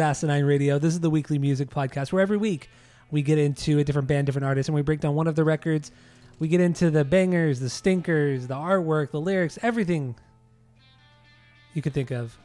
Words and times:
Asinine 0.00 0.44
Radio. 0.44 0.78
This 0.78 0.94
is 0.94 1.00
the 1.00 1.10
weekly 1.10 1.38
music 1.38 1.70
podcast 1.70 2.12
where 2.12 2.22
every 2.22 2.36
week 2.36 2.68
we 3.10 3.22
get 3.22 3.38
into 3.38 3.78
a 3.78 3.84
different 3.84 4.08
band, 4.08 4.26
different 4.26 4.46
artist, 4.46 4.68
and 4.68 4.74
we 4.74 4.82
break 4.82 5.00
down 5.00 5.14
one 5.14 5.26
of 5.26 5.34
the 5.36 5.44
records. 5.44 5.92
We 6.38 6.48
get 6.48 6.60
into 6.60 6.90
the 6.90 7.04
bangers, 7.04 7.60
the 7.60 7.68
stinkers, 7.68 8.46
the 8.46 8.54
artwork, 8.54 9.10
the 9.10 9.20
lyrics, 9.20 9.58
everything 9.62 10.16
you 11.74 11.82
could 11.82 11.92
think 11.92 12.10
of. 12.10 12.36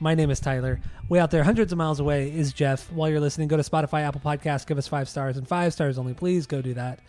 My 0.00 0.14
name 0.14 0.30
is 0.30 0.40
Tyler. 0.40 0.80
Way 1.08 1.18
out 1.18 1.30
there, 1.30 1.44
hundreds 1.44 1.72
of 1.72 1.78
miles 1.78 2.00
away, 2.00 2.30
is 2.30 2.52
Jeff. 2.52 2.90
While 2.92 3.08
you're 3.08 3.20
listening, 3.20 3.48
go 3.48 3.56
to 3.56 3.62
Spotify, 3.62 4.02
Apple 4.02 4.20
Podcasts, 4.20 4.66
give 4.66 4.78
us 4.78 4.88
five 4.88 5.08
stars 5.08 5.36
and 5.36 5.46
five 5.46 5.72
stars 5.72 5.98
only. 5.98 6.14
Please 6.14 6.46
go 6.46 6.60
do 6.60 6.74
that. 6.74 7.00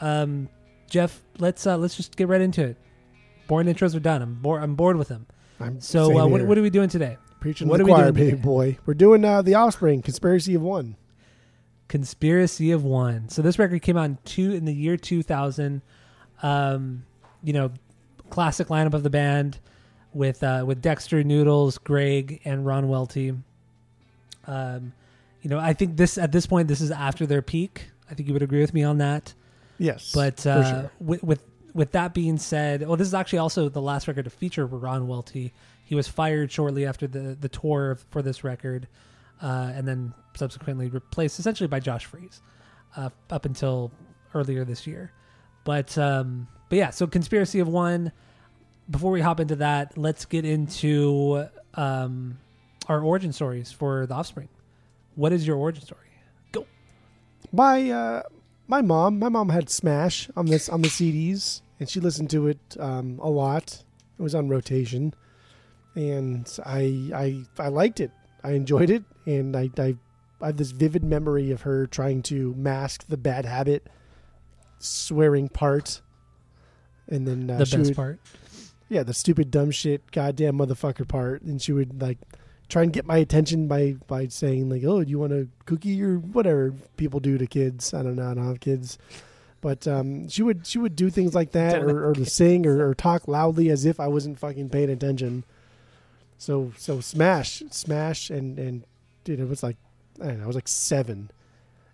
Um, 0.00 0.48
Jeff, 0.88 1.22
let's 1.38 1.66
uh, 1.66 1.76
let's 1.76 1.96
just 1.96 2.16
get 2.16 2.28
right 2.28 2.40
into 2.40 2.64
it. 2.64 2.76
Boring 3.46 3.68
intros 3.68 3.94
are 3.94 4.00
done. 4.00 4.22
I'm 4.22 4.34
bored. 4.34 4.62
I'm 4.62 4.74
bored 4.74 4.96
with 4.96 5.08
them. 5.08 5.26
I'm 5.60 5.80
So, 5.80 6.18
uh, 6.18 6.26
what, 6.26 6.42
what 6.42 6.58
are 6.58 6.62
we 6.62 6.70
doing 6.70 6.88
today? 6.88 7.18
Preaching 7.40 7.68
what 7.68 7.78
to 7.78 7.82
the 7.82 7.86
we 7.86 7.92
choir, 7.92 8.12
doing 8.12 8.30
baby 8.30 8.36
boy? 8.40 8.78
We're 8.86 8.94
doing 8.94 9.24
uh, 9.24 9.42
the 9.42 9.54
Offspring, 9.54 10.02
Conspiracy 10.02 10.54
of 10.54 10.62
One. 10.62 10.96
Conspiracy 11.88 12.70
of 12.70 12.84
One. 12.84 13.28
So 13.28 13.42
this 13.42 13.58
record 13.58 13.82
came 13.82 13.96
out 13.96 14.04
in 14.04 14.18
two 14.24 14.52
in 14.52 14.64
the 14.64 14.72
year 14.74 14.96
2000. 14.96 15.82
Um, 16.42 17.04
you 17.42 17.52
know, 17.52 17.72
classic 18.30 18.68
lineup 18.68 18.94
of 18.94 19.02
the 19.02 19.10
band 19.10 19.58
with 20.12 20.42
uh, 20.42 20.64
with 20.66 20.80
Dexter 20.80 21.24
Noodles, 21.24 21.78
Greg, 21.78 22.40
and 22.44 22.64
Ron 22.64 22.88
Welty. 22.88 23.34
Um, 24.46 24.92
you 25.42 25.50
know, 25.50 25.58
I 25.58 25.72
think 25.72 25.96
this 25.96 26.18
at 26.18 26.32
this 26.32 26.46
point 26.46 26.68
this 26.68 26.80
is 26.80 26.90
after 26.90 27.26
their 27.26 27.42
peak. 27.42 27.90
I 28.10 28.14
think 28.14 28.28
you 28.28 28.32
would 28.32 28.42
agree 28.42 28.60
with 28.60 28.74
me 28.74 28.82
on 28.82 28.98
that. 28.98 29.34
Yes, 29.78 30.12
But 30.12 30.46
uh, 30.46 30.80
sure. 30.82 30.90
with, 31.00 31.22
with 31.22 31.42
with 31.72 31.92
that 31.92 32.12
being 32.12 32.36
said, 32.36 32.86
well, 32.86 32.96
this 32.96 33.06
is 33.08 33.14
actually 33.14 33.38
also 33.38 33.68
the 33.68 33.80
last 33.80 34.08
record 34.08 34.24
to 34.24 34.30
feature 34.30 34.66
Ron 34.66 35.08
Welty. 35.08 35.52
He 35.90 35.96
was 35.96 36.06
fired 36.06 36.52
shortly 36.52 36.86
after 36.86 37.08
the 37.08 37.36
the 37.40 37.48
tour 37.48 37.98
for 38.10 38.22
this 38.22 38.44
record, 38.44 38.86
uh, 39.42 39.72
and 39.74 39.88
then 39.88 40.14
subsequently 40.36 40.88
replaced 40.88 41.40
essentially 41.40 41.66
by 41.66 41.80
Josh 41.80 42.04
Freese, 42.04 42.40
uh, 42.96 43.10
up 43.28 43.44
until 43.44 43.90
earlier 44.32 44.64
this 44.64 44.86
year. 44.86 45.10
But 45.64 45.98
um, 45.98 46.46
but 46.68 46.78
yeah, 46.78 46.90
so 46.90 47.08
conspiracy 47.08 47.58
of 47.58 47.66
one. 47.66 48.12
Before 48.88 49.10
we 49.10 49.20
hop 49.20 49.40
into 49.40 49.56
that, 49.56 49.98
let's 49.98 50.26
get 50.26 50.44
into 50.44 51.48
um, 51.74 52.38
our 52.86 53.00
origin 53.00 53.32
stories 53.32 53.72
for 53.72 54.06
the 54.06 54.14
Offspring. 54.14 54.48
What 55.16 55.32
is 55.32 55.44
your 55.44 55.56
origin 55.56 55.82
story? 55.82 56.06
Go. 56.52 56.66
my 57.50 57.90
uh, 57.90 58.22
my 58.68 58.80
mom, 58.80 59.18
my 59.18 59.28
mom 59.28 59.48
had 59.48 59.68
Smash 59.68 60.30
on 60.36 60.46
this 60.46 60.68
on 60.68 60.82
the 60.82 60.88
CDs, 60.88 61.62
and 61.80 61.88
she 61.88 61.98
listened 61.98 62.30
to 62.30 62.46
it 62.46 62.76
um, 62.78 63.18
a 63.20 63.28
lot. 63.28 63.82
It 64.20 64.22
was 64.22 64.36
on 64.36 64.48
rotation, 64.48 65.14
and 65.94 66.58
I 66.64 67.10
I 67.14 67.44
I 67.58 67.68
liked 67.68 68.00
it. 68.00 68.10
I 68.42 68.52
enjoyed 68.52 68.90
it, 68.90 69.04
and 69.26 69.56
I 69.56 69.70
I, 69.78 69.96
I 70.40 70.46
have 70.46 70.56
this 70.56 70.70
vivid 70.70 71.04
memory 71.04 71.50
of 71.50 71.62
her 71.62 71.86
trying 71.86 72.22
to 72.24 72.54
mask 72.56 73.06
the 73.08 73.16
bad 73.16 73.44
habit, 73.44 73.86
swearing 74.78 75.48
part, 75.48 76.00
and 77.08 77.26
then 77.26 77.50
uh, 77.50 77.58
the 77.58 77.64
best 77.64 77.76
would- 77.76 77.96
part. 77.96 78.20
yeah, 78.88 79.02
the 79.02 79.14
stupid 79.14 79.50
dumb 79.50 79.70
shit, 79.70 80.10
goddamn 80.10 80.58
motherfucker 80.58 81.06
part, 81.06 81.42
and 81.42 81.60
she 81.60 81.72
would 81.72 82.00
like 82.00 82.18
try 82.68 82.82
and 82.82 82.92
get 82.92 83.04
my 83.06 83.16
attention 83.18 83.66
by 83.68 83.96
by 84.06 84.26
saying 84.28 84.68
like, 84.68 84.84
"Oh, 84.84 85.02
do 85.04 85.10
you 85.10 85.18
want 85.18 85.32
a 85.32 85.48
cookie 85.66 86.02
or 86.02 86.18
whatever 86.18 86.72
people 86.96 87.20
do 87.20 87.36
to 87.38 87.46
kids?" 87.46 87.92
I 87.92 88.02
don't 88.02 88.16
know, 88.16 88.30
I 88.30 88.34
don't 88.34 88.46
have 88.46 88.60
kids, 88.60 88.96
but 89.60 89.86
um, 89.86 90.28
she 90.28 90.42
would 90.42 90.66
she 90.66 90.78
would 90.78 90.96
do 90.96 91.10
things 91.10 91.34
like 91.34 91.52
that, 91.52 91.80
Don't 91.80 91.90
or, 91.90 92.08
or 92.08 92.14
to 92.14 92.24
sing 92.24 92.66
or, 92.66 92.88
or 92.88 92.94
talk 92.94 93.28
loudly 93.28 93.68
as 93.70 93.84
if 93.84 94.00
I 94.00 94.06
wasn't 94.08 94.38
fucking 94.38 94.70
paying 94.70 94.90
attention. 94.90 95.44
So 96.40 96.72
so 96.78 97.00
smash 97.00 97.62
smash 97.70 98.30
and 98.30 98.58
and 98.58 98.84
dude, 99.24 99.40
it 99.40 99.48
was 99.48 99.62
like 99.62 99.76
I 100.22 100.28
don't 100.28 100.38
know, 100.38 100.44
I 100.44 100.46
was 100.46 100.56
like 100.56 100.68
seven, 100.68 101.30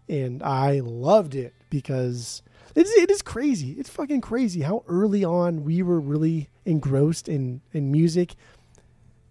and 0.09 0.41
I 0.43 0.81
loved 0.81 1.35
it 1.35 1.53
because. 1.69 2.43
It's, 2.75 2.91
it 2.91 3.11
is 3.11 3.23
crazy. 3.23 3.71
It's 3.73 3.89
fucking 3.89 4.21
crazy 4.21 4.61
how 4.61 4.85
early 4.87 5.25
on 5.25 5.65
we 5.65 5.83
were 5.83 5.99
really 5.99 6.51
engrossed 6.67 7.27
in, 7.27 7.63
in 7.73 7.91
music 7.91 8.35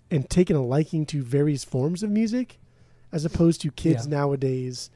and 0.09 0.28
taking 0.28 0.56
a 0.56 0.66
liking 0.66 1.06
to 1.08 1.22
various 1.22 1.64
forms 1.64 2.02
of 2.02 2.09
music 2.09 2.58
as 3.12 3.24
opposed 3.24 3.62
to 3.62 3.70
kids 3.70 4.08
Yeah. 4.08 4.18
nowadays. 4.18 4.90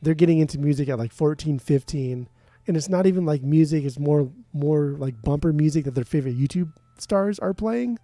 They're 0.00 0.14
getting 0.14 0.38
into 0.38 0.60
music 0.60 0.88
at 0.88 0.96
like 0.98 1.10
14, 1.10 1.58
15. 1.58 2.28
And 2.68 2.76
it's 2.76 2.88
not 2.88 3.04
even 3.04 3.26
like 3.26 3.42
music, 3.42 3.82
it's 3.84 3.98
more 3.98 4.30
more 4.52 4.94
like 4.96 5.20
bumper 5.22 5.52
music 5.52 5.86
that 5.86 5.96
their 5.96 6.04
favorite 6.04 6.38
YouTube 6.38 6.72
stars 6.98 7.40
are 7.40 7.54
playing. 7.54 7.98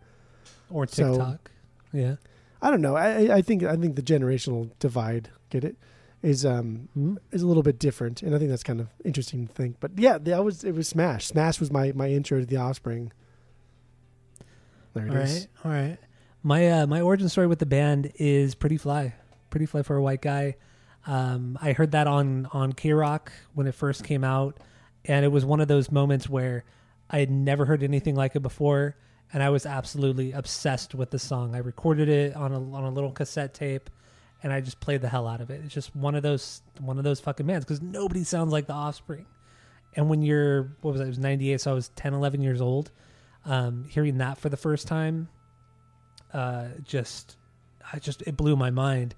Or 0.73 0.87
So- 0.87 1.11
TikTok. 1.13 1.51
yeah. 1.93 2.17
I 2.61 2.71
don't 2.71 2.81
know. 2.81 2.95
I, 2.97 3.37
I- 3.37 3.43
think 3.43 3.63
I 3.65 3.77
think 3.77 3.97
the 3.97 4.03
generational 4.03 4.71
divide, 4.79 5.31
get 5.51 5.65
it, 5.65 5.77
is 6.23 6.45
um 6.47 6.89
Hmm? 6.95 7.17
is 7.33 7.43
a 7.43 7.47
little 7.49 7.65
bit 7.65 7.79
different, 7.81 8.23
and 8.23 8.35
I 8.35 8.39
think 8.39 8.51
that's 8.51 8.63
kind 8.63 8.81
of 8.81 8.89
interesting 9.05 9.47
to 9.49 9.53
think. 9.53 9.77
But 9.81 9.93
yeah, 9.99 10.19
that 10.19 10.45
was 10.45 10.63
it 10.65 10.73
was 10.75 10.87
Smash. 10.89 11.27
Smash 11.27 11.59
was 11.59 11.71
my 11.73 11.93
my 11.93 12.09
intro 12.11 12.39
to 12.41 12.47
the 12.47 12.57
Offspring. 12.57 13.13
There 14.95 15.07
it 15.07 15.11
All 15.11 15.17
is. 15.17 15.49
right, 15.65 15.67
all 15.67 15.73
right. 15.83 15.99
My 16.43 16.69
uh, 16.71 16.87
my 16.87 17.01
origin 17.01 17.29
story 17.29 17.47
with 17.47 17.59
the 17.59 17.67
band 17.67 18.13
is 18.17 18.55
pretty 18.55 18.77
fly, 18.77 19.15
pretty 19.51 19.67
fly 19.67 19.83
for 19.83 19.97
a 19.97 20.03
white 20.03 20.21
guy. 20.23 20.57
Um, 21.07 21.59
I 21.61 21.73
heard 21.73 21.93
that 21.93 22.07
on 22.07 22.47
on 22.53 22.73
KROQ 22.73 23.29
when 23.55 23.67
it 23.67 23.75
first 23.75 24.05
came 24.05 24.23
out, 24.25 24.59
and 25.05 25.25
it 25.25 25.29
was 25.29 25.45
one 25.45 25.61
of 25.61 25.69
those 25.69 25.91
moments 25.91 26.29
where 26.29 26.65
I 27.11 27.19
had 27.19 27.31
never 27.31 27.65
heard 27.65 27.83
anything 27.83 28.15
like 28.15 28.37
it 28.37 28.41
before, 28.41 28.97
and 29.33 29.43
I 29.43 29.51
was 29.51 29.65
absolutely 29.67 30.33
obsessed 30.33 30.95
with 30.95 31.11
the 31.11 31.19
song. 31.19 31.55
I 31.55 31.59
recorded 31.59 32.09
it 32.09 32.37
on 32.37 32.53
a 32.53 32.59
on 32.73 32.85
a 32.85 32.91
little 32.91 33.13
cassette 33.13 33.55
tape, 33.55 33.89
and 34.43 34.53
I 34.53 34.61
just 34.61 34.81
played 34.81 35.01
the 35.01 35.09
hell 35.09 35.27
out 35.27 35.41
of 35.41 35.51
it. 35.51 35.63
It's 35.65 35.75
just 35.75 35.95
one 35.97 36.15
of 36.15 36.23
those 36.23 36.63
one 36.81 36.99
of 36.99 37.05
those 37.05 37.21
fucking 37.21 37.47
bands 37.47 37.65
because 37.65 37.81
nobody 37.81 38.25
sounds 38.25 38.53
like 38.53 38.67
the 38.67 38.75
Offspring. 38.75 39.27
And 39.95 40.09
when 40.09 40.23
you're 40.23 40.75
what 40.83 40.93
was 40.93 41.01
it? 41.01 41.05
It 41.05 41.09
was 41.09 41.19
'98, 41.19 41.61
so 41.61 41.71
I 41.71 41.75
was 41.75 41.89
10, 41.97 42.15
11 42.15 42.43
years 42.43 42.61
old. 42.61 42.91
Um, 43.45 43.87
hearing 43.89 44.19
that 44.19 44.39
for 44.39 44.49
the 44.49 44.57
first 44.57 44.87
time, 44.87 45.29
uh, 46.33 46.67
just 46.85 47.37
I 47.93 47.99
just 47.99 48.23
it 48.23 48.37
blew 48.37 48.57
my 48.57 48.71
mind, 48.71 49.15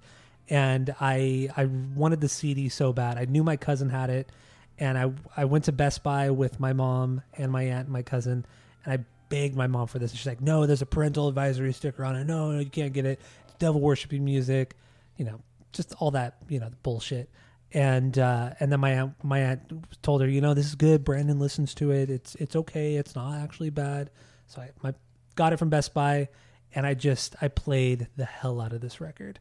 and 0.48 0.94
I 1.00 1.48
I 1.56 1.66
wanted 1.66 2.20
the 2.20 2.28
CD 2.28 2.68
so 2.68 2.92
bad. 2.92 3.18
I 3.18 3.24
knew 3.24 3.42
my 3.42 3.56
cousin 3.56 3.88
had 3.90 4.10
it, 4.10 4.30
and 4.78 4.96
I 4.96 5.12
I 5.36 5.44
went 5.44 5.64
to 5.64 5.72
Best 5.72 6.02
Buy 6.02 6.30
with 6.30 6.60
my 6.60 6.72
mom 6.72 7.22
and 7.36 7.50
my 7.50 7.62
aunt 7.62 7.86
and 7.86 7.92
my 7.92 8.02
cousin, 8.02 8.46
and 8.84 8.92
I 9.00 9.04
begged 9.34 9.56
my 9.56 9.66
mom 9.66 9.88
for 9.88 9.98
this. 9.98 10.12
And 10.12 10.18
she's 10.18 10.26
like, 10.26 10.40
"No, 10.40 10.64
there's 10.64 10.82
a 10.82 10.86
parental 10.86 11.26
advisory 11.26 11.72
sticker 11.72 12.04
on 12.04 12.14
it. 12.14 12.24
No, 12.24 12.52
no, 12.52 12.60
you 12.60 12.70
can't 12.70 12.92
get 12.92 13.04
it. 13.04 13.20
It's 13.46 13.54
devil 13.58 13.80
worshiping 13.80 14.24
music, 14.24 14.76
you 15.16 15.24
know, 15.24 15.40
just 15.72 15.92
all 15.98 16.12
that 16.12 16.36
you 16.48 16.60
know 16.60 16.70
bullshit." 16.82 17.28
And 17.72 18.16
uh, 18.16 18.50
and 18.60 18.70
then 18.70 18.78
my 18.78 18.92
aunt 18.92 19.14
my 19.24 19.40
aunt 19.40 20.02
told 20.02 20.20
her, 20.20 20.28
you 20.28 20.40
know, 20.40 20.54
this 20.54 20.66
is 20.66 20.76
good. 20.76 21.02
Brandon 21.02 21.40
listens 21.40 21.74
to 21.74 21.90
it. 21.90 22.10
It's 22.10 22.36
it's 22.36 22.54
okay. 22.54 22.94
It's 22.94 23.16
not 23.16 23.36
actually 23.38 23.70
bad. 23.70 24.10
So 24.46 24.60
I 24.60 24.70
my 24.82 24.94
got 25.34 25.52
it 25.52 25.58
from 25.58 25.70
Best 25.70 25.92
Buy, 25.92 26.28
and 26.72 26.86
I 26.86 26.94
just 26.94 27.34
I 27.42 27.48
played 27.48 28.06
the 28.16 28.24
hell 28.24 28.60
out 28.60 28.72
of 28.72 28.80
this 28.80 29.00
record. 29.00 29.40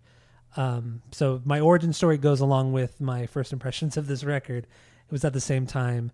Um, 0.57 1.03
so 1.11 1.41
my 1.45 1.59
origin 1.59 1.93
story 1.93 2.17
goes 2.17 2.39
along 2.39 2.73
with 2.73 2.99
my 2.99 3.27
first 3.27 3.53
impressions 3.53 3.97
of 3.97 4.07
this 4.07 4.23
record. 4.23 4.65
It 4.65 5.11
was 5.11 5.23
at 5.23 5.33
the 5.33 5.41
same 5.41 5.67
time. 5.67 6.11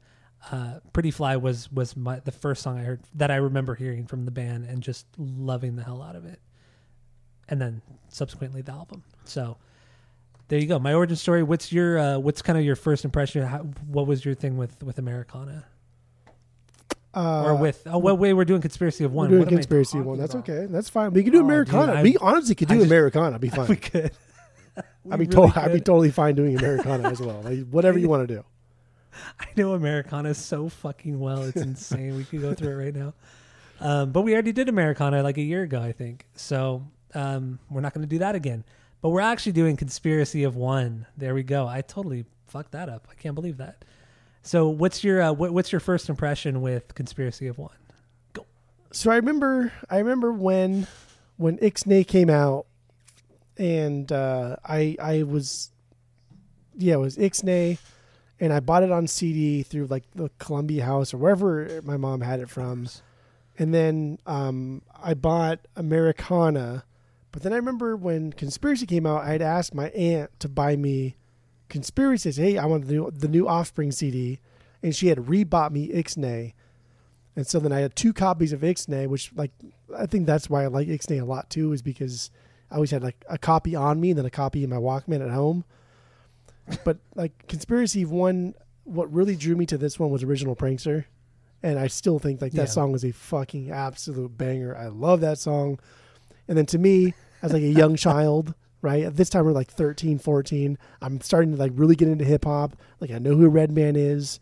Uh, 0.52 0.80
Pretty 0.94 1.12
Fly 1.12 1.36
was 1.38 1.72
was 1.72 1.96
my 1.98 2.20
the 2.20 2.32
first 2.32 2.62
song 2.64 2.80
I 2.80 2.84
heard 2.84 3.02
that 3.16 3.30
I 3.30 3.36
remember 3.36 3.76
hearing 3.76 4.06
from 4.08 4.26
the 4.26 4.32
band 4.32 4.66
and 4.66 4.82
just 4.82 5.06
loving 5.18 5.76
the 5.76 5.84
hell 5.84 6.02
out 6.02 6.16
of 6.16 6.26
it. 6.26 6.40
And 7.50 7.60
then 7.62 7.82
subsequently 8.08 8.62
the 8.62 8.72
album. 8.72 9.04
So 9.26 9.58
there 10.48 10.60
you 10.60 10.66
go. 10.68 10.80
My 10.80 10.94
origin 10.94 11.16
story. 11.18 11.44
What's 11.44 11.72
your 11.74 12.00
uh, 12.00 12.18
what's 12.20 12.42
kind 12.42 12.58
of 12.58 12.64
your 12.64 12.76
first 12.78 13.04
impression? 13.06 13.44
How, 13.44 13.60
what 13.88 14.08
was 14.08 14.24
your 14.24 14.34
thing 14.34 14.56
with 14.58 14.82
with 14.82 14.98
Americana 14.98 15.66
Uh, 17.14 17.44
or 17.44 17.56
with? 17.56 17.82
Oh, 17.86 17.98
what 17.98 18.18
way 18.20 18.34
we're 18.34 18.46
doing 18.46 18.62
conspiracy 18.62 19.04
of 19.04 19.12
we're 19.12 19.18
one? 19.18 19.30
doing 19.30 19.40
What 19.42 19.50
conspiracy 19.50 19.94
talking 19.98 20.06
one. 20.06 20.20
That's 20.20 20.34
about? 20.36 20.50
okay. 20.50 20.66
That's 20.68 20.90
fine. 20.90 21.12
We 21.12 21.24
can 21.24 21.32
do 21.34 21.40
Oh, 21.40 21.42
dude, 21.42 21.50
Americana. 21.50 21.94
I- 21.94 22.04
we 22.04 22.18
honestly 22.18 22.56
could 22.56 22.68
do 22.70 22.76
just- 22.76 22.86
Americana. 22.88 23.40
Be 23.40 23.50
fine. 23.60 23.68
We 23.68 23.76
could. 23.76 24.12
We 25.04 25.12
I'd 25.12 25.20
be 25.20 25.26
really 25.26 25.52
to- 25.52 25.62
I'd 25.62 25.74
be 25.74 25.80
totally 25.82 26.12
fine 26.12 26.36
doing 26.36 26.56
Americana 26.58 27.10
as 27.10 27.20
well. 27.20 27.42
Like 27.42 27.68
whatever 27.70 28.00
you 28.00 28.08
want 28.10 28.28
to 28.28 28.36
do. 28.36 28.46
I 29.40 29.48
know 29.56 29.74
Americana 29.74 30.34
so 30.34 30.70
fucking 30.70 31.20
well. 31.20 31.44
It's 31.44 31.62
insane. 31.62 32.16
we 32.16 32.24
could 32.26 32.42
go 32.42 32.54
through 32.54 32.72
it 32.72 32.84
right 32.86 32.96
now. 32.96 33.14
Um, 33.82 34.12
but 34.12 34.22
we 34.22 34.34
already 34.34 34.52
did 34.52 34.70
Americana 34.70 35.24
like 35.24 35.38
a 35.38 35.42
year 35.42 35.64
ago, 35.64 35.82
I 35.82 35.92
think. 35.92 36.26
So 36.36 36.86
um, 37.14 37.60
we're 37.70 37.82
not 37.82 37.94
going 37.94 38.04
to 38.04 38.10
do 38.10 38.20
that 38.20 38.36
again. 38.36 38.64
But 39.02 39.10
we're 39.10 39.22
actually 39.22 39.54
doing 39.54 39.78
Conspiracy 39.78 40.44
of 40.44 40.56
One. 40.56 41.06
There 41.16 41.34
we 41.34 41.44
go. 41.44 41.68
I 41.68 41.82
totally 41.82 42.26
fucked 42.48 42.74
that 42.74 42.90
up. 42.90 43.08
I 43.10 43.14
can't 43.14 43.36
believe 43.36 43.58
that. 43.58 43.86
So 44.42 44.68
what's 44.68 45.04
your 45.04 45.22
uh, 45.22 45.32
what, 45.32 45.52
what's 45.52 45.72
your 45.72 45.80
first 45.80 46.10
impression 46.10 46.62
with 46.62 46.96
Conspiracy 46.96 47.48
of 47.48 47.58
One? 47.58 47.76
Go. 48.34 48.46
So 48.92 49.12
I 49.12 49.16
remember, 49.16 49.72
I 49.90 50.00
remember 50.00 50.34
when 50.34 50.88
when 51.38 51.58
Ixnay 51.60 52.08
came 52.08 52.30
out, 52.30 52.66
and 53.58 54.12
uh, 54.12 54.58
I 54.66 54.98
I 55.02 55.24
was, 55.24 55.72
yeah, 56.76 56.96
it 56.96 57.00
was 57.00 57.18
Ixnay, 57.18 57.78
and 58.40 58.54
I 58.54 58.60
bought 58.60 58.84
it 58.84 58.92
on 58.92 59.08
CD 59.08 59.64
through 59.64 59.88
like 59.88 60.04
the 60.16 60.30
Columbia 60.40 60.86
House 60.86 61.14
or 61.14 61.18
wherever 61.18 61.82
my 61.84 61.98
mom 61.98 62.22
had 62.22 62.40
it 62.40 62.50
from, 62.50 62.88
and 63.58 63.74
then 63.74 64.20
um, 64.26 64.82
I 65.02 65.14
bought 65.14 65.60
Americana, 65.76 66.84
but 67.32 67.44
then 67.44 67.54
I 67.54 67.58
remember 67.58 67.96
when 67.96 68.34
Conspiracy 68.34 68.86
came 68.86 69.06
out, 69.06 69.24
I 69.24 69.34
had 69.34 69.42
asked 69.42 69.76
my 69.76 69.90
aunt 69.90 70.32
to 70.40 70.50
buy 70.50 70.76
me 70.76 71.18
Conspiracy. 71.68 72.32
Says, 72.32 72.38
hey, 72.38 72.58
I 72.58 72.66
want 72.66 72.88
the 72.88 72.94
new, 72.94 73.12
the 73.12 73.28
new 73.28 73.48
Offspring 73.48 73.92
CD, 73.92 74.40
and 74.82 74.96
she 74.96 75.08
had 75.08 75.20
rebought 75.20 75.72
me 75.72 75.90
Ixnay. 75.90 76.54
And 77.36 77.48
so 77.48 77.60
then 77.60 77.72
I 77.72 77.80
had 77.80 77.96
two 77.96 78.14
copies 78.14 78.52
of 78.54 78.62
Ixnay, 78.62 79.08
which 79.08 79.32
like 79.36 79.52
I 79.98 80.06
think 80.06 80.26
that's 80.26 80.50
why 80.50 80.64
I 80.64 80.68
like 80.68 80.88
Ixnay 80.88 81.22
a 81.22 81.26
lot 81.26 81.50
too, 81.50 81.72
is 81.74 81.82
because 81.82 82.32
I 82.72 82.76
always 82.76 82.92
had 82.92 83.04
like 83.04 83.24
a 83.30 83.38
copy 83.38 83.76
on 83.76 84.00
me 84.00 84.12
and 84.12 84.18
then 84.18 84.26
a 84.26 84.32
copy 84.32 84.64
in 84.64 84.70
my 84.70 84.78
Walkman 84.78 85.24
at 85.24 85.32
home. 85.32 85.66
But 86.84 86.98
like 87.16 87.48
Conspiracy 87.48 88.06
One, 88.06 88.54
what 88.84 89.12
really 89.14 89.36
drew 89.36 89.56
me 89.56 89.66
to 89.68 89.78
this 89.78 90.00
one 90.00 90.10
was 90.10 90.24
Original 90.24 90.56
Prankster, 90.56 91.06
and 91.64 91.78
I 91.80 91.88
still 91.88 92.20
think 92.20 92.42
like 92.42 92.52
that 92.54 92.62
Yeah. 92.64 92.66
song 92.66 92.96
is 92.96 93.04
a 93.04 93.12
fucking 93.12 93.72
absolute 93.72 94.38
banger. 94.38 94.76
I 94.76 94.88
love 94.88 95.22
that 95.22 95.38
song. 95.40 95.80
And 96.48 96.58
then 96.58 96.66
to 96.68 96.78
me, 96.78 97.14
as 97.42 97.54
like 97.54 97.64
a 97.64 97.68
young 97.68 97.96
child, 98.08 98.54
right 98.82 99.04
at 99.04 99.16
this 99.18 99.30
time 99.30 99.46
we're 99.46 99.52
like 99.52 99.70
13, 99.70 100.20
14, 100.20 100.78
I'm 101.02 101.22
starting 101.22 101.52
to 101.54 101.58
like 101.58 101.72
really 101.76 101.96
get 101.96 102.08
into 102.08 102.26
hip 102.26 102.46
hop. 102.46 102.76
Like 103.00 103.12
I 103.12 103.20
know 103.20 103.36
who 103.36 103.48
Redman 103.50 103.96
is, 103.96 104.40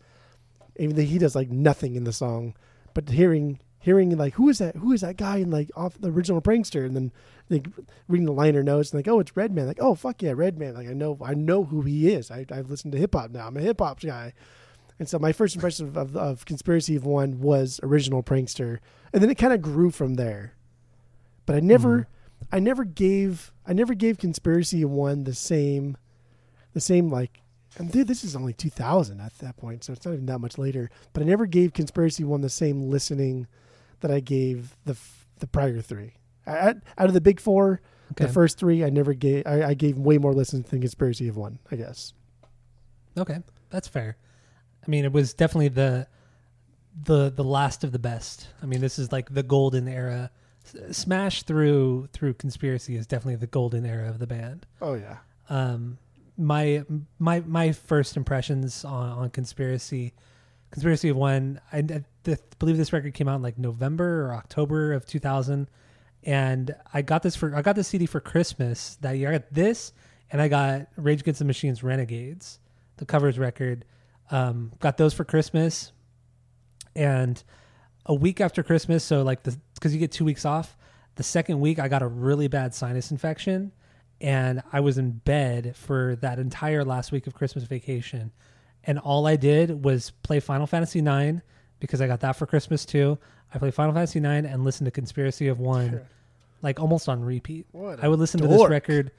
even 0.78 0.96
though 0.96 1.02
he 1.02 1.18
does 1.18 1.34
like 1.34 1.50
nothing 1.50 1.94
in 1.96 2.04
the 2.04 2.12
song 2.12 2.54
but 2.94 3.08
hearing 3.10 3.60
hearing 3.80 4.16
like 4.16 4.34
who 4.34 4.48
is 4.48 4.58
that 4.58 4.74
who 4.76 4.92
is 4.92 5.02
that 5.02 5.16
guy 5.16 5.36
in 5.36 5.50
like 5.50 5.70
off 5.76 5.96
the 6.00 6.10
original 6.10 6.40
prankster 6.42 6.84
and 6.84 6.96
then 6.96 7.12
like 7.50 7.66
reading 8.08 8.26
the 8.26 8.32
liner 8.32 8.62
notes 8.62 8.90
and 8.90 8.98
like 8.98 9.08
oh 9.08 9.20
it's 9.20 9.36
redman. 9.36 9.66
Like 9.66 9.80
oh 9.80 9.94
fuck 9.94 10.22
yeah 10.22 10.32
redman. 10.34 10.74
Like 10.74 10.88
i 10.88 10.92
know 10.92 11.18
i 11.24 11.34
know 11.34 11.64
who 11.64 11.82
he 11.82 12.12
is. 12.12 12.30
I, 12.30 12.46
i've 12.50 12.70
listened 12.70 12.92
to 12.92 12.98
hip-hop 12.98 13.30
now. 13.30 13.46
I'm 13.46 13.56
a 13.56 13.60
hip-hop 13.60 14.00
guy. 14.00 14.32
And 14.98 15.08
so 15.08 15.18
my 15.18 15.32
first 15.32 15.54
impression 15.54 15.86
of, 15.86 15.96
of, 15.96 16.16
of 16.16 16.44
conspiracy 16.44 16.96
of 16.96 17.06
one 17.06 17.40
was 17.40 17.78
original 17.84 18.22
prankster. 18.22 18.78
And 19.12 19.22
then 19.22 19.30
it 19.30 19.38
kind 19.38 19.52
of 19.52 19.62
grew 19.62 19.90
from 19.90 20.14
there. 20.14 20.54
But 21.46 21.56
i 21.56 21.60
never 21.60 22.00
mm-hmm. 22.00 22.56
i 22.56 22.58
never 22.58 22.84
gave 22.84 23.52
i 23.66 23.72
never 23.72 23.94
gave 23.94 24.18
conspiracy 24.18 24.82
of 24.82 24.90
one 24.90 25.24
the 25.24 25.34
same 25.34 25.96
the 26.74 26.80
same 26.80 27.10
like 27.10 27.42
and 27.78 27.92
dude, 27.92 28.08
this 28.08 28.24
is 28.24 28.34
only 28.34 28.52
2000 28.52 29.20
at 29.20 29.38
that 29.38 29.56
point, 29.56 29.84
so 29.84 29.92
it's 29.92 30.04
not 30.04 30.14
even 30.14 30.26
that 30.26 30.40
much 30.40 30.58
later. 30.58 30.90
But 31.12 31.22
I 31.22 31.26
never 31.26 31.46
gave 31.46 31.72
Conspiracy 31.72 32.24
One 32.24 32.40
the 32.40 32.48
same 32.48 32.90
listening 32.90 33.46
that 34.00 34.10
I 34.10 34.20
gave 34.20 34.76
the 34.84 34.96
the 35.38 35.46
prior 35.46 35.80
three. 35.80 36.14
I, 36.48 36.68
out 36.96 37.06
of 37.08 37.14
the 37.14 37.20
big 37.20 37.40
four, 37.40 37.80
Okay. 38.12 38.24
the 38.24 38.32
first 38.32 38.58
three, 38.58 38.82
I 38.84 38.90
never 38.90 39.12
gave. 39.12 39.46
I, 39.46 39.62
I 39.64 39.74
gave 39.74 39.98
way 39.98 40.16
more 40.18 40.32
listens 40.32 40.68
than 40.70 40.80
Conspiracy 40.80 41.28
of 41.28 41.36
One. 41.36 41.58
I 41.70 41.76
guess. 41.76 42.14
Okay, 43.18 43.38
that's 43.70 43.86
fair. 43.88 44.16
I 44.86 44.90
mean, 44.90 45.04
it 45.04 45.12
was 45.12 45.34
definitely 45.34 45.68
the 45.68 46.06
the 47.04 47.30
the 47.30 47.44
last 47.44 47.84
of 47.84 47.92
the 47.92 47.98
best. 47.98 48.48
I 48.62 48.66
mean, 48.66 48.80
this 48.80 48.98
is 48.98 49.12
like 49.12 49.32
the 49.32 49.42
golden 49.42 49.88
era. 49.88 50.30
Smash 50.90 51.44
through 51.44 52.08
through 52.12 52.34
conspiracy 52.34 52.96
is 52.96 53.06
definitely 53.06 53.36
the 53.36 53.46
golden 53.46 53.84
era 53.86 54.08
of 54.08 54.18
the 54.18 54.26
band. 54.26 54.66
Oh 54.80 54.94
yeah. 54.94 55.18
Um, 55.48 55.98
my 56.36 56.84
my 57.18 57.40
my 57.40 57.72
first 57.72 58.16
impressions 58.16 58.84
on 58.84 59.10
on 59.10 59.30
conspiracy, 59.30 60.12
conspiracy 60.70 61.08
of 61.10 61.16
one. 61.16 61.60
I, 61.72 61.78
I 61.78 62.04
th- 62.24 62.38
believe 62.58 62.76
this 62.76 62.92
record 62.92 63.14
came 63.14 63.28
out 63.28 63.36
in 63.36 63.42
like 63.42 63.58
November 63.58 64.26
or 64.26 64.34
October 64.34 64.92
of 64.92 65.04
two 65.06 65.18
thousand, 65.18 65.68
and 66.28 66.76
I 66.92 67.00
got 67.00 67.22
this 67.22 67.34
for 67.34 67.54
I 67.56 67.62
got 67.62 67.74
the 67.74 67.82
CD 67.82 68.04
for 68.04 68.20
Christmas 68.20 68.98
that 69.00 69.16
year. 69.16 69.30
I 69.30 69.32
got 69.32 69.50
this, 69.50 69.94
and 70.30 70.42
I 70.42 70.48
got 70.48 70.88
Rage 70.96 71.22
Against 71.22 71.38
the 71.38 71.46
Machine's 71.46 71.82
Renegades, 71.82 72.60
the 72.98 73.06
covers 73.06 73.38
record. 73.38 73.86
Um, 74.30 74.72
got 74.78 74.98
those 74.98 75.14
for 75.14 75.24
Christmas, 75.24 75.90
and 76.94 77.42
a 78.04 78.12
week 78.12 78.42
after 78.42 78.62
Christmas, 78.62 79.02
so 79.04 79.22
like 79.22 79.42
the 79.42 79.58
because 79.72 79.94
you 79.94 79.98
get 79.98 80.12
two 80.12 80.26
weeks 80.26 80.44
off. 80.44 80.76
The 81.14 81.22
second 81.22 81.60
week, 81.60 81.78
I 81.78 81.88
got 81.88 82.02
a 82.02 82.06
really 82.06 82.46
bad 82.46 82.74
sinus 82.74 83.10
infection, 83.10 83.72
and 84.20 84.62
I 84.70 84.80
was 84.80 84.98
in 84.98 85.12
bed 85.12 85.76
for 85.76 86.14
that 86.16 86.38
entire 86.38 86.84
last 86.84 87.10
week 87.10 87.26
of 87.26 87.32
Christmas 87.32 87.64
vacation. 87.64 88.32
And 88.84 88.98
all 88.98 89.26
I 89.26 89.36
did 89.36 89.82
was 89.82 90.10
play 90.22 90.40
Final 90.40 90.66
Fantasy 90.66 90.98
IX 90.98 91.40
because 91.80 92.02
I 92.02 92.06
got 92.06 92.20
that 92.20 92.36
for 92.36 92.44
Christmas 92.44 92.84
too. 92.84 93.18
I 93.52 93.58
played 93.58 93.72
Final 93.72 93.94
Fantasy 93.94 94.18
IX 94.18 94.46
and 94.46 94.62
listened 94.62 94.84
to 94.84 94.90
Conspiracy 94.90 95.48
of 95.48 95.58
One, 95.58 96.02
like 96.62 96.80
almost 96.80 97.08
on 97.08 97.24
repeat. 97.24 97.66
What 97.72 98.02
I 98.02 98.08
would 98.08 98.18
listen 98.18 98.40
to 98.40 98.48
this 98.48 98.68
record 98.68 99.10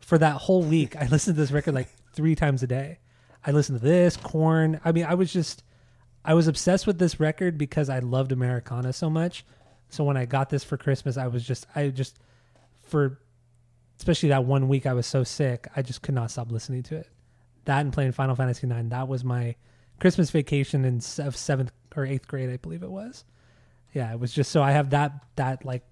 for 0.00 0.18
that 0.18 0.36
whole 0.36 0.62
week. 0.62 0.96
I 0.96 1.06
listened 1.10 1.36
to 1.36 1.40
this 1.40 1.52
record 1.52 1.74
like 1.74 1.88
three 2.12 2.34
times 2.34 2.62
a 2.62 2.66
day. 2.66 2.98
I 3.44 3.50
listened 3.50 3.80
to 3.80 3.84
this, 3.84 4.16
Corn. 4.16 4.80
I 4.84 4.92
mean, 4.92 5.04
I 5.04 5.14
was 5.14 5.32
just, 5.32 5.64
I 6.24 6.34
was 6.34 6.46
obsessed 6.46 6.86
with 6.86 6.98
this 6.98 7.18
record 7.18 7.58
because 7.58 7.88
I 7.88 7.98
loved 7.98 8.30
Americana 8.30 8.92
so 8.92 9.10
much. 9.10 9.44
So 9.88 10.04
when 10.04 10.16
I 10.16 10.24
got 10.24 10.48
this 10.48 10.64
for 10.64 10.76
Christmas, 10.76 11.16
I 11.16 11.26
was 11.26 11.44
just, 11.44 11.66
I 11.74 11.88
just, 11.88 12.18
for 12.82 13.18
especially 13.98 14.30
that 14.30 14.44
one 14.44 14.68
week 14.68 14.86
I 14.86 14.94
was 14.94 15.06
so 15.06 15.22
sick, 15.22 15.68
I 15.76 15.82
just 15.82 16.02
could 16.02 16.14
not 16.14 16.30
stop 16.30 16.50
listening 16.50 16.82
to 16.84 16.96
it. 16.96 17.08
That 17.64 17.80
and 17.80 17.92
playing 17.92 18.12
Final 18.12 18.34
Fantasy 18.34 18.66
IX, 18.66 18.88
that 18.88 19.06
was 19.06 19.22
my 19.22 19.54
Christmas 20.00 20.30
vacation 20.30 20.84
in 20.84 21.00
of 21.18 21.36
seventh 21.36 21.70
or 21.94 22.04
eighth 22.04 22.26
grade, 22.26 22.50
I 22.50 22.56
believe 22.56 22.82
it 22.82 22.90
was. 22.90 23.24
Yeah, 23.94 24.12
it 24.12 24.18
was 24.18 24.32
just 24.32 24.50
so 24.50 24.62
I 24.62 24.72
have 24.72 24.90
that 24.90 25.12
that 25.36 25.64
like 25.64 25.84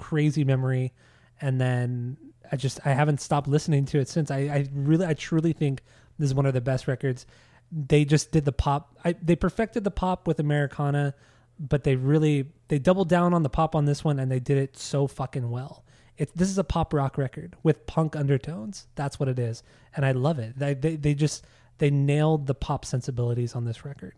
crazy 0.00 0.44
memory, 0.44 0.92
and 1.40 1.60
then 1.60 2.16
I 2.50 2.56
just 2.56 2.80
I 2.84 2.92
haven't 2.94 3.20
stopped 3.20 3.46
listening 3.46 3.84
to 3.86 3.98
it 3.98 4.08
since. 4.08 4.30
I, 4.30 4.38
I 4.38 4.68
really 4.72 5.06
I 5.06 5.14
truly 5.14 5.52
think 5.52 5.82
this 6.18 6.30
is 6.30 6.34
one 6.34 6.46
of 6.46 6.54
the 6.54 6.60
best 6.60 6.88
records. 6.88 7.26
They 7.70 8.04
just 8.04 8.32
did 8.32 8.46
the 8.46 8.52
pop. 8.52 8.96
I, 9.04 9.12
they 9.12 9.36
perfected 9.36 9.84
the 9.84 9.90
pop 9.90 10.26
with 10.26 10.40
Americana, 10.40 11.14
but 11.58 11.84
they 11.84 11.96
really 11.96 12.46
they 12.68 12.78
doubled 12.78 13.10
down 13.10 13.34
on 13.34 13.42
the 13.42 13.50
pop 13.50 13.76
on 13.76 13.84
this 13.84 14.02
one, 14.02 14.18
and 14.18 14.30
they 14.32 14.40
did 14.40 14.56
it 14.56 14.76
so 14.76 15.06
fucking 15.06 15.50
well. 15.50 15.84
It, 16.16 16.36
this 16.36 16.48
is 16.48 16.58
a 16.58 16.64
pop 16.64 16.92
rock 16.92 17.16
record 17.18 17.56
with 17.62 17.86
punk 17.86 18.16
undertones. 18.16 18.86
That's 18.94 19.20
what 19.20 19.28
it 19.28 19.38
is, 19.38 19.62
and 19.94 20.04
I 20.06 20.12
love 20.12 20.38
it. 20.38 20.58
They 20.58 20.74
they, 20.74 20.96
they 20.96 21.14
just 21.14 21.44
they 21.78 21.90
nailed 21.90 22.46
the 22.46 22.54
pop 22.54 22.84
sensibilities 22.84 23.54
on 23.54 23.64
this 23.66 23.84
record. 23.84 24.14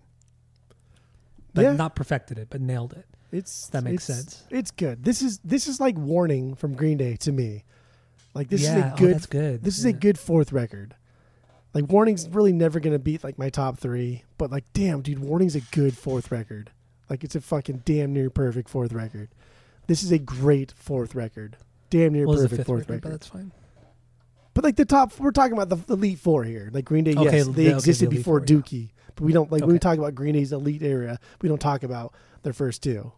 But 1.54 1.62
Yeah. 1.62 1.73
not 1.73 1.94
perfected 1.94 2.38
it, 2.38 2.49
but 2.50 2.61
nailed 2.61 2.92
it. 2.94 3.06
It's 3.30 3.68
That 3.68 3.85
makes 3.85 4.09
it's- 4.09 4.25
sense. 4.25 4.44
It's 4.50 4.71
good. 4.71 5.04
This 5.04 5.23
is 5.23 5.38
this 5.44 5.66
is 5.66 5.80
like 5.80 5.97
Warning 5.97 6.54
from 6.54 6.75
Green 6.75 6.99
Day 6.99 7.16
to 7.16 7.32
me. 7.32 7.64
Like 8.35 8.49
this 8.49 8.62
yeah, 8.62 8.76
is 8.78 8.85
a 8.85 8.92
oh, 8.92 8.97
good. 8.97 9.14
that's 9.14 9.26
good. 9.26 9.62
This 9.62 9.78
is 9.78 9.85
a 9.85 9.92
good 9.92 10.18
fourth 10.18 10.52
record. 10.52 10.94
Like 11.75 11.90
Warning's 11.90 12.28
really 12.28 12.52
never 12.52 12.80
gonna 12.80 12.99
beat 12.99 13.25
like 13.25 13.38
my 13.38 13.49
top 13.50 13.78
three, 13.78 14.25
but 14.38 14.50
like 14.50 14.64
damn, 14.75 15.00
dude, 15.02 15.18
Warning's 15.18 15.54
a 15.56 15.61
good 15.61 15.97
fourth 15.97 16.30
record. 16.30 16.71
Like 17.09 17.25
it's 17.25 17.35
a 17.35 17.40
fucking 17.40 17.82
damn 17.85 18.12
near 18.12 18.30
perfect 18.30 18.68
fourth 18.68 18.92
record. 18.92 19.28
This 19.87 20.02
is 20.02 20.12
a 20.12 20.18
great 20.18 20.73
fourth 20.73 21.14
record. 21.14 21.56
Damn 21.90 22.12
near 22.12 22.26
Well, 22.26 22.37
perfect 22.37 22.64
fourth 22.66 22.80
record, 22.88 22.90
record. 22.90 23.02
but 23.02 23.11
that's 23.12 23.26
fine. 23.26 23.52
But 24.54 24.64
like 24.64 24.76
the 24.76 24.85
top, 24.85 25.18
we're 25.18 25.30
talking 25.30 25.54
about 25.54 25.68
the, 25.71 25.76
the 25.76 25.94
elite 25.94 26.18
four 26.18 26.44
here. 26.44 26.71
Like 26.73 26.85
Green 26.85 27.04
Day, 27.04 27.14
Okay, 27.14 27.38
yes, 27.38 27.47
the- 27.47 27.52
they 27.52 27.62
okay, 27.62 27.71
the 27.71 27.75
existed 27.76 28.06
Elite 28.09 28.18
before 28.18 28.40
Four, 28.40 28.47
yeah. 28.47 28.56
Dookie, 28.62 28.88
but 29.14 29.25
we 29.25 29.33
don't 29.33 29.50
like 29.52 29.62
when 29.62 29.73
we 29.73 29.78
talk 29.78 29.99
about 29.99 30.14
Green 30.14 30.35
Day's 30.35 30.52
elite 30.52 30.83
area, 30.83 31.19
We 31.40 31.49
don't 31.49 31.61
talk 31.61 31.83
about 31.83 32.14
their 32.42 32.52
first 32.52 32.83
two. 32.83 33.12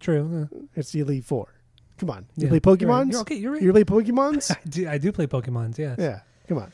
True. 0.00 0.48
uh, 0.52 0.58
It's 0.74 0.90
the 0.92 1.00
elite 1.00 1.24
four. 1.24 1.54
Come 1.98 2.10
on, 2.10 2.26
you 2.36 2.48
yeah. 2.50 2.58
play 2.60 2.76
You're 2.78 2.90
right. 2.90 3.06
Pokemons. 3.06 3.12
You're 3.12 3.20
okay. 3.22 3.34
You're 3.36 3.52
right. 3.52 3.62
You 3.62 3.72
play 3.72 3.84
Pokemons? 3.84 4.50
I 4.56 4.68
do. 4.68 4.88
I 4.88 4.98
do 4.98 5.12
play 5.12 5.26
Pokemons. 5.26 5.78
Yeah. 5.78 5.94
yeah, 5.98 6.20
come 6.48 6.58
on, 6.58 6.72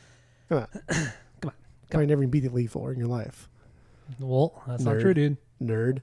come 0.49 0.57
on, 0.59 0.67
Come 1.41 1.49
on. 1.49 1.53
Probably 1.89 2.07
never 2.07 2.21
even 2.23 2.31
beat 2.31 2.41
the 2.41 2.49
elite 2.49 2.71
four 2.71 2.91
in 2.91 2.99
your 2.99 3.07
life, 3.07 3.47
Well, 4.19 4.61
that's 4.67 4.83
not 4.83 4.99
true, 4.99 5.13
dude. 5.13 5.37
nerd. 5.61 6.01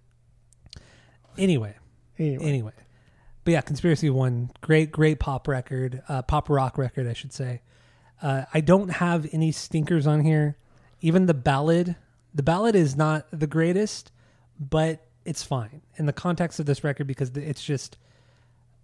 Anyway, 1.38 1.74
Anyway, 2.18 2.44
anyway, 2.44 2.72
but 3.44 3.52
yeah, 3.52 3.60
Conspiracy 3.62 4.10
One, 4.10 4.50
great, 4.60 4.90
great 4.92 5.18
pop 5.18 5.48
record, 5.48 6.02
uh, 6.08 6.20
pop 6.22 6.50
rock 6.50 6.76
record, 6.76 7.06
I 7.06 7.12
should 7.14 7.32
say. 7.32 7.62
Uh, 8.20 8.44
I 8.52 8.60
don't 8.60 8.88
have 8.90 9.26
any 9.32 9.50
stinkers 9.52 10.06
on 10.06 10.20
here. 10.20 10.56
Even 11.00 11.24
the 11.24 11.32
ballad, 11.34 11.96
the 12.34 12.42
ballad 12.42 12.74
is 12.74 12.96
not 12.96 13.26
the 13.32 13.46
greatest, 13.46 14.12
but 14.58 15.06
it's 15.24 15.42
fine 15.42 15.82
in 15.96 16.06
the 16.06 16.12
context 16.12 16.60
of 16.60 16.66
this 16.66 16.82
record 16.82 17.06
because 17.06 17.30
it's 17.30 17.62
just 17.62 17.98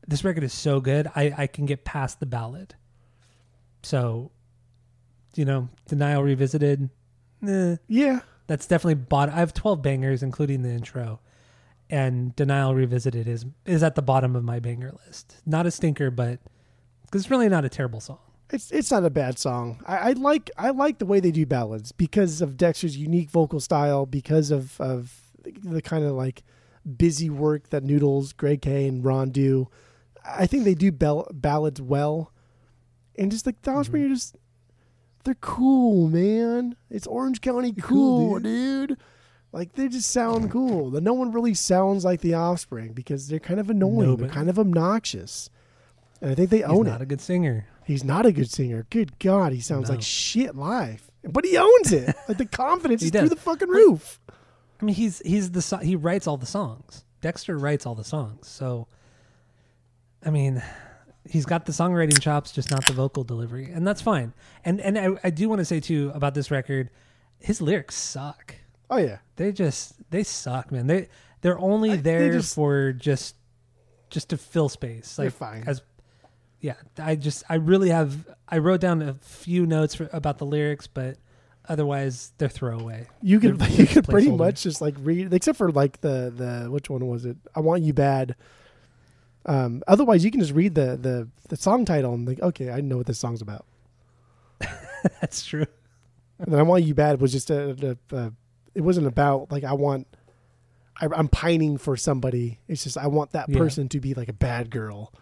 this 0.07 0.25
record 0.25 0.45
is 0.45 0.53
so 0.53 0.81
good. 0.81 1.09
I 1.15 1.35
I 1.37 1.47
can 1.47 1.67
get 1.67 1.85
past 1.85 2.21
the 2.21 2.27
ballad. 2.27 2.75
So, 3.83 4.33
you 5.35 5.45
know, 5.45 5.69
Denial 5.89 6.23
Revisited, 6.23 6.91
eh, 7.47 7.77
Yeah, 7.89 8.21
that's 8.47 8.67
definitely 8.67 8.95
bottom. 8.95 9.35
I 9.35 9.39
have 9.39 9.55
12 9.55 9.81
bangers, 9.83 10.23
including 10.23 10.63
the 10.63 10.71
intro, 10.71 11.21
and 11.89 12.35
Denial 12.35 12.75
Revisited 12.75 13.29
is 13.29 13.47
is 13.65 13.83
at 13.83 13.95
the 13.95 14.03
bottom 14.03 14.35
of 14.37 14.45
my 14.45 14.59
banger 14.61 14.93
list. 15.07 15.37
Not 15.47 15.67
a 15.67 15.71
stinker, 15.71 16.11
but 16.11 16.41
because 17.03 17.23
it's 17.23 17.31
really 17.31 17.49
not 17.49 17.65
a 17.65 17.69
terrible 17.69 18.01
song. 18.01 18.19
It's 18.51 18.71
it's 18.71 18.91
not 18.91 19.05
a 19.05 19.11
bad 19.11 19.39
song. 19.39 19.83
I, 19.87 19.97
I 19.97 20.13
like 20.13 20.51
I 20.57 20.71
like 20.71 20.99
the 20.99 21.07
way 21.07 21.21
they 21.21 21.31
do 21.31 21.47
ballads 21.47 21.93
because 21.93 22.41
of 22.41 22.57
Dexter's 22.57 22.97
unique 22.97 23.31
vocal 23.31 23.61
style, 23.61 24.07
because 24.07 24.51
of 24.51 24.81
of 24.81 25.33
the 25.43 25.83
kind 25.83 26.05
of 26.05 26.13
like 26.13 26.43
busy 26.97 27.31
work 27.31 27.71
that 27.71 27.83
Noodles, 27.83 28.33
Greg 28.33 28.63
K, 28.63 28.87
and 28.87 29.05
Ron 29.05 29.31
do. 29.31 29.69
I 30.25 30.47
think 30.47 30.65
they 30.65 30.75
do 30.75 30.91
bell- 30.93 31.29
ballads 31.33 31.81
well, 31.81 32.33
and 33.17 33.31
just 33.31 33.47
like 33.47 33.63
the 33.63 33.73
Offspring 33.73 34.05
mm-hmm. 34.05 34.13
are 34.13 34.17
just 34.17 34.37
they're 35.25 35.35
cool, 35.35 36.09
man. 36.09 36.77
It's 36.91 37.07
Orange 37.07 37.41
County 37.41 37.73
cool, 37.73 38.31
cool, 38.31 38.41
dude. 38.41 38.97
Like 39.53 39.75
they 39.75 39.89
just 39.89 40.11
sound 40.11 40.51
cool. 40.51 40.91
The 40.91 41.01
no 41.01 41.15
one 41.15 41.33
really 41.33 41.55
sounds 41.55 42.05
like 42.05 42.21
the 42.21 42.35
Offspring 42.35 42.93
because 42.93 43.29
they're 43.29 43.41
kind 43.41 43.59
of 43.59 43.71
annoying. 43.71 44.09
No, 44.09 44.17
they're 44.17 44.29
kind 44.29 44.51
of 44.51 44.59
obnoxious, 44.59 45.51
and 46.21 46.31
I 46.31 46.35
think 46.35 46.51
they 46.51 46.59
He's 46.59 46.67
own 46.67 46.85
not 46.85 46.87
it. 46.87 46.93
Not 46.93 47.03
a 47.03 47.07
good 47.07 47.21
singer. 47.21 47.67
He's 47.87 48.03
not 48.05 48.27
a 48.27 48.33
good 48.33 48.51
singer. 48.51 48.87
Good 48.91 49.19
God, 49.19 49.53
he 49.53 49.61
sounds 49.61 49.89
No. 49.89 49.95
like 49.95 50.03
shit 50.03 50.55
live, 50.57 51.09
but 51.25 51.45
he 51.45 51.57
owns 51.57 51.93
it. 51.93 52.15
like 52.29 52.37
the 52.39 52.47
confidence 52.47 53.03
is 53.03 53.11
does. 53.13 53.21
through 53.21 53.29
the 53.31 53.37
fucking 53.37 53.69
roof. 53.69 54.19
I 54.81 54.85
mean, 54.85 54.95
he's 54.95 55.21
he's 55.21 55.53
the 55.53 55.63
so- 55.63 55.77
he 55.79 55.95
writes 55.97 56.27
all 56.27 56.37
the 56.37 56.47
songs. 56.47 57.05
Dexter 57.21 57.57
writes 57.57 57.87
all 57.87 57.95
the 57.95 58.05
songs. 58.05 58.47
So, 58.49 58.89
I 60.25 60.31
mean, 60.31 60.63
he's 61.29 61.47
got 61.47 61.65
the 61.67 61.73
songwriting 61.73 62.21
chops, 62.21 62.53
just 62.53 62.71
not 62.71 62.85
the 62.87 62.93
vocal 62.93 63.25
delivery, 63.25 63.71
and 63.73 63.87
that's 63.87 64.03
fine. 64.03 64.33
And 64.65 64.81
and 64.81 64.99
I, 64.99 65.09
I 65.25 65.31
do 65.31 65.49
want 65.49 65.61
to 65.61 65.65
say 65.65 65.81
too 65.81 66.11
about 66.15 66.35
this 66.35 66.51
record, 66.51 66.91
his 67.39 67.61
lyrics 67.63 67.95
suck. 67.95 68.55
Oh 68.91 68.99
yeah, 68.99 69.19
They 69.37 69.53
just 69.53 69.95
they 70.11 70.23
suck, 70.25 70.71
man. 70.73 70.87
They 70.89 71.09
they're 71.41 71.59
only 71.59 71.93
I- 71.93 71.97
they 71.97 72.03
there 72.03 72.33
just- 72.33 72.55
for 72.55 72.93
just 72.93 73.37
just 74.11 74.29
to 74.31 74.37
fill 74.37 74.69
space. 74.69 75.19
Like 75.19 75.33
fine. 75.33 75.65
as 75.67 75.83
yeah, 76.61 76.75
I 76.99 77.15
just 77.17 77.45
I 77.49 77.57
really 77.57 77.91
have 77.91 78.27
I 78.49 78.59
wrote 78.59 78.81
down 78.81 79.03
a 79.03 79.15
few 79.15 79.67
notes 79.67 79.95
for, 79.95 80.09
about 80.13 80.39
the 80.39 80.47
lyrics, 80.47 80.87
but 80.87 81.17
otherwise 81.69 82.33
they're 82.39 82.49
throwaway. 82.49 83.07
you 83.23 83.41
could 83.41 83.59
They're 83.59 83.69
you 83.81 83.87
could 83.87 84.09
pretty 84.09 84.31
much 84.31 84.63
just 84.63 84.81
like 84.81 84.95
read, 85.01 85.33
except 85.33 85.59
for 85.59 85.71
like 85.71 86.01
the 86.01 86.33
the 86.35 86.71
which 86.71 86.89
one 86.91 87.07
was 87.07 87.25
it? 87.25 87.37
I 87.55 87.61
want 87.61 87.83
you 87.83 87.93
bad. 87.93 88.37
Um, 89.45 89.83
otherwise, 89.87 90.25
you 90.25 90.31
can 90.31 90.41
just 90.41 90.53
read 90.53 90.75
the 90.75 90.97
the 90.97 91.29
the 91.49 91.57
song 91.57 91.85
title 91.85 92.15
and 92.15 92.27
like, 92.27 92.41
okay, 92.41 92.71
I 92.71 92.81
know 92.81 92.97
what 92.97 93.07
this 93.07 93.19
song's 93.19 93.43
about. 93.43 93.65
That's 95.21 95.45
true. 95.45 95.67
And 96.39 96.53
then 96.53 96.59
I 96.59 96.63
want 96.65 96.85
you 96.85 96.95
bad 96.95 97.21
was 97.21 97.33
just 97.33 97.51
a, 97.51 97.97
a, 98.13 98.17
a 98.17 98.33
it 98.75 98.81
wasn't 98.81 99.07
about 99.07 99.51
like 99.53 99.65
I 99.65 99.73
want. 99.73 100.07
I, 100.99 101.09
I'm 101.15 101.29
pining 101.29 101.77
for 101.77 101.97
somebody. 101.97 102.59
It's 102.69 102.83
just 102.85 102.97
I 102.97 103.07
want 103.07 103.33
that 103.33 103.49
Yeah. 103.51 103.59
person 103.59 103.89
to 103.91 104.01
be 104.01 104.15
like 104.15 104.29
a 104.29 104.33
bad 104.33 104.71
girl. 104.71 105.13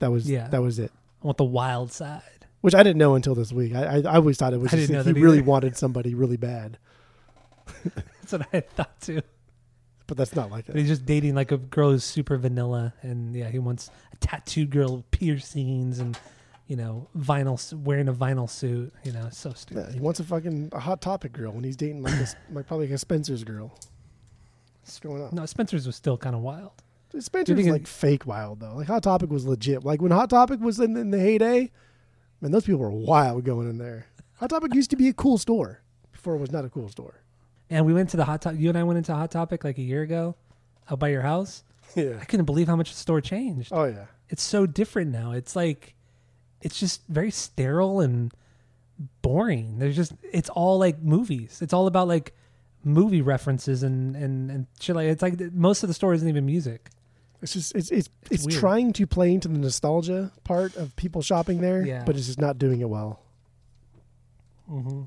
That 0.00 0.10
was 0.10 0.30
Yeah. 0.30 0.48
that 0.48 0.62
was 0.62 0.78
it. 0.78 0.92
I 1.22 1.26
want 1.26 1.38
the 1.38 1.44
wild 1.44 1.92
side. 1.92 2.22
Which 2.60 2.74
I 2.74 2.82
didn't 2.82 2.98
know 2.98 3.14
until 3.14 3.34
this 3.34 3.52
week. 3.52 3.74
I 3.74 3.84
I, 3.84 3.96
I 4.00 4.14
always 4.16 4.36
thought 4.36 4.52
it 4.52 4.60
was 4.60 4.72
I 4.72 4.76
just 4.76 4.88
didn't 4.88 5.04
that 5.04 5.10
know 5.12 5.16
he 5.16 5.22
really 5.22 5.38
either. 5.38 5.46
wanted 5.46 5.76
somebody 5.76 6.14
really 6.14 6.36
bad, 6.36 6.78
That's 7.84 8.32
what 8.32 8.46
I 8.52 8.60
thought 8.60 9.00
too. 9.00 9.22
but 10.06 10.16
that's 10.16 10.34
not 10.34 10.50
like 10.50 10.66
But 10.66 10.76
it. 10.76 10.80
he's 10.80 10.88
just 10.88 11.06
dating 11.06 11.34
like 11.34 11.52
a 11.52 11.58
girl 11.58 11.90
who's 11.90 12.04
super 12.04 12.36
vanilla, 12.36 12.94
and 13.02 13.34
yeah, 13.34 13.48
he 13.48 13.58
wants 13.58 13.90
a 14.12 14.16
tattooed 14.16 14.70
girl 14.70 14.96
with 14.96 15.10
piercings 15.10 15.98
and 16.00 16.18
you 16.66 16.76
know 16.76 17.08
vinyl 17.16 17.72
wearing 17.74 18.08
a 18.08 18.12
vinyl 18.12 18.48
suit. 18.50 18.92
You 19.04 19.12
know, 19.12 19.26
it's 19.26 19.38
so 19.38 19.52
stupid. 19.52 19.86
Yeah, 19.88 19.92
he 19.94 20.00
wants 20.00 20.18
a 20.20 20.24
fucking 20.24 20.70
a 20.72 20.80
hot 20.80 21.00
topic 21.00 21.32
girl 21.32 21.52
when 21.52 21.62
he's 21.64 21.76
dating 21.76 22.02
like 22.02 22.18
this, 22.18 22.34
like 22.52 22.66
probably 22.66 22.86
like 22.86 22.94
a 22.94 22.98
Spencer's 22.98 23.44
girl. 23.44 23.72
What's 24.82 24.98
going 24.98 25.22
on? 25.22 25.30
No, 25.32 25.46
Spencer's 25.46 25.86
was 25.86 25.96
still 25.96 26.16
kind 26.16 26.34
of 26.34 26.42
wild. 26.42 26.72
Think 27.10 27.68
it- 27.68 27.72
like 27.72 27.86
fake 27.86 28.26
wild 28.26 28.60
though. 28.60 28.76
Like 28.76 28.86
Hot 28.88 29.02
Topic 29.02 29.30
was 29.30 29.46
legit. 29.46 29.84
Like 29.84 30.00
when 30.02 30.10
Hot 30.10 30.30
Topic 30.30 30.60
was 30.60 30.78
in, 30.80 30.96
in 30.96 31.10
the 31.10 31.18
heyday, 31.18 31.70
man, 32.40 32.50
those 32.52 32.64
people 32.64 32.80
were 32.80 32.90
wild 32.90 33.44
going 33.44 33.68
in 33.68 33.78
there. 33.78 34.06
Hot 34.36 34.50
Topic 34.50 34.74
used 34.74 34.90
to 34.90 34.96
be 34.96 35.08
a 35.08 35.12
cool 35.12 35.38
store 35.38 35.80
before 36.12 36.34
it 36.34 36.38
was 36.38 36.52
not 36.52 36.64
a 36.64 36.68
cool 36.68 36.88
store. 36.88 37.22
And 37.70 37.84
we 37.86 37.92
went 37.92 38.08
to 38.10 38.16
the 38.16 38.24
hot 38.24 38.40
topic. 38.42 38.60
You 38.60 38.70
and 38.70 38.78
I 38.78 38.82
went 38.82 38.96
into 38.98 39.14
Hot 39.14 39.30
Topic 39.30 39.62
like 39.62 39.76
a 39.78 39.82
year 39.82 40.00
ago, 40.02 40.36
out 40.90 40.98
by 40.98 41.08
your 41.08 41.22
house. 41.22 41.64
Yeah. 41.94 42.18
I 42.20 42.24
couldn't 42.24 42.46
believe 42.46 42.66
how 42.66 42.76
much 42.76 42.90
the 42.90 42.96
store 42.98 43.20
changed. 43.20 43.70
Oh 43.72 43.84
yeah. 43.84 44.06
It's 44.28 44.42
so 44.42 44.66
different 44.66 45.10
now. 45.10 45.32
It's 45.32 45.56
like, 45.56 45.94
it's 46.60 46.78
just 46.78 47.02
very 47.08 47.30
sterile 47.30 48.00
and 48.00 48.32
boring. 49.22 49.78
There's 49.78 49.96
just, 49.96 50.12
it's 50.32 50.48
all 50.50 50.78
like 50.78 51.00
movies. 51.00 51.60
It's 51.62 51.72
all 51.72 51.86
about 51.86 52.08
like 52.08 52.34
movie 52.84 53.22
references 53.22 53.82
and 53.82 54.14
and 54.16 54.50
and 54.50 54.66
shit 54.80 54.96
like. 54.96 55.06
It's 55.08 55.22
like 55.22 55.40
most 55.52 55.82
of 55.82 55.88
the 55.88 55.94
store 55.94 56.14
isn't 56.14 56.28
even 56.28 56.46
music. 56.46 56.90
It's 57.40 57.52
just 57.52 57.74
it's 57.74 57.90
it's 57.90 58.08
it's, 58.30 58.46
weird. 58.46 58.58
trying 58.60 58.92
to 58.94 59.06
play 59.06 59.32
into 59.32 59.48
the 59.48 59.58
nostalgia 59.58 60.32
part 60.44 60.74
of 60.76 60.94
people 60.96 61.22
shopping 61.22 61.60
there, 61.60 61.84
Yeah. 61.86 62.02
but 62.04 62.16
it's 62.16 62.26
just 62.26 62.40
not 62.40 62.58
doing 62.58 62.80
it 62.80 62.88
well. 62.88 63.20
Mm-hmm. 64.70 65.02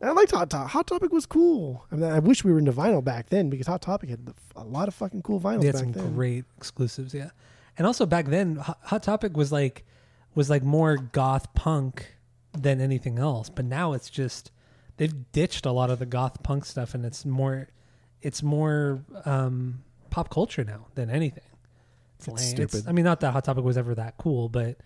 And 0.00 0.10
I 0.10 0.12
liked 0.12 0.32
Hot 0.32 0.50
Topic. 0.50 0.70
Hot 0.72 0.86
Topic 0.86 1.12
was 1.12 1.26
cool. 1.26 1.84
I 1.92 1.96
mean, 1.96 2.10
I 2.10 2.18
wish 2.18 2.44
we 2.44 2.52
were 2.52 2.58
into 2.58 2.72
vinyl 2.72 3.02
back 3.02 3.28
then 3.30 3.48
because 3.48 3.66
Hot 3.66 3.80
Topic 3.80 4.10
had 4.10 4.34
a 4.56 4.64
lot 4.64 4.88
of 4.88 4.94
fucking 4.94 5.22
cool 5.22 5.40
vinyls 5.40 5.60
They 5.60 5.66
had 5.68 5.76
some 5.78 5.92
then. 5.92 6.14
great 6.14 6.44
exclusives, 6.56 7.14
yeah. 7.14 7.30
And 7.78 7.86
also 7.86 8.06
back 8.06 8.26
then, 8.26 8.56
Hot, 8.56 8.78
Hot 8.84 9.02
Topic 9.02 9.36
was 9.36 9.52
like 9.52 9.84
was 10.34 10.50
like 10.50 10.62
more 10.62 10.96
goth 10.96 11.52
punk 11.54 12.16
than 12.52 12.80
anything 12.80 13.18
else. 13.18 13.48
But 13.50 13.64
now 13.66 13.92
it's 13.92 14.10
just 14.10 14.50
they've 14.96 15.14
ditched 15.32 15.64
a 15.66 15.72
lot 15.72 15.90
of 15.90 15.98
the 15.98 16.06
goth 16.06 16.42
punk 16.42 16.64
stuff, 16.64 16.94
and 16.94 17.04
it's 17.04 17.24
more 17.24 17.68
it's 18.20 18.42
more 18.42 19.04
um, 19.24 19.84
pop 20.10 20.30
culture 20.30 20.64
now 20.64 20.86
than 20.94 21.08
anything. 21.10 21.44
It's, 22.18 22.26
It's 22.28 22.28
lame. 22.28 22.36
It's- 22.36 22.50
stupid. 22.70 22.88
I 22.88 22.92
mean, 22.92 23.04
not 23.04 23.20
that 23.20 23.32
Hot 23.32 23.44
Topic 23.44 23.64
was 23.64 23.76
ever 23.78 23.94
that 23.96 24.16
cool, 24.18 24.48
but 24.48 24.66
it, 24.66 24.78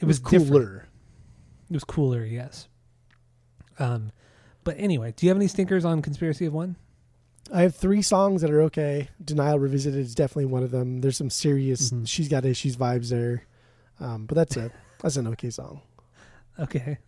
It 0.00 0.04
was, 0.06 0.20
was 0.22 0.30
different. 0.30 0.50
cooler. 0.52 0.86
It 1.70 1.74
was 1.74 1.84
cooler, 1.84 2.24
yes. 2.24 2.68
Um, 3.78 4.12
but 4.64 4.76
anyway, 4.78 5.12
do 5.16 5.26
you 5.26 5.30
have 5.30 5.36
any 5.38 5.48
stinkers 5.48 5.84
on 5.84 6.02
Conspiracy 6.02 6.46
of 6.46 6.52
One? 6.52 6.76
I 7.52 7.62
have 7.62 7.74
three 7.74 8.02
songs 8.02 8.42
that 8.42 8.50
are 8.50 8.62
okay. 8.62 9.08
Denial 9.24 9.58
Revisited 9.58 9.98
is 10.00 10.14
definitely 10.14 10.44
one 10.46 10.62
of 10.62 10.70
them. 10.70 11.00
There's 11.00 11.16
some 11.16 11.30
serious 11.30 11.90
Mhm. 11.90 12.06
she's 12.06 12.28
got 12.28 12.44
issues 12.44 12.76
vibes 12.76 13.08
there. 13.08 13.44
Um, 13.98 14.26
but 14.26 14.34
that's 14.36 14.56
it. 14.56 14.70
That's 15.02 15.16
an 15.16 15.26
okay 15.28 15.50
song. 15.50 15.80
Okay. 16.58 16.98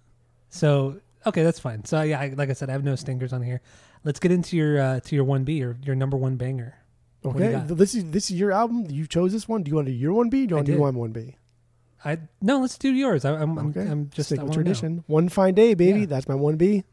So 0.50 1.00
okay, 1.26 1.42
that's 1.42 1.58
fine. 1.60 1.84
So 1.84 2.00
yeah, 2.02 2.20
I, 2.20 2.28
like 2.30 2.50
I 2.50 2.54
said, 2.54 2.68
I 2.70 2.72
have 2.72 2.84
no 2.84 2.96
stinkers 2.96 3.32
on 3.32 3.42
here. 3.42 3.60
Let's 4.04 4.18
get 4.18 4.32
into 4.32 4.56
your 4.56 4.80
uh, 4.80 5.00
to 5.00 5.14
your 5.14 5.24
one 5.24 5.44
B 5.44 5.62
or 5.62 5.76
your 5.84 5.94
number 5.94 6.16
one 6.16 6.36
banger. 6.36 6.74
What 7.22 7.36
do 7.36 7.44
you 7.44 7.50
Okay. 7.50 7.74
This 7.74 7.94
is 7.94 8.04
this 8.10 8.30
is 8.30 8.38
your 8.38 8.52
album. 8.52 8.86
You 8.90 9.06
chose 9.06 9.32
this 9.32 9.48
one. 9.48 9.62
Do 9.62 9.70
you 9.70 9.76
want 9.76 9.86
to 9.86 9.92
do 9.92 9.98
your 9.98 10.12
one 10.12 10.28
B? 10.28 10.46
Do 10.46 10.52
you 10.52 10.56
want 10.56 10.66
to 10.66 10.72
do 10.72 10.78
did. 10.78 10.94
one 10.94 11.12
B? 11.12 11.36
I 12.04 12.18
no, 12.40 12.60
let's 12.60 12.76
do 12.78 12.92
yours. 12.92 13.24
I, 13.24 13.34
I'm, 13.34 13.56
Okay. 13.58 13.82
I'm 13.82 13.90
I'm 13.90 14.10
just 14.10 14.28
Stick 14.28 14.38
with 14.40 14.48
wanna 14.48 14.50
know. 14.50 14.54
tradition. 14.54 15.04
One 15.06 15.28
fine 15.28 15.54
day, 15.54 15.74
baby. 15.74 16.00
Yeah. 16.00 16.06
That's 16.06 16.28
my 16.28 16.34
one 16.34 16.56
B. 16.56 16.84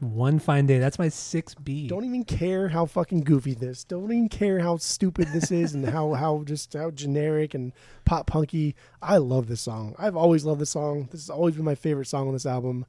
One 0.00 0.38
fine 0.38 0.66
day. 0.66 0.78
That's 0.78 0.98
my 0.98 1.08
six 1.08 1.54
B. 1.54 1.88
Don't 1.88 2.04
even 2.04 2.24
care 2.24 2.68
how 2.68 2.86
fucking 2.86 3.22
goofy 3.24 3.54
this. 3.54 3.82
Don't 3.82 4.04
even 4.12 4.28
care 4.28 4.60
how 4.60 4.76
stupid 4.76 5.28
this 5.32 5.50
is 5.50 5.74
and 5.74 5.88
how 5.88 6.12
how 6.14 6.44
just 6.44 6.74
how 6.74 6.90
generic 6.90 7.54
and 7.54 7.72
pop 8.04 8.26
punky. 8.26 8.76
I 9.02 9.16
love 9.16 9.48
this 9.48 9.62
song. 9.62 9.96
I've 9.98 10.14
always 10.16 10.44
loved 10.44 10.60
this 10.60 10.70
song. 10.70 11.08
This 11.10 11.22
has 11.22 11.30
always 11.30 11.56
been 11.56 11.64
my 11.64 11.74
favorite 11.74 12.06
song 12.06 12.28
on 12.28 12.34
this 12.34 12.46
album. 12.46 12.86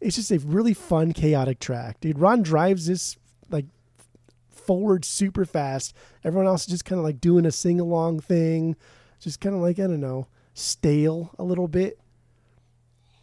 It's 0.00 0.16
just 0.16 0.30
a 0.32 0.38
really 0.38 0.74
fun, 0.74 1.12
chaotic 1.12 1.60
track, 1.60 2.00
dude. 2.00 2.18
Ron 2.18 2.42
drives 2.42 2.86
this 2.86 3.16
like 3.50 3.66
forward 4.70 5.04
super 5.04 5.44
fast. 5.44 5.96
Everyone 6.22 6.46
else 6.46 6.60
is 6.60 6.68
just 6.68 6.84
kind 6.84 7.00
of 7.00 7.04
like 7.04 7.20
doing 7.20 7.44
a 7.44 7.50
sing 7.50 7.80
along 7.80 8.20
thing, 8.20 8.76
just 9.18 9.40
kind 9.40 9.56
of 9.56 9.60
like 9.60 9.80
I 9.80 9.82
don't 9.88 9.98
know, 9.98 10.28
stale 10.54 11.32
a 11.40 11.42
little 11.42 11.66
bit. 11.66 11.98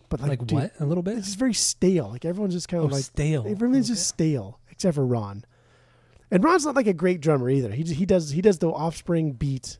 But 0.10 0.20
like, 0.20 0.30
like 0.32 0.40
dude, 0.46 0.52
what? 0.60 0.72
A 0.82 0.86
little 0.86 1.04
bit. 1.04 1.18
It's 1.18 1.28
just 1.28 1.40
very 1.40 1.54
stale. 1.54 2.10
Like 2.10 2.26
everyone's 2.26 2.54
just 2.54 2.68
kind 2.68 2.84
Oh, 2.84 2.88
of 2.88 2.92
like 2.92 3.06
stale. 3.06 3.46
Everyone's 3.48 3.88
just 3.88 4.10
stale 4.10 4.60
except 4.70 4.96
for 4.96 5.06
Ron. 5.06 5.46
And 6.30 6.44
Ron's 6.44 6.66
not 6.66 6.76
like 6.76 6.86
a 6.88 6.94
great 6.94 7.22
drummer 7.22 7.50
either. 7.50 7.72
He 7.72 7.84
he 7.84 8.06
does 8.06 8.32
he 8.32 8.42
does 8.42 8.58
the 8.60 8.68
Offspring 8.68 9.32
beat. 9.32 9.78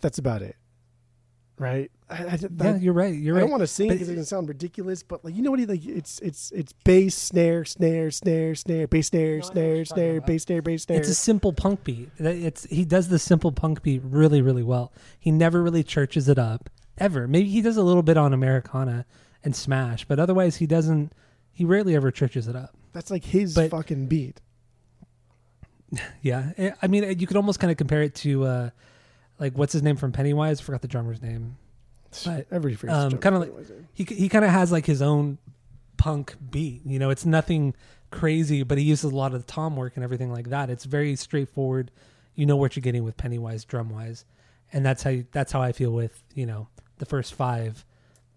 That's 0.00 0.18
about 0.18 0.42
it, 0.42 0.54
right? 1.58 1.90
I, 2.10 2.14
I, 2.24 2.38
yeah, 2.40 2.72
I- 2.72 2.76
you're 2.76 2.92
right. 2.92 3.14
You're 3.14 3.34
I 3.34 3.38
right. 3.38 3.40
don't 3.42 3.50
want 3.50 3.62
to 3.62 3.66
sing 3.66 3.88
But- 3.88 3.94
because 3.94 4.08
it 4.08 4.14
can 4.14 4.24
sound 4.24 4.48
ridiculous, 4.48 5.02
but 5.02 5.24
like 5.24 5.34
you 5.34 5.42
know 5.42 5.50
what 5.50 5.60
he 5.60 5.66
like? 5.66 5.84
It's 5.86 6.18
it's 6.20 6.50
it's 6.52 6.72
bass 6.84 7.14
snare 7.14 7.64
snare 7.64 8.10
snare 8.10 8.54
snare 8.54 8.86
bass 8.86 9.06
snare 9.08 9.22
No, 9.22 9.32
I 9.32 9.36
know 9.36 9.38
what 9.38 9.46
snare 9.52 9.84
snare 9.86 10.20
bass 10.20 10.42
snare 10.44 10.62
bass 10.62 10.82
snare. 10.84 10.98
It's 11.00 11.08
a 11.08 11.14
simple 11.14 11.52
punk 11.52 11.84
beat. 11.84 12.10
It's 12.18 12.64
he 12.64 12.84
does 12.84 13.08
the 13.08 13.18
simple 13.18 13.52
punk 13.52 13.82
beat 13.82 14.02
really, 14.04 14.42
really 14.42 14.62
well. 14.62 14.92
He 15.18 15.30
never 15.30 15.62
really 15.62 15.82
churches 15.82 16.28
it 16.28 16.38
up 16.38 16.68
ever. 16.98 17.26
Maybe 17.26 17.48
he 17.48 17.60
does 17.62 17.76
a 17.76 17.82
little 17.82 18.02
bit 18.02 18.16
on 18.16 18.32
Americana 18.34 19.06
and 19.42 19.54
Smash, 19.56 20.04
but 20.04 20.18
otherwise 20.18 20.56
he 20.56 20.66
doesn't. 20.66 21.12
He 21.52 21.64
rarely 21.64 21.94
ever 21.94 22.10
churches 22.10 22.48
it 22.48 22.56
up. 22.56 22.74
That's 22.92 23.10
like 23.10 23.24
his 23.24 23.54
but- 23.54 23.70
fucking 23.70 24.06
beat. 24.06 24.40
Yeah, 26.22 26.50
Eh, 26.58 26.70
I 26.82 26.86
mean, 26.88 27.18
you 27.20 27.26
could 27.26 27.36
almost 27.36 27.60
kind 27.60 27.70
of 27.70 27.76
compare 27.76 28.02
it 28.02 28.14
to 28.16 28.44
uh, 28.44 28.70
like 29.38 29.56
what's 29.56 29.72
his 29.72 29.82
name 29.82 29.96
from 29.96 30.12
Pennywise? 30.12 30.60
I 30.60 30.64
forgot 30.64 30.82
the 30.82 30.88
drummer's 30.88 31.22
name. 31.22 31.56
But, 32.24 32.48
forgets. 32.48 32.84
um, 32.84 33.18
kinda 33.18 33.38
like- 33.40 33.52
He 33.92 34.04
he 34.04 34.28
kind 34.28 34.44
of 34.44 34.50
has 34.52 34.70
like 34.70 34.86
his 34.86 35.02
own 35.02 35.38
punk 35.96 36.34
beat. 36.50 36.82
You 36.86 36.98
know, 36.98 37.10
it's 37.10 37.26
nothing 37.26 37.74
crazy, 38.10 38.62
but 38.62 38.78
he 38.78 38.84
uses 38.84 39.10
a 39.10 39.14
lot 39.16 39.34
of 39.34 39.44
the 39.44 39.52
tom 39.52 39.74
work 39.76 39.96
and 39.96 40.04
everything 40.04 40.30
like 40.32 40.50
that. 40.50 40.70
It's 40.70 40.84
very 40.84 41.16
straightforward. 41.16 41.90
You 42.36 42.46
know 42.46 42.56
what 42.56 42.76
you're 42.76 42.82
getting 42.82 43.02
with 43.04 43.16
Pennywise 43.16 43.64
drum 43.64 43.90
wise, 43.90 44.24
and 44.72 44.84
that's 44.86 45.02
how 45.02 45.10
you, 45.10 45.26
that's 45.32 45.50
how 45.52 45.60
I 45.62 45.72
feel 45.72 45.90
with 45.90 46.22
you 46.34 46.46
know 46.46 46.68
the 46.98 47.06
first 47.06 47.34
five 47.34 47.84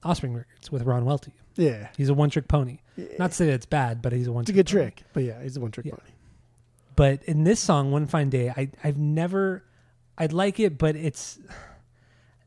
Offspring 0.04 0.34
records 0.36 0.72
with 0.72 0.84
Ron 0.84 1.06
Welty. 1.06 1.34
Yeah. 1.56 1.90
He's 1.98 2.10
a 2.10 2.14
one 2.14 2.30
trick 2.30 2.48
pony. 2.48 2.80
Yeah. 2.96 3.06
Not 3.20 3.32
to 3.32 3.36
say 3.36 3.50
it's 3.50 3.66
bad, 3.66 4.02
but 4.02 4.14
he's 4.14 4.28
a 4.28 4.32
one. 4.32 4.42
It's 4.44 4.50
a 4.52 4.54
good 4.54 4.68
trick. 4.68 5.04
But 5.14 5.24
yeah, 5.24 5.42
he's 5.42 5.58
a 5.58 5.60
one 5.60 5.72
trick 5.72 5.88
Yeah. 5.88 5.94
pony. 5.96 6.12
But 6.96 7.24
in 7.24 7.44
this 7.44 7.60
song, 7.60 7.92
One 7.92 8.06
Fine 8.08 8.30
Day, 8.30 8.50
I 8.56 8.70
I've 8.84 8.98
never 8.98 9.64
I'd 10.18 10.34
like 10.34 10.60
it, 10.60 10.78
but 10.78 10.96
it's 10.96 11.40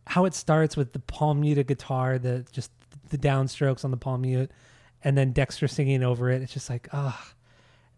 how 0.07 0.25
it 0.25 0.35
starts 0.35 0.77
with 0.77 0.93
the 0.93 0.99
palm 0.99 1.41
muted 1.41 1.67
guitar, 1.67 2.19
the 2.19 2.45
just 2.53 2.71
the 3.11 3.19
downstrokes 3.19 3.85
on 3.85 3.91
the 3.91 3.97
palm 3.97 4.23
mute, 4.23 4.51
and 5.05 5.17
then 5.17 5.33
Dexter 5.33 5.69
singing 5.69 6.03
over 6.03 6.31
it. 6.31 6.43
It's 6.43 6.53
just 6.53 6.69
like, 6.71 6.89
ah, 6.93 7.33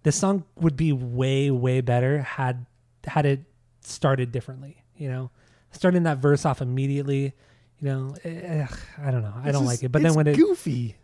this 0.02 0.16
song 0.16 0.44
would 0.56 0.76
be 0.76 0.92
way, 0.92 1.50
way 1.50 1.80
better 1.80 2.22
had 2.22 2.66
had 3.04 3.26
it 3.26 3.40
started 3.80 4.32
differently, 4.32 4.82
you 4.96 5.08
know? 5.08 5.30
Starting 5.70 6.02
that 6.02 6.18
verse 6.18 6.44
off 6.44 6.60
immediately, 6.60 7.32
you 7.80 7.88
know, 7.88 8.14
eh, 8.24 8.66
I 9.02 9.10
don't 9.10 9.22
know. 9.22 9.34
I 9.42 9.50
don't 9.52 9.64
like 9.64 9.82
it. 9.82 9.90
But 9.90 10.02
then 10.02 10.14
when 10.14 10.26
it 10.26 10.36
goofy. 10.36 10.96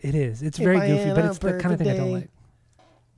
it 0.00 0.14
is, 0.14 0.42
it's 0.42 0.58
very 0.58 0.78
goofy, 0.78 1.10
but 1.10 1.24
it's 1.24 1.38
the 1.38 1.58
kind 1.58 1.72
of 1.72 1.78
thing 1.78 1.90
I 1.90 1.96
don't 1.96 2.12
like. 2.12 2.30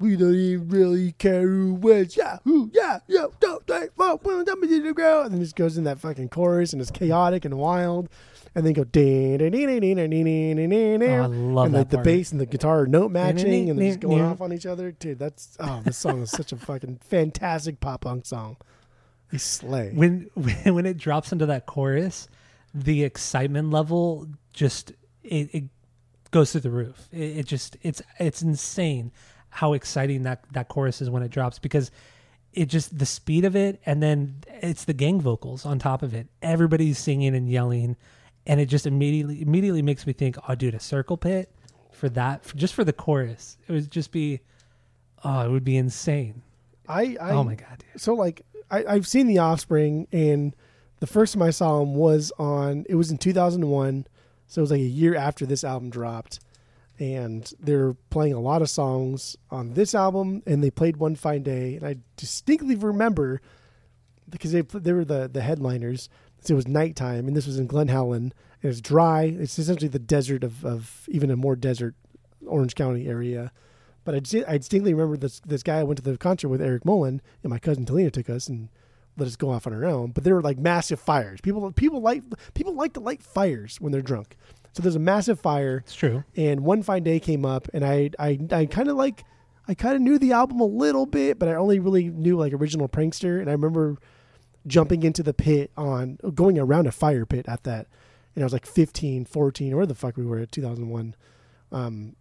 We 0.01 0.15
don't 0.17 0.35
even 0.35 0.69
really 0.69 1.13
care 1.13 1.43
who 1.43 1.75
wins. 1.75 2.17
yeah, 2.17 2.39
who, 2.45 2.71
yeah, 2.73 3.01
yeah, 3.09 3.27
don't 3.41 3.67
think, 3.67 3.95
fuck, 3.97 4.25
we 4.25 4.45
don't 4.45 4.47
to 4.47 4.83
the 4.83 4.93
ground. 4.93 5.27
And 5.27 5.35
then 5.35 5.41
just 5.41 5.57
goes 5.57 5.77
in 5.77 5.85
that 5.85 5.99
fucking 5.99 6.29
chorus 6.29 6.73
and 6.73 6.81
it's 6.81 6.91
chaotic 6.91 7.45
and 7.45 7.59
wild. 7.59 8.09
And 8.55 8.65
then 8.65 8.73
go 8.75 8.85
ding, 8.85 9.39
ding, 9.39 9.51
ding, 9.51 9.67
ding, 9.67 9.81
ding, 9.81 10.11
ding, 10.11 10.57
ding, 10.57 11.01
ding. 11.01 11.03
Oh, 11.03 11.23
I 11.23 11.27
love 11.27 11.67
and, 11.67 11.75
that. 11.75 11.79
like, 11.79 11.91
part. 11.91 11.91
the 11.91 11.99
bass 11.99 12.33
and 12.33 12.41
the 12.41 12.47
guitar 12.47 12.81
are 12.81 12.87
note 12.87 13.11
matching 13.11 13.71
and 13.71 13.79
they're 13.79 13.89
just 13.89 14.01
going 14.01 14.23
off 14.23 14.41
on 14.41 14.53
each 14.53 14.67
other. 14.67 14.93
Dude, 14.93 15.19
that's, 15.19 15.57
oh, 15.61 15.83
this 15.85 15.99
song 15.99 16.23
is 16.23 16.31
such 16.31 16.53
a 16.53 16.57
fucking 16.57 17.01
fantastic 17.03 17.81
pop 17.81 18.03
punk 18.03 18.25
song. 18.25 18.57
They 19.33 19.39
slay. 19.39 19.93
When, 19.95 20.31
when 20.35 20.87
it 20.87 20.97
drops 20.97 21.33
into 21.33 21.47
that 21.47 21.67
chorus, 21.67 22.29
the 22.73 23.03
excitement 23.03 23.71
level 23.71 24.29
just, 24.53 24.93
it, 25.23 25.51
it 25.53 25.65
goes 26.31 26.53
through 26.53 26.63
the 26.63 26.71
roof. 26.71 27.09
It, 27.13 27.39
it, 27.39 27.47
just 27.47 27.77
it's 27.83 28.03
it's 28.19 28.43
insane 28.43 29.13
how 29.51 29.73
exciting 29.73 30.23
that 30.23 30.45
that 30.53 30.69
chorus 30.69 31.01
is 31.01 31.11
when 31.11 31.23
it 31.23 31.31
drops 31.31 31.59
because 31.59 31.91
it 32.53 32.67
just 32.67 32.99
the 32.99 33.07
speed 33.07 33.45
of 33.45 33.55
it 33.55 33.81
and 33.87 34.03
then 34.03 34.37
it's 34.63 34.85
the 34.85 34.93
gang 34.93 35.21
vocals 35.21 35.65
on 35.65 35.79
top 35.79 36.03
of 36.03 36.15
it. 36.15 36.27
Everybody's 36.43 36.99
singing 36.99 37.35
and 37.35 37.49
yelling 37.49 37.97
and 38.47 38.61
it 38.61 38.67
just 38.67 38.87
immediately 38.87 39.43
immediately 39.43 39.83
makes 39.83 40.07
me 40.07 40.13
think, 40.13 40.37
"Oh 40.49 40.55
dude, 40.55 40.75
a 40.75 40.81
circle 40.81 41.17
pit 41.17 41.53
for 41.93 42.09
that 42.11 42.45
for, 42.45 42.57
just 42.57 42.75
for 42.75 42.85
the 42.85 42.93
chorus. 42.93 43.59
It 43.69 43.73
would 43.73 43.91
just 43.91 44.11
be 44.13 44.41
oh, 45.25 45.41
it 45.41 45.51
would 45.51 45.65
be 45.65 45.77
insane. 45.77 46.43
I, 46.89 47.17
I 47.21 47.31
oh 47.31 47.45
my 47.45 47.55
god, 47.55 47.79
dude. 47.79 48.01
so 48.01 48.15
like 48.15 48.43
I, 48.71 48.85
I've 48.85 49.07
seen 49.07 49.27
The 49.27 49.39
Offspring, 49.39 50.07
and 50.13 50.55
the 51.01 51.07
first 51.07 51.35
time 51.35 51.43
I 51.43 51.51
saw 51.51 51.81
them 51.81 51.95
was 51.95 52.33
on. 52.39 52.87
It 52.89 52.95
was 52.95 53.11
in 53.11 53.19
2001, 53.19 54.07
so 54.47 54.61
it 54.61 54.63
was 54.63 54.71
like 54.71 54.81
a 54.81 54.85
year 54.85 55.15
after 55.15 55.45
this 55.45 55.65
album 55.65 55.91
dropped, 55.91 56.41
and 56.99 57.53
they're 57.61 57.95
playing 58.11 58.35
a 58.35 58.41
lot 58.41 58.63
of 58.63 58.71
songs 58.71 59.37
on 59.51 59.75
this 59.75 59.95
album, 59.95 60.43
and 60.47 60.63
they 60.63 60.71
played 60.71 60.97
One 60.97 61.15
Fine 61.15 61.43
Day, 61.45 61.77
and 61.77 61.87
I 61.87 61.97
distinctly 62.17 62.75
remember 62.75 63.41
because 64.29 64.53
they 64.53 64.63
they 64.63 64.93
were 64.93 65.05
the 65.05 65.29
the 65.29 65.43
headliners. 65.43 66.09
So 66.41 66.55
it 66.55 66.57
was 66.57 66.69
nighttime, 66.69 67.27
and 67.27 67.37
this 67.37 67.47
was 67.47 67.59
in 67.59 67.67
Glen 67.67 67.89
Helen. 67.89 68.33
And 68.63 68.71
it's 68.71 68.81
dry. 68.81 69.25
It's 69.25 69.59
essentially 69.59 69.89
the 69.89 69.99
desert 69.99 70.45
of, 70.45 70.65
of 70.65 71.05
even 71.09 71.31
a 71.31 71.37
more 71.37 71.57
desert 71.57 71.95
Orange 72.47 72.75
County 72.75 73.09
area. 73.09 73.53
But 74.05 74.15
I, 74.15 74.45
I 74.49 74.59
distinctly 74.59 74.95
remember 74.95 75.17
this 75.17 75.41
this 75.41 75.63
guy 75.63 75.79
I 75.79 75.83
went 75.83 75.99
to 75.99 76.03
the 76.03 76.17
concert 76.17 76.49
with 76.49 76.63
Eric 76.63 76.85
Mullen, 76.85 77.21
and 77.43 77.51
my 77.51 77.59
cousin 77.59 77.85
Talina 77.85 78.13
took 78.13 78.31
us 78.31 78.49
and 78.49 78.69
let 79.17 79.27
us 79.27 79.37
go 79.37 79.51
off 79.51 79.67
on 79.67 79.75
our 79.75 79.85
own. 79.85 80.13
But 80.13 80.25
there 80.25 80.35
were 80.35 80.43
like 80.43 80.59
massive 80.59 81.01
fires. 81.01 81.41
People 81.41 81.71
people 81.73 82.01
like 82.01 82.23
people 82.55 82.75
like 82.75 82.95
to 82.95 83.01
light 83.01 83.23
fires 83.23 83.81
when 83.81 83.93
they're 83.93 84.01
drunk. 84.01 84.37
So 84.73 84.83
there's 84.83 84.95
a 84.97 85.01
massive 85.01 85.41
fire, 85.41 85.79
It's 85.85 85.95
true. 85.95 86.23
and 86.37 86.61
one 86.61 86.83
fine 86.83 87.03
day 87.03 87.19
came 87.21 87.45
up, 87.45 87.69
and 87.75 87.85
I 87.85 88.11
I 88.19 88.39
I 88.53 88.67
kind 88.67 88.89
of 88.89 88.97
like 88.97 89.25
I 89.67 89.75
kind 89.75 89.97
of 89.97 90.01
knew 90.03 90.19
the 90.19 90.33
album 90.33 90.61
a 90.61 90.65
little 90.67 91.05
bit, 91.07 91.39
but 91.39 91.49
I 91.49 91.55
only 91.55 91.79
really 91.79 92.09
knew 92.11 92.37
like 92.37 92.53
original 92.53 92.89
prankster, 92.89 93.41
and 93.41 93.49
I 93.49 93.53
remember 93.53 93.97
jumping 94.67 95.03
into 95.03 95.23
the 95.23 95.33
pit 95.35 95.71
on 95.77 96.19
going 96.35 96.59
around 96.59 96.87
a 96.87 96.93
fire 96.93 97.25
pit 97.25 97.47
at 97.49 97.63
that 97.65 97.87
and 98.35 98.43
I 98.43 98.45
was 98.45 98.53
like 98.53 98.67
15 98.67 99.25
14 99.25 99.73
or 99.73 99.87
the 99.87 99.95
fuck 99.95 100.17
we 100.19 100.27
were 100.27 100.39
at 100.41 100.53
2001 100.53 101.15
um 101.73 102.17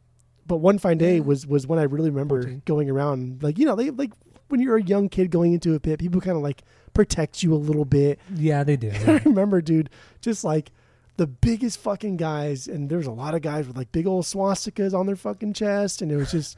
but 0.45 0.57
one 0.57 0.77
fine 0.77 0.97
day 0.97 1.15
Yeah. 1.15 1.21
was 1.23 1.45
was 1.45 1.67
when 1.67 1.77
I 1.77 1.83
really 1.83 2.09
remember 2.09 2.43
14. 2.43 2.61
going 2.65 2.89
around 2.89 3.43
like 3.43 3.57
you 3.57 3.65
know 3.65 3.75
they 3.75 3.89
like 3.89 4.11
when 4.47 4.61
you're 4.61 4.77
a 4.77 4.83
young 4.83 5.09
kid 5.09 5.29
going 5.29 5.51
into 5.51 5.73
a 5.73 5.79
pit 5.79 5.99
people 5.99 6.21
kind 6.21 6.37
of 6.37 6.43
like 6.43 6.61
protect 6.93 7.43
you 7.43 7.53
a 7.53 7.57
little 7.57 7.83
bit 7.85 8.17
Yeah, 8.33 8.63
they 8.63 8.77
do. 8.77 8.91
I 9.07 9.17
remember 9.25 9.59
dude 9.61 9.89
just 10.21 10.45
like 10.45 10.71
the 11.17 11.27
biggest 11.27 11.79
fucking 11.79 12.17
guys 12.17 12.67
and 12.67 12.89
there 12.89 12.97
was 12.97 13.07
a 13.07 13.11
lot 13.11 13.35
of 13.35 13.41
guys 13.41 13.67
with 13.67 13.75
like 13.75 13.91
big 13.91 14.07
old 14.07 14.23
swastikas 14.23 14.93
on 14.93 15.05
their 15.05 15.15
fucking 15.15 15.53
chest 15.53 16.01
and 16.01 16.11
it 16.11 16.15
was 16.15 16.31
just 16.31 16.57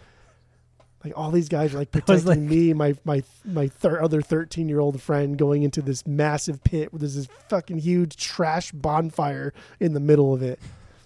like 1.04 1.14
all 1.16 1.32
these 1.32 1.50
guys 1.50 1.74
were 1.74 1.80
like 1.80 1.92
protecting 1.94 2.26
like- 2.26 2.40
me 2.40 2.74
my 2.74 2.94
my 3.06 3.24
my 3.46 3.68
thir- 3.68 4.02
other 4.02 4.22
13 4.22 4.68
year 4.70 4.80
old 4.80 5.02
friend 5.02 5.38
going 5.38 5.64
into 5.64 5.82
this 5.82 6.06
massive 6.06 6.64
pit 6.64 6.92
where 6.94 7.00
there's 7.00 7.16
this 7.16 7.28
fucking 7.48 7.80
huge 7.80 8.18
trash 8.18 8.72
bonfire 8.72 9.54
in 9.80 9.94
the 9.94 10.00
middle 10.00 10.34
of 10.34 10.42
it 10.42 10.60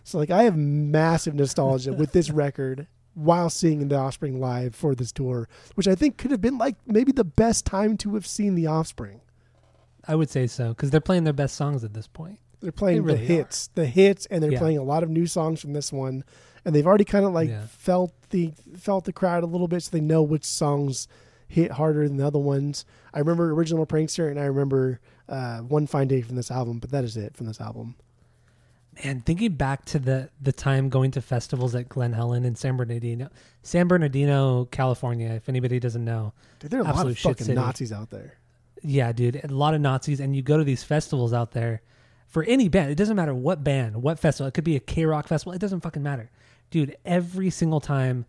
so 0.03 0.17
like 0.17 0.31
i 0.31 0.43
have 0.43 0.57
massive 0.57 1.35
nostalgia 1.35 1.93
with 1.93 2.11
this 2.11 2.29
record 2.43 2.87
while 3.13 3.49
seeing 3.49 3.87
the 3.87 3.95
offspring 3.95 4.39
live 4.39 4.73
for 4.73 4.95
this 4.95 5.11
tour 5.11 5.47
which 5.75 5.87
i 5.87 5.93
think 5.93 6.17
could 6.17 6.31
have 6.31 6.41
been 6.41 6.57
like 6.57 6.75
maybe 6.87 7.11
the 7.11 7.23
best 7.23 7.63
time 7.65 7.95
to 7.95 8.15
have 8.15 8.25
seen 8.25 8.55
the 8.55 8.65
offspring 8.67 9.21
I 10.05 10.15
would 10.15 10.29
say 10.29 10.47
so 10.47 10.69
because 10.69 10.89
they're 10.91 10.99
playing 10.99 11.23
their 11.23 11.31
best 11.31 11.55
songs 11.55 11.85
at 11.85 11.93
this 11.93 12.07
point. 12.07 12.37
They're 12.63 12.71
playing 12.71 13.04
really 13.04 13.19
the 13.19 13.26
hits, 13.26 13.67
the 13.76 13.86
hits, 13.86 14.26
and 14.28 14.41
they're 14.41 14.54
Yeah. 14.54 14.60
playing 14.60 14.78
a 14.80 14.84
lot 14.84 15.04
of 15.04 15.10
new 15.10 15.28
songs 15.28 15.60
from 15.62 15.73
this 15.73 15.91
one, 15.93 16.23
and 16.65 16.73
they've 16.73 16.88
already 16.88 17.04
kind 17.04 17.26
of 17.26 17.34
like 17.34 17.49
Yeah. 17.49 17.65
felt 17.67 18.13
the 18.32 18.54
felt 18.76 19.06
the 19.06 19.13
crowd 19.13 19.43
a 19.43 19.47
little 19.47 19.67
bit, 19.67 19.84
so 19.84 19.91
they 19.91 20.02
know 20.02 20.23
which 20.23 20.45
songs 20.45 21.08
hit 21.47 21.71
harder 21.73 22.08
than 22.08 22.17
the 22.17 22.26
other 22.26 22.39
ones. 22.39 22.84
I 23.13 23.19
remember 23.19 23.52
original 23.52 23.86
prankster, 23.86 24.30
and 24.32 24.39
I 24.39 24.45
remember 24.45 24.99
uh, 25.30 25.60
one 25.60 25.86
fine 25.88 26.08
day 26.08 26.21
from 26.21 26.36
this 26.36 26.49
album, 26.49 26.80
but 26.80 26.89
that 26.91 27.04
is 27.04 27.15
it 27.15 27.36
from 27.38 27.45
this 27.45 27.62
album. 27.62 27.95
And 29.04 29.26
thinking 29.26 29.54
back 29.54 29.86
to 29.86 29.99
the 29.99 30.30
the 30.41 30.52
time 30.52 30.89
going 30.89 31.12
to 31.12 31.21
festivals 31.21 31.73
at 31.76 31.89
Glen 31.89 32.13
Helen 32.13 32.45
and 32.45 32.58
San 32.58 32.78
Bernardino, 32.78 33.30
San 33.63 33.88
Bernardino, 33.88 34.65
California. 34.65 35.30
If 35.30 35.49
anybody 35.49 35.80
doesn't 35.80 36.06
know, 36.06 36.34
Dude, 36.60 36.71
there 36.71 36.80
are 36.82 36.89
a 36.89 36.93
lot 36.93 37.08
of 37.08 37.17
fucking. 37.17 37.54
Nazis 37.56 37.91
out 37.91 38.10
there. 38.12 38.36
yeah, 38.84 39.12
dude, 39.12 39.41
a 39.43 39.47
lot 39.47 39.73
of 39.73 39.82
Nazis, 39.82 40.19
and 40.19 40.36
you 40.36 40.41
go 40.43 40.58
to 40.58 40.63
these 40.63 40.84
festivals 40.84 41.34
out 41.34 41.52
there 41.52 41.82
for 42.34 42.43
any 42.43 42.67
band. 42.67 42.89
It 42.89 42.96
doesn't 42.96 43.15
matter 43.15 43.34
what 43.36 43.63
band, 43.63 44.02
what 44.02 44.17
festival. 44.17 44.48
It 44.48 44.56
could 44.56 44.63
be 44.63 44.76
a 44.76 44.80
KROQ 44.80 45.28
festival. 45.28 45.54
It 45.54 45.60
doesn't 45.60 45.82
fucking 45.82 46.02
matter, 46.02 46.32
dude. 46.72 46.98
Every 47.06 47.52
single 47.52 47.80
time 47.80 48.26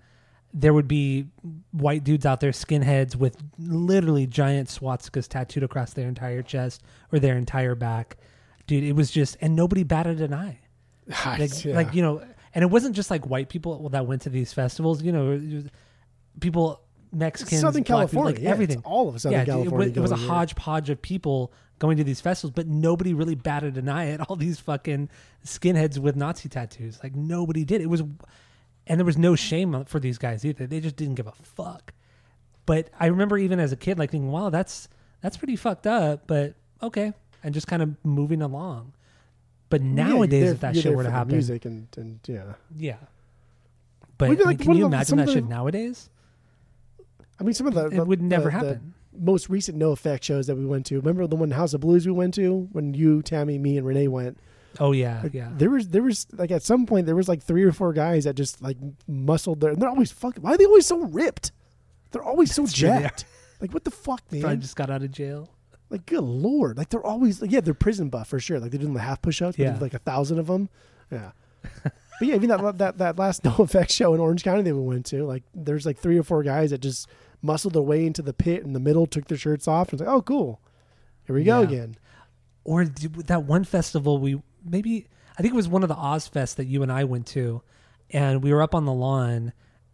there 0.53 0.75
would 0.75 0.87
be 0.87 1.27
white 1.73 2.05
dudes 2.05 2.27
out 2.27 2.40
there, 2.40 2.51
skinheads 2.53 3.17
with 3.17 3.37
literally 3.59 4.27
giant 4.27 4.69
swastikas 4.69 5.27
tattooed 5.27 5.62
across 5.64 5.95
their 5.95 6.07
entire 6.07 6.43
chest 6.43 6.83
or 7.11 7.19
their 7.19 7.37
entire 7.37 7.75
back. 7.75 8.19
Dude, 8.67 8.85
it 8.85 8.93
was 8.93 9.11
just, 9.11 9.38
and 9.40 9.57
nobody 9.57 9.83
batted 9.83 10.21
an 10.21 10.35
eye. 10.35 10.61
like, 11.27 11.64
Yeah. 11.64 11.75
like 11.75 11.95
you 11.95 12.03
know, 12.03 12.23
and 12.55 12.62
it 12.62 12.69
wasn't 12.69 12.95
just 12.95 13.11
like 13.11 13.27
white 13.27 13.49
people 13.49 13.88
that 13.88 14.07
went 14.07 14.23
to 14.23 14.31
these 14.31 14.53
festivals. 14.53 15.03
You 15.03 15.12
know, 15.12 15.64
people, 16.40 16.83
Mexicans, 17.11 17.61
Southern 17.61 17.83
black 17.83 17.87
people, 17.87 17.97
California, 17.99 18.35
like 18.35 18.43
yeah, 18.43 18.51
everything. 18.51 18.83
all 18.85 19.09
of 19.09 19.21
Southern 19.21 19.38
yeah, 19.40 19.45
dude, 19.45 19.55
it 19.55 19.57
California. 19.71 19.88
was, 19.88 19.97
it 19.97 20.01
was 20.01 20.11
a 20.12 20.17
hodgepodge 20.29 20.90
of 20.90 21.01
people 21.03 21.53
going 21.78 21.96
to 21.96 22.04
these 22.04 22.20
festivals, 22.20 22.52
but 22.54 22.66
nobody 22.66 23.14
really 23.14 23.34
batted 23.34 23.76
an 23.76 23.88
eye 23.88 24.10
at 24.10 24.20
all 24.22 24.37
these 24.37 24.60
fucking 24.60 25.08
skinheads 25.44 25.98
with 25.98 26.16
Nazi 26.16 26.48
tattoos. 26.48 27.00
Like 27.02 27.14
nobody 27.14 27.64
did. 27.64 27.80
It 27.80 27.90
was, 27.90 28.02
and 28.87 29.00
there 29.00 29.04
was 29.04 29.18
no 29.18 29.34
shame 29.34 29.84
for 29.84 29.98
these 30.00 30.18
guys 30.18 30.44
either. 30.44 30.66
They 30.66 30.80
just 30.80 30.96
didn't 30.96 31.14
give 31.16 31.26
a 31.26 31.32
fuck. 31.32 31.92
But 32.66 32.88
I 32.98 33.06
remember 33.06 33.37
even 33.37 33.60
as 33.60 33.72
a 33.72 33.76
kid, 33.76 33.98
like 33.98 34.10
thinking, 34.10 34.30
"Wow, 34.30 34.50
that's 34.50 34.88
that's 35.20 35.37
pretty 35.37 35.56
fucked 35.56 35.87
up," 35.87 36.26
but 36.26 36.54
okay, 36.82 37.12
and 37.42 37.52
just 37.52 37.66
kind 37.66 37.82
of 37.82 37.94
moving 38.04 38.40
along. 38.40 38.94
But 39.68 39.82
nowadays, 39.82 40.44
there- 40.44 40.52
if 40.52 40.60
that 40.60 40.76
shit 40.76 40.94
were 40.96 41.02
to 41.02 41.10
happen, 41.10 41.32
music 41.32 41.64
and 41.66 41.88
and 41.96 42.20
yeah. 42.26 42.54
yeah. 42.74 42.96
But 44.16 44.26
I 44.26 44.30
mean, 44.30 44.38
like 44.44 44.60
can 44.60 44.74
you 44.76 44.84
of 44.87 44.90
the- 44.92 44.96
imagine 44.96 45.18
that 45.18 45.28
shit 45.30 45.46
nowadays? 45.46 46.08
I 47.38 47.42
mean, 47.42 47.52
some 47.52 47.66
of 47.66 47.74
the 47.74 47.87
it 47.88 48.06
would 48.06 48.22
never 48.22 48.44
the- 48.44 48.50
happen. 48.52 48.93
Most 49.18 49.48
recent 49.48 49.79
No 49.79 49.92
Effect 49.92 50.24
shows 50.24 50.46
that 50.46 50.57
we 50.57 50.66
went 50.66 50.87
to. 50.87 50.96
Remember 50.96 51.27
the 51.27 51.37
one 51.37 51.50
House 51.50 51.74
of 51.74 51.81
Blues 51.81 52.07
we 52.07 52.12
went 52.12 52.35
to 52.35 52.68
when 52.72 52.94
you, 52.94 53.22
Tammy, 53.22 53.59
me, 53.59 53.79
and 53.79 53.87
Renee 53.87 54.09
went. 54.09 54.38
oh 54.81 54.92
yeah, 54.92 55.20
Like, 55.22 55.35
yeah. 55.35 55.50
There 55.57 55.70
was 55.70 55.88
there 55.88 56.03
was 56.03 56.27
like 56.33 56.50
at 56.50 56.62
some 56.62 56.87
point 56.87 57.07
there 57.07 57.16
was 57.16 57.29
like 57.29 57.42
three 57.42 57.62
or 57.62 57.72
four 57.72 57.92
guys 57.92 58.24
that 58.24 58.35
just 58.35 58.62
like 58.62 58.77
muscled 59.07 59.61
their 59.61 59.70
and 59.70 59.81
they're 59.81 59.88
always 59.88 60.11
fucking 60.12 60.42
why 60.42 60.55
are 60.55 60.57
they 60.57 60.64
always 60.64 60.87
so 60.87 60.98
ripped? 60.98 61.53
They're 62.11 62.22
always 62.22 62.53
so 62.55 62.62
That's 62.62 62.72
jacked. 62.72 63.24
Like 63.61 63.72
what 63.72 63.85
the 63.85 63.90
fuck, 63.90 64.20
man? 64.31 64.42
Probably 64.42 64.59
just 64.59 64.77
got 64.77 64.90
out 64.90 65.03
of 65.03 65.11
jail. 65.12 65.48
Like 65.90 66.07
good 66.07 66.22
lord. 66.24 66.77
Like 66.77 66.88
they're 66.88 67.07
always 67.07 67.40
like 67.40 67.53
yeah, 67.53 67.61
they're 67.61 67.74
prison 67.74 68.09
buff 68.09 68.29
for 68.29 68.40
sure. 68.40 68.59
Like 68.59 68.72
they're 68.72 68.81
doing 68.81 68.94
the 68.94 69.00
half 69.00 69.22
push 69.22 69.40
ups, 69.40 69.59
yeah. 69.59 69.79
like 69.81 69.94
a 69.94 69.98
thousand 69.98 70.38
of 70.38 70.46
them. 70.48 70.68
Yeah. 71.11 71.31
But 72.18 72.29
yeah, 72.29 72.35
even 72.37 72.48
that 72.48 72.79
that 72.79 72.98
that 72.98 73.18
last 73.18 73.44
No 73.44 73.55
Effect 73.59 73.90
show 73.90 74.14
in 74.14 74.20
Orange 74.20 74.44
County 74.44 74.62
that 74.62 74.74
we 74.74 74.83
went 74.83 75.07
to, 75.07 75.24
like 75.24 75.42
there's 75.55 75.85
like 75.85 75.98
three 75.98 76.18
or 76.18 76.22
four 76.22 76.42
guys 76.42 76.70
that 76.70 76.79
just 76.79 77.09
muscled 77.44 77.74
their 77.74 77.83
way 77.83 78.07
into 78.07 78.22
the 78.22 78.33
pit 78.33 78.62
in 78.64 78.72
the 78.72 78.80
middle, 78.80 79.07
took 79.07 79.28
their 79.28 79.38
shirts 79.38 79.68
off, 79.68 79.88
and 79.92 80.00
was 80.00 80.07
like, 80.07 80.14
"Oh, 80.16 80.22
cool, 80.22 80.61
here 81.26 81.37
we 81.37 81.44
go 81.44 81.61
Yeah. 81.61 81.66
again." 81.68 81.96
or 82.66 82.87
that 82.87 83.44
one 83.44 83.62
festival 83.62 84.16
we 84.16 84.40
maybe 84.64 85.07
I 85.38 85.42
think 85.42 85.52
it 85.52 85.57
was 85.57 85.68
one 85.68 85.83
of 85.83 85.90
the 85.90 85.94
Ozzfest 85.94 86.54
that 86.54 86.64
you 86.64 86.83
and 86.83 86.90
I 86.90 87.04
went 87.04 87.26
to, 87.28 87.61
and 88.11 88.42
we 88.42 88.52
were 88.54 88.62
up 88.62 88.74
on 88.74 88.87
the 88.87 88.92
lawn, 88.92 89.52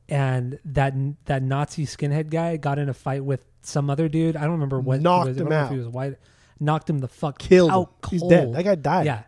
and 0.09 0.59
that 0.65 0.95
that 1.27 1.43
Nazi 1.43 1.85
skinhead 1.87 2.31
guy 2.31 2.57
got 2.57 2.79
in 2.79 2.89
a 2.89 2.95
fight 2.95 3.25
with 3.25 3.45
some 3.63 3.91
other 3.91 4.09
dude. 4.09 4.37
I 4.37 4.43
don't 4.43 4.53
remember 4.53 4.79
what 4.79 5.01
Knocked 5.01 5.29
was. 5.31 5.37
I 5.37 5.41
him 5.41 5.49
don't 5.49 5.51
know 5.51 5.61
if 5.61 5.67
out. 5.67 5.73
he 5.73 5.79
was 5.79 5.89
white. 5.89 6.15
Knocked 6.61 6.89
him 6.91 6.99
the 6.99 7.09
fuck 7.09 7.39
Killed. 7.39 7.71
out 7.71 7.81
him. 8.05 8.11
He's 8.11 8.21
cold. 8.21 8.31
dead. 8.31 8.53
That 8.55 8.63
guy 8.65 8.75
died. 8.77 9.07
Yeah, 9.07 9.23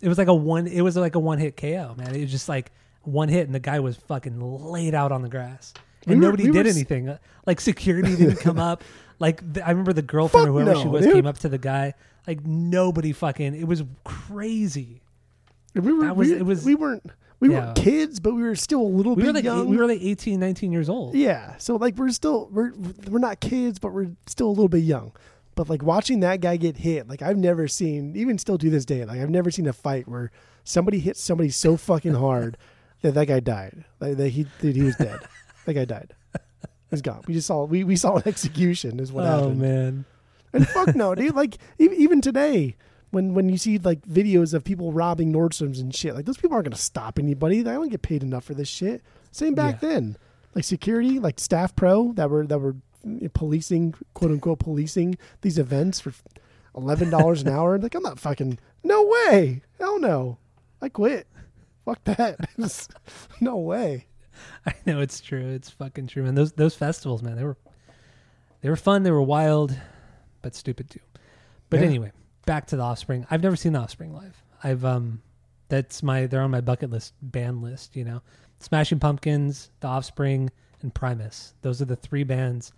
it 0.00 0.08
was 0.08 0.16
like 0.18 0.28
a 0.28 0.34
one. 0.34 0.66
It 0.66 0.80
was 0.82 0.96
like 0.96 1.16
a 1.16 1.20
one 1.20 1.38
hit 1.38 1.56
KO, 1.58 1.94
man. 1.98 2.14
It 2.14 2.20
was 2.22 2.30
just 2.30 2.48
like 2.48 2.70
one 3.02 3.28
hit, 3.28 3.44
and 3.46 3.54
the 3.54 3.60
guy 3.60 3.80
was 3.80 3.96
fucking 3.96 4.40
laid 4.40 4.94
out 4.94 5.12
on 5.12 5.20
the 5.20 5.28
grass, 5.28 5.74
and 6.06 6.14
We 6.14 6.16
were- 6.16 6.22
nobody 6.32 6.44
we 6.44 6.50
did 6.52 6.64
were 6.66 6.70
s- 6.70 6.76
anything. 6.76 7.18
Like 7.46 7.60
security 7.60 8.16
didn't 8.16 8.36
come 8.40 8.58
up. 8.58 8.82
Like 9.18 9.40
the, 9.52 9.64
I 9.66 9.70
remember 9.70 9.92
the 9.92 10.02
girlfriend 10.02 10.46
Fuck 10.46 10.54
or 10.54 10.60
whoever 10.64 10.80
she 10.80 10.88
was 10.88 11.04
dude. 11.04 11.14
came 11.14 11.26
up 11.26 11.38
to 11.38 11.48
the 11.48 11.58
guy. 11.58 11.94
Like 12.26 12.44
nobody 12.44 13.12
fucking. 13.12 13.54
It 13.54 13.66
was 13.66 13.82
crazy. 14.04 15.02
we 15.74 15.92
were. 15.92 16.12
Was- 16.14 16.28
we, 16.28 16.34
it 16.36 16.44
was- 16.46 16.64
we 16.64 16.74
weren't. 16.74 17.04
We 17.40 17.50
Yeah. 17.50 17.66
weren't 17.66 17.76
kids, 17.76 18.20
but 18.20 18.34
we 18.34 18.42
were 18.42 18.54
still 18.54 18.80
a 18.80 18.82
little 18.82 19.14
We 19.14 19.22
bit 19.22 19.28
were 19.28 19.32
like 19.34 19.44
young. 19.44 19.68
we 19.68 19.76
were 19.76 19.86
like 19.86 20.00
18, 20.00 20.40
19 20.40 20.72
years 20.72 20.88
old. 20.88 21.14
Yeah. 21.14 21.56
So 21.58 21.76
like 21.76 21.96
we're 21.96 22.08
still 22.10 22.48
we're 22.52 22.72
we're 23.10 23.18
not 23.18 23.40
kids, 23.40 23.78
but 23.78 23.92
we're 23.92 24.10
still 24.26 24.46
a 24.46 24.50
little 24.54 24.68
bit 24.68 24.78
young. 24.84 25.12
But 25.56 25.68
like 25.68 25.82
watching 25.82 26.20
that 26.20 26.40
guy 26.40 26.56
get 26.56 26.78
hit, 26.78 27.06
like 27.08 27.22
I've 27.22 27.36
never 27.36 27.68
seen, 27.68 28.16
even 28.16 28.38
still 28.38 28.56
to 28.58 28.70
this 28.70 28.84
day, 28.84 29.04
like 29.04 29.20
I've 29.20 29.30
never 29.30 29.50
seen 29.50 29.66
a 29.66 29.72
fight 29.72 30.08
where 30.08 30.30
somebody 30.64 30.98
hit 31.00 31.16
somebody 31.16 31.50
so 31.50 31.76
fucking 31.76 32.14
hard 32.14 32.56
that 33.02 33.14
that 33.14 33.26
guy 33.26 33.40
died. 33.40 33.84
Like 34.00 34.16
that 34.16 34.28
he 34.30 34.46
that 34.60 34.74
he 34.76 34.82
was 34.82 34.96
dead. 34.96 35.20
that 35.64 35.74
guy 35.74 35.84
died. 35.84 36.14
He's 36.90 37.02
gone. 37.02 37.22
We 37.26 37.34
just 37.34 37.46
saw 37.46 37.64
we, 37.64 37.82
we 37.84 37.96
saw 37.96 38.16
an 38.16 38.22
execution 38.26 39.00
is 39.00 39.10
what 39.12 39.24
oh 39.24 39.28
happened. 39.28 39.52
Oh 39.52 39.54
man, 39.54 40.04
And 40.52 40.68
fuck 40.68 40.94
no, 40.94 41.14
dude. 41.14 41.34
Like 41.34 41.58
even 41.78 42.20
today, 42.20 42.76
when 43.10 43.34
when 43.34 43.48
you 43.48 43.56
see 43.58 43.78
like 43.78 44.02
videos 44.02 44.54
of 44.54 44.62
people 44.64 44.92
robbing 44.92 45.32
Nordstroms 45.32 45.80
and 45.80 45.94
shit, 45.94 46.14
like 46.14 46.24
those 46.26 46.36
people 46.36 46.54
aren't 46.54 46.66
gonna 46.66 46.76
stop 46.76 47.18
anybody. 47.18 47.62
They 47.62 47.72
don't 47.72 47.88
get 47.88 48.02
paid 48.02 48.22
enough 48.22 48.44
for 48.44 48.54
this 48.54 48.68
shit. 48.68 49.02
Same 49.32 49.54
back 49.54 49.82
Yeah. 49.82 49.88
then, 49.88 50.16
like 50.54 50.64
security, 50.64 51.18
like 51.18 51.40
staff 51.40 51.74
pro 51.74 52.12
that 52.12 52.30
were 52.30 52.46
that 52.46 52.58
were 52.60 52.76
eh, 53.22 53.28
policing, 53.32 53.94
quote 54.14 54.30
unquote, 54.30 54.60
policing 54.60 55.16
these 55.40 55.58
events 55.58 55.98
for 56.00 56.12
eleven 56.76 57.10
dollars 57.10 57.42
an 57.42 57.48
hour. 57.48 57.76
Like 57.78 57.94
I'm 57.96 58.02
not 58.04 58.20
fucking. 58.20 58.58
No 58.84 59.02
way. 59.02 59.62
Hell 59.80 59.98
no. 59.98 60.38
I 60.80 60.90
quit. 60.90 61.26
Fuck 61.84 62.04
that. 62.04 62.38
no 63.40 63.56
way. 63.56 64.06
I 64.66 64.74
know 64.86 65.00
it's 65.00 65.20
true. 65.20 65.48
It's 65.50 65.70
fucking 65.70 66.06
true. 66.08 66.24
And 66.26 66.36
those 66.36 66.52
those 66.52 66.74
festivals, 66.74 67.22
man, 67.22 67.36
they 67.36 67.44
were 67.44 67.56
they 68.60 68.68
were 68.70 68.76
fun. 68.76 69.02
They 69.02 69.10
were 69.10 69.22
wild, 69.22 69.76
but 70.42 70.54
stupid 70.54 70.90
too. 70.90 71.00
But 71.70 71.80
Yeah. 71.80 71.86
anyway, 71.86 72.12
back 72.46 72.66
to 72.68 72.76
the 72.76 72.82
Offspring. 72.82 73.26
I've 73.30 73.42
never 73.42 73.56
seen 73.56 73.72
the 73.72 73.78
Offspring 73.80 74.14
live. 74.14 74.42
I've 74.62 74.84
um, 74.84 75.20
that's 75.68 76.02
my 76.02 76.26
they're 76.26 76.42
on 76.42 76.50
my 76.50 76.60
bucket 76.60 76.90
list 76.90 77.14
band 77.22 77.62
list. 77.62 77.96
You 77.96 78.04
know, 78.04 78.22
Smashing 78.60 79.00
Pumpkins, 79.00 79.70
the 79.80 79.88
Offspring, 79.88 80.50
and 80.82 80.94
Primus. 80.94 81.54
Those 81.62 81.82
are 81.82 81.86
the 81.86 81.96
three 81.96 82.24
bands 82.24 82.72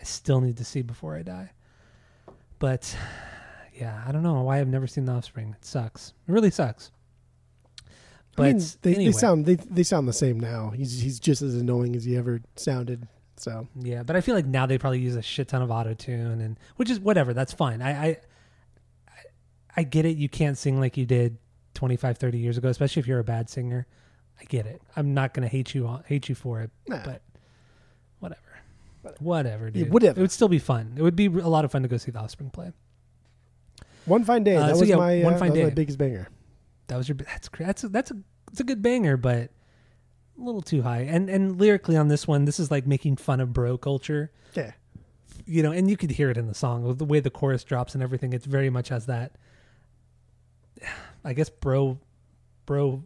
I 0.00 0.04
still 0.04 0.40
need 0.40 0.56
to 0.58 0.64
see 0.64 0.82
before 0.82 1.16
I 1.16 1.22
die. 1.22 1.50
But 2.58 2.96
yeah, 3.74 4.02
I 4.06 4.12
don't 4.12 4.22
know 4.22 4.40
why 4.42 4.60
I've 4.60 4.68
never 4.68 4.86
seen 4.86 5.04
the 5.06 5.12
Offspring. 5.12 5.54
It 5.58 5.64
sucks. 5.64 6.12
It 6.28 6.32
really 6.32 6.50
sucks. 6.50 6.90
But 8.36 8.46
I 8.48 8.52
mean, 8.52 8.62
they, 8.82 8.94
anyway. 8.94 9.04
they 9.06 9.12
sound 9.18 9.46
they 9.46 9.54
they 9.56 9.82
sound 9.82 10.06
the 10.08 10.12
same 10.12 10.38
now. 10.38 10.70
He's 10.70 11.00
he's 11.00 11.18
just 11.18 11.42
as 11.42 11.54
annoying 11.56 11.96
as 11.96 12.04
he 12.04 12.16
ever 12.16 12.40
sounded. 12.54 13.08
So 13.38 13.66
Yeah, 13.80 14.02
but 14.02 14.14
I 14.16 14.20
feel 14.20 14.34
like 14.34 14.46
now 14.46 14.66
they 14.66 14.78
probably 14.78 15.00
use 15.00 15.16
a 15.16 15.22
shit 15.22 15.48
ton 15.48 15.60
of 15.62 15.70
auto 15.70 15.94
tune 15.94 16.40
and 16.40 16.58
which 16.76 16.88
is 16.90 16.98
whatever, 17.00 17.34
that's 17.34 17.52
fine. 17.52 17.82
I, 17.82 17.90
I 18.08 18.16
I 19.76 19.82
get 19.82 20.06
it 20.06 20.16
you 20.16 20.28
can't 20.28 20.56
sing 20.56 20.80
like 20.80 20.96
you 20.96 21.04
did 21.06 21.36
25 21.74 22.16
30 22.18 22.38
years 22.38 22.56
ago, 22.56 22.68
especially 22.68 23.00
if 23.00 23.06
you're 23.06 23.18
a 23.18 23.24
bad 23.24 23.50
singer. 23.50 23.86
I 24.40 24.44
get 24.44 24.66
it. 24.66 24.80
I'm 24.96 25.12
not 25.14 25.32
going 25.34 25.42
to 25.42 25.48
hate 25.48 25.74
you 25.74 25.86
on, 25.86 26.02
hate 26.06 26.28
you 26.28 26.34
for 26.34 26.60
it, 26.62 26.70
Nah. 26.88 27.02
but 27.04 27.22
whatever. 28.20 28.40
Whatever, 29.18 29.66
Yeah, 29.66 29.84
dude. 29.84 29.92
whatever. 29.92 30.18
It 30.18 30.22
would 30.22 30.32
still 30.32 30.48
be 30.48 30.58
fun. 30.58 30.94
It 30.96 31.02
would 31.02 31.16
be 31.16 31.26
a 31.26 31.30
lot 31.48 31.64
of 31.64 31.72
fun 31.72 31.82
to 31.82 31.88
go 31.88 31.96
see 31.96 32.10
the 32.10 32.18
Offspring 32.18 32.50
play. 32.50 32.72
one 34.04 34.24
fine 34.24 34.44
day. 34.44 34.56
Uh, 34.56 34.66
that 34.68 34.74
so 34.76 34.80
was 34.80 34.88
yeah, 34.88 34.96
my 34.96 35.22
One 35.22 35.34
uh, 35.34 35.38
Fine 35.38 35.48
that 35.50 35.54
was 35.56 35.62
my 35.64 35.68
Day. 35.70 35.74
biggest 35.74 35.98
banger. 35.98 36.28
That 36.88 36.96
was 36.96 37.08
your 37.08 37.16
that's 37.16 37.48
that's 37.58 37.84
a, 37.84 37.88
that's 37.88 38.10
a 38.10 38.16
it's 38.50 38.60
a 38.60 38.64
good 38.64 38.82
banger, 38.82 39.16
but 39.16 39.50
a 40.38 40.42
little 40.42 40.62
too 40.62 40.82
high. 40.82 41.00
And 41.00 41.28
and 41.28 41.58
lyrically 41.60 41.96
on 41.96 42.08
this 42.08 42.26
one, 42.28 42.44
this 42.44 42.60
is 42.60 42.70
like 42.70 42.86
making 42.86 43.16
fun 43.16 43.40
of 43.40 43.52
bro 43.52 43.76
culture. 43.78 44.30
Yeah. 44.54 44.72
you 45.44 45.62
know, 45.62 45.72
and 45.72 45.90
you 45.90 45.96
could 45.96 46.10
hear 46.12 46.30
it 46.30 46.36
in 46.38 46.46
the 46.46 46.54
song 46.54 46.96
the 46.96 47.04
way 47.04 47.20
the 47.20 47.30
chorus 47.30 47.62
drops 47.64 47.94
and 47.94 48.02
everything. 48.02 48.32
It's 48.32 48.46
very 48.46 48.70
much 48.70 48.88
has 48.88 49.06
that, 49.06 49.32
I 51.24 51.32
guess, 51.32 51.50
bro, 51.50 51.98
bro 52.64 53.02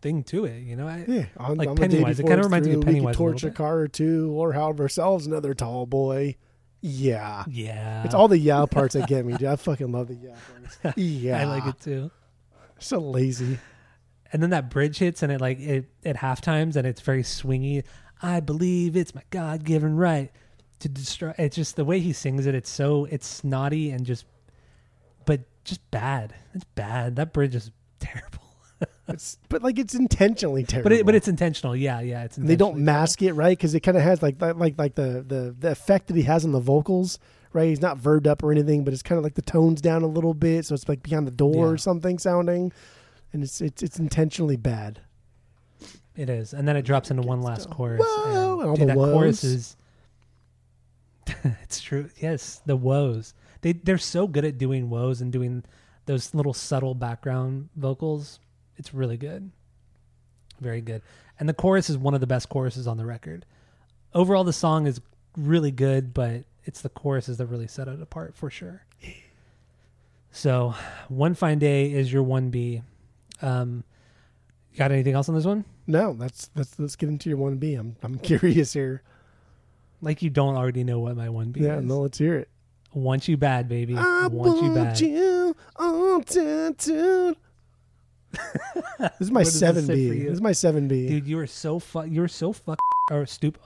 thing 0.00 0.22
to 0.24 0.44
it. 0.44 0.60
You 0.62 0.76
know, 0.76 0.86
I, 0.88 1.04
Yeah, 1.06 1.26
on, 1.36 1.56
Like 1.56 1.68
on 1.68 1.76
Pennywise. 1.76 2.18
It 2.20 2.24
kinda 2.24 2.38
it's 2.38 2.46
reminds 2.46 2.68
me 2.68 2.74
of 2.74 2.80
through, 2.82 2.86
we 2.88 2.94
Pennywise 2.94 3.16
a 3.16 3.18
little 3.18 3.32
torch 3.32 3.42
a 3.44 3.46
bit. 3.46 3.54
car 3.56 3.78
or 3.78 3.88
two, 3.88 4.32
or 4.32 4.52
have 4.52 4.80
ourselves 4.80 5.26
another 5.26 5.54
tall 5.54 5.86
boy. 5.86 6.36
Yeah, 6.80 7.44
yeah, 7.48 8.04
it's 8.04 8.14
all 8.14 8.28
the 8.28 8.38
yeah 8.38 8.64
parts 8.66 8.94
that 8.94 9.08
get 9.08 9.24
me. 9.24 9.32
Dude. 9.36 9.48
I 9.48 9.56
fucking 9.56 9.90
love 9.90 10.08
the 10.08 10.14
yeah 10.14 10.36
parts. 10.82 10.98
Yeah, 10.98 11.40
I 11.42 11.44
like 11.44 11.66
it 11.66 11.80
too. 11.80 12.10
So 12.78 12.98
lazy. 12.98 13.58
And 14.32 14.42
then 14.42 14.50
that 14.50 14.70
bridge 14.70 14.98
hits, 14.98 15.22
and 15.22 15.30
it 15.30 15.40
like 15.40 15.60
it 15.60 15.86
at 16.04 16.16
half 16.16 16.40
times, 16.40 16.76
and 16.76 16.86
it's 16.86 17.00
very 17.00 17.22
swingy. 17.22 17.84
I 18.22 18.40
believe 18.40 18.96
it's 18.96 19.14
my 19.14 19.22
God 19.30 19.64
given 19.64 19.96
right 19.96 20.30
to 20.80 20.88
destroy. 20.88 21.32
It's 21.38 21.56
just 21.56 21.76
the 21.76 21.84
way 21.84 22.00
he 22.00 22.12
sings 22.12 22.46
it. 22.46 22.54
It's 22.54 22.70
so 22.70 23.06
it's 23.06 23.26
snotty 23.26 23.90
and 23.90 24.04
just, 24.04 24.24
but 25.24 25.40
just 25.64 25.88
bad. 25.90 26.34
It's 26.54 26.64
bad. 26.74 27.16
That 27.16 27.32
bridge 27.32 27.54
is 27.54 27.70
terrible. 28.00 28.42
It's 29.08 29.38
but 29.48 29.62
like 29.62 29.78
it's 29.78 29.94
intentionally 29.94 30.64
terrible. 30.64 30.90
But 30.90 30.98
it, 30.98 31.06
but 31.06 31.14
it's 31.14 31.28
intentional. 31.28 31.76
Yeah, 31.76 32.00
yeah. 32.00 32.24
It's 32.24 32.36
they 32.36 32.56
don't 32.56 32.78
mask 32.78 33.22
it 33.22 33.32
right 33.32 33.56
because 33.56 33.74
it 33.74 33.80
kind 33.80 33.96
of 33.96 34.02
has 34.02 34.22
like 34.22 34.40
like 34.40 34.74
like 34.76 34.94
the 34.96 35.24
the 35.26 35.54
the 35.58 35.70
effect 35.70 36.08
that 36.08 36.16
he 36.16 36.22
has 36.22 36.44
on 36.44 36.52
the 36.52 36.60
vocals. 36.60 37.18
Right, 37.56 37.70
he's 37.70 37.80
not 37.80 37.96
verved 37.96 38.26
up 38.26 38.42
or 38.42 38.52
anything, 38.52 38.84
but 38.84 38.92
it's 38.92 39.02
kind 39.02 39.16
of 39.16 39.24
like 39.24 39.32
the 39.32 39.40
tones 39.40 39.80
down 39.80 40.02
a 40.02 40.06
little 40.06 40.34
bit, 40.34 40.66
so 40.66 40.74
it's 40.74 40.90
like 40.90 41.02
behind 41.02 41.26
the 41.26 41.30
door 41.30 41.54
Yeah. 41.66 41.72
or 41.72 41.76
something 41.78 42.18
sounding, 42.18 42.70
and 43.32 43.42
it's 43.42 43.62
it's 43.62 43.82
it's 43.82 43.98
intentionally 43.98 44.56
bad. 44.56 45.00
It 46.14 46.28
is, 46.28 46.52
and 46.52 46.68
then 46.68 46.76
it 46.76 46.82
drops 46.82 47.10
into 47.10 47.22
one 47.22 47.40
last 47.40 47.70
chorus. 47.70 48.02
Whoa, 48.06 48.60
and 48.60 48.68
all 48.68 48.76
dude, 48.76 48.82
the 48.82 48.92
that 48.92 48.94
chorus 48.96 49.42
woes. 49.42 49.44
is. 49.44 49.76
it's 51.62 51.80
true. 51.80 52.10
Yes, 52.20 52.60
the 52.66 52.76
woes. 52.76 53.32
They 53.62 53.72
they're 53.72 53.96
so 53.96 54.26
good 54.26 54.44
at 54.44 54.58
doing 54.58 54.90
woes 54.90 55.22
and 55.22 55.32
doing 55.32 55.64
those 56.04 56.34
little 56.34 56.52
subtle 56.52 56.94
background 56.94 57.70
vocals. 57.74 58.38
It's 58.76 58.92
really 58.92 59.16
good. 59.16 59.50
Very 60.60 60.82
good. 60.82 61.00
And 61.40 61.48
the 61.48 61.54
chorus 61.54 61.88
is 61.88 61.96
one 61.96 62.12
of 62.12 62.20
the 62.20 62.26
best 62.26 62.50
choruses 62.50 62.86
on 62.86 62.98
the 62.98 63.06
record. 63.06 63.46
Overall, 64.12 64.44
the 64.44 64.52
song 64.52 64.86
is 64.86 65.00
really 65.38 65.70
good, 65.70 66.12
but 66.12 66.44
it's 66.66 66.82
the 66.82 66.88
choruses 66.90 67.38
that 67.38 67.46
really 67.46 67.66
set 67.66 67.88
it 67.88 68.02
apart 68.02 68.34
for 68.36 68.50
sure. 68.50 68.82
So, 70.30 70.74
one 71.08 71.34
fine 71.34 71.58
day 71.58 71.90
is 71.90 72.12
your 72.12 72.22
one 72.22 72.50
B. 72.50 72.82
Um, 73.40 73.84
got 74.76 74.92
anything 74.92 75.14
else 75.14 75.28
on 75.30 75.34
this 75.34 75.46
one? 75.46 75.64
No, 75.86 76.12
that's 76.12 76.48
that's 76.54 76.78
let's 76.78 76.96
get 76.96 77.08
into 77.08 77.30
your 77.30 77.38
one 77.38 77.56
B. 77.56 77.74
I'm 77.74 77.96
I'm 78.02 78.18
curious 78.18 78.74
here. 78.74 79.02
Like 80.02 80.20
you 80.20 80.28
don't 80.28 80.56
already 80.56 80.84
know 80.84 80.98
what 80.98 81.16
my 81.16 81.30
one 81.30 81.52
B 81.52 81.60
Yeah, 81.60 81.78
is. 81.78 81.84
no, 81.84 82.00
let's 82.00 82.18
hear 82.18 82.34
it. 82.36 82.48
Want 82.92 83.28
you 83.28 83.36
bad, 83.38 83.68
baby. 83.68 83.94
I 83.96 84.26
Want 84.30 84.62
you 84.62 84.74
bad. 84.74 85.00
you 85.00 86.22
tattooed. 86.26 87.36
this 88.98 89.10
is 89.20 89.30
my 89.30 89.40
What 89.40 89.44
does 89.44 89.52
this 89.52 89.58
seven 89.60 89.86
B. 89.86 90.10
This 90.24 90.32
is 90.32 90.40
my 90.42 90.52
seven 90.52 90.88
B. 90.88 91.06
Dude, 91.08 91.26
you 91.26 91.38
are 91.38 91.46
so 91.46 91.78
fu- 91.78 92.04
you're 92.04 92.28
so 92.28 92.52
fuck 92.52 92.78
or 93.10 93.24
stupid. 93.26 93.62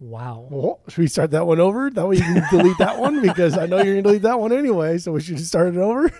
Wow. 0.00 0.48
Oh, 0.50 0.80
should 0.88 1.02
we 1.02 1.08
start 1.08 1.30
that 1.32 1.46
one 1.46 1.60
over? 1.60 1.90
That 1.90 2.08
way 2.08 2.16
you 2.16 2.22
can 2.22 2.42
delete 2.50 2.78
that 2.78 2.98
one 2.98 3.20
because 3.26 3.58
I 3.58 3.66
know 3.66 3.76
you're 3.76 3.96
gonna 3.96 4.02
delete 4.02 4.22
that 4.22 4.40
one 4.40 4.50
anyway. 4.50 4.96
So 4.96 5.12
we 5.12 5.20
should 5.20 5.36
just 5.36 5.48
start 5.48 5.68
it 5.68 5.76
over. 5.76 6.10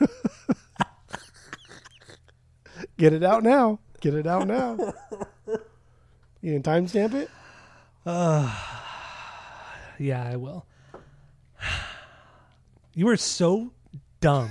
Get 2.99 3.14
it 3.14 3.23
out 3.23 3.43
now. 3.43 3.81
Get 4.01 4.14
it 4.14 4.27
out 4.27 4.47
now. 4.47 4.77
You 6.43 6.59
can 6.59 6.62
timestamp 6.62 7.12
it. 7.14 7.31
Yeah, 9.99 10.25
I 10.25 10.37
will. 10.37 10.64
You 12.95 13.09
are 13.09 13.16
so 13.16 13.73
dumb. 14.21 14.51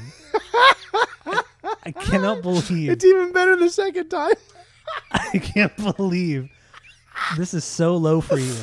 I 1.83 1.91
cannot 1.91 2.41
believe 2.43 2.89
It's 2.89 3.03
even 3.03 3.33
better 3.33 3.55
the 3.55 3.69
second 3.69 4.09
time. 4.09 4.33
I 5.11 5.39
can't 5.39 5.75
believe 5.75 6.49
this 7.37 7.53
is 7.55 7.63
so 7.63 7.97
low 7.97 8.21
for 8.21 8.37
you. 8.37 8.55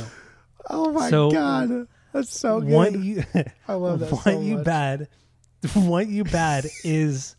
Oh 0.68 0.92
my 0.92 1.10
So, 1.10 1.30
god, 1.30 1.86
that's 2.12 2.36
so 2.38 2.60
good. 2.60 2.70
Want 2.70 2.98
you 3.00 3.24
I 3.68 3.74
love 3.74 4.00
that 4.00 4.10
Want 4.12 4.24
so 4.24 4.40
You. 4.40 4.58
Bad. 4.58 5.08
Want 5.76 6.08
You 6.08 6.24
Bad 6.24 6.66
is 6.84 7.36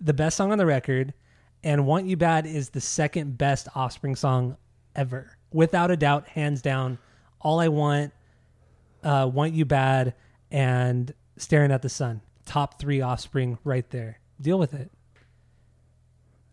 the 0.00 0.12
best 0.14 0.36
song 0.36 0.50
on 0.52 0.58
the 0.58 0.66
record 0.66 1.14
And 1.62 1.86
Want 1.86 2.06
You 2.06 2.16
Bad 2.16 2.46
is 2.46 2.70
the 2.70 2.80
second 2.80 3.38
best 3.38 3.68
Offspring 3.74 4.16
song 4.16 4.56
ever. 4.96 5.36
Without 5.52 5.90
a 5.90 5.96
doubt, 5.96 6.28
hands 6.28 6.62
down. 6.62 6.98
All 7.40 7.60
I 7.60 7.68
Want, 7.68 8.12
uh, 9.02 9.30
Want 9.32 9.52
You 9.54 9.64
Bad, 9.64 10.14
and 10.50 11.12
Staring 11.36 11.70
at 11.72 11.82
the 11.82 11.88
Sun. 11.88 12.20
Top 12.44 12.78
three 12.80 13.00
Offspring 13.00 13.58
right 13.64 13.88
there. 13.90 14.20
Deal 14.40 14.58
with 14.58 14.74
it. 14.74 14.90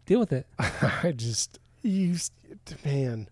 Deal 0.06 0.20
with 0.20 0.34
it. 0.34 0.48
I 0.60 1.14
just 1.16 1.60
you 1.82 2.16
man. 2.86 3.28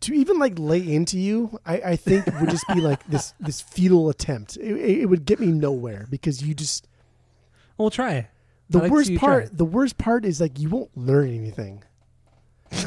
To 0.00 0.14
even 0.14 0.38
like 0.38 0.58
lay 0.58 0.94
into 0.94 1.18
you, 1.18 1.58
I, 1.66 1.74
I 1.80 1.96
think 1.96 2.26
would 2.40 2.50
just 2.50 2.66
be 2.68 2.80
like 2.80 3.04
this 3.06 3.34
this 3.40 3.60
futile 3.60 4.08
attempt. 4.10 4.56
It, 4.56 5.00
it 5.02 5.06
would 5.06 5.24
get 5.24 5.40
me 5.40 5.48
nowhere 5.48 6.06
because 6.10 6.42
you 6.42 6.54
just 6.54 6.86
We'll 7.76 7.90
try. 7.90 8.28
the 8.70 8.78
like 8.80 8.90
worst 8.90 9.14
part. 9.16 9.56
The 9.56 9.64
worst 9.64 9.98
part 9.98 10.24
is 10.24 10.40
like 10.40 10.58
you 10.58 10.68
won't 10.68 10.96
learn 10.96 11.28
anything. 11.28 11.84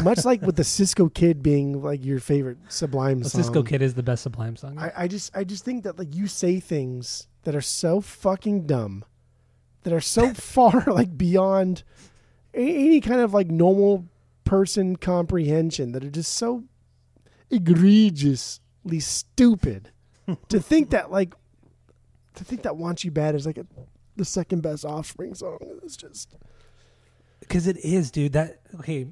Much 0.04 0.26
like 0.26 0.42
with 0.44 0.58
the 0.58 0.64
Cisco 0.64 1.10
Kid 1.10 1.42
being 1.42 1.82
like 1.82 2.06
your 2.06 2.20
favorite 2.20 2.58
Sublime 2.70 3.24
The 3.24 3.30
song. 3.30 3.42
Cisco 3.42 3.64
Kid 3.64 3.82
is 3.82 3.96
the 3.96 4.04
best 4.04 4.22
Sublime 4.24 4.56
song. 4.56 4.78
I, 4.78 4.92
I 4.96 5.08
just 5.08 5.36
I 5.36 5.44
just 5.44 5.66
think 5.66 5.84
that 5.84 5.98
like 5.98 6.16
you 6.16 6.28
say 6.28 6.60
things 6.60 7.28
that 7.44 7.56
are 7.56 7.62
so 7.62 8.00
fucking 8.00 8.68
dumb, 8.68 9.04
that 9.84 9.92
are 9.94 10.02
so 10.02 10.34
far 10.36 10.84
like 10.86 11.18
beyond 11.18 11.84
any 12.54 13.02
kind 13.02 13.22
of 13.22 13.34
like 13.34 13.48
normal 13.48 14.06
person 14.44 14.98
comprehension 14.98 15.94
that 15.94 16.04
are 16.04 16.10
just 16.12 16.34
so 16.34 16.64
egregiously 17.52 19.00
stupid. 19.00 19.92
to 20.50 20.60
think 20.60 20.92
that 20.92 21.12
like 21.12 21.34
to 22.36 22.44
think 22.44 22.64
that 22.64 22.78
"Want 22.78 23.04
You 23.04 23.12
Bad" 23.12 23.36
is 23.36 23.46
like 23.46 23.58
a, 23.58 23.66
the 24.16 24.26
second 24.26 24.62
best 24.62 24.86
Offspring 24.86 25.34
song 25.36 25.58
It's 25.84 25.98
just 25.98 26.36
Because 27.40 27.68
it 27.68 27.78
is, 27.78 28.12
dude. 28.12 28.34
That 28.34 28.62
okay. 28.80 29.08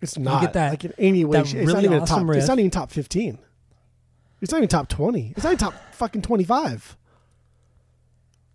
it's 0.00 0.18
not 0.18 0.40
get 0.42 0.52
that- 0.54 0.70
like 0.70 0.84
in 0.84 0.92
any 0.98 1.24
way. 1.24 1.38
It's 1.40 1.52
not 1.54 1.84
even 1.84 2.00
awesome 2.02 2.26
top. 2.26 2.36
It's 2.36 2.48
not 2.48 2.58
even 2.58 2.70
top 2.70 2.90
fifteen. 2.90 3.38
It's 4.42 4.52
not 4.52 4.58
even 4.58 4.68
top 4.68 4.88
twenty. 4.88 5.32
It's 5.36 5.44
not 5.44 5.50
even 5.50 5.58
top 5.58 5.74
fucking 5.92 6.22
twenty 6.22 6.44
five. 6.44 6.96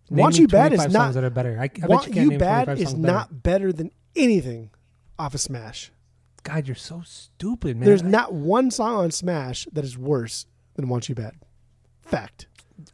Want 0.10 0.38
You 0.38 0.48
Bad 0.48 0.74
is 0.74 0.80
not. 0.80 0.92
songs 0.92 1.16
that 1.16 1.24
are 1.24 1.30
better. 1.30 1.58
I, 1.60 1.70
I 1.82 1.88
Want 1.88 2.08
you 2.08 2.14
can't 2.14 2.24
You 2.26 2.30
name 2.32 2.40
Bad 2.40 2.68
is 2.78 2.94
better. 2.94 2.98
not 3.14 3.44
better 3.44 3.72
than 3.72 3.92
anything 4.16 4.72
off 5.18 5.34
of 5.34 5.40
Smash. 5.40 5.92
God, 6.44 6.68
you're 6.68 6.76
so 6.76 7.02
stupid, 7.06 7.78
man. 7.78 7.86
There's 7.86 8.04
not 8.04 8.34
one 8.34 8.72
song 8.72 8.96
on 8.96 9.12
Smash 9.12 9.68
that 9.72 9.84
is 9.84 9.98
worse 9.98 10.46
than 10.76 10.90
Want 10.90 11.10
You 11.10 11.16
Bad. 11.16 11.36
Fact. 12.02 12.48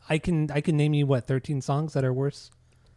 I 0.09 0.17
can 0.17 0.51
I 0.51 0.61
can 0.61 0.75
name 0.75 0.93
you 0.93 1.05
what 1.05 1.27
13 1.27 1.61
songs 1.61 1.93
that 1.93 2.03
are 2.03 2.13
worse. 2.13 2.51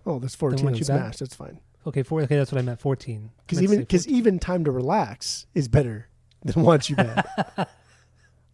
Oh, 0.05 0.19
there's 0.19 0.35
14 0.35 0.65
Want 0.65 0.75
on 0.75 0.79
You 0.79 0.85
Bad? 0.85 0.99
Smash. 1.01 1.17
That's 1.19 1.35
fine. 1.35 1.61
Okay, 1.87 2.03
four. 2.03 2.23
Okay, 2.23 2.37
that's 2.37 2.53
what 2.53 2.59
I 2.59 2.63
meant. 2.63 2.81
14. 2.81 3.31
Because 3.47 3.63
even 3.63 3.79
because 3.81 4.07
even 4.09 4.39
Time 4.39 4.65
to 4.65 4.71
Relax 4.71 5.47
is 5.55 5.69
better 5.69 6.09
than 6.45 6.63
Want 6.63 6.91
You 6.91 6.97
Bad. 6.97 7.25
now 7.57 7.67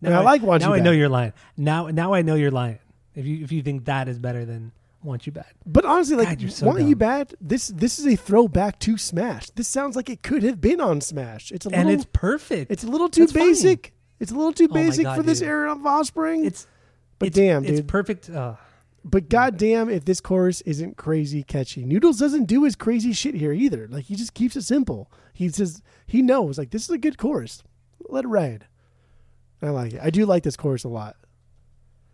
and 0.03 0.15
I 0.15 0.21
like 0.21 0.43
Want 0.43 0.63
now 0.63 0.69
You 0.69 0.75
I 0.75 0.81
know 0.81 0.93
you're 0.93 1.09
lying. 1.09 1.33
Now 1.57 1.89
now 1.89 2.13
I 2.13 2.23
know 2.23 2.35
you're 2.35 2.51
lying. 2.51 2.79
If 3.15 3.27
you 3.27 3.43
if 3.43 3.53
you 3.53 3.63
think 3.63 3.87
that 3.87 4.09
is 4.09 4.19
better 4.19 4.45
than 4.45 4.73
Want 5.03 5.27
You 5.27 5.33
Bad. 5.33 5.47
but 5.65 5.85
honestly, 5.85 6.17
like 6.17 6.39
God, 6.41 6.51
so 6.53 6.67
Want 6.67 6.83
You. 6.83 6.97
Bad, 6.97 7.35
this 7.41 7.69
this 7.69 7.99
is 7.99 8.07
a 8.07 8.17
throwback 8.17 8.79
to 8.81 8.97
Smash. 8.99 9.51
This 9.51 9.69
sounds 9.69 9.95
like 9.97 10.09
it 10.11 10.23
could 10.23 10.43
have 10.43 10.61
been 10.61 10.81
on 10.81 11.01
Smash. 11.01 11.53
It's 11.53 11.67
a 11.67 11.71
And 11.75 11.89
it's 11.91 12.07
perfect. 12.13 12.71
it's 12.73 12.83
a 12.85 12.89
little 12.89 13.09
too 13.09 13.23
That's 13.23 13.33
basic. 13.33 13.93
It's 14.19 14.33
a 14.33 14.35
little 14.35 14.53
too 14.53 14.69
Oh 14.71 14.75
basic 14.75 15.05
God, 15.05 15.17
for 15.17 15.23
this 15.23 15.43
era 15.43 15.71
of 15.73 15.85
Offspring. 15.87 16.45
it's 16.45 16.67
but 17.19 17.29
it's, 17.29 17.37
damn, 17.37 17.65
it's 17.65 17.79
dude. 17.81 17.89
perfect. 17.89 18.29
Uh, 18.31 18.55
But 19.05 19.29
goddamn, 19.29 19.89
if 19.91 20.05
this 20.05 20.21
chorus 20.21 20.61
isn't 20.63 20.97
crazy 20.97 21.43
catchy, 21.45 21.85
Noodles 21.85 22.19
doesn't 22.19 22.47
do 22.47 22.65
his 22.65 22.75
crazy 22.75 23.13
shit 23.13 23.35
here 23.37 23.53
either. 23.53 23.87
Like 23.89 24.07
he 24.07 24.17
just 24.17 24.35
keeps 24.35 24.57
it 24.57 24.63
simple. 24.63 25.11
He 25.33 25.49
says 25.51 25.83
he 26.07 26.21
knows 26.23 26.59
like 26.59 26.71
this 26.71 26.83
is 26.85 26.91
a 26.91 26.99
good 26.99 27.17
chorus. 27.19 27.63
Let 28.09 28.25
it 28.25 28.29
ride. 28.29 28.67
I 29.63 29.69
like 29.71 29.93
it. 29.95 30.01
I 30.03 30.11
do 30.11 30.27
like 30.27 30.43
this 30.43 30.57
chorus 30.57 30.83
a 30.85 30.89
lot. 30.89 31.17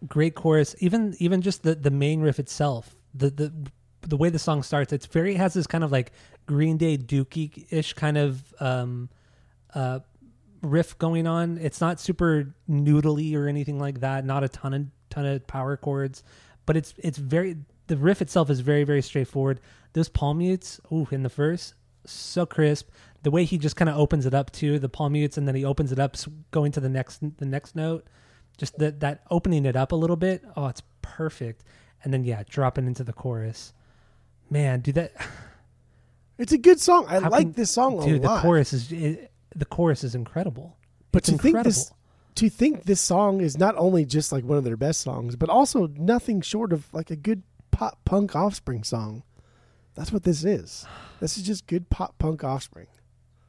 Great 0.06 0.34
chorus. 0.34 0.74
Even 0.78 1.14
even 1.18 1.42
just 1.42 1.62
the 1.62 1.74
the 1.74 1.90
main 1.90 2.20
riff 2.20 2.38
itself. 2.38 2.96
The 3.14 3.30
the 3.30 3.52
the 4.02 4.16
way 4.16 4.30
the 4.30 4.38
song 4.38 4.62
starts, 4.62 4.92
it's 4.92 5.06
very 5.06 5.34
it 5.34 5.38
has 5.38 5.54
this 5.54 5.66
kind 5.66 5.84
of 5.84 5.92
like 5.92 6.12
Green 6.46 6.76
Day 6.76 6.98
Dookie 6.98 7.66
ish 7.70 7.92
kind 7.94 8.18
of 8.18 8.42
um 8.60 9.08
uh 9.74 10.00
riff 10.62 10.98
going 10.98 11.26
on. 11.26 11.58
It's 11.58 11.80
not 11.80 12.00
super 12.00 12.54
noodly 12.68 13.34
or 13.36 13.48
anything 13.48 13.78
like 13.78 14.00
that. 14.00 14.24
Not 14.24 14.44
a 14.44 14.48
ton 14.48 14.74
of 14.74 14.86
ton 15.10 15.26
of 15.26 15.46
power 15.46 15.76
chords, 15.76 16.22
but 16.66 16.76
it's 16.76 16.94
it's 16.98 17.18
very 17.18 17.56
the 17.86 17.96
riff 17.96 18.22
itself 18.22 18.50
is 18.50 18.60
very 18.60 18.84
very 18.84 19.02
straightforward. 19.02 19.60
Those 19.92 20.08
palm 20.08 20.38
mutes, 20.38 20.80
ooh, 20.90 21.06
in 21.10 21.22
the 21.22 21.28
verse, 21.28 21.74
so 22.06 22.46
crisp. 22.46 22.88
The 23.22 23.30
way 23.30 23.44
he 23.44 23.58
just 23.58 23.76
kind 23.76 23.88
of 23.88 23.96
opens 23.96 24.26
it 24.26 24.34
up 24.34 24.50
too, 24.50 24.78
the 24.78 24.88
palm 24.88 25.12
mutes, 25.12 25.36
and 25.36 25.46
then 25.46 25.54
he 25.54 25.64
opens 25.64 25.92
it 25.92 25.98
up, 26.00 26.16
going 26.50 26.72
to 26.72 26.80
the 26.80 26.88
next 26.88 27.20
the 27.38 27.46
next 27.46 27.76
note. 27.76 28.06
Just 28.62 28.78
that 28.78 29.00
that 29.00 29.22
opening 29.28 29.66
it 29.66 29.74
up 29.74 29.90
a 29.90 29.96
little 29.96 30.14
bit. 30.14 30.44
Oh, 30.56 30.66
it's 30.68 30.82
perfect. 31.02 31.64
And 32.04 32.14
then 32.14 32.22
yeah, 32.22 32.44
dropping 32.48 32.86
into 32.86 33.02
the 33.02 33.12
chorus. 33.12 33.72
Man, 34.50 34.80
do 34.80 34.92
that 34.92 35.12
It's 36.38 36.52
a 36.52 36.58
good 36.58 36.78
song. 36.80 37.06
I 37.08 37.18
How 37.20 37.28
like 37.30 37.46
can- 37.48 37.52
this 37.54 37.72
song 37.72 38.00
a 38.00 38.04
dude, 38.06 38.22
the 38.22 38.38
chorus 38.40 38.72
is 38.72 38.92
it, 38.92 39.32
the 39.54 39.64
chorus 39.64 40.04
is 40.04 40.14
incredible. 40.14 40.76
but 41.10 41.18
it's 41.18 41.30
to 41.30 41.38
think 41.38 41.62
this 41.64 41.90
to 42.36 42.48
think 42.48 42.84
this 42.84 43.00
song 43.00 43.40
is 43.40 43.58
not 43.58 43.74
only 43.76 44.04
just 44.04 44.30
like 44.32 44.44
one 44.44 44.56
of 44.58 44.64
their 44.64 44.76
best 44.76 45.00
songs, 45.00 45.34
but 45.36 45.48
also 45.50 45.88
nothing 45.96 46.40
short 46.40 46.72
of 46.72 46.86
like 46.94 47.10
a 47.10 47.16
good 47.16 47.42
pop 47.72 47.98
punk 48.04 48.36
offspring 48.36 48.84
song. 48.84 49.24
That's 49.96 50.12
what 50.12 50.22
this 50.22 50.44
is. 50.44 50.86
This 51.20 51.36
is 51.36 51.42
just 51.42 51.66
good 51.66 51.90
pop 51.90 52.16
punk 52.18 52.44
offspring. 52.44 52.86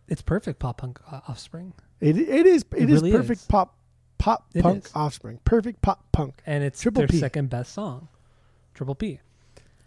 it's 0.08 0.23
perfect 0.23 0.58
pop 0.60 0.78
punk 0.80 0.99
uh, 1.12 1.21
offspring. 1.28 1.73
It 2.02 2.17
it 2.17 2.45
is 2.47 2.63
it 2.76 2.84
It 2.84 2.89
is 2.89 3.02
really 3.02 3.12
perfect 3.13 3.41
is. 3.41 3.47
pop 3.47 3.78
pop 4.17 4.45
It 4.54 4.62
punk 4.62 4.86
is. 4.86 4.91
offspring. 4.95 5.39
Perfect 5.45 5.82
pop 5.82 6.04
punk. 6.12 6.41
and 6.45 6.63
it's 6.63 6.82
Triple 6.82 7.02
their 7.02 7.08
P. 7.08 7.19
second 7.19 7.49
best 7.49 7.73
song. 7.73 8.08
Triple 8.73 8.95
P. 8.95 9.19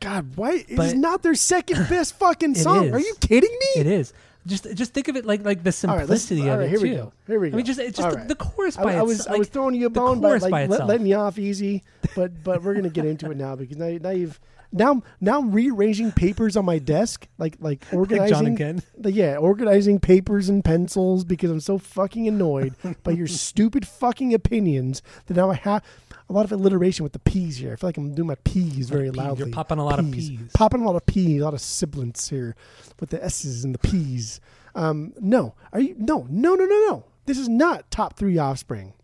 God, 0.01 0.37
why 0.37 0.65
it 0.69 0.79
is 0.79 0.95
not 0.95 1.23
their 1.23 1.35
second 1.35 1.87
best 1.89 2.19
fucking 2.19 2.55
song? 2.55 2.87
is. 2.87 2.93
Are 2.93 3.01
you 3.01 3.15
kidding 3.21 3.51
me? 3.51 3.81
It 3.81 3.87
is. 3.87 4.13
Just 4.47 4.73
just 4.77 4.95
think 4.95 5.09
of 5.09 5.17
it 5.17 5.25
like 5.27 5.45
like 5.45 5.65
the 5.65 5.71
All 5.89 5.97
right, 5.97 6.01
simplicity 6.03 6.43
all 6.43 6.51
of 6.51 6.59
right, 6.61 6.67
it 6.67 6.69
here 6.69 6.79
too. 6.79 6.85
we 6.85 6.91
go. 6.95 7.13
Here 7.27 7.41
we 7.41 7.51
go. 7.51 7.55
I 7.55 7.57
mean, 7.57 7.67
just 7.67 7.81
it's 7.81 7.97
just 7.99 8.11
the, 8.11 8.17
right. 8.17 8.29
the 8.29 8.37
chorus 8.37 8.77
by 8.77 8.95
I 8.95 9.03
was 9.03 9.19
itself. 9.19 9.35
I 9.35 9.39
was 9.41 9.49
throwing 9.49 9.75
you 9.75 9.87
a 9.87 9.91
bone 9.91 10.21
by 10.21 10.37
like 10.37 10.51
by 10.53 10.67
let, 10.67 10.87
letting 10.87 11.07
you 11.07 11.17
off 11.17 11.37
easy, 11.39 11.83
but 12.15 12.45
but 12.45 12.63
we're 12.63 12.75
gonna 12.75 12.89
get 12.91 13.07
into 13.07 13.29
it 13.33 13.37
now 13.37 13.57
because 13.57 13.77
now 13.77 13.89
now 14.01 14.11
you've 14.11 14.39
now 14.73 15.03
now 15.21 15.39
I'm 15.39 15.53
rearranging 15.53 16.13
papers 16.13 16.57
on 16.57 16.65
my 16.65 16.79
desk 16.79 17.27
like 17.39 17.57
like 17.61 17.85
like 17.87 17.95
organizing 17.95 18.57
Ken. 18.57 18.83
the- 18.99 19.13
yeah 19.13 19.37
organizing 19.37 20.01
papers 20.01 20.49
and 20.49 20.65
pencils 20.65 21.25
because 21.25 21.51
I'm 21.51 21.61
so 21.61 21.79
fucking 21.79 22.27
annoyed 22.29 22.75
by 23.03 23.13
your 23.13 23.27
stupid 23.47 23.87
fucking 23.87 24.35
opinions 24.35 25.03
that 25.27 25.37
now 25.37 25.51
I 25.51 25.55
have 25.55 25.83
a 26.29 26.33
lot 26.33 26.45
of 26.45 26.51
alliteration 26.53 27.05
with 27.05 27.13
the 27.13 27.21
P's 27.21 27.57
here. 27.59 27.73
I 27.73 27.77
feel 27.77 27.89
like 27.89 27.97
I'm 27.97 28.13
doing 28.15 28.27
my 28.27 28.35
P's 28.43 28.89
very 28.91 29.11
P's. 29.11 29.17
loudly. 29.17 29.45
You're 29.47 29.55
popping 29.55 29.79
a 29.79 29.85
lot 29.85 30.01
of 30.01 30.11
P's. 30.11 30.31
Popping 30.55 30.83
a 30.83 30.85
lot 30.85 30.97
of 30.97 31.07
P's, 31.07 31.41
a 31.41 31.45
lot 31.45 31.55
of 31.55 31.61
sibilants 31.61 32.29
here 32.29 32.57
with 32.99 33.11
the 33.11 33.23
S's 33.25 33.63
and 33.65 33.73
the 33.73 33.79
P's. 33.79 34.41
Um, 34.75 35.13
no, 35.21 35.55
are 35.73 35.79
you? 35.81 35.95
No, 35.97 36.27
no, 36.29 36.55
no, 36.57 36.65
no, 36.65 36.87
no. 36.89 37.05
This 37.27 37.39
is 37.39 37.49
not 37.49 37.91
top 37.93 38.17
three 38.17 38.39
Offspring. 38.39 38.95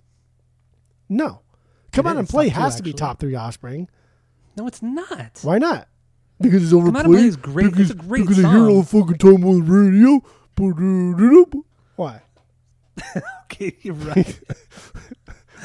No, 1.09 1.43
come 1.93 2.07
It 2.07 2.11
on 2.11 2.19
and 2.19 2.29
play 2.29 2.49
has 2.49 2.77
to 2.77 2.83
be 2.83 2.93
top 2.93 3.21
three 3.21 3.35
Offspring. 3.35 3.89
No, 4.57 4.67
it's 4.67 4.83
not. 4.83 5.41
Why 5.43 5.59
not? 5.59 5.89
Because 6.41 6.63
it's 6.63 6.73
Come 6.73 6.81
On 6.81 6.87
and 6.87 6.95
Play 6.95 7.03
overplayed. 7.05 7.25
is 7.27 7.37
great. 7.37 7.79
It's 7.79 7.91
a 7.91 7.95
great 7.95 8.23
because 8.23 8.45
I 8.45 8.49
hear 8.51 8.59
song. 8.59 8.69
all 8.71 8.83
the 8.83 8.87
fucking 8.89 9.19
time 9.19 9.45
on 9.45 9.65
the 9.65 9.73
radio. 9.73 10.21
Why? 11.97 12.23
Okay, 13.53 13.77
you're 13.83 13.95
right. 13.95 14.41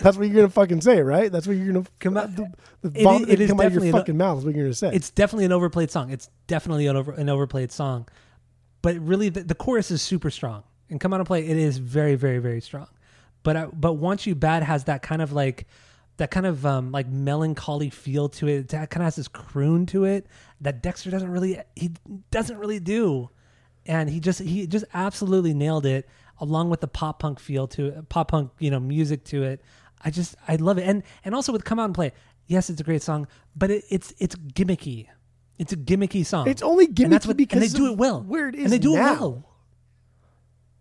That's 0.02 0.18
what 0.18 0.28
you're 0.28 0.36
gonna 0.36 0.50
fucking 0.50 0.82
say, 0.82 1.02
right? 1.02 1.32
That's 1.32 1.48
what 1.48 1.56
you're 1.56 1.68
gonna 1.74 1.86
Come 2.00 2.18
uh, 2.18 2.22
out- 2.22 2.36
The, 2.36 2.52
the 2.82 2.90
It 3.00 3.06
is- 3.06 3.22
it 3.22 3.28
that 3.28 3.40
is 3.42 3.50
come 3.50 3.60
out 3.62 3.66
of 3.68 3.74
your 3.74 3.80
definitely 3.82 3.90
an- 3.90 3.94
fucking 3.94 4.18
mouth 4.18 4.38
is 4.40 4.46
what 4.46 4.56
you're 4.56 4.66
gonna 4.66 4.74
say. 4.74 4.92
it's 4.94 5.10
definitely 5.10 5.46
an 5.46 5.52
overplayed 5.54 5.90
song. 5.90 6.12
It's 6.12 6.30
definitely 6.48 6.88
an 6.88 6.96
over 6.98 7.14
an 7.14 7.30
overplayed 7.30 7.72
song, 7.72 8.08
but 8.82 8.98
really 9.00 9.30
the, 9.30 9.44
the 9.44 9.56
chorus 9.56 9.90
is 9.90 10.02
super 10.02 10.30
strong. 10.30 10.64
And 10.90 11.00
come 11.02 11.14
out 11.14 11.20
and 11.22 11.28
play. 11.28 11.46
It 11.48 11.58
is 11.58 11.78
very 11.78 12.16
very 12.16 12.40
very 12.40 12.62
strong. 12.62 12.88
But 13.44 13.56
I, 13.58 13.66
but 13.68 13.94
once 13.94 14.26
you 14.28 14.36
bad 14.36 14.64
has 14.64 14.84
that 14.86 15.02
kind 15.02 15.22
of 15.22 15.32
like 15.32 15.66
that 16.18 16.32
kind 16.32 16.46
of 16.46 16.66
um 16.66 16.92
like 16.92 17.08
melancholy 17.08 17.90
feel 17.90 18.30
to 18.30 18.48
it. 18.48 18.70
That 18.70 18.90
kind 18.90 19.02
of 19.02 19.06
has 19.06 19.16
this 19.16 19.28
croon 19.28 19.86
to 19.88 20.06
it 20.06 20.28
that 20.62 20.82
Dexter 20.82 21.10
doesn't 21.10 21.32
really 21.32 21.60
he 21.76 21.92
doesn't 22.32 22.58
really 22.58 22.80
do, 22.80 23.30
and 23.86 24.10
he 24.10 24.20
just 24.20 24.40
he 24.40 24.68
just 24.68 24.86
absolutely 24.94 25.54
nailed 25.54 25.86
it 25.86 26.08
along 26.40 26.70
with 26.70 26.82
the 26.82 26.88
pop 26.88 27.20
punk 27.20 27.40
feel 27.40 27.68
to 27.68 27.88
it, 27.88 28.10
pop 28.10 28.30
punk 28.30 28.52
you 28.60 28.72
know 28.72 28.80
music 28.80 29.24
to 29.26 29.44
it. 29.44 29.62
I 30.04 30.12
just 30.12 30.36
I 30.48 30.56
love 30.56 30.78
it, 30.78 30.84
and 30.84 31.04
and 31.24 31.34
also 31.34 31.52
with 31.52 31.64
come 31.64 31.80
out 31.80 31.86
and 31.86 31.96
play. 31.96 32.12
Yes, 32.48 32.70
it's 32.70 32.80
a 32.80 32.84
great 32.84 33.02
song, 33.02 33.28
but 33.56 33.70
it, 33.72 33.84
it's 33.90 34.14
it's 34.20 34.36
gimmicky. 34.36 35.08
It's 35.58 35.74
a 35.74 35.78
gimmicky 35.78 36.26
song. 36.26 36.48
It's 36.48 36.62
only 36.62 36.88
gimmicky 36.88 37.04
and 37.06 37.14
that's 37.14 37.28
what, 37.28 37.36
because 37.36 37.62
and 37.62 37.72
they 37.72 37.76
do 37.78 37.92
it 37.92 37.98
well. 37.98 38.22
where 38.22 38.48
it 38.48 38.56
is 38.56 38.66
and 38.66 38.74
they 38.74 38.80
do 38.80 38.94
now. 38.94 39.14
it 39.14 39.20
well. 39.20 39.44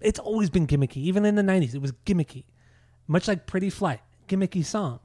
It's 0.01 0.19
always 0.19 0.51
been 0.51 0.67
gimmicky. 0.67 0.99
Even 0.99 1.25
in 1.25 1.35
the 1.35 1.43
'90s, 1.43 1.75
it 1.75 1.81
was 1.81 1.93
gimmicky, 2.05 2.45
much 3.07 3.27
like 3.27 3.47
"Pretty 3.47 3.71
Fly," 3.71 4.01
gimmicky 4.29 4.65
song. 4.65 5.01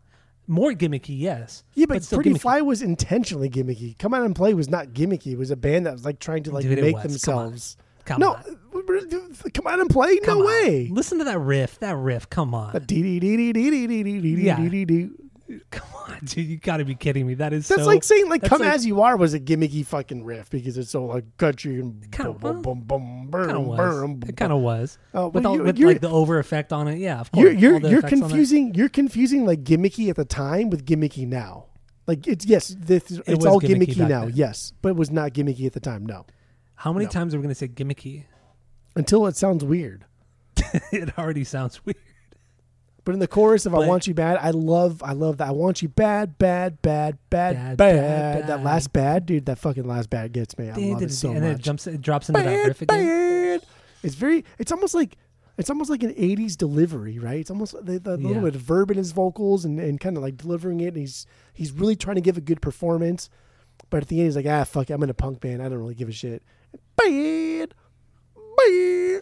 More 0.48 0.72
gimmicky, 0.74 1.18
yes. 1.18 1.64
Yeah, 1.76 1.86
but, 1.88 2.00
but 2.10 2.16
Pretty 2.16 2.32
gimmicky. 2.32 2.42
Fly 2.42 2.62
was 2.62 2.82
intentionally 2.82 3.50
gimmicky. 3.50 3.98
Come 3.98 4.14
on 4.14 4.24
and 4.24 4.36
Play 4.36 4.54
was 4.54 4.70
not 4.70 4.88
gimmicky. 4.88 5.34
It 5.34 5.38
was 5.38 5.52
a 5.52 5.56
band 5.56 5.86
that 5.86 5.94
was 5.94 6.04
like 6.04 6.20
trying 6.20 6.44
to 6.44 6.52
like 6.52 6.64
Dude, 6.64 6.82
make 6.82 7.02
themselves. 7.02 7.78
Come 8.06 8.20
no, 8.20 8.34
on. 8.34 8.58
Uh, 8.74 9.50
come 9.54 9.68
on 9.68 9.80
and 9.80 9.90
play. 9.90 10.18
Come 10.20 10.40
no 10.40 10.46
on. 10.46 10.48
way. 10.48 10.90
Listen 10.92 11.20
to 11.20 11.24
that 11.26 11.40
riff. 11.40 11.80
That 11.80 11.96
riff. 11.96 12.30
Come 12.30 12.54
on. 12.56 12.74
Yeah. 12.90 14.58
Come 15.72 15.88
on, 16.08 16.20
dude. 16.26 16.46
You 16.48 16.58
got 16.58 16.78
to 16.78 16.86
be 16.86 16.96
kidding 16.96 17.26
me. 17.28 17.34
That 17.36 17.54
is 17.54 17.68
That's 17.68 17.82
so. 17.84 17.88
like 17.88 18.04
saying 18.04 18.30
like 18.30 18.44
"Come 18.44 18.62
like- 18.62 18.74
as 18.74 18.86
You 18.86 19.02
Are" 19.02 19.18
was 19.18 19.34
a 19.34 19.40
gimmicky 19.40 19.86
fucking 19.86 20.24
riff 20.24 20.50
because 20.50 20.78
it's 20.78 20.92
so 20.92 21.06
like 21.06 21.38
country 21.38 21.80
and 21.80 22.10
Kinda- 22.12 22.34
boom, 22.34 22.62
boom, 22.62 22.82
boom, 22.82 23.28
boom, 23.30 23.32
kind 23.32 23.52
of 23.58 23.66
boom, 23.66 24.20
was. 24.20 24.30
It 24.30 24.38
kind 24.38 24.52
of 24.54 24.60
was. 24.62 24.98
Oh, 25.14 25.28
with 25.30 25.44
well, 25.44 25.54
all, 25.54 25.58
you- 25.58 25.64
with 25.64 25.80
like 25.80 26.02
the 26.02 26.10
over 26.10 26.40
effect 26.40 26.72
on 26.74 26.88
it. 26.88 26.98
Yeah, 27.00 27.20
of 27.20 27.32
course. 27.32 27.44
You're 27.44 27.80
you're 27.80 27.90
you're 27.90 28.00
it. 28.00 28.08
confusing. 28.08 28.74
You're 28.76 28.90
confusing 28.90 29.46
like 29.46 29.64
gimmicky 29.64 30.10
at 30.10 30.16
the 30.16 30.26
time 30.26 30.70
with 30.70 30.86
gimmicky 30.86 31.28
now. 31.28 31.66
Like 32.08 32.28
it's 32.28 32.46
yes, 32.46 32.76
this, 32.80 33.12
it's 33.12 33.28
was 33.28 33.46
all 33.46 33.62
gimmicky 33.62 33.94
gimmicky, 33.94 34.10
now. 34.10 34.26
then. 34.26 34.32
Yes, 34.36 34.74
but 34.82 34.90
it 34.90 34.96
was 34.96 35.12
not 35.12 35.34
gimmicky 35.34 35.66
at 35.68 35.74
the 35.74 35.80
time. 35.80 36.06
No, 36.06 36.26
How 36.76 36.92
many 36.92 37.06
No. 37.06 37.12
times 37.12 37.34
are 37.34 37.38
we 37.38 37.44
going 37.44 37.50
to 37.54 37.56
say 37.56 37.68
gimmicky? 37.68 38.26
until 38.96 39.26
it 39.28 39.36
sounds 39.38 39.64
weird. 39.64 40.06
it 40.92 41.18
already 41.18 41.44
sounds 41.44 41.86
weird. 41.86 41.96
But 43.04 43.14
in 43.14 43.20
the 43.20 43.28
chorus 43.28 43.66
of 43.66 43.74
"I 43.74 43.88
Want 43.88 44.06
You 44.06 44.14
Bad," 44.14 44.38
I 44.38 44.52
love, 44.52 45.02
I 45.02 45.14
love 45.14 45.38
that. 45.38 45.48
I 45.48 45.52
want 45.52 45.82
you 45.82 45.88
bad, 45.90 46.38
bad, 46.38 46.82
bad, 46.84 47.18
bad, 47.32 47.56
Bad, 47.56 47.78
bad. 47.78 48.48
That 48.48 48.64
last 48.64 48.94
bad, 48.94 49.26
dude. 49.26 49.48
That 49.48 49.58
fucking 49.58 49.86
last 49.88 50.10
bad 50.12 50.34
gets 50.34 50.56
me. 50.58 50.70
I 50.70 50.76
love 50.76 51.02
it 51.02 51.12
so 51.12 51.30
and 51.32 51.40
much. 51.40 51.44
then 51.44 51.56
it 51.56 51.62
jumps, 51.62 51.88
it 51.88 52.02
drops 52.02 52.30
into 52.30 52.42
that 52.44 52.68
riff 52.68 52.82
again. 52.84 53.60
It's 54.04 54.16
very. 54.16 54.46
It's 54.60 54.72
almost 54.72 54.94
like. 54.94 55.18
It's 55.58 55.70
almost 55.70 55.90
like 55.90 56.02
an 56.04 56.14
'80s 56.14 56.56
delivery, 56.56 57.20
right? 57.20 57.40
It's 57.40 57.52
almost 57.52 57.74
the, 57.86 58.00
the 58.00 58.18
Yeah. 58.18 58.28
little 58.28 58.44
bit 58.44 58.56
of 58.56 58.62
verb 58.62 58.90
in 58.90 58.98
his 58.98 59.12
vocals 59.12 59.66
and, 59.66 59.80
and 59.80 60.00
kind 60.00 60.16
of 60.16 60.24
like 60.24 60.38
delivering 60.38 60.80
it. 60.80 60.90
And 60.90 60.98
he's 60.98 61.26
he's 61.54 61.72
really 61.72 61.96
trying 61.96 62.16
to 62.16 62.22
give 62.22 62.38
a 62.38 62.42
good 62.42 62.62
performance, 62.62 63.30
but 63.90 64.02
at 64.02 64.08
the 64.08 64.18
end 64.20 64.28
he's 64.28 64.36
like, 64.36 64.46
ah, 64.48 64.64
fuck, 64.64 64.90
it, 64.90 64.94
I'm 64.94 65.04
in 65.04 65.10
a 65.10 65.14
punk 65.14 65.40
band. 65.42 65.62
I 65.62 65.70
don't 65.70 65.78
really 65.80 65.94
give 65.94 66.08
a 66.10 66.14
shit. 66.14 66.42
Bad, 66.96 67.74
bad, 68.58 69.22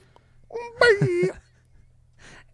bad. 0.99 1.39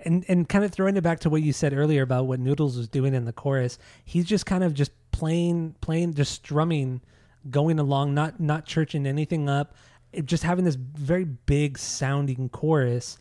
And 0.06 0.24
and 0.28 0.48
kind 0.48 0.64
of 0.64 0.72
throwing 0.72 0.96
it 0.98 1.02
back 1.02 1.20
to 1.22 1.30
what 1.30 1.42
you 1.42 1.52
said 1.54 1.74
earlier 1.74 2.02
about 2.04 2.26
what 2.28 2.40
Noodles 2.40 2.78
was 2.78 2.88
doing 2.88 3.14
in 3.14 3.26
the 3.26 3.34
chorus, 3.34 3.78
he's 4.04 4.26
just 4.26 4.46
kind 4.46 4.64
of 4.64 4.74
just 4.74 4.92
playing, 5.12 5.76
playing, 5.82 6.14
just 6.14 6.34
strumming, 6.34 7.02
going 7.50 7.80
along, 7.80 8.14
not 8.14 8.40
not 8.40 8.66
churching 8.66 9.06
anything 9.08 9.50
up, 9.50 9.76
it- 10.14 10.26
just 10.26 10.44
having 10.44 10.66
this 10.66 10.76
very 10.76 11.24
big 11.26 11.78
sounding 11.78 12.50
chorus, 12.50 13.18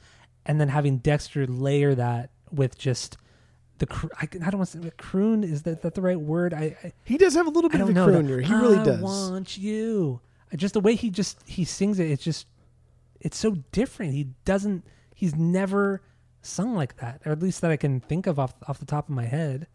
and 0.46 0.60
then 0.60 0.68
having 0.68 0.98
Dexter 0.98 1.46
layer 1.46 1.94
that 1.94 2.30
with 2.52 2.76
just 2.78 3.16
the 3.78 3.86
cr- 3.86 4.06
I, 4.20 4.24
I 4.24 4.50
don't 4.50 4.58
want 4.58 4.70
to 4.70 4.82
say 4.82 4.90
croon 4.98 5.42
is 5.42 5.62
that 5.62 5.82
that 5.82 5.94
the 5.94 6.02
right 6.02 6.20
word? 6.20 6.54
I, 6.54 6.76
I 6.84 6.92
He 7.04 7.16
does 7.18 7.34
have 7.34 7.46
a 7.46 7.50
little 7.50 7.70
bit 7.70 7.80
of 7.80 7.88
a 7.88 7.92
that, 7.92 8.08
crooner. 8.08 8.42
He 8.44 8.52
really 8.54 8.78
I 8.78 8.84
does. 8.84 9.00
I 9.00 9.02
want 9.02 9.58
you. 9.58 10.20
Just 10.54 10.74
the 10.74 10.80
way 10.80 10.94
he 10.94 11.10
just 11.10 11.38
he 11.46 11.64
sings 11.64 11.98
it, 11.98 12.08
it's 12.10 12.22
just 12.22 12.46
it's 13.20 13.36
so 13.36 13.56
different. 13.72 14.12
He 14.12 14.28
doesn't. 14.44 14.84
He's 15.14 15.34
never 15.34 16.02
sung 16.44 16.74
like 16.74 16.96
that, 16.98 17.22
or 17.26 17.32
at 17.32 17.40
least 17.42 17.60
that 17.62 17.70
I 17.70 17.76
can 17.76 18.00
think 18.00 18.26
of 18.26 18.38
off 18.38 18.54
off 18.68 18.78
the 18.78 18.86
top 18.86 19.08
of 19.08 19.14
my 19.14 19.24
head. 19.24 19.66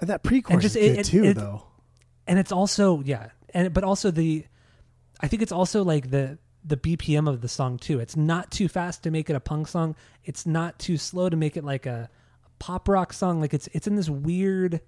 And 0.00 0.08
that 0.08 0.22
pre-chorus 0.22 0.62
just- 0.62 0.76
is 0.76 0.84
it- 0.84 0.94
good 0.94 1.00
it- 1.00 1.04
too, 1.06 1.24
it- 1.24 1.34
though. 1.34 1.62
And 2.26 2.38
it's 2.38 2.52
also 2.52 3.02
yeah, 3.02 3.30
and 3.52 3.72
but 3.74 3.82
also 3.84 4.10
the, 4.10 4.46
I 5.20 5.26
think 5.28 5.42
it's 5.42 5.52
also 5.52 5.82
like 5.84 6.10
the 6.10 6.38
the 6.64 6.76
BPM 6.76 7.26
of 7.28 7.40
the 7.40 7.48
song 7.48 7.78
too. 7.78 7.98
It's 8.00 8.16
not 8.16 8.50
too 8.50 8.68
fast 8.68 9.02
to 9.04 9.10
make 9.10 9.28
it 9.30 9.34
a 9.36 9.40
punk 9.40 9.66
song. 9.68 9.96
It's 10.24 10.46
not 10.46 10.78
too 10.78 10.96
slow 10.96 11.28
to 11.28 11.36
make 11.36 11.56
it 11.56 11.64
like 11.64 11.86
a, 11.86 12.08
a 12.46 12.50
pop 12.58 12.88
rock 12.88 13.12
song. 13.12 13.40
Like 13.40 13.52
it's 13.54 13.68
it's 13.72 13.86
in 13.86 13.96
this 13.96 14.08
weird 14.10 14.80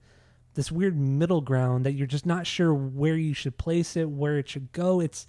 this 0.55 0.71
weird 0.71 0.97
middle 0.99 1.41
ground 1.41 1.87
that 1.87 1.93
you're 1.93 2.07
just 2.07 2.27
not 2.27 2.47
sure 2.47 2.73
where 2.75 3.17
you 3.17 3.33
should 3.35 3.57
place 3.57 3.97
it, 3.97 4.09
where 4.11 4.37
it 4.39 4.49
should 4.49 4.71
go. 4.73 5.01
It's 5.01 5.27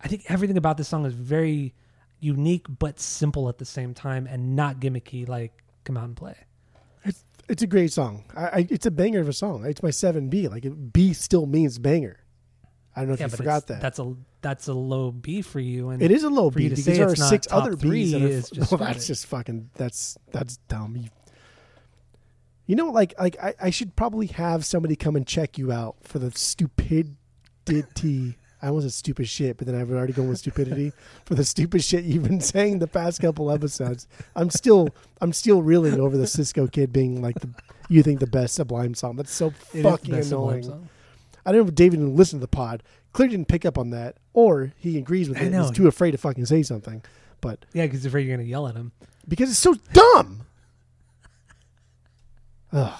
I 0.00 0.08
think 0.08 0.24
everything 0.28 0.56
about 0.58 0.76
this 0.76 0.88
song 0.88 1.06
is 1.06 1.14
very 1.14 1.72
unique 2.20 2.66
but 2.78 3.00
simple 3.00 3.48
at 3.48 3.58
the 3.58 3.64
same 3.64 3.94
time 3.94 4.26
and 4.26 4.56
not 4.56 4.80
gimmicky 4.80 5.28
like 5.28 5.52
come 5.84 5.96
out 5.96 6.04
and 6.04 6.16
play. 6.16 6.36
It's 7.04 7.24
it's 7.48 7.62
a 7.62 7.66
great 7.66 7.92
song. 7.92 8.24
I, 8.36 8.44
I 8.44 8.66
it's 8.70 8.86
a 8.86 8.90
banger 8.90 9.20
of 9.20 9.28
a 9.28 9.32
song. 9.32 9.64
It's 9.66 9.82
my 9.82 9.90
seven 9.90 10.28
B. 10.28 10.48
Like 10.48 10.66
B 10.92 11.12
still 11.12 11.46
means 11.46 11.78
banger. 11.78 12.20
I 12.94 13.00
don't 13.00 13.08
know 13.08 13.14
if 13.14 13.20
you 13.20 13.28
forgot 13.28 13.66
that. 13.66 13.82
That's 13.82 13.98
a 13.98 14.14
that's 14.40 14.68
a 14.68 14.74
low 14.74 15.10
B 15.10 15.42
for 15.42 15.60
you 15.60 15.90
and 15.90 16.00
It 16.00 16.10
is 16.10 16.24
a 16.24 16.30
low 16.30 16.50
B 16.50 16.68
because 16.68 16.84
there 16.84 17.08
are 17.08 17.16
six 17.16 17.46
other 17.50 17.74
Bs 17.74 18.12
that 18.12 18.22
are. 18.22 18.54
just 18.54 18.72
well, 18.72 18.78
that's 18.78 19.06
just 19.06 19.26
fucking. 19.26 19.70
That's 19.74 20.16
that's 20.32 20.56
dumb. 20.68 20.96
You, 20.96 21.10
you 22.66 22.74
know, 22.74 22.90
like 22.90 23.14
like 23.18 23.36
I, 23.42 23.54
I 23.60 23.70
should 23.70 23.96
probably 23.96 24.28
have 24.28 24.64
somebody 24.64 24.96
come 24.96 25.14
and 25.14 25.26
check 25.26 25.58
you 25.58 25.72
out 25.72 25.96
for 26.02 26.18
the 26.18 26.30
stupidity. 26.30 28.36
I 28.62 28.68
almost 28.68 28.84
said 28.84 28.92
stupid 28.94 29.28
shit, 29.28 29.56
but 29.58 29.66
then 29.66 29.74
I've 29.76 29.90
already 29.90 30.12
gone 30.14 30.28
with 30.28 30.38
stupidity 30.38 30.92
for 31.26 31.34
the 31.34 31.44
stupid 31.44 31.84
shit 31.84 32.04
you've 32.04 32.22
been 32.24 32.40
saying 32.40 32.78
the 32.78 32.86
past 32.86 33.20
couple 33.20 33.50
episodes. 33.50 34.06
I'm 34.34 34.50
still 34.50 34.88
I'm 35.20 35.32
still 35.32 35.62
reeling 35.62 36.00
over 36.00 36.16
the 36.16 36.26
Cisco 36.26 36.66
kid 36.66 36.92
being 36.92 37.20
like 37.20 37.38
the 37.40 37.50
you 37.88 38.02
think 38.02 38.20
the 38.20 38.26
best 38.26 38.54
Sublime 38.54 38.94
song. 38.94 39.16
That's 39.16 39.32
so 39.32 39.52
It 39.74 39.82
fucking 39.82 40.14
annoying. 40.14 40.88
I 41.44 41.52
don't 41.52 41.60
know 41.62 41.68
if 41.68 41.74
David 41.74 42.00
even 42.00 42.16
listened 42.16 42.40
to 42.40 42.44
the 42.44 42.48
pod. 42.48 42.82
Clearly 43.12 43.32
didn't 43.36 43.48
pick 43.48 43.64
up 43.64 43.78
on 43.78 43.90
that, 43.90 44.16
or 44.32 44.72
he 44.76 44.98
agrees 44.98 45.28
with 45.28 45.38
I 45.38 45.42
it. 45.42 45.50
know. 45.52 45.62
He's 45.62 45.70
too 45.70 45.86
afraid 45.86 46.10
to 46.10 46.18
fucking 46.18 46.46
say 46.46 46.62
something. 46.62 47.02
But 47.40 47.64
Yeah, 47.72 47.86
because 47.86 48.02
you're 48.02 48.08
afraid 48.10 48.26
you're 48.26 48.36
gonna 48.36 48.48
yell 48.48 48.66
at 48.66 48.74
him. 48.74 48.92
because 49.28 49.50
it's 49.50 49.58
so 49.58 49.74
dumb. 49.92 50.46
Ugh. 52.72 52.92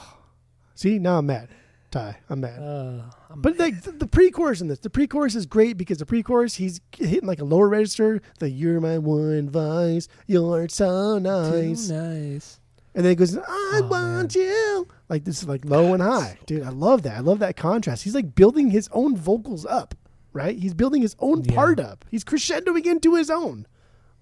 See, 0.75 0.99
now 0.99 1.19
I'm 1.19 1.27
mad. 1.27 1.49
Ty, 1.90 2.16
I'm 2.29 2.40
mad. 2.40 2.59
Uh, 2.61 3.03
I'm- 3.31 3.40
but 3.40 3.59
like 3.59 3.83
the, 3.83 3.92
the 3.92 4.07
pre-chorus 4.07 4.61
in 4.61 4.68
this, 4.68 4.81
the 4.81 4.90
pre-chorus 4.90 5.35
is 5.35 5.46
great 5.46 5.77
because 5.79 5.99
the 5.99 6.07
pre-chorus 6.07 6.55
he's 6.57 6.81
hitting 6.96 7.27
like 7.29 7.40
a 7.40 7.44
lower 7.44 7.68
register. 7.68 8.20
The 8.40 8.51
"You're 8.51 8.81
my 8.81 8.99
one 8.99 9.49
vice, 9.49 10.09
you're 10.27 10.68
so 10.68 11.18
nice," 11.18 11.88
too 11.88 11.94
nice. 11.94 12.61
and 12.94 13.05
then 13.05 13.12
it 13.12 13.16
goes, 13.16 13.37
"I 13.37 13.42
Oh, 13.83 13.88
want 13.88 14.35
you." 14.35 14.88
Like 15.09 15.25
this 15.25 15.42
is 15.42 15.49
like 15.49 15.64
low 15.64 15.94
and 15.94 16.03
high, 16.03 16.38
dude. 16.46 16.64
I 16.64 16.70
love 16.70 17.03
that. 17.03 17.16
I 17.16 17.20
love 17.20 17.38
that 17.38 17.57
contrast. 17.57 18.03
He's 18.03 18.14
like 18.14 18.35
building 18.35 18.70
his 18.70 18.88
own 18.92 19.16
vocals 19.16 19.64
up, 19.64 19.94
right? 20.33 20.59
He's 20.59 20.75
building 20.75 21.03
his 21.03 21.14
own 21.20 21.44
Yeah. 21.44 21.55
part 21.55 21.79
up. 21.79 22.05
He's 22.11 22.25
crescendoing 22.25 22.85
into 22.85 23.14
his 23.14 23.31
own. 23.31 23.66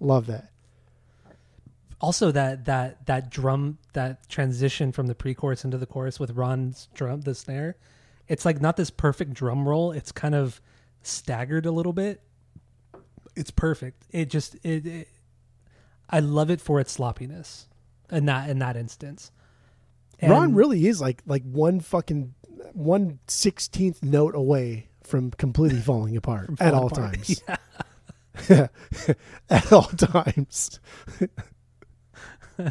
Love 0.01 0.27
that. 0.27 0.51
Also, 2.05 2.31
that 2.33 2.67
that 2.67 3.07
that 3.07 3.31
drum 3.31 3.79
that 3.95 4.29
transition 4.29 4.93
from 4.93 5.07
the 5.07 5.15
pre-chorus 5.15 5.65
into 5.65 5.79
the 5.79 5.87
chorus 5.87 6.21
with 6.21 6.33
Ron's 6.33 6.91
drum, 6.93 7.23
the 7.23 7.35
snare, 7.35 7.77
it's 8.29 8.45
like 8.45 8.61
not 8.61 8.77
this 8.77 8.91
perfect 8.91 9.33
drum 9.33 9.67
roll. 9.67 9.91
It's 9.91 10.13
kind 10.13 10.35
of 10.35 10.61
staggered 11.01 11.65
a 11.65 11.71
little 11.71 11.95
bit. 11.95 12.21
It's 13.35 13.51
perfect. 13.51 14.05
It 14.11 14.29
just 14.29 14.55
it, 14.57 14.85
it 14.87 15.09
I 16.11 16.21
love 16.21 16.51
it 16.51 16.61
for 16.61 16.79
its 16.79 16.93
sloppiness, 16.93 17.69
in 18.11 18.27
that 18.27 18.51
in 18.51 18.59
that 18.59 18.77
instance. 18.77 19.33
Ron 20.23 20.53
really 20.53 20.87
is 20.87 21.01
like 21.01 21.23
like 21.25 21.43
one 21.45 21.81
fucking 21.81 22.35
one 22.75 23.19
sixteenth 23.29 24.03
note 24.03 24.35
away 24.35 24.89
from 25.03 25.31
completely 25.31 25.81
falling 25.91 26.19
apart 26.19 26.51
at 26.61 26.75
all 26.75 26.89
apart. 26.89 27.15
times. 27.15 27.43
Yeah. 28.51 28.67
at 29.49 29.73
all 29.73 29.85
times. 29.85 30.81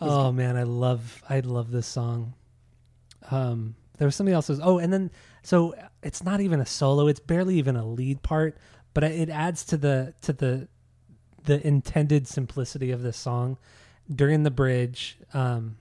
Oh 0.00 0.32
man, 0.32 0.56
I 0.56 0.64
love 0.64 1.22
I 1.28 1.40
love 1.40 1.70
this 1.70 1.86
song. 1.86 2.34
Um, 3.30 3.76
there 3.98 4.06
was 4.06 4.16
something 4.16 4.34
else. 4.34 4.48
was- 4.48 4.60
oh, 4.62 4.78
and 4.78 4.92
then 4.92 5.10
so 5.44 5.74
it's 6.02 6.24
not 6.24 6.40
even 6.40 6.58
a 6.60 6.66
solo. 6.66 7.06
It's 7.06 7.20
barely 7.20 7.56
even 7.58 7.76
a 7.76 7.86
lead 7.86 8.22
part, 8.22 8.56
but 8.94 9.04
it 9.04 9.28
adds 9.28 9.64
to 9.66 9.76
the 9.76 10.14
to 10.22 10.32
the 10.32 10.68
the 11.44 11.64
intended 11.64 12.26
simplicity 12.26 12.90
of 12.90 13.02
this 13.02 13.16
song 13.16 13.58
during 14.12 14.42
the 14.42 14.50
bridge. 14.50 15.18
Um, 15.34 15.76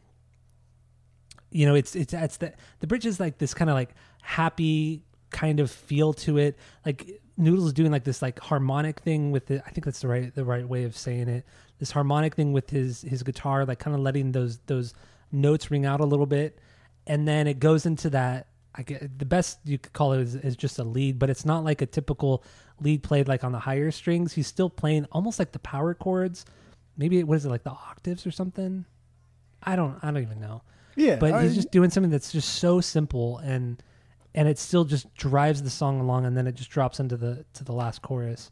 you 1.50 1.66
know, 1.66 1.74
it's 1.74 1.96
it's 1.96 2.14
it's 2.14 2.38
the 2.38 2.54
the 2.80 2.88
bridge 2.88 3.08
is 3.08 3.20
like 3.20 3.40
this 3.40 3.56
kind 3.56 3.72
of 3.72 3.76
like 3.76 3.90
happy 4.22 5.02
kind 5.32 5.60
of 5.60 5.72
feel 5.72 6.14
to 6.14 6.38
it. 6.38 6.60
Like 6.86 7.22
Noodles 7.42 7.66
is 7.68 7.74
doing 7.74 7.92
like 7.92 8.04
this 8.04 8.22
like 8.22 8.40
harmonic 8.40 9.00
thing 9.02 9.32
with 9.32 9.50
it. 9.52 9.62
I 9.66 9.72
think 9.72 9.84
that's 9.86 10.00
the 10.02 10.08
right 10.08 10.34
the 10.34 10.46
right 10.46 10.68
way 10.68 10.84
of 10.84 10.96
saying 10.96 11.28
it. 11.28 11.46
This 11.80 11.92
harmonic 11.92 12.36
thing 12.36 12.54
with 12.54 12.70
his 12.70 13.02
his 13.02 13.24
guitar, 13.24 13.66
like 13.66 13.80
kind 13.80 13.96
of 13.96 14.02
letting 14.02 14.32
those 14.32 14.60
those 14.68 14.94
notes 15.32 15.72
ring 15.72 15.86
out 15.86 16.00
a 16.00 16.06
little 16.06 16.26
bit, 16.28 16.60
and 17.08 17.28
then 17.28 17.48
it 17.48 17.60
goes 17.60 17.86
into 17.86 18.10
that. 18.12 18.48
I 18.74 18.84
get 18.84 19.20
the 19.20 19.26
best 19.26 19.60
you 19.66 19.78
could 19.78 19.92
call 19.92 20.14
it 20.14 20.22
is, 20.22 20.36
is 20.36 20.56
just 20.56 20.80
a 20.80 20.84
lead, 20.86 21.20
but 21.20 21.30
it's 21.30 21.44
not 21.44 21.66
like 21.66 21.82
a 21.82 21.86
typical 21.86 22.44
lead 22.80 23.04
played 23.04 23.28
like 23.28 23.44
on 23.44 23.52
the 23.52 23.60
higher 23.60 23.92
strings. 23.92 24.32
He's 24.34 24.48
still 24.48 24.70
playing 24.70 25.08
almost 25.12 25.40
like 25.40 25.52
the 25.52 25.60
power 25.60 25.94
chords. 25.94 26.46
Maybe 26.96 27.22
what 27.24 27.36
is 27.36 27.46
it 27.46 27.50
like 27.50 27.64
the 27.64 27.72
octaves 27.72 28.26
or 28.26 28.32
something? 28.32 28.86
I 29.64 29.76
don't 29.76 29.98
I 30.02 30.12
don't 30.12 30.22
even 30.24 30.40
know 30.40 30.62
Yeah. 30.96 31.18
but 31.18 31.34
I- 31.34 31.44
he's 31.44 31.56
just 31.56 31.72
doing 31.72 31.90
something 31.90 32.12
that's 32.12 32.32
just 32.32 32.50
so 32.56 32.80
simple 32.82 33.40
and 33.40 33.82
and 34.34 34.48
it 34.48 34.58
still 34.58 34.86
just 34.86 35.14
drives 35.16 35.62
the 35.64 35.70
song 35.70 36.00
along 36.00 36.26
and 36.26 36.36
then 36.38 36.48
it 36.48 36.56
just 36.56 36.70
drops 36.70 37.00
into 37.00 37.18
the 37.18 37.46
to 37.54 37.64
the 37.64 37.74
last 37.74 38.02
chorus 38.02 38.50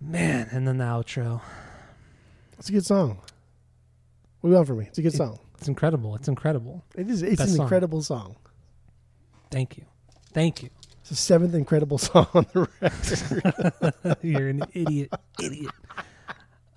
man 0.00 0.48
and 0.52 0.66
then 0.66 0.78
the 0.78 0.84
outro 0.84 1.40
it's 2.58 2.68
a 2.68 2.72
good 2.72 2.84
song. 2.84 3.18
What 4.40 4.48
do 4.48 4.52
you 4.52 4.54
want 4.56 4.66
from 4.68 4.78
me? 4.78 4.84
It's 4.86 4.98
a 4.98 5.02
good 5.02 5.14
It- 5.14 5.16
song. 5.16 5.38
it's 5.58 5.68
incredible 5.68 6.14
it's 6.16 6.28
incredible 6.28 6.84
It 6.94 7.08
is 7.10 7.22
it's 7.22 7.36
best 7.36 7.50
an 7.50 7.56
song. 7.56 7.64
incredible 7.64 8.02
song. 8.02 8.36
thank 9.50 9.76
you 9.78 9.84
thank 10.32 10.62
you 10.62 10.70
It's 11.00 11.10
the 11.10 11.16
seventh 11.16 11.54
incredible 11.54 11.98
song 12.08 12.26
on 12.34 12.46
the 12.52 12.68
record. 12.80 14.16
You're 14.22 14.48
an 14.48 14.64
idiot, 14.74 15.12
idiot. 15.42 15.70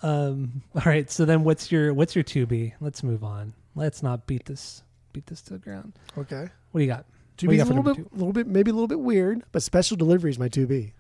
Um. 0.02 0.64
All 0.76 0.82
right. 0.86 1.10
So 1.10 1.24
then, 1.24 1.46
what's 1.46 1.72
your 1.72 1.94
what's 1.94 2.14
your 2.16 2.24
two 2.24 2.46
B? 2.46 2.74
Let's 2.82 3.04
move 3.04 3.24
on. 3.24 3.54
Let's 3.74 4.04
not 4.04 4.28
beat 4.28 4.44
this 4.46 4.84
beat 5.14 5.28
this 5.28 5.42
to 5.44 5.54
the 5.54 5.60
ground. 5.60 5.94
okay. 6.18 6.50
What 6.72 6.80
do 6.80 6.84
you 6.84 6.88
got, 6.92 7.06
Two 7.44 7.48
What 7.48 7.52
B 7.54 7.60
is 7.60 7.70
a 7.70 7.74
little 7.74 7.94
bit, 7.94 8.14
little 8.14 8.34
bit, 8.34 8.48
maybe 8.48 8.72
a 8.72 8.74
little 8.74 8.88
bit 8.88 9.00
weird, 9.00 9.44
but 9.52 9.62
special 9.64 9.98
delivery 9.98 10.32
is 10.32 10.40
my 10.40 10.48
two 10.48 10.66
B. 10.68 10.94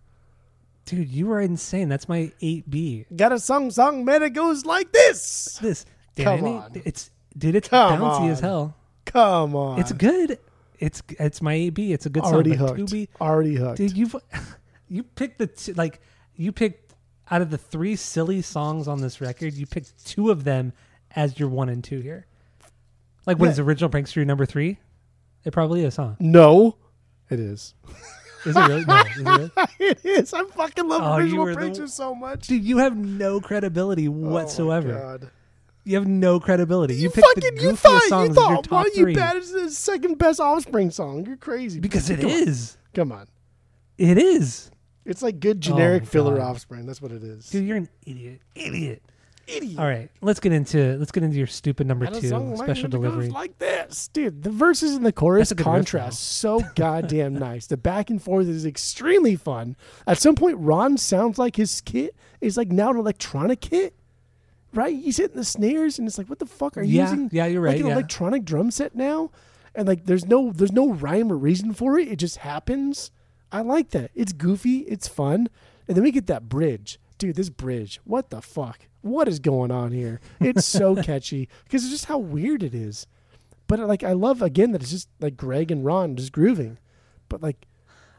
dude? 0.85 1.07
You 1.09 1.31
are 1.31 1.39
insane. 1.41 1.89
That's 1.89 2.07
my 2.09 2.31
eight 2.41 2.69
B. 2.69 3.05
Got 3.15 3.31
a 3.31 3.39
song, 3.39 3.71
song, 3.71 4.05
man. 4.05 4.23
It 4.23 4.31
goes 4.31 4.65
like 4.65 4.91
this. 4.91 5.57
This. 5.61 5.85
Come 6.17 6.41
Danny, 6.41 6.55
on. 6.57 6.81
It's 6.85 7.09
dude. 7.37 7.55
It's 7.55 7.67
Come 7.69 7.99
bouncy 8.01 8.29
as 8.29 8.39
hell. 8.39 8.75
Come 9.05 9.55
on. 9.55 9.79
It's 9.79 9.91
good. 9.91 10.37
It's 10.79 11.01
it's 11.19 11.41
my 11.41 11.53
eight 11.53 11.69
B. 11.71 11.93
It's 11.93 12.05
a 12.05 12.09
good 12.09 12.23
already 12.23 12.57
song. 12.57 12.67
Hooked. 12.77 12.91
2B, 12.91 13.07
Already 13.21 13.55
hooked. 13.55 13.77
dude, 13.77 13.95
you've 13.97 14.15
you 14.89 15.03
picked 15.03 15.39
the 15.39 15.73
like 15.77 16.01
you 16.35 16.51
picked 16.51 16.93
out 17.31 17.41
of 17.41 17.49
the 17.49 17.57
three 17.57 17.95
silly 17.95 18.41
songs 18.41 18.87
on 18.87 18.99
this 19.01 19.21
record. 19.21 19.53
You 19.53 19.65
picked 19.65 20.05
two 20.05 20.29
of 20.29 20.43
them 20.43 20.73
as 21.15 21.39
your 21.39 21.47
one 21.49 21.69
and 21.69 21.83
two 21.83 21.99
here. 22.01 22.25
Like 23.25 23.39
what 23.39 23.45
Yeah. 23.45 23.51
is 23.53 23.59
original 23.59 23.89
prankster 23.89 24.25
number 24.25 24.45
three? 24.45 24.77
It 25.45 25.51
probably 25.51 25.83
is, 25.83 25.95
huh? 25.97 26.13
no, 26.19 26.77
it 27.29 27.39
is. 27.39 27.73
Is 28.45 28.57
it 28.57 28.59
really? 28.67 28.83
No, 28.83 28.97
is 28.97 29.05
it 29.17 29.23
really? 29.25 29.51
it 29.79 30.05
is. 30.05 30.33
I 30.33 30.43
fucking 30.43 30.85
love 30.89 31.01
Oh, 31.01 31.17
you 31.19 31.41
original 31.41 31.45
were 31.45 31.55
the- 31.55 31.87
so 31.87 32.13
much. 32.13 32.47
Dude, 32.47 32.61
you 32.65 32.79
have 32.79 32.93
no 32.97 33.39
credibility 33.39 34.09
Oh 34.09 34.11
my 34.11 34.31
whatsoever. 34.31 34.91
God. 34.99 35.31
you 35.85 35.95
have 35.95 36.05
no 36.07 36.41
credibility. 36.41 36.95
You, 36.95 37.03
You, 37.03 37.09
picked 37.09 37.25
fucking 37.25 37.55
the 37.55 37.61
you 37.61 37.69
goofiest 37.69 37.77
thought 37.77 38.01
songs 38.09 38.27
you 38.29 38.33
thought 38.35 38.67
why 38.69 38.89
three 38.93 39.13
you 39.13 39.17
bad 39.17 39.37
is 39.37 39.53
the 39.53 39.69
second 39.71 40.17
best 40.17 40.41
Offspring 40.41 40.91
song. 40.91 41.25
You're 41.25 41.37
crazy. 41.37 41.79
because 41.79 42.09
it 42.09 42.19
Come 42.19 42.31
on. 42.31 42.57
Come 42.93 43.11
on. 43.13 43.27
It 43.97 44.17
is. 44.17 44.69
It's 45.05 45.21
like 45.21 45.39
good 45.39 45.61
generic 45.61 46.03
Oh, 46.03 46.07
filler. 46.07 46.41
Offspring. 46.41 46.85
That's 46.85 47.01
what 47.01 47.13
it 47.13 47.23
is. 47.23 47.49
Dude, 47.49 47.65
you're 47.65 47.77
an 47.77 47.87
idiot. 48.05 48.41
Idiot. 48.55 49.03
Idiot. 49.45 49.77
All 49.77 49.85
right, 49.85 50.09
let's 50.21 50.39
get 50.39 50.53
into 50.53 50.95
let's 50.97 51.11
get 51.11 51.21
into 51.23 51.37
your 51.37 51.47
stupid 51.47 51.85
number 51.85 52.05
two 52.07 52.29
like 52.29 52.57
special 52.57 52.87
goes 52.87 53.01
delivery. 53.01 53.29
like 53.29 53.57
this, 53.59 54.07
dude. 54.07 54.41
The 54.43 54.49
verses 54.49 54.95
and 54.95 55.05
the 55.05 55.11
chorus 55.11 55.51
contrast 55.53 56.23
so 56.23 56.61
goddamn 56.75 57.33
nice. 57.33 57.67
The 57.67 57.75
back 57.75 58.09
and 58.09 58.21
forth 58.21 58.47
is 58.47 58.65
extremely 58.65 59.35
fun. 59.35 59.75
At 60.07 60.17
some 60.17 60.35
point, 60.35 60.57
Ron 60.59 60.97
sounds 60.97 61.37
like 61.37 61.57
his 61.57 61.81
kit 61.81 62.15
is 62.39 62.55
like 62.55 62.71
now 62.71 62.91
an 62.91 62.97
electronic 62.97 63.59
kit, 63.59 63.93
right? 64.73 64.95
He's 64.95 65.17
hitting 65.17 65.35
the 65.35 65.43
snares, 65.43 65.99
and 65.99 66.07
it's 66.07 66.17
like, 66.17 66.29
what 66.29 66.39
the 66.39 66.45
fuck 66.45 66.77
are 66.77 66.81
you 66.81 66.97
Yeah, 66.99 67.09
using? 67.11 67.29
yeah, 67.33 67.45
you're 67.45 67.61
right, 67.61 67.71
Like 67.71 67.81
an 67.81 67.87
yeah. 67.87 67.93
electronic 67.93 68.45
drum 68.45 68.71
set 68.71 68.95
now, 68.95 69.29
and 69.75 69.87
like 69.87 70.05
there's 70.05 70.25
no 70.25 70.51
there's 70.53 70.71
no 70.71 70.91
rhyme 70.93 71.29
or 71.29 71.35
reason 71.37 71.73
for 71.73 71.99
it. 71.99 72.07
It 72.07 72.15
just 72.15 72.37
happens. 72.37 73.11
I 73.51 73.59
like 73.61 73.89
that. 73.89 74.11
It's 74.15 74.31
goofy. 74.31 74.79
It's 74.79 75.09
fun, 75.09 75.49
and 75.87 75.97
then 75.97 76.03
we 76.03 76.11
get 76.11 76.27
that 76.27 76.47
bridge, 76.47 76.97
dude. 77.27 77.35
This 77.37 77.49
bridge, 77.49 77.99
what 78.03 78.29
the 78.29 78.41
fuck? 78.41 78.87
What 79.01 79.27
is 79.27 79.39
going 79.39 79.71
on 79.71 79.91
here? 79.91 80.19
It's 80.39 80.65
so 80.65 80.95
catchy 81.03 81.47
because 81.63 81.83
it's 81.83 81.91
just 81.91 82.05
how 82.05 82.17
weird 82.17 82.63
it 82.63 82.75
is. 82.75 83.07
But 83.67 83.79
like, 83.79 84.03
I 84.03 84.11
love 84.11 84.41
again 84.41 84.71
that 84.73 84.81
it's 84.81 84.91
just 84.91 85.07
like 85.21 85.37
Greg 85.37 85.71
and 85.71 85.85
Ron 85.85 86.15
just 86.17 86.33
grooving. 86.33 86.77
But 87.29 87.41
like, 87.41 87.65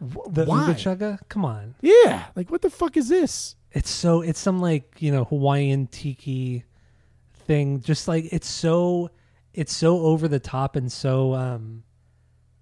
wh- 0.00 0.26
The 0.32 0.46
why? 0.46 0.72
Uga 0.72 0.74
Chugga? 0.96 1.18
Come 1.28 1.44
on. 1.44 1.74
Yeah, 1.82 2.24
like 2.34 2.50
what 2.50 2.62
the 2.62 2.70
fuck 2.70 2.96
is 2.96 3.08
this? 3.08 3.56
It's 3.72 3.90
so 3.90 4.22
it's 4.22 4.40
some 4.40 4.60
like, 4.60 4.96
you 5.00 5.12
know, 5.12 5.24
Hawaiian 5.24 5.86
tiki 5.88 6.64
thing. 7.46 7.80
Just 7.80 8.08
like 8.08 8.26
it's 8.32 8.48
so 8.48 9.10
it's 9.52 9.74
so 9.74 10.00
over 10.00 10.28
the 10.28 10.40
top 10.40 10.76
and 10.76 10.90
so 10.90 11.34
um 11.34 11.82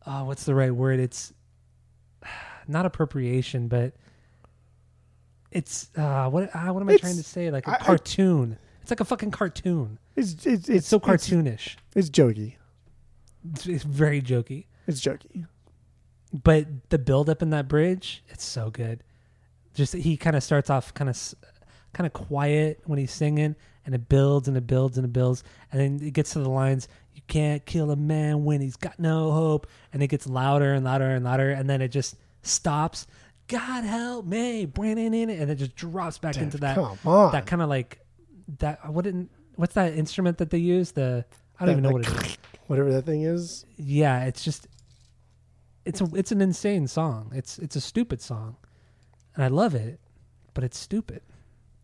oh, 0.06 0.24
what's 0.24 0.44
the 0.44 0.54
right 0.54 0.74
word? 0.74 0.98
It's 0.98 1.32
not 2.66 2.84
appropriation, 2.86 3.68
but 3.68 3.94
it's 5.52 5.90
uh 5.96 6.28
what 6.30 6.54
uh, 6.54 6.72
what 6.72 6.80
am 6.82 6.88
I 6.88 6.94
It's- 6.94 7.00
trying 7.00 7.16
to 7.16 7.22
say? 7.22 7.50
Like 7.50 7.66
a 7.66 7.70
I- 7.70 7.74
I- 7.74 7.78
cartoon. 7.78 8.58
it's 8.82 8.90
like 8.90 9.00
a 9.00 9.04
fucking 9.04 9.30
cartoon. 9.30 9.98
It's 10.16 10.32
it's 10.32 10.46
it's, 10.46 10.68
It's 10.68 10.86
so 10.88 10.98
cartoonish. 11.00 11.76
it's 11.94 12.10
jokey. 12.10 12.56
It's, 13.52 13.66
it's 13.66 13.84
very 13.84 14.20
jokey. 14.22 14.66
It's 14.86 15.00
jokey. 15.00 15.46
but 16.32 16.66
the 16.90 16.98
build 16.98 17.28
up 17.30 17.42
in 17.42 17.50
that 17.50 17.68
bridge 17.68 18.22
it's 18.28 18.44
so 18.44 18.70
good 18.70 19.02
just 19.74 19.92
he 19.94 20.16
kind 20.16 20.34
of 20.36 20.42
starts 20.42 20.70
off 20.70 20.92
kind 20.94 21.08
of 21.10 21.34
kind 21.92 22.06
of 22.06 22.12
quiet 22.14 22.80
when 22.84 22.98
he's 22.98 23.12
singing 23.12 23.54
and 23.84 23.94
it 23.94 24.08
builds 24.08 24.48
and 24.48 24.56
it 24.56 24.66
builds 24.66 24.96
and 24.96 25.04
it 25.04 25.12
builds 25.12 25.44
and 25.70 25.80
then 25.80 26.06
it 26.06 26.12
gets 26.14 26.32
to 26.32 26.38
the 26.38 26.48
lines 26.48 26.88
you 27.14 27.20
can't 27.28 27.64
kill 27.66 27.90
a 27.90 27.96
man 27.96 28.44
when 28.44 28.60
he's 28.62 28.76
got 28.76 28.98
no 28.98 29.30
hope 29.30 29.66
and 29.92 30.02
it 30.02 30.06
gets 30.08 30.26
louder 30.26 30.72
and 30.72 30.84
louder 30.84 31.10
and 31.10 31.24
louder 31.24 31.50
and 31.50 31.68
then 31.68 31.80
it 31.82 31.88
just 31.88 32.16
stops 32.42 33.06
god 33.48 33.84
help 33.84 34.24
me 34.26 34.64
Brandon 34.66 35.12
in 35.14 35.28
it 35.30 35.38
and 35.40 35.50
it 35.50 35.56
just 35.56 35.74
drops 35.74 36.18
back 36.18 36.34
Dude, 36.34 36.44
into 36.44 36.58
that 36.58 36.74
come 36.76 36.96
on. 37.04 37.32
that 37.32 37.46
kind 37.46 37.60
of 37.62 37.68
like 37.68 38.00
that 38.58 38.90
what 38.92 39.04
didn't 39.04 39.30
what's 39.56 39.74
that 39.74 39.92
instrument 39.94 40.38
that 40.38 40.50
they 40.50 40.58
use 40.58 40.92
the 40.92 41.24
i 41.60 41.66
don't 41.66 41.66
That, 41.66 41.72
even 41.72 41.82
know 41.82 41.90
what 41.90 42.06
it 42.06 42.26
is 42.26 42.38
Whatever 42.68 42.92
that 42.92 43.04
thing 43.04 43.22
is. 43.22 43.66
yeah, 43.76 44.24
it's 44.24 44.42
just 44.42 44.66
it's 45.84 46.00
a 46.00 46.08
it's 46.14 46.32
an 46.32 46.40
insane 46.40 46.86
song. 46.86 47.30
It's 47.34 47.58
it's 47.58 47.76
a 47.76 47.80
stupid 47.82 48.22
song, 48.22 48.56
and 49.34 49.44
I 49.44 49.48
love 49.48 49.74
it, 49.74 50.00
but 50.54 50.64
it's 50.64 50.78
stupid. 50.78 51.20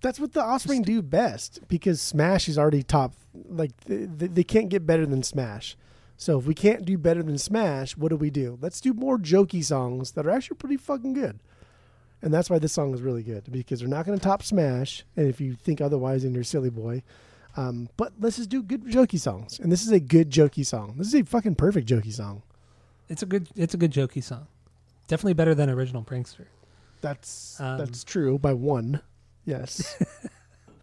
That's 0.01 0.19
what 0.21 0.33
the 0.33 0.41
Offspring 0.43 0.83
do 0.83 1.03
best 1.03 1.61
because 1.69 2.01
Smash 2.01 2.49
is 2.49 2.57
already 2.57 2.83
top. 2.85 3.13
Like 3.35 3.73
they, 3.85 4.07
they 4.07 4.45
can't 4.45 4.71
get 4.71 4.87
better 4.87 5.05
than 5.05 5.23
Smash. 5.25 5.77
So 6.19 6.37
if 6.39 6.47
we 6.47 6.55
can't 6.55 6.85
do 6.85 6.99
better 6.99 7.23
than 7.23 7.39
Smash, 7.39 7.97
what 7.97 8.09
do 8.09 8.16
we 8.16 8.29
do? 8.29 8.59
Let's 8.61 8.81
do 8.81 8.93
more 8.93 9.19
jokey 9.19 9.64
songs 9.64 10.12
that 10.12 10.27
are 10.27 10.31
actually 10.31 10.57
pretty 10.57 10.77
fucking 10.77 11.12
good. 11.12 11.39
And 12.21 12.35
that's 12.35 12.51
why 12.51 12.59
this 12.59 12.73
song 12.73 12.93
is 12.93 13.01
really 13.01 13.23
good 13.23 13.45
because 13.51 13.79
they're 13.79 13.89
not 13.89 14.05
going 14.05 14.19
to 14.19 14.23
top 14.23 14.43
Smash. 14.43 15.05
And 15.16 15.29
if 15.29 15.41
you 15.41 15.55
think 15.55 15.81
otherwise, 15.81 16.25
then 16.25 16.35
you're 16.35 16.43
silly 16.43 16.71
boy. 16.71 17.05
Um, 17.57 17.89
but 17.97 18.12
let's 18.19 18.37
just 18.37 18.51
do 18.51 18.64
good 18.64 18.85
jokey 18.85 19.19
songs. 19.19 19.61
And 19.61 19.71
this 19.71 19.83
is 19.83 19.93
a 19.93 20.01
good 20.01 20.29
jokey 20.29 20.66
song. 20.66 20.95
This 20.99 21.07
is 21.07 21.14
a 21.14 21.25
fucking 21.25 21.55
perfect 21.55 21.89
jokey 21.89 22.12
song. 22.12 22.43
It's 23.09 23.23
a 23.23 23.27
good 23.27 23.49
it's 23.55 23.75
a 23.75 23.79
good 23.79 23.93
jokey 23.93 24.23
song. 24.23 24.49
Definitely 25.07 25.35
better 25.35 25.55
than 25.55 25.71
original 25.71 26.03
prankster 26.03 26.47
That's 27.01 27.59
Um, 27.61 27.79
that's 27.79 28.05
true 28.05 28.39
by 28.39 28.53
one. 28.55 29.01
Yes, 29.45 29.97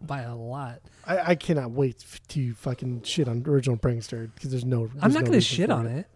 by 0.06 0.22
a 0.22 0.34
lot. 0.34 0.80
I, 1.06 1.18
I 1.30 1.34
cannot 1.34 1.70
wait 1.70 2.04
to 2.28 2.54
fucking 2.54 3.02
shit 3.02 3.28
on 3.28 3.44
original 3.46 3.76
prankster 3.76 4.30
because 4.34 4.50
there's 4.50 4.64
no. 4.64 4.90
I'm 5.00 5.12
not 5.12 5.24
no 5.24 5.30
gonna 5.30 5.40
shit 5.40 5.70
on 5.70 5.86
it. 5.86 6.06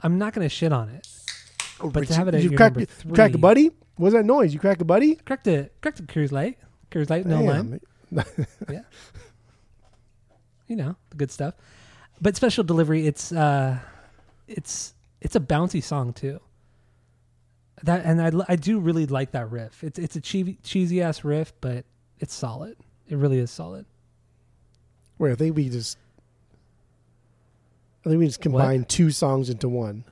I'm 0.00 0.18
not 0.18 0.32
gonna 0.32 0.48
shit 0.48 0.72
on 0.72 0.88
it. 0.88 1.06
Oh, 1.80 1.90
But 1.90 2.06
to 2.08 2.14
have 2.14 2.28
it 2.28 2.34
you 2.34 2.50
your 2.50 2.56
crack, 2.56 2.72
number 2.76 2.80
you 2.80 3.12
crack 3.14 3.30
a 3.30 3.32
three- 3.32 3.40
buddy? 3.40 3.70
What's 3.96 4.14
that 4.14 4.24
noise? 4.24 4.54
You 4.54 4.60
crack 4.60 4.80
a 4.80 4.84
buddy? 4.84 5.16
Correct 5.16 5.46
it. 5.46 5.74
Correct 5.80 6.00
it. 6.00 6.08
Cruise 6.08 6.32
light. 6.32 6.58
Cruise 6.90 7.10
light. 7.10 7.26
No 7.26 7.42
lime. 7.42 7.80
yeah, 8.70 8.82
you 10.66 10.76
know 10.76 10.96
the 11.10 11.16
good 11.16 11.30
stuff 11.30 11.54
but 12.20 12.36
special 12.36 12.64
delivery 12.64 13.06
it's 13.06 13.32
uh 13.32 13.78
it's 14.48 14.94
it's 15.20 15.34
a 15.36 15.40
bouncy 15.40 15.82
song 15.82 16.12
too 16.12 16.38
that 17.82 18.04
and 18.04 18.20
i, 18.20 18.30
I 18.48 18.56
do 18.56 18.80
really 18.80 19.06
like 19.06 19.32
that 19.32 19.50
riff 19.50 19.82
it's 19.82 19.98
it's 19.98 20.16
a 20.16 20.20
cheesy, 20.20 20.58
cheesy 20.62 21.02
ass 21.02 21.24
riff 21.24 21.52
but 21.60 21.84
it's 22.18 22.34
solid 22.34 22.76
it 23.08 23.16
really 23.16 23.38
is 23.38 23.50
solid 23.50 23.84
Wait, 25.18 25.30
I 25.30 25.34
think 25.36 25.54
we 25.54 25.68
just. 25.68 25.98
I 28.04 28.08
think 28.08 28.18
we 28.18 28.26
just 28.26 28.40
combined 28.40 28.88
two 28.88 29.10
songs 29.12 29.48
into 29.50 29.68
one. 29.68 30.02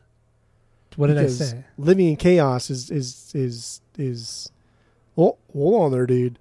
what 0.95 1.09
did 1.09 1.19
i 1.19 1.27
say 1.27 1.65
Living 1.79 2.09
in 2.09 2.17
Chaos 2.17 2.71
is 2.71 2.91
is 2.91 3.33
is 3.35 3.81
is. 3.99 4.51
Oh, 5.19 5.37
hold 5.53 5.83
on 5.83 5.91
there, 5.91 6.07
dude. 6.07 6.39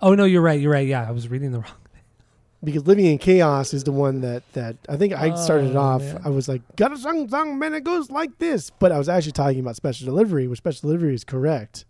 oh 0.00 0.14
no 0.14 0.24
you're 0.24 0.40
right 0.40 0.58
you're 0.60 0.72
right 0.72 0.86
yeah 0.88 1.06
i 1.06 1.10
was 1.10 1.28
reading 1.28 1.52
the 1.52 1.58
wrong 1.58 1.66
thing. 1.92 2.02
Because 2.64 2.86
Living 2.86 3.04
in 3.04 3.18
Chaos 3.18 3.74
is 3.74 3.84
the 3.84 3.92
one 3.92 4.22
that 4.22 4.42
that 4.54 4.76
I 4.88 4.96
think 4.96 5.12
I 5.12 5.30
oh, 5.30 5.36
started 5.36 5.76
Oh, 5.76 5.80
off. 5.80 6.02
man. 6.02 6.20
I 6.24 6.30
was 6.30 6.48
like, 6.48 6.62
"Got 6.76 6.92
a 6.92 6.96
song, 6.96 7.28
song, 7.28 7.58
man, 7.58 7.74
it 7.74 7.84
goes 7.84 8.08
like 8.10 8.38
this," 8.38 8.70
but 8.70 8.90
I 8.92 8.96
was 8.98 9.08
actually 9.10 9.32
talking 9.32 9.60
about 9.60 9.76
special 9.76 10.06
delivery, 10.06 10.46
which 10.46 10.58
special 10.58 10.88
delivery 10.88 11.14
is 11.14 11.24
correct. 11.24 11.84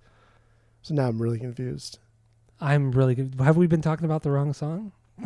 So 0.80 0.94
now 0.94 1.06
I'm 1.06 1.22
really 1.22 1.38
confused. 1.38 1.98
I'm 2.62 2.90
really 2.92 3.14
good 3.14 3.34
have 3.40 3.56
we 3.58 3.66
been 3.66 3.82
talking 3.82 4.04
about 4.06 4.22
the 4.22 4.30
wrong 4.30 4.52
song 4.54 4.92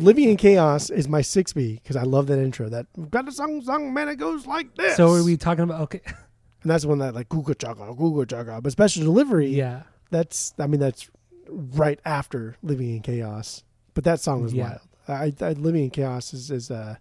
Living 0.00 0.28
in 0.28 0.36
Chaos 0.36 0.90
is 0.90 1.08
my 1.08 1.22
six 1.22 1.52
B 1.52 1.74
because 1.82 1.94
I 1.96 2.02
love 2.02 2.26
that 2.26 2.38
intro. 2.38 2.68
That 2.68 2.86
got 3.10 3.28
a 3.28 3.32
song, 3.32 3.62
song, 3.62 3.94
man, 3.94 4.08
it 4.08 4.16
goes 4.16 4.44
like 4.46 4.74
this. 4.74 4.96
so 4.96 5.12
are 5.12 5.22
we 5.24 5.36
talking 5.36 5.62
about 5.64 5.80
okay 5.82 6.00
And 6.62 6.70
that's 6.70 6.84
one 6.84 6.98
that 6.98 7.14
like 7.14 7.28
Google 7.28 7.54
Chaka, 7.54 7.86
Google 7.96 8.24
Chaka. 8.24 8.60
But 8.60 8.72
special 8.72 9.04
delivery, 9.04 9.48
yeah 9.48 9.82
that's 10.10 10.52
I 10.58 10.66
mean 10.66 10.80
that's 10.80 11.08
right 11.48 12.00
after 12.04 12.56
Living 12.62 12.96
in 12.96 13.02
Chaos. 13.02 13.62
But 13.94 14.04
that 14.04 14.18
song 14.20 14.42
was 14.42 14.52
Yeah. 14.52 14.78
wild. 15.08 15.32
I, 15.40 15.46
I 15.46 15.52
Living 15.52 15.84
in 15.84 15.90
Chaos 15.90 16.34
is 16.34 16.50
is 16.50 16.70
uh, 16.70 16.96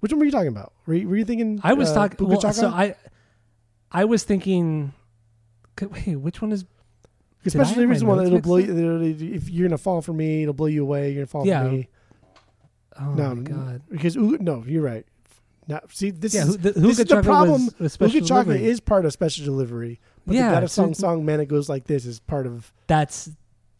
which 0.00 0.12
one 0.12 0.20
were 0.20 0.24
you 0.26 0.30
talking 0.32 0.48
about? 0.48 0.72
Were 0.86 0.94
you, 0.94 1.08
were 1.08 1.16
you 1.16 1.24
thinking? 1.24 1.60
i 1.64 1.72
was 1.74 1.90
uh, 1.90 1.94
talking 1.94 2.26
well, 2.28 2.40
so 2.52 2.68
i 2.68 2.94
i 3.92 4.04
was 4.04 4.22
thinking 4.24 4.92
wait 5.80 6.16
which 6.16 6.40
one 6.40 6.52
is 6.52 6.64
Because 7.52 7.52
did 7.52 7.60
I 7.60 7.64
special 7.64 7.80
have 7.82 7.88
my 7.88 7.94
delivery 7.94 7.96
is 7.96 8.00
the 8.00 8.06
one 8.06 8.16
notes 8.18 8.26
that'll 8.30 8.40
blow 8.40 8.56
you. 8.56 9.18
it'll- 9.18 9.34
If 9.36 9.50
you're 9.50 9.68
gonna 9.68 9.78
fall 9.78 10.00
for 10.02 10.12
me, 10.12 10.42
it'll 10.42 10.54
blow 10.54 10.66
you 10.66 10.82
away. 10.82 11.08
You're 11.10 11.16
gonna 11.24 11.26
fall 11.26 11.46
Yeah. 11.46 11.64
for 11.64 11.70
me. 11.70 11.88
oh 13.00 13.14
no, 13.14 13.34
my 13.34 13.42
god 13.42 13.82
because 13.90 14.16
ooh, 14.16 14.36
no, 14.40 14.64
you're 14.66 14.82
right. 14.82 15.06
Now, 15.68 15.80
see, 15.90 16.10
this 16.10 16.34
yeah, 16.34 16.42
is 16.42 16.48
who, 16.48 16.56
the, 16.56 16.72
this 16.72 16.92
is 16.92 16.96
the 16.98 17.04
Chocolate 17.04 17.24
problem. 17.26 17.64
was, 17.66 17.78
was 17.78 17.92
special 17.92 18.14
Hookah 18.14 18.26
Chocolate 18.26 18.46
delivery. 18.56 18.70
is 18.70 18.80
part 18.80 19.04
of 19.04 19.12
special 19.12 19.44
delivery, 19.44 20.00
but 20.26 20.34
Yeah, 20.34 20.60
the 20.60 20.66
so- 20.68 20.84
Song 20.84 20.94
Song 20.94 21.24
Man 21.26 21.40
It 21.40 21.46
Goes 21.46 21.68
Like 21.68 21.84
This 21.84 22.06
is 22.06 22.20
part 22.20 22.46
of 22.46 22.72
That's 22.86 23.30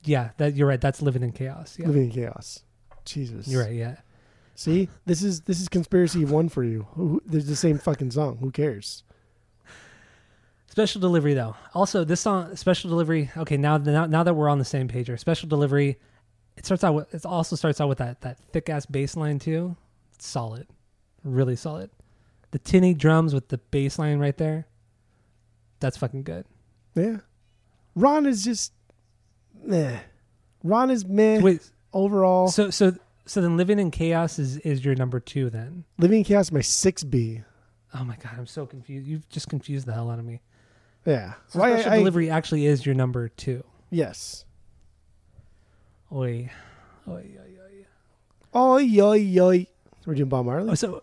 yeah. 0.05 0.31
That 0.37 0.55
you're 0.55 0.69
right. 0.69 0.81
That's 0.81 1.01
living 1.03 1.23
in 1.23 1.33
chaos. 1.33 1.77
Yeah, 1.79 1.87
Living 1.87 2.05
in 2.05 2.11
Chaos. 2.11 2.62
Jesus, 3.05 3.49
you're 3.49 3.62
right. 3.64 3.73
Yeah. 3.75 3.97
See, 4.55 4.89
this 5.07 5.23
is 5.23 5.41
this 5.43 5.61
is 5.61 5.69
conspiracy 5.69 6.25
one 6.27 6.49
for 6.51 6.62
you. 6.62 6.87
Who, 6.93 7.23
there's 7.25 7.47
the 7.47 7.57
same 7.57 7.79
fucking 7.79 8.11
song. 8.11 8.37
Who 8.39 8.51
cares? 8.51 9.03
Special 10.79 11.01
delivery 11.01 11.35
though. 11.35 11.57
Also, 11.74 12.05
this 12.05 12.20
song, 12.20 12.55
special 12.55 12.89
delivery. 12.89 13.33
Okay, 13.37 13.57
now 13.57 13.79
now, 13.79 14.07
now 14.07 14.22
that 14.22 14.35
we're 14.35 14.49
on 14.49 14.61
the 14.61 14.64
same 14.64 14.87
page 14.87 15.09
here, 15.09 15.16
special 15.16 15.49
delivery. 15.49 15.99
It 16.57 16.64
starts 16.64 16.85
out. 16.85 16.95
With, 16.95 17.12
it 17.12 17.26
also 17.26 17.57
starts 17.57 17.81
out 17.81 17.89
with 17.89 17.99
that 17.99 18.20
that 18.20 18.39
thick 18.53 18.68
ass 18.68 18.87
bass 18.87 19.16
line 19.16 19.41
too. 19.41 19.74
It's 20.14 20.29
solid, 20.29 20.68
really 21.24 21.57
solid. 21.57 21.91
The 22.53 22.61
tinny 22.61 22.95
drums 22.95 23.35
with 23.35 23.49
the 23.49 23.59
bass 23.59 23.99
line 23.99 24.20
right 24.20 24.39
there. 24.39 24.68
That's 25.81 25.97
fucking 25.97 26.22
good. 26.22 26.47
Yeah, 26.95 27.16
Ron 27.97 28.24
is 28.24 28.45
just 28.45 28.72
meh. 29.61 29.99
Ron 30.62 30.93
is 30.93 31.05
meh 31.05 31.41
Wait, 31.41 31.68
overall. 31.93 32.47
so 32.47 32.70
so 32.70 32.93
so 33.26 33.41
then 33.41 33.57
living 33.57 33.81
in 33.81 33.91
chaos 33.91 34.39
is 34.39 34.59
is 34.59 34.85
your 34.85 34.95
number 34.95 35.18
two 35.18 35.51
then? 35.51 35.83
Living 35.99 36.18
in 36.18 36.24
Chaos, 36.24 36.47
is 36.47 36.53
my 36.53 36.61
six 36.61 37.03
B. 37.03 37.43
Oh 37.93 38.05
my 38.05 38.14
god, 38.14 38.35
I'm 38.39 38.47
so 38.47 38.64
confused. 38.64 39.09
You've 39.09 39.29
just 39.29 39.49
confused 39.49 39.85
the 39.85 39.93
hell 39.93 40.09
out 40.09 40.20
of 40.20 40.24
me. 40.24 40.41
Yeah, 41.09 41.33
So 41.49 41.61
Why 41.61 41.73
special 41.73 41.91
I- 41.93 41.95
I- 41.95 41.99
delivery 41.99 42.29
actually 42.31 42.67
is 42.67 42.85
your 42.85 42.95
number 42.95 43.29
two. 43.31 43.65
Yes. 43.91 44.45
Oi, 46.13 46.51
oi, 47.09 47.13
oi, 47.15 48.55
oi. 48.55 48.59
Oi 48.59 49.01
oi 49.01 49.39
oi. 49.41 49.67
We're 50.07 50.15
doing 50.15 50.29
Bob 50.29 50.45
Marley. 50.47 50.71
Oh, 50.71 50.75
so, 50.75 51.03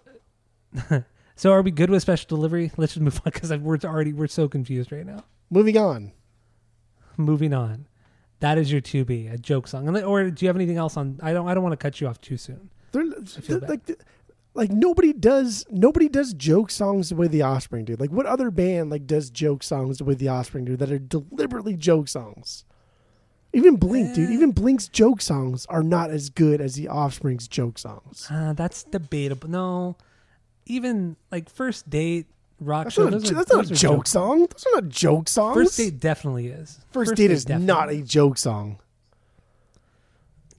so 1.35 1.51
are 1.51 1.61
we 1.61 1.71
good 1.71 1.89
with 1.89 2.01
special 2.03 2.27
delivery? 2.27 2.71
Let's 2.77 2.93
just 2.93 3.01
move 3.01 3.15
on 3.25 3.31
because 3.33 3.51
we're 3.57 3.79
already 3.83 4.13
we're 4.13 4.27
so 4.27 4.47
confused 4.47 4.91
right 4.91 5.05
now. 5.05 5.23
Moving 5.49 5.77
on. 5.77 6.11
Moving 7.17 7.53
on, 7.53 7.87
that 8.41 8.57
is 8.57 8.71
your 8.71 8.81
two 8.81 9.05
B, 9.05 9.27
a 9.27 9.37
joke 9.37 9.67
song. 9.67 9.87
And- 9.87 9.97
Or 10.03 10.29
do 10.29 10.45
you 10.45 10.49
have 10.49 10.55
anything 10.57 10.77
else 10.77 10.97
on? 10.97 11.19
I 11.23 11.33
don't. 11.33 11.47
I 11.47 11.53
don't 11.53 11.63
want 11.63 11.73
to 11.73 11.77
cut 11.77 11.99
you 12.01 12.07
off 12.07 12.19
too 12.21 12.37
soon. 12.37 12.69
They're, 12.91 13.05
they're- 13.09 13.59
like 13.59 13.89
like 14.55 14.71
nobody 14.71 15.13
does 15.13 15.65
nobody 15.69 16.09
does 16.09 16.33
joke 16.33 16.71
songs 16.71 17.09
the 17.09 17.15
way 17.15 17.27
the 17.27 17.41
Offspring 17.43 17.85
do. 17.85 17.95
Like 17.97 18.09
what 18.11 18.25
other 18.25 18.49
band 18.49 18.89
like 18.89 19.05
does 19.05 19.29
joke 19.29 19.61
songs 19.61 19.99
the 19.99 20.05
way 20.05 20.15
the 20.15 20.29
Offspring 20.29 20.65
do 20.65 20.75
that 20.77 20.91
are 20.91 20.97
deliberately 20.99 21.75
joke 21.75 22.07
songs? 22.07 22.65
Even 23.53 23.75
Blink, 23.77 24.15
dude. 24.15 24.31
Even 24.31 24.51
Blink's 24.51 24.87
joke 24.89 25.21
songs 25.21 25.65
are 25.67 25.83
not 25.83 26.09
as 26.09 26.29
good 26.29 26.59
as 26.59 26.75
the 26.75 26.87
Offspring's 26.89 27.47
joke 27.47 27.77
songs. 27.77 28.27
Uh, 28.29 28.51
that's 28.53 28.83
debatable. 28.83 29.49
No, 29.49 29.95
even 30.65 31.15
like 31.31 31.49
first 31.49 31.89
date 31.89 32.25
rock 32.59 32.85
That's 32.85 32.95
show. 32.95 33.03
not, 33.03 33.13
a, 33.13 33.19
those 33.19 33.31
are- 33.31 33.35
that's 33.35 33.51
not 33.53 33.65
a 33.69 33.71
are 33.71 33.75
joke 33.75 34.07
song. 34.07 34.39
Those 34.51 34.65
are 34.67 34.81
not 34.81 34.89
joke 34.89 35.29
songs. 35.29 35.55
First 35.55 35.77
date 35.77 35.99
definitely 35.99 36.47
is. 36.47 36.79
First, 36.91 37.15
date, 37.15 37.31
is 37.31 37.45
definitely 37.45 37.65
not 37.67 37.89
a 37.91 38.01
joke 38.01 38.37
song. 38.37 38.79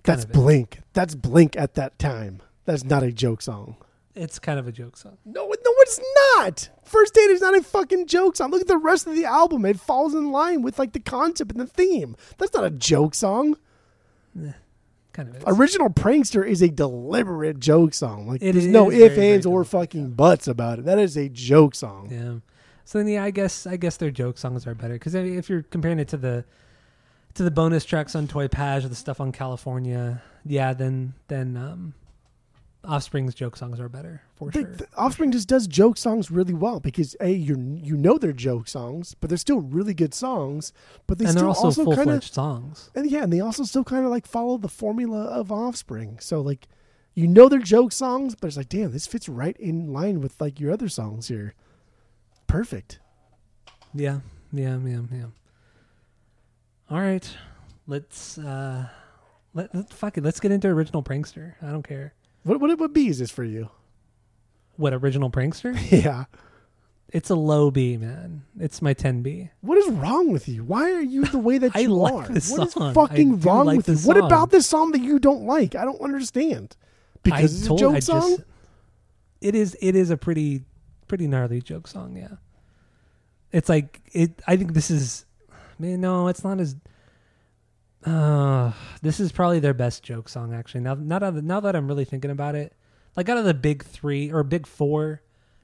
Kind 0.02 0.18
That's 0.20 0.24
is. 0.24 0.30
Blink. 0.30 0.80
That's 0.92 1.14
Blink 1.14 1.56
at 1.56 1.74
that 1.74 1.98
time. 1.98 2.40
That's 2.64 2.84
not 2.84 3.02
a 3.02 3.12
joke 3.12 3.42
song. 3.42 3.76
It's 4.16 4.38
kind 4.38 4.58
of 4.58 4.66
a 4.66 4.72
joke 4.72 4.96
song. 4.96 5.18
No, 5.26 5.46
no, 5.46 5.54
it's 5.80 6.00
not. 6.36 6.70
First 6.84 7.14
date 7.14 7.30
is 7.30 7.42
not 7.42 7.54
a 7.54 7.62
fucking 7.62 8.06
joke 8.06 8.34
song. 8.36 8.50
Look 8.50 8.62
at 8.62 8.66
the 8.66 8.78
rest 8.78 9.06
of 9.06 9.14
the 9.14 9.26
album. 9.26 9.66
It 9.66 9.78
falls 9.78 10.14
in 10.14 10.30
line 10.32 10.62
with 10.62 10.78
like 10.78 10.92
the 10.94 11.00
concept 11.00 11.52
and 11.52 11.60
the 11.60 11.66
theme. 11.66 12.16
That's 12.38 12.54
not 12.54 12.64
a 12.64 12.70
joke 12.70 13.14
song. 13.14 13.56
Kind 15.12 15.28
of 15.28 15.36
is. 15.36 15.44
Original 15.46 15.90
Prankster 15.90 16.46
is 16.46 16.62
a 16.62 16.68
deliberate 16.68 17.60
joke 17.60 17.94
song. 17.94 18.26
Like 18.26 18.42
It 18.42 18.52
there's 18.52 18.64
is 18.66 18.72
no 18.72 18.90
ifs, 18.90 19.18
ands, 19.18 19.46
or 19.46 19.64
fucking 19.64 20.12
buts 20.12 20.48
about 20.48 20.78
it. 20.78 20.84
That 20.86 20.98
is 20.98 21.16
a 21.16 21.28
joke 21.28 21.74
song. 21.74 22.08
Yeah. 22.10 22.34
So 22.84 22.98
then, 22.98 23.08
yeah, 23.08 23.24
I 23.24 23.30
guess 23.30 23.66
I 23.66 23.76
guess 23.76 23.96
their 23.96 24.10
joke 24.10 24.38
songs 24.38 24.66
are 24.66 24.74
better 24.74 24.94
because 24.94 25.14
if 25.14 25.48
you're 25.50 25.62
comparing 25.62 25.98
it 25.98 26.08
to 26.08 26.16
the 26.16 26.44
to 27.34 27.42
the 27.42 27.50
bonus 27.50 27.84
tracks 27.84 28.14
on 28.14 28.26
TOYPAJ 28.28 28.84
or 28.84 28.88
the 28.88 28.94
stuff 28.94 29.20
on 29.20 29.32
California, 29.32 30.22
yeah, 30.44 30.72
then 30.72 31.14
then 31.28 31.56
um, 31.56 31.94
Offspring's 32.86 33.34
joke 33.34 33.56
songs 33.56 33.80
are 33.80 33.88
better 33.88 34.22
for 34.36 34.50
The- 34.50 34.60
sure. 34.60 34.70
the 34.70 34.86
Offspring 34.96 35.32
just 35.32 35.48
does 35.48 35.66
joke 35.66 35.96
songs 35.98 36.30
really 36.30 36.54
well 36.54 36.80
because 36.80 37.16
a 37.20 37.30
you 37.32 37.56
you 37.82 37.96
know 37.96 38.16
they're 38.18 38.32
joke 38.32 38.68
songs, 38.68 39.14
but 39.20 39.28
they're 39.28 39.36
still 39.38 39.60
really 39.60 39.92
good 39.94 40.14
songs. 40.14 40.72
But 41.06 41.18
they 41.18 41.24
and 41.24 41.32
still 41.32 41.42
they're 41.52 41.56
also, 41.62 41.84
full 41.84 41.96
kind 41.96 42.10
of 42.10 42.14
fledged 42.22 42.34
songs. 42.34 42.90
and 42.94 43.10
yeah, 43.10 43.22
and 43.24 43.32
they 43.32 43.40
also 43.40 43.64
still 43.64 43.84
kind 43.84 44.04
of 44.04 44.10
like 44.10 44.26
follow 44.26 44.56
the 44.58 44.68
formula 44.68 45.24
of 45.24 45.50
Offspring. 45.52 46.18
So 46.20 46.40
like, 46.40 46.68
you 47.14 47.26
know 47.26 47.48
they're 47.48 47.58
joke 47.58 47.92
songs, 47.92 48.34
but 48.34 48.46
it's 48.48 48.56
like, 48.56 48.68
damn, 48.68 48.92
this 48.92 49.06
fits 49.06 49.28
right 49.28 49.56
in 49.58 49.92
line 49.92 50.20
with 50.20 50.40
like 50.40 50.60
your 50.60 50.72
other 50.72 50.88
songs 50.88 51.28
here. 51.28 51.54
Perfect. 52.46 53.00
Yeah, 53.94 54.20
yeah, 54.52 54.78
yeah, 54.84 55.00
yeah. 55.12 55.24
All 56.90 57.00
right, 57.00 57.28
let's 57.86 58.38
uh, 58.38 58.88
let, 59.54 59.74
let 59.74 59.90
fuck 59.92 60.18
it. 60.18 60.22
Let's 60.24 60.38
get 60.40 60.52
into 60.52 60.68
original 60.68 61.02
prankster. 61.02 61.54
I 61.62 61.70
don't 61.70 61.82
care 61.86 62.12
What 62.46 62.60
what 62.60 62.78
what 62.78 62.92
B 62.92 63.08
is 63.08 63.18
this 63.18 63.30
for 63.30 63.44
you? 63.44 63.70
what 64.76 64.92
original 64.92 65.30
prankster. 65.30 65.74
Yeah. 66.04 66.24
it's 67.08 67.30
a 67.30 67.34
low 67.34 67.70
B, 67.70 67.96
man. 67.96 68.42
It's 68.60 68.82
my 68.82 68.92
10B. 68.92 69.48
What 69.62 69.78
is 69.78 69.88
wrong 69.90 70.30
with 70.30 70.48
you? 70.48 70.64
Why 70.64 70.92
are 70.92 71.00
you 71.00 71.24
the 71.24 71.38
way 71.38 71.56
that 71.58 71.72
I 71.74 71.80
you 71.80 71.88
like 71.94 72.12
are? 72.12 72.28
this 72.28 72.50
What 72.50 72.66
is 72.66 72.72
song. 72.74 72.90
I 72.90 72.92
fucking 72.92 73.40
wrong 73.40 73.64
like 73.66 73.78
with 73.78 73.88
you? 73.88 73.94
this 73.94 74.04
What 74.04 74.18
about 74.18 74.50
this 74.50 74.66
song 74.66 74.92
that 74.92 75.00
you 75.00 75.18
don't 75.18 75.44
like? 75.46 75.74
I 75.74 75.84
don't 75.86 76.00
understand. 76.02 76.76
Because 77.22 77.40
I 77.40 77.44
it's 77.44 77.66
a 77.70 77.76
joke 77.76 77.94
I 77.96 78.00
song. 78.00 78.20
just- 78.36 78.42
it 79.40 79.54
is. 79.54 79.76
It 79.80 79.94
is 79.96 80.10
a 80.10 80.16
pretty, 80.16 80.64
pretty 81.08 81.26
gnarly 81.26 81.60
joke 81.62 81.86
song. 81.88 82.16
Yeah. 82.16 82.36
It's 83.52 83.68
like 83.68 84.00
it. 84.12 84.40
I 84.46 84.56
think 84.56 84.72
this 84.74 84.90
is. 84.90 85.24
Man, 85.78 86.00
no, 86.00 86.28
it's 86.28 86.42
not 86.44 86.58
as. 86.60 86.74
Uh, 88.06 88.72
this 89.02 89.18
is 89.20 89.32
probably 89.32 89.58
their 89.58 89.74
best 89.74 90.02
joke 90.02 90.28
song. 90.28 90.54
Actually, 90.54 90.80
now, 90.82 90.94
not 90.94 91.22
out 91.22 91.36
of, 91.36 91.44
now 91.44 91.60
that 91.60 91.74
I'm 91.74 91.88
really 91.88 92.04
thinking 92.04 92.30
about 92.30 92.54
it, 92.54 92.72
like 93.16 93.28
out 93.28 93.36
of 93.38 93.44
the 93.44 93.54
big 93.54 93.84
three 93.84 94.30
or 94.32 94.42
big 94.44 94.66
four, 94.66 95.22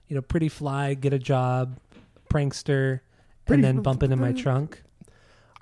you 0.09 0.17
know, 0.17 0.23
Pretty 0.23 0.49
Fly, 0.49 0.95
Get 0.95 1.13
a 1.13 1.19
Job, 1.19 1.79
Prankster, 2.29 3.01
Pretty- 3.47 3.63
and 3.65 3.65
then 3.79 3.83
Bumping 3.83 4.11
in 4.13 4.19
My 4.21 4.33
Trunk. 4.33 4.83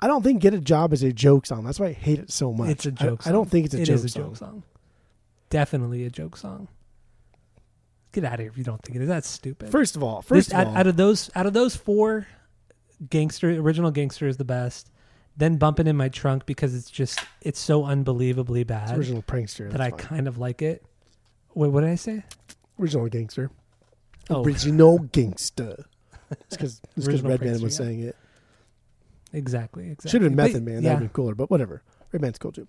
I 0.03 0.07
don't 0.07 0.23
think 0.23 0.41
"Get 0.41 0.55
a 0.55 0.61
Job" 0.61 0.95
is 0.95 1.03
a 1.03 1.13
joke 1.13 1.45
song. 1.45 1.63
That's 1.65 1.79
why 1.79 1.89
I 1.89 1.93
hate 1.93 2.19
it 2.21 2.31
so 2.31 2.55
much. 2.55 2.71
It's 2.71 2.87
a 2.87 2.91
joke. 2.91 3.21
I, 3.21 3.25
song. 3.25 3.33
don't 3.35 3.51
think 3.51 3.67
it's 3.67 3.75
a, 3.75 3.83
It 3.83 3.85
joke, 3.85 3.95
is 3.97 4.05
a 4.05 4.09
song. 4.09 4.23
joke 4.23 4.37
song. 4.39 4.63
Definitely 5.51 6.05
a 6.07 6.11
joke 6.11 6.39
song. 6.39 6.69
Get 8.13 8.25
out 8.25 8.35
of 8.35 8.41
here 8.41 8.49
if 8.49 8.57
you 8.57 8.65
don't 8.65 8.81
think 8.83 8.97
it 8.97 9.03
is. 9.03 9.09
That's 9.09 9.29
stupid. 9.29 9.71
First 9.71 9.97
of 9.97 10.03
all, 10.03 10.23
This- 10.23 10.29
first 10.29 10.55
out, 10.55 10.63
of 10.63 10.69
all, 10.69 10.77
out 10.79 10.87
of 10.87 10.97
those 10.97 11.31
out 11.35 11.45
of 11.45 11.53
those 11.53 11.77
four, 11.77 12.27
gangster 13.11 13.51
original 13.51 13.91
gangster 13.91 14.27
is 14.27 14.39
the 14.39 14.45
best. 14.45 14.91
Then 15.41 15.57
bumping 15.57 15.87
in 15.89 15.97
my 15.97 16.09
trunk 16.09 16.47
because 16.47 16.75
it's 16.75 16.91
just 16.91 17.19
it's 17.41 17.59
so 17.59 17.85
unbelievably 17.85 18.61
it's 18.61 18.69
bad 18.69 18.97
original 18.97 19.23
prankster. 19.23 19.71
that 19.73 19.81
I 19.81 19.91
fine. 19.91 19.99
kind 19.99 20.29
of 20.29 20.39
like 20.39 20.63
it. 20.63 20.85
Wait, 21.55 21.69
what 21.69 21.81
did 21.81 21.91
I 21.91 21.97
say? 21.97 22.23
original 22.79 23.09
gangster. 23.09 23.51
Oh, 24.31 24.45
Original 24.45 24.99
gangster. 25.01 25.85
It's 26.31 26.57
because 26.57 26.81
Redman 26.97 27.61
was 27.61 27.63
yeah. 27.63 27.69
saying 27.85 28.01
it. 28.01 28.17
exactly. 29.33 29.87
Exactly. 29.91 30.11
Should 30.11 30.23
have 30.23 30.31
been 30.31 30.37
But, 30.37 30.43
Method 30.51 30.63
Man. 30.65 30.75
Yeah, 30.77 30.91
That'd 30.91 30.99
been 31.01 31.09
cooler, 31.09 31.35
but 31.35 31.51
whatever. 31.51 31.83
Redman's 32.13 32.39
cool 32.39 32.53
too. 32.53 32.67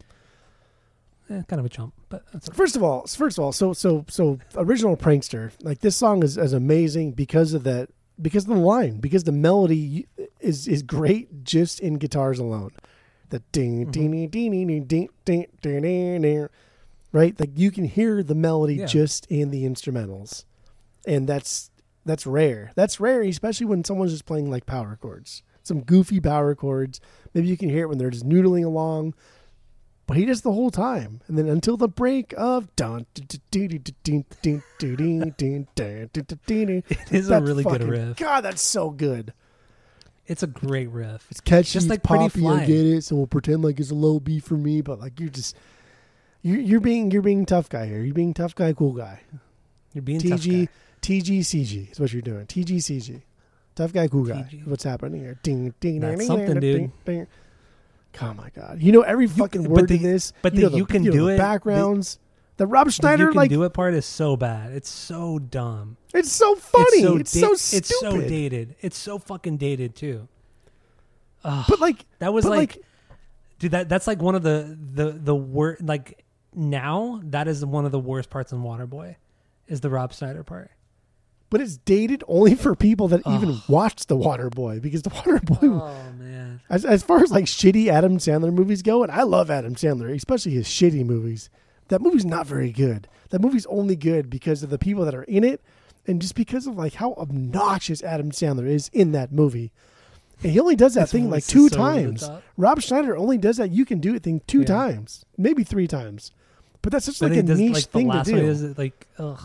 eh, 1.29 1.43
kind 1.47 1.59
of 1.59 1.65
a 1.65 1.69
chump, 1.69 1.93
but 2.09 2.23
that's 2.33 2.49
okay. 2.49 2.55
First 2.57 2.75
of 2.75 2.83
all, 2.83 3.05
first 3.05 3.37
of 3.37 3.43
all, 3.43 3.51
so 3.51 3.73
so 3.73 4.05
so 4.09 4.39
original 4.55 4.97
prankster. 4.97 5.51
Like 5.61 5.79
this 5.81 5.95
song 5.95 6.23
is, 6.23 6.37
is 6.37 6.53
amazing 6.53 7.11
because 7.11 7.53
of 7.53 7.63
that, 7.65 7.89
because 8.21 8.43
of 8.43 8.49
the 8.49 8.61
line, 8.61 8.99
because 8.99 9.23
the 9.23 9.31
melody 9.31 10.07
is 10.39 10.67
is 10.67 10.83
great 10.83 11.43
just 11.43 11.79
in 11.79 11.95
guitars 11.95 12.39
alone. 12.39 12.71
The 13.29 13.39
ding 13.51 13.91
ding 13.91 14.11
mm-hmm. 14.11 14.29
ding 14.29 14.51
ding 14.51 14.67
ding 14.67 15.09
ding 15.25 15.47
ding 15.61 15.81
ding 15.81 16.21
ding, 16.21 16.47
right? 17.11 17.39
Like 17.39 17.51
you 17.55 17.71
can 17.71 17.85
hear 17.85 18.23
the 18.23 18.35
melody 18.35 18.75
yeah. 18.75 18.85
just 18.85 19.25
in 19.27 19.51
the 19.51 19.63
instrumentals, 19.63 20.45
and 21.07 21.27
that's 21.27 21.71
that's 22.05 22.25
rare. 22.25 22.71
That's 22.75 22.99
rare, 22.99 23.21
especially 23.21 23.67
when 23.67 23.83
someone's 23.83 24.11
just 24.11 24.25
playing 24.25 24.49
like 24.49 24.65
power 24.65 24.97
chords, 25.01 25.43
some 25.63 25.81
goofy 25.81 26.19
power 26.19 26.55
chords. 26.55 26.99
Maybe 27.33 27.47
you 27.47 27.57
can 27.57 27.69
hear 27.69 27.83
it 27.83 27.87
when 27.87 27.97
they're 27.97 28.09
just 28.09 28.27
noodling 28.27 28.65
along, 28.65 29.13
but 30.11 30.17
he 30.17 30.25
does 30.25 30.41
the 30.41 30.51
whole 30.51 30.71
time. 30.71 31.21
And 31.27 31.37
then 31.37 31.47
until 31.47 31.77
the 31.77 31.87
break 31.87 32.33
of 32.35 32.75
dawn. 32.75 33.05
it 36.89 37.13
is 37.13 37.29
a 37.29 37.39
really 37.39 37.63
good 37.63 37.81
riff. 37.81 38.17
God, 38.17 38.41
that's 38.41 38.61
so 38.61 38.89
good. 38.89 39.31
It's 40.27 40.43
a 40.43 40.47
great 40.47 40.89
riff. 40.89 41.25
It's 41.31 41.39
catchy. 41.39 41.71
Just 41.71 41.87
like 41.87 42.03
poppy, 42.03 42.41
pretty. 42.41 42.45
I 42.45 42.65
get 42.65 42.85
it. 42.85 43.05
So 43.05 43.15
we'll 43.15 43.25
pretend 43.25 43.63
like 43.63 43.79
it's 43.79 43.89
a 43.89 43.95
low 43.95 44.19
B 44.19 44.41
for 44.41 44.55
me, 44.55 44.81
but 44.81 44.99
like 44.99 45.17
you're 45.17 45.29
just 45.29 45.55
you're, 46.41 46.59
you're 46.59 46.81
being 46.81 47.09
you're 47.11 47.21
being 47.21 47.45
tough 47.45 47.69
guy 47.69 47.85
here. 47.85 48.01
You're 48.01 48.13
being 48.13 48.33
tough 48.33 48.53
guy, 48.53 48.73
cool 48.73 48.91
guy. 48.91 49.21
You're 49.93 50.01
being 50.01 50.19
TG 50.19 50.67
TGCG 51.01 51.93
is 51.93 52.01
what 52.01 52.11
you're 52.11 52.21
doing. 52.21 52.47
TGCG. 52.47 53.21
Tough 53.75 53.93
guy, 53.93 54.09
cool 54.09 54.25
guy. 54.25 54.61
What's 54.65 54.83
happening 54.83 55.21
here? 55.21 55.39
Ding 55.41 55.73
ding 55.79 56.01
That's 56.01 56.17
ding 56.17 56.27
something, 56.27 56.59
dude. 56.59 56.61
ding 56.61 56.93
ding. 57.05 57.27
Oh 58.21 58.33
my 58.33 58.49
god! 58.49 58.81
You 58.81 58.91
know 58.91 59.01
every 59.01 59.27
fucking 59.27 59.63
word 59.63 59.87
the- 59.87 59.95
of 59.95 60.01
this. 60.01 60.33
but 60.41 60.53
you 60.53 60.61
the 60.61 60.69
know 60.71 60.77
you 60.77 60.85
can 60.85 61.03
you 61.03 61.11
do 61.11 61.25
the 61.27 61.33
it- 61.35 61.37
Backgrounds. 61.37 62.19
The 62.57 62.67
Rob 62.67 62.87
The 62.87 62.91
Schneider 62.91 63.23
you 63.23 63.29
can 63.29 63.37
like 63.37 63.49
do 63.49 63.63
it 63.63 63.73
part 63.73 63.93
is 63.93 64.05
so 64.05 64.35
bad. 64.37 64.71
It's 64.73 64.89
so 64.89 65.39
dumb. 65.39 65.97
it's 66.13 66.31
so 66.31 66.55
funny. 66.55 67.01
It's 67.19 67.31
so, 67.31 67.47
da- 67.49 67.55
stupid. 67.55 67.77
It's 67.77 67.99
so 67.99 68.21
dated. 68.21 68.75
It's 68.81 68.97
so 68.97 69.17
fucking 69.17 69.57
dated 69.57 69.95
too. 69.95 70.27
Ugh, 71.43 71.65
But 71.67 71.79
like 71.79 72.05
that 72.19 72.33
was 72.33 72.45
like, 72.45 72.75
like 72.75 72.85
dude. 73.57 73.71
That 73.71 73.89
that's 73.89 74.05
like 74.05 74.21
one 74.21 74.35
of 74.35 74.43
the 74.43 74.77
the 74.93 75.11
the 75.11 75.35
worst. 75.35 75.81
Like 75.81 76.23
now, 76.53 77.19
that 77.23 77.47
is 77.47 77.65
one 77.65 77.85
of 77.85 77.91
the 77.91 77.99
worst 77.99 78.29
parts 78.29 78.51
in 78.51 78.59
Waterboy, 78.61 79.15
is 79.67 79.81
the 79.81 79.89
Rob 79.89 80.13
Schneider 80.13 80.43
part. 80.43 80.69
But 81.51 81.61
it's 81.61 81.77
dated 81.77 82.23
only 82.27 82.55
for 82.55 82.75
people 82.75 83.07
that 83.09 83.21
even 83.27 83.49
Ugh. 83.51 83.61
watched 83.67 84.07
The 84.07 84.17
Waterboy 84.17 84.81
because 84.81 85.03
The 85.03 85.11
Waterboy 85.11 85.59
Oh 85.61 86.11
man, 86.17 86.61
as 86.69 86.83
as 86.83 87.03
far 87.03 87.21
as 87.21 87.31
like 87.31 87.45
shitty 87.45 87.87
Adam 87.89 88.17
Sandler 88.17 88.51
movies 88.51 88.81
go, 88.81 89.03
and 89.03 89.11
I 89.11 89.21
love 89.21 89.51
Adam 89.51 89.75
Sandler, 89.75 90.11
especially 90.15 90.53
his 90.53 90.65
shitty 90.67 91.05
movies. 91.05 91.49
That 91.89 92.01
movie's 92.01 92.25
not 92.25 92.47
very 92.47 92.71
good. 92.71 93.07
That 93.29 93.41
movie's 93.41 93.65
only 93.67 93.95
good 93.95 94.29
because 94.29 94.63
of 94.63 94.69
the 94.71 94.79
people 94.79 95.05
that 95.05 95.13
are 95.13 95.23
in 95.23 95.43
it, 95.43 95.61
and 96.07 96.19
just 96.21 96.33
because 96.35 96.65
of 96.65 96.75
like 96.77 96.95
how 96.95 97.13
obnoxious 97.13 98.01
Adam 98.01 98.31
Sandler 98.31 98.65
is 98.67 98.89
in 98.93 99.11
that 99.11 99.31
movie. 99.31 99.71
And 100.43 100.51
he 100.53 100.59
only 100.59 100.75
does 100.75 100.95
that 100.95 101.09
thing 101.09 101.29
like 101.29 101.45
two 101.45 101.69
so 101.69 101.75
times. 101.77 102.27
Rob 102.57 102.81
Schneider 102.81 103.15
only 103.15 103.37
does 103.37 103.57
that 103.57 103.69
"you 103.71 103.85
can 103.85 103.99
do 103.99 104.15
it" 104.15 104.23
thing 104.23 104.41
two 104.47 104.61
Yeah. 104.61 104.65
times, 104.65 105.23
maybe 105.37 105.63
three 105.63 105.87
times. 105.87 106.31
But 106.81 106.91
that's 106.93 107.05
such 107.05 107.19
But 107.19 107.29
like 107.31 107.39
a 107.39 107.43
does, 107.43 107.59
niche 107.59 107.73
like, 107.73 107.83
thing 107.89 108.09
to 108.11 108.23
do. 108.23 108.37
is 108.37 108.75
like, 108.77 109.05
ugh, 109.19 109.39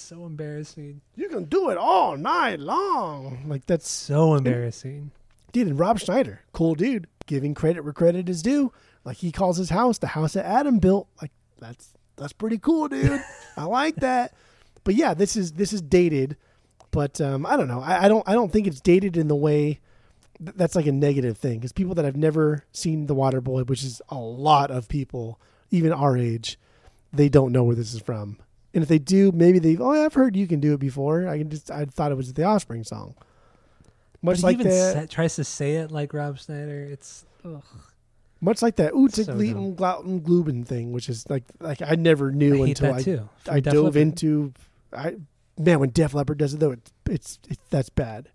it's 0.00 0.08
so 0.08 0.24
embarrassing. 0.24 1.02
you 1.14 1.28
can 1.28 1.44
do 1.44 1.68
it 1.68 1.76
all 1.76 2.16
night 2.16 2.58
long. 2.58 3.44
Like 3.46 3.66
that's 3.66 3.86
So 3.88 4.34
embarrassing. 4.34 5.10
dude. 5.52 5.66
And 5.68 5.78
Rob 5.78 5.98
Schneider, 5.98 6.40
cool 6.52 6.74
dude, 6.74 7.06
giving 7.26 7.52
credit 7.54 7.84
where 7.84 7.92
credit 7.92 8.28
is 8.30 8.40
due. 8.42 8.72
Like 9.04 9.18
he 9.18 9.30
calls 9.30 9.58
his 9.58 9.68
house 9.70 9.98
the 9.98 10.06
house 10.08 10.32
that 10.32 10.46
Adam 10.46 10.78
built. 10.78 11.06
Like 11.20 11.32
that's 11.58 11.92
that's 12.16 12.32
pretty 12.32 12.56
cool, 12.58 12.88
dude. 12.88 13.22
I 13.58 13.64
like 13.64 13.96
that. 13.96 14.32
But 14.84 14.94
yeah, 14.94 15.12
this 15.12 15.36
is 15.36 15.52
this 15.52 15.72
is 15.74 15.82
dated. 15.82 16.36
But 16.92 17.20
um, 17.20 17.44
I 17.44 17.56
don't 17.58 17.68
know. 17.68 17.80
I, 17.82 18.04
I 18.04 18.08
don't 18.08 18.26
I 18.26 18.32
don't 18.32 18.50
think 18.50 18.66
it's 18.66 18.80
dated 18.80 19.16
in 19.18 19.28
the 19.28 19.36
way 19.36 19.80
th- 20.38 20.56
that's 20.56 20.74
like 20.74 20.86
a 20.86 20.92
negative 20.92 21.36
thing 21.36 21.58
because 21.58 21.72
people 21.72 21.94
that 21.96 22.04
have 22.06 22.16
never 22.16 22.64
seen 22.72 23.04
The 23.06 23.14
Water 23.14 23.40
Boy, 23.42 23.62
which 23.64 23.84
is 23.84 24.00
a 24.08 24.16
lot 24.16 24.70
of 24.70 24.88
people, 24.88 25.38
even 25.70 25.92
our 25.92 26.16
age, 26.16 26.58
they 27.12 27.28
don't 27.28 27.52
know 27.52 27.64
where 27.64 27.76
this 27.76 27.92
is 27.94 28.00
from. 28.00 28.38
And 28.72 28.82
if 28.82 28.88
they 28.88 28.98
do, 28.98 29.32
maybe 29.32 29.58
they've 29.58 29.80
oh 29.80 29.90
I've 29.90 30.14
heard 30.14 30.36
you 30.36 30.46
can 30.46 30.60
do 30.60 30.74
it 30.74 30.80
before. 30.80 31.26
I 31.26 31.38
can 31.38 31.50
just 31.50 31.70
I 31.70 31.84
thought 31.86 32.12
it 32.12 32.16
was 32.16 32.32
the 32.32 32.44
Offspring 32.44 32.84
song. 32.84 33.14
But 34.22 34.22
Much 34.22 34.36
he 34.38 34.42
like 34.44 34.54
even 34.60 34.68
that. 34.68 34.94
sa- 34.94 35.06
tries 35.14 35.36
to 35.36 35.44
say 35.44 35.76
it 35.76 35.90
like 35.90 36.12
Rob 36.12 36.38
Schneider. 36.38 36.84
It's 36.84 37.24
ugh. 37.44 37.62
Much 38.42 38.62
like 38.62 38.76
that 38.76 38.92
Utzig 38.92 39.26
So 39.26 39.34
Gluben 39.34 40.66
thing, 40.66 40.92
which 40.92 41.08
is 41.08 41.28
like 41.28 41.44
like 41.60 41.82
I 41.82 41.94
never 41.96 42.30
knew 42.30 42.64
I 42.64 42.68
until 42.68 42.94
I 42.94 43.02
too. 43.02 43.28
I 43.48 43.60
Def 43.60 43.72
dove 43.74 43.84
Leppard. 43.84 43.96
into 44.02 44.52
I 44.92 45.16
man 45.58 45.80
when 45.80 45.90
Def 45.90 46.14
Leppard 46.14 46.38
does 46.38 46.54
it 46.54 46.60
though 46.60 46.70
it's 46.72 46.92
it's, 47.08 47.38
it's 47.48 47.60
that's 47.70 47.90
bad. 47.90 48.28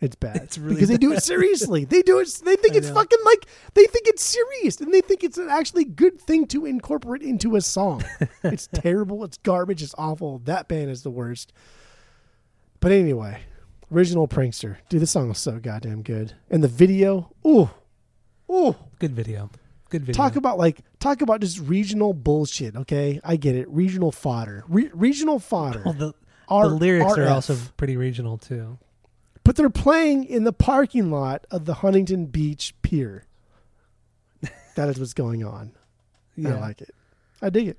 It's 0.00 0.16
bad 0.16 0.36
It's 0.36 0.56
really 0.56 0.76
because 0.76 0.88
they 0.88 0.96
do 0.96 1.12
it 1.12 1.22
seriously. 1.22 1.84
They 1.84 2.00
do 2.00 2.20
it. 2.20 2.40
They 2.42 2.56
think 2.56 2.74
I 2.74 2.78
it's 2.78 2.88
know. 2.88 2.94
fucking 2.94 3.18
like 3.24 3.46
they 3.74 3.84
think 3.84 4.06
it's 4.08 4.22
serious 4.22 4.80
and 4.80 4.94
they 4.94 5.02
think 5.02 5.22
it's 5.22 5.36
an 5.36 5.48
actually 5.50 5.84
good 5.84 6.18
thing 6.18 6.46
to 6.48 6.64
incorporate 6.64 7.22
into 7.22 7.54
a 7.54 7.60
song. 7.60 8.02
it's 8.42 8.66
terrible. 8.72 9.22
It's 9.24 9.36
garbage. 9.38 9.82
It's 9.82 9.94
awful. 9.98 10.38
That 10.40 10.68
band 10.68 10.90
is 10.90 11.02
the 11.02 11.10
worst. 11.10 11.52
But 12.80 12.92
anyway, 12.92 13.42
original 13.92 14.26
prankster. 14.26 14.78
Dude, 14.88 15.02
this 15.02 15.10
song 15.10 15.28
was 15.28 15.38
so 15.38 15.58
goddamn 15.58 16.02
good, 16.02 16.32
and 16.50 16.64
the 16.64 16.68
video. 16.68 17.30
Ooh, 17.46 17.68
ooh. 18.50 18.76
Good 19.00 19.12
video. 19.14 19.50
Good 19.90 20.06
video. 20.06 20.16
Talk 20.16 20.36
about 20.36 20.56
like 20.56 20.80
talk 20.98 21.20
about 21.20 21.42
just 21.42 21.58
regional 21.58 22.14
bullshit. 22.14 22.74
Okay, 22.74 23.20
I 23.22 23.36
get 23.36 23.54
it. 23.54 23.68
Regional 23.68 24.12
fodder. 24.12 24.64
Re- 24.66 24.90
regional 24.94 25.38
fodder. 25.38 25.82
The, 25.84 26.14
R- 26.48 26.68
the 26.68 26.74
lyrics 26.74 27.18
are 27.18 27.28
also 27.28 27.56
pretty 27.76 27.98
regional 27.98 28.38
too. 28.38 28.78
But 29.50 29.56
they're 29.56 29.68
playing 29.68 30.26
in 30.26 30.44
the 30.44 30.52
parking 30.52 31.10
lot 31.10 31.44
of 31.50 31.64
the 31.64 31.74
Huntington 31.74 32.26
Beach 32.26 32.72
Pier. 32.82 33.24
that 34.76 34.88
is 34.88 35.00
what's 35.00 35.12
going 35.12 35.42
on. 35.44 35.72
Yeah, 36.36 36.54
I 36.54 36.60
like 36.60 36.80
it. 36.80 36.94
I 37.42 37.50
dig 37.50 37.66
it. 37.66 37.78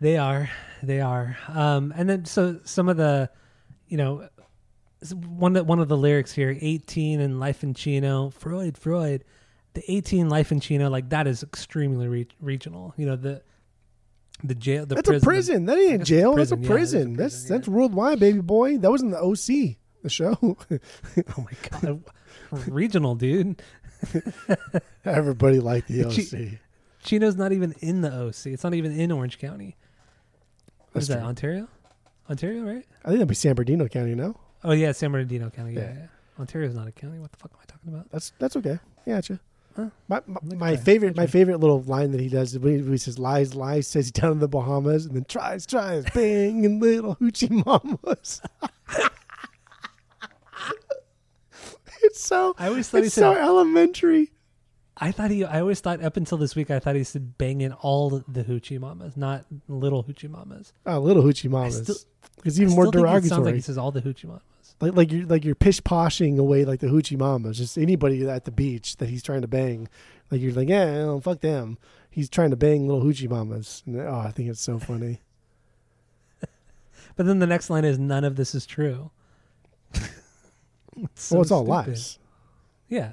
they 0.00 0.16
are. 0.16 0.48
They 0.80 1.00
are. 1.00 1.36
Um, 1.48 1.92
and 1.96 2.08
then 2.08 2.24
so 2.24 2.60
some 2.62 2.88
of 2.88 2.96
the, 2.96 3.30
you 3.88 3.96
know, 3.96 4.28
one 5.26 5.54
that 5.54 5.66
one 5.66 5.80
of 5.80 5.88
the 5.88 5.96
lyrics 5.96 6.30
here, 6.30 6.56
eighteen 6.60 7.18
and 7.20 7.40
life 7.40 7.64
in 7.64 7.74
Chino, 7.74 8.30
Freud, 8.30 8.78
Freud, 8.78 9.24
the 9.74 9.82
eighteen 9.90 10.28
life 10.28 10.52
in 10.52 10.60
Chino, 10.60 10.88
like 10.88 11.08
that 11.08 11.26
is 11.26 11.42
extremely 11.42 12.06
re- 12.06 12.28
regional. 12.40 12.94
You 12.96 13.06
know 13.06 13.16
the 13.16 13.42
the 14.44 14.54
jail, 14.54 14.86
the 14.86 14.94
That's 14.94 15.08
prison, 15.08 15.24
a 15.24 15.26
prison. 15.28 15.66
That 15.66 15.78
ain't 15.78 15.98
guess 15.98 16.06
jail. 16.08 16.38
it's 16.38 16.50
That's 16.50 16.52
a 16.52 16.64
prison, 16.64 16.68
yeah, 16.68 16.68
is 16.68 16.68
a 16.68 16.74
prison. 16.74 17.12
that's 17.14 17.34
prison, 17.34 17.56
that's 17.56 17.66
worldwide, 17.68 18.20
baby 18.20 18.40
boy. 18.40 18.78
That 18.78 18.92
was 18.92 19.02
in 19.02 19.10
the 19.10 19.18
OC, 19.20 19.78
the 20.02 20.10
show. 20.10 20.36
Oh 21.36 21.46
my 21.46 21.80
god, 21.80 22.02
regional 22.68 23.14
dude. 23.14 23.62
Everybody 25.04 25.60
liked 25.60 25.88
the 25.88 26.04
OC. 26.06 26.58
Chino's 27.04 27.36
not 27.36 27.52
even 27.52 27.72
in 27.80 28.00
the 28.00 28.12
OC. 28.12 28.46
It's 28.52 28.64
not 28.64 28.74
even 28.74 28.92
in 28.98 29.10
Orange 29.12 29.38
County. 29.38 29.76
What 30.66 30.94
That's 30.94 31.04
is 31.04 31.08
that? 31.08 31.18
true. 31.18 31.26
Ontario? 31.28 31.68
Ontario, 32.30 32.62
right? 32.62 32.84
I 33.04 33.08
think 33.08 33.18
that'd 33.18 33.28
be 33.28 33.34
San 33.34 33.54
Bernardino 33.54 33.88
County. 33.88 34.14
No, 34.14 34.36
Oh 34.64 34.72
yeah, 34.72 34.92
San 34.92 35.10
Bernardino 35.12 35.50
County. 35.50 35.74
Yeah, 35.74 35.80
Yeah. 35.80 35.94
yeah. 35.94 36.06
Ontario's 36.38 36.74
not 36.74 36.86
a 36.88 36.92
county. 36.92 37.18
What 37.18 37.30
the 37.32 37.38
fuck 37.38 37.50
am 37.52 37.58
I 37.60 37.64
talking 37.66 37.92
about? 37.92 38.10
that's 38.10 38.32
that's 38.38 38.56
okay. 38.56 38.78
Yeah, 39.06 39.16
gotcha. 39.16 39.40
Huh. 39.76 39.88
My 40.08 40.20
my, 40.26 40.40
my 40.56 40.76
favorite 40.76 41.16
my 41.16 41.26
favorite 41.26 41.58
little 41.60 41.82
line 41.82 42.12
that 42.12 42.20
he 42.20 42.28
does 42.28 42.52
is 42.52 42.58
when 42.58 42.84
he, 42.84 42.90
he 42.90 42.96
says 42.98 43.18
lies 43.18 43.54
lies 43.54 43.86
says 43.88 44.06
he's 44.06 44.12
down 44.12 44.32
in 44.32 44.38
the 44.38 44.48
Bahamas 44.48 45.06
and 45.06 45.16
then 45.16 45.24
tries 45.24 45.66
tries 45.66 46.04
bang 46.14 46.64
and 46.66 46.80
little 46.80 47.16
hoochie 47.16 47.64
mamas. 47.64 48.40
it's 52.02 52.20
so 52.20 52.54
I 52.58 52.68
always 52.68 52.88
thought 52.88 53.02
he 53.02 53.08
said. 53.08 53.20
so 53.20 53.34
elementary. 53.34 54.32
I 54.96 55.10
thought 55.10 55.30
he. 55.30 55.44
I 55.44 55.60
always 55.60 55.80
thought 55.80 56.02
up 56.02 56.16
until 56.16 56.38
this 56.38 56.54
week. 56.54 56.70
I 56.70 56.78
thought 56.78 56.96
he 56.96 57.04
said 57.04 57.38
banging 57.38 57.72
all 57.72 58.22
the 58.28 58.44
hoochie 58.44 58.78
mamas, 58.78 59.16
not 59.16 59.46
little 59.68 60.04
hoochie 60.04 60.28
mamas. 60.28 60.72
Oh, 60.84 60.98
little 60.98 61.22
hoochie 61.22 61.48
mamas. 61.50 62.06
it's 62.44 62.58
I 62.58 62.62
even 62.62 62.74
more 62.74 62.86
still 62.86 62.92
think 62.92 63.06
it 63.06 63.08
sounds 63.08 63.28
derogatory. 63.28 63.44
like 63.46 63.54
he 63.54 63.60
says 63.62 63.78
all 63.78 63.90
the 63.90 64.02
hoochie 64.02 64.26
mamas. 64.26 64.42
like 64.80 64.94
like 64.94 65.10
you're 65.12 65.26
like 65.26 65.44
you're 65.44 65.54
pish 65.54 65.80
poshing 65.80 66.38
away 66.38 66.64
like 66.64 66.80
the 66.80 66.88
hoochie 66.88 67.18
mamas. 67.18 67.56
Just 67.56 67.78
anybody 67.78 68.28
at 68.28 68.44
the 68.44 68.50
beach 68.50 68.98
that 68.98 69.08
he's 69.08 69.22
trying 69.22 69.40
to 69.40 69.48
bang. 69.48 69.88
Like 70.30 70.40
you're 70.40 70.52
like, 70.52 70.68
yeah, 70.68 71.04
oh, 71.06 71.20
fuck 71.20 71.40
them. 71.40 71.78
He's 72.10 72.28
trying 72.28 72.50
to 72.50 72.56
bang 72.56 72.86
little 72.86 73.02
hoochie 73.02 73.28
mamas. 73.30 73.82
And, 73.86 73.98
oh, 74.00 74.22
I 74.26 74.30
think 74.30 74.50
it's 74.50 74.60
so 74.60 74.78
funny. 74.78 75.20
But 77.14 77.26
then 77.26 77.40
the 77.40 77.46
next 77.46 77.68
line 77.68 77.84
is 77.84 77.98
none 77.98 78.24
of 78.24 78.36
this 78.36 78.54
is 78.54 78.64
true. 78.64 79.10
it's 80.96 81.24
so 81.24 81.36
well, 81.36 81.42
it's 81.42 81.50
all 81.50 81.64
stupid. 81.64 81.88
lies. 81.88 82.18
Yeah. 82.88 83.12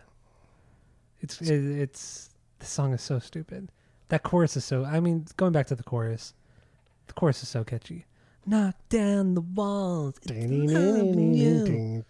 It's 1.21 1.41
it, 1.41 1.79
it's 1.79 2.29
the 2.59 2.65
song 2.65 2.93
is 2.93 3.01
so 3.01 3.19
stupid. 3.19 3.71
That 4.09 4.23
chorus 4.23 4.57
is 4.57 4.65
so. 4.65 4.85
I 4.85 4.99
mean, 4.99 5.25
going 5.37 5.51
back 5.51 5.67
to 5.67 5.75
the 5.75 5.83
chorus, 5.83 6.33
the 7.07 7.13
chorus 7.13 7.43
is 7.43 7.49
so 7.49 7.63
catchy. 7.63 8.05
Knock 8.45 8.75
down 8.89 9.35
the 9.35 9.41
walls. 9.41 10.15
It's 10.23 10.31
loving 10.31 11.33
you. 11.33 12.03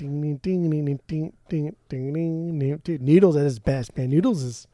Dude, 2.83 3.01
Noodles 3.01 3.35
at 3.35 3.43
his 3.43 3.59
best, 3.59 3.97
man. 3.97 4.09
Noodles 4.09 4.43
is 4.43 4.67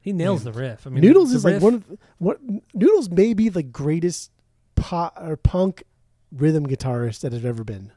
He 0.00 0.12
nails 0.12 0.44
the 0.44 0.52
riff. 0.52 0.86
I 0.86 0.90
mean, 0.90 1.02
Noodles 1.02 1.32
is 1.32 1.44
like 1.44 1.62
one 1.62 1.74
of 1.74 1.88
the, 1.88 1.98
what 2.18 2.40
Noodles 2.74 3.08
may 3.08 3.32
be 3.32 3.48
the 3.48 3.62
greatest 3.62 4.30
pop 4.74 5.16
or 5.20 5.36
punk 5.36 5.84
rhythm 6.30 6.66
guitarist 6.66 7.20
that 7.20 7.32
has 7.32 7.44
ever 7.44 7.64
been. 7.64 7.92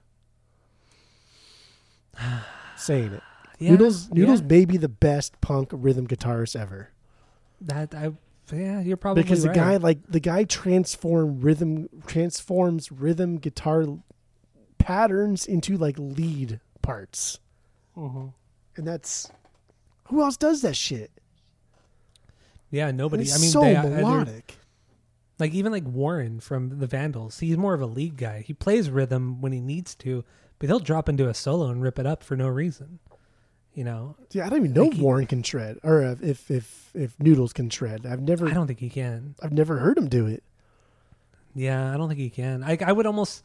Saying 2.75 3.13
it. 3.13 3.23
yeah, 3.59 3.71
Noodles 3.71 4.09
Noodles 4.11 4.41
yeah. 4.41 4.47
may 4.47 4.65
be 4.65 4.77
the 4.77 4.89
best 4.89 5.39
punk 5.41 5.69
rhythm 5.71 6.07
guitarist 6.07 6.59
ever. 6.59 6.89
That 7.61 7.93
I 7.93 8.11
yeah, 8.51 8.81
you're 8.81 8.97
probably 8.97 9.23
because 9.23 9.43
the 9.43 9.49
guy 9.49 9.77
like 9.77 9.99
the 10.07 10.19
guy 10.19 10.43
transform 10.43 11.41
rhythm 11.41 11.89
transforms 12.07 12.91
rhythm 12.91 13.37
guitar 13.37 13.85
patterns 14.77 15.45
into 15.45 15.77
like 15.77 15.95
lead 15.99 16.59
parts. 16.81 17.39
Mhm. 17.95 18.33
And 18.75 18.87
that's 18.87 19.31
who 20.05 20.21
else 20.23 20.37
does 20.37 20.61
that 20.61 20.75
shit? 20.75 21.11
Yeah, 22.71 22.91
nobody. 22.91 23.23
it's 23.23 23.35
I 23.35 23.39
mean, 23.39 23.49
so 23.51 23.61
they, 23.61 23.75
uh, 23.75 23.83
melodic. 23.87 24.57
like 25.37 25.53
even 25.53 25.71
like 25.71 25.85
Warren 25.85 26.39
from 26.39 26.79
the 26.79 26.87
Vandals. 26.87 27.39
He's 27.39 27.57
more 27.57 27.73
of 27.73 27.81
a 27.81 27.85
lead 27.85 28.17
guy. 28.17 28.41
He 28.41 28.53
plays 28.53 28.89
rhythm 28.89 29.41
when 29.41 29.51
he 29.51 29.59
needs 29.59 29.95
to, 29.95 30.23
but 30.59 30.67
he'll 30.67 30.79
drop 30.79 31.09
into 31.09 31.27
a 31.27 31.33
solo 31.33 31.67
and 31.69 31.81
rip 31.81 31.97
it 31.99 32.05
up 32.05 32.23
for 32.23 32.35
no 32.35 32.47
reason. 32.47 32.99
You 33.73 33.83
know, 33.85 34.15
Yeah, 34.31 34.45
I 34.45 34.49
don't 34.49 34.59
even 34.59 34.73
know 34.73 34.83
Like 34.83 34.91
if 34.91 34.97
he- 34.97 35.03
Warren 35.03 35.25
can 35.25 35.41
shred 35.43 35.77
or 35.83 36.01
if 36.01 36.21
if 36.21 36.51
if, 36.51 36.91
if 36.93 37.19
Noodles 37.19 37.53
can 37.53 37.69
shred. 37.69 38.05
I've 38.05 38.21
never 38.21 38.47
I 38.47 38.53
don't 38.53 38.67
think 38.67 38.79
he 38.79 38.89
can. 38.89 39.35
I've 39.41 39.53
never 39.53 39.77
heard 39.79 39.97
him 39.97 40.09
do 40.09 40.27
it. 40.27 40.43
Yeah, 41.55 41.93
I 41.93 41.97
don't 41.97 42.07
think 42.09 42.19
he 42.19 42.29
can. 42.29 42.63
I 42.63 42.77
I 42.85 42.91
would 42.91 43.05
almost. 43.05 43.43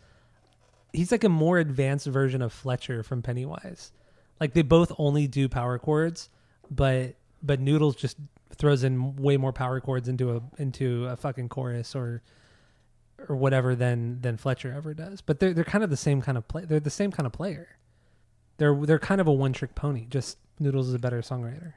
He's 0.93 1.11
like 1.11 1.25
a 1.25 1.29
more 1.29 1.59
advanced 1.59 2.07
version 2.07 2.41
of 2.43 2.53
Fletcher 2.53 3.03
from 3.03 3.23
Pennywise. 3.23 3.93
Like 4.41 4.55
they 4.55 4.63
both 4.63 4.93
only 4.99 5.27
do 5.27 5.49
power 5.49 5.79
chords, 5.79 6.31
but 6.71 7.15
but 7.43 7.61
Noodles 7.61 7.97
just 7.97 8.17
throws 8.57 8.85
in 8.85 9.17
way 9.17 9.37
more 9.37 9.53
power 9.53 9.81
chords 9.81 10.09
into 10.09 10.37
a 10.37 10.43
into 10.59 11.07
a 11.07 11.17
fucking 11.17 11.49
chorus 11.49 11.95
or 11.95 12.23
or 13.29 13.37
whatever 13.37 13.75
than 13.75 14.21
than 14.21 14.37
Fletcher 14.37 14.73
ever 14.73 14.95
does. 14.95 15.21
But 15.21 15.41
they're 15.41 15.53
they're 15.53 15.65
kind 15.65 15.85
of 15.85 15.91
the 15.91 15.97
same 15.97 16.21
kind 16.21 16.39
of 16.39 16.47
play. 16.49 16.65
They're 16.65 16.81
the 16.81 16.91
same 16.91 17.11
kind 17.11 17.27
of 17.27 17.33
player. 17.33 17.69
They're 18.57 18.75
they're 18.75 18.99
kind 18.99 19.21
of 19.21 19.27
a 19.27 19.33
one 19.33 19.53
trick 19.53 19.75
pony. 19.75 20.07
Just 20.09 20.39
Noodles 20.59 20.89
is 20.89 20.95
a 20.95 20.99
better 20.99 21.21
songwriter. 21.21 21.75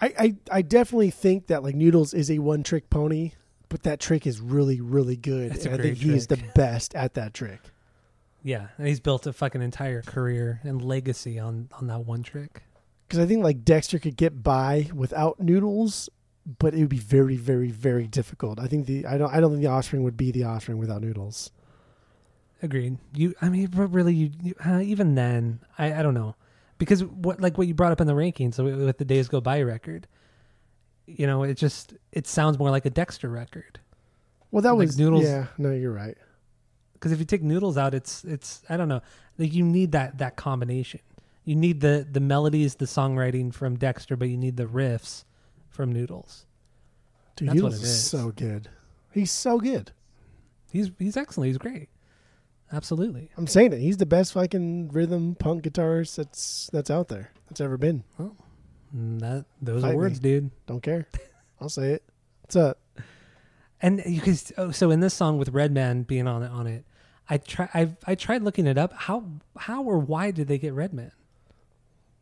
I, 0.00 0.14
I 0.18 0.36
I 0.50 0.62
definitely 0.62 1.10
think 1.10 1.48
that 1.48 1.62
like 1.62 1.74
Noodles 1.74 2.14
is 2.14 2.30
a 2.30 2.38
one 2.38 2.62
trick 2.62 2.90
pony, 2.90 3.32
but 3.68 3.82
that 3.82 4.00
trick 4.00 4.26
is 4.26 4.40
really 4.40 4.80
really 4.80 5.16
good. 5.16 5.52
It's 5.52 5.64
a 5.64 5.70
and 5.70 5.80
I 5.80 5.82
think 5.82 5.98
great 5.98 6.10
he 6.10 6.16
is 6.16 6.26
the 6.28 6.42
best 6.54 6.94
at 6.94 7.14
that 7.14 7.34
trick. 7.34 7.60
Yeah, 8.42 8.68
and 8.78 8.86
he's 8.86 9.00
built 9.00 9.26
a 9.26 9.32
fucking 9.32 9.62
entire 9.62 10.02
career 10.02 10.60
and 10.62 10.82
legacy 10.82 11.38
on 11.38 11.68
on 11.72 11.86
that 11.88 12.06
one 12.06 12.22
trick. 12.22 12.62
Because 13.06 13.24
I 13.24 13.26
think 13.26 13.42
like 13.42 13.64
Dexter 13.64 13.98
could 13.98 14.16
get 14.16 14.42
by 14.42 14.90
without 14.94 15.40
Noodles, 15.40 16.10
but 16.58 16.72
it 16.74 16.80
would 16.80 16.88
be 16.88 16.98
very 16.98 17.36
very 17.36 17.70
very 17.70 18.06
difficult. 18.06 18.58
I 18.58 18.66
think 18.66 18.86
the 18.86 19.04
I 19.06 19.18
don't 19.18 19.32
I 19.32 19.40
don't 19.40 19.50
think 19.50 19.62
the 19.62 19.68
Offspring 19.68 20.02
would 20.04 20.16
be 20.16 20.30
the 20.30 20.44
Offspring 20.44 20.78
without 20.78 21.02
Noodles. 21.02 21.50
Agreed. 22.62 22.98
You, 23.14 23.34
I 23.40 23.48
mean, 23.50 23.66
but 23.66 23.86
really, 23.88 24.14
you, 24.14 24.30
you 24.42 24.54
uh, 24.66 24.80
even 24.80 25.14
then, 25.14 25.60
I, 25.78 25.94
I 25.94 26.02
don't 26.02 26.14
know, 26.14 26.34
because 26.78 27.04
what 27.04 27.40
like 27.40 27.56
what 27.56 27.68
you 27.68 27.74
brought 27.74 27.92
up 27.92 28.00
in 28.00 28.06
the 28.08 28.14
rankings 28.14 28.54
so 28.54 28.64
with 28.64 28.98
the 28.98 29.04
Days 29.04 29.28
Go 29.28 29.40
By 29.40 29.62
record, 29.62 30.08
you 31.06 31.26
know, 31.26 31.44
it 31.44 31.54
just 31.54 31.94
it 32.10 32.26
sounds 32.26 32.58
more 32.58 32.70
like 32.70 32.84
a 32.84 32.90
Dexter 32.90 33.28
record. 33.28 33.78
Well, 34.50 34.62
that 34.62 34.70
Like 34.70 34.86
was 34.86 34.98
Noodles- 34.98 35.24
Yeah, 35.24 35.46
no, 35.58 35.70
you're 35.72 35.92
right. 35.92 36.16
Because 36.94 37.12
if 37.12 37.20
you 37.20 37.24
take 37.26 37.42
Noodles 37.42 37.78
out, 37.78 37.94
it's 37.94 38.24
it's 38.24 38.62
I 38.68 38.76
don't 38.76 38.88
know, 38.88 39.02
like 39.36 39.52
you 39.52 39.64
need 39.64 39.92
that 39.92 40.18
that 40.18 40.34
combination. 40.34 41.00
You 41.44 41.54
need 41.54 41.80
the 41.80 42.04
the 42.10 42.20
melodies, 42.20 42.74
the 42.74 42.86
songwriting 42.86 43.54
from 43.54 43.76
Dexter, 43.76 44.16
but 44.16 44.28
you 44.28 44.36
need 44.36 44.56
the 44.56 44.66
riffs 44.66 45.22
from 45.78 45.92
Noodles. 45.92 46.44
Dude, 47.36 47.50
That's 47.50 47.62
what 47.62 47.72
it 47.72 47.82
is 47.82 48.04
so 48.04 48.32
good. 48.32 48.68
He's 49.12 49.30
so 49.30 49.60
good. 49.60 49.92
He's 50.72 50.90
he's 50.98 51.16
excellent. 51.16 51.46
He's 51.46 51.56
great. 51.56 51.88
Absolutely. 52.72 53.30
I'm 53.36 53.46
saying 53.46 53.72
it. 53.74 53.78
He's 53.78 53.98
the 53.98 54.04
best 54.04 54.32
fucking 54.32 54.88
rhythm 54.88 55.36
punk 55.36 55.62
guitarist 55.62 56.16
that's 56.16 56.68
that's 56.72 56.90
out 56.90 57.06
there. 57.06 57.30
That's 57.48 57.60
ever 57.60 57.76
been. 57.76 58.02
And 58.92 59.20
that 59.20 59.44
those 59.62 59.82
Fight 59.82 59.90
are 59.90 59.92
me. 59.92 59.96
words, 59.98 60.18
dude. 60.18 60.50
Don't 60.66 60.82
care. 60.82 61.06
I'll 61.60 61.68
say 61.68 61.92
it. 61.92 62.02
What's 62.42 62.56
up? 62.56 62.80
And 63.80 64.02
you 64.04 64.20
can 64.20 64.36
oh, 64.56 64.72
so 64.72 64.90
in 64.90 64.98
this 64.98 65.14
song 65.14 65.38
with 65.38 65.50
Redman 65.50 66.02
being 66.02 66.26
on 66.26 66.42
it 66.42 66.50
on 66.50 66.66
it, 66.66 66.84
I 67.30 67.38
try 67.38 67.68
I 67.72 67.90
I 68.04 68.16
tried 68.16 68.42
looking 68.42 68.66
it 68.66 68.78
up. 68.78 68.92
How 68.94 69.22
how 69.56 69.84
or 69.84 70.00
why 70.00 70.32
did 70.32 70.48
they 70.48 70.58
get 70.58 70.72
Redman? 70.72 71.12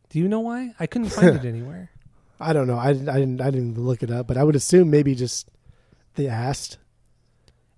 Do 0.09 0.19
you 0.19 0.27
know 0.27 0.41
why? 0.41 0.75
I 0.79 0.85
couldn't 0.85 1.09
find 1.09 1.35
it 1.43 1.43
anywhere. 1.43 1.89
I 2.39 2.53
don't 2.53 2.67
know. 2.67 2.77
I, 2.77 2.93
didn't- 2.93 3.09
I 3.09 3.19
didn't 3.19 3.41
I 3.41 3.49
didn't 3.51 3.77
look 3.77 4.03
it 4.03 4.11
up, 4.11 4.27
but 4.27 4.37
I 4.37 4.43
would 4.43 4.55
assume 4.55 4.89
maybe 4.89 5.15
just 5.15 5.49
they 6.15 6.27
asked. 6.27 6.77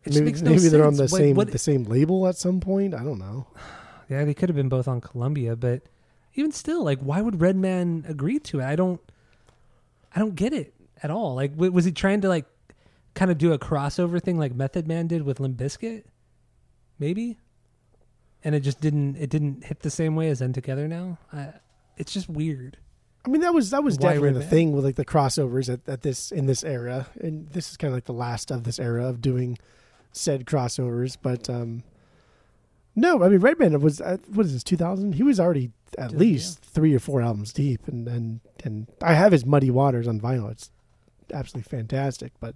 It 0.03 0.13
maybe 0.13 0.31
no 0.41 0.51
maybe 0.51 0.67
they're 0.69 0.85
on 0.85 0.95
the. 0.95 1.03
What- 1.03 1.11
same 1.11 1.35
what- 1.35 1.51
the 1.51 1.57
same 1.57 1.83
label 1.85 2.27
at 2.27 2.35
some 2.37 2.59
point. 2.59 2.93
I 2.93 3.03
don't 3.03 3.19
know. 3.19 3.47
yeah, 4.09 4.23
they 4.25 4.33
could 4.33 4.49
have 4.49 4.55
been 4.55 4.69
both 4.69 4.87
on 4.87 5.01
Columbia, 5.01 5.55
but 5.55 5.83
even 6.35 6.51
still, 6.51 6.83
like, 6.83 6.99
why 6.99 7.21
would 7.21 7.41
Redman 7.41 8.05
agree 8.07 8.39
to 8.39 8.59
it? 8.59 8.65
I 8.65 8.75
don't, 8.75 9.01
I 10.15 10.19
don't 10.19 10.35
get 10.35 10.53
it 10.53 10.73
at 11.03 11.09
all. 11.11 11.35
Like, 11.35 11.51
w- 11.53 11.71
was 11.71 11.85
he 11.85 11.91
trying 11.91 12.21
to 12.21 12.29
like 12.29 12.45
kind 13.13 13.29
of 13.31 13.37
do 13.37 13.51
a 13.53 13.59
crossover 13.59 14.21
thing 14.21 14.37
like 14.37 14.53
Method 14.53 14.87
Man 14.87 15.07
did 15.07 15.23
with 15.23 15.39
Limp 15.39 15.57
Bizkit? 15.57 16.03
Maybe, 16.97 17.37
and 18.43 18.55
it 18.55 18.59
just 18.61 18.79
didn't. 18.81 19.15
It 19.17 19.29
didn't 19.29 19.63
hit 19.65 19.79
the 19.81 19.89
same 19.89 20.15
way 20.15 20.29
as 20.29 20.41
N 20.41 20.53
2 20.53 20.61
Gether 20.61 20.87
Now. 20.87 21.17
I, 21.31 21.53
it's 21.97 22.13
just 22.13 22.29
weird. 22.29 22.77
I 23.25 23.29
mean 23.29 23.41
that 23.41 23.53
was 23.53 23.69
that 23.71 23.83
was 23.83 23.97
Why 23.97 24.13
definitely 24.13 24.41
the 24.41 24.45
thing 24.49 24.71
with 24.71 24.85
like 24.85 24.95
the 24.95 25.05
crossovers 25.05 25.71
at, 25.71 25.81
at 25.87 26.01
this 26.01 26.31
in 26.31 26.45
this 26.45 26.63
era, 26.63 27.07
and 27.19 27.49
this 27.49 27.69
is 27.71 27.77
kind 27.77 27.91
of 27.91 27.97
like 27.97 28.05
the 28.05 28.13
last 28.13 28.49
of 28.51 28.63
this 28.63 28.79
era 28.79 29.05
of 29.07 29.21
doing 29.21 29.57
said 30.11 30.45
crossovers. 30.45 31.17
But 31.21 31.49
um 31.49 31.83
no, 32.95 33.21
I 33.23 33.29
mean 33.29 33.39
Redman 33.39 33.79
was 33.81 33.99
uh, 34.01 34.17
what 34.33 34.45
is 34.45 34.53
this 34.53 34.63
2000? 34.63 35.13
He 35.15 35.23
was 35.23 35.39
already 35.39 35.71
at 35.97 36.11
Yeah. 36.11 36.17
least 36.17 36.59
three 36.61 36.93
or 36.95 36.99
four 36.99 37.21
albums 37.21 37.51
deep, 37.53 37.87
and 37.87 38.07
and 38.07 38.39
and 38.63 38.87
I 39.01 39.13
have 39.13 39.31
his 39.31 39.45
Muddy 39.45 39.69
Waters 39.69 40.07
on 40.07 40.19
vinyl. 40.21 40.49
It's 40.51 40.71
absolutely 41.33 41.69
fantastic, 41.69 42.31
but 42.39 42.55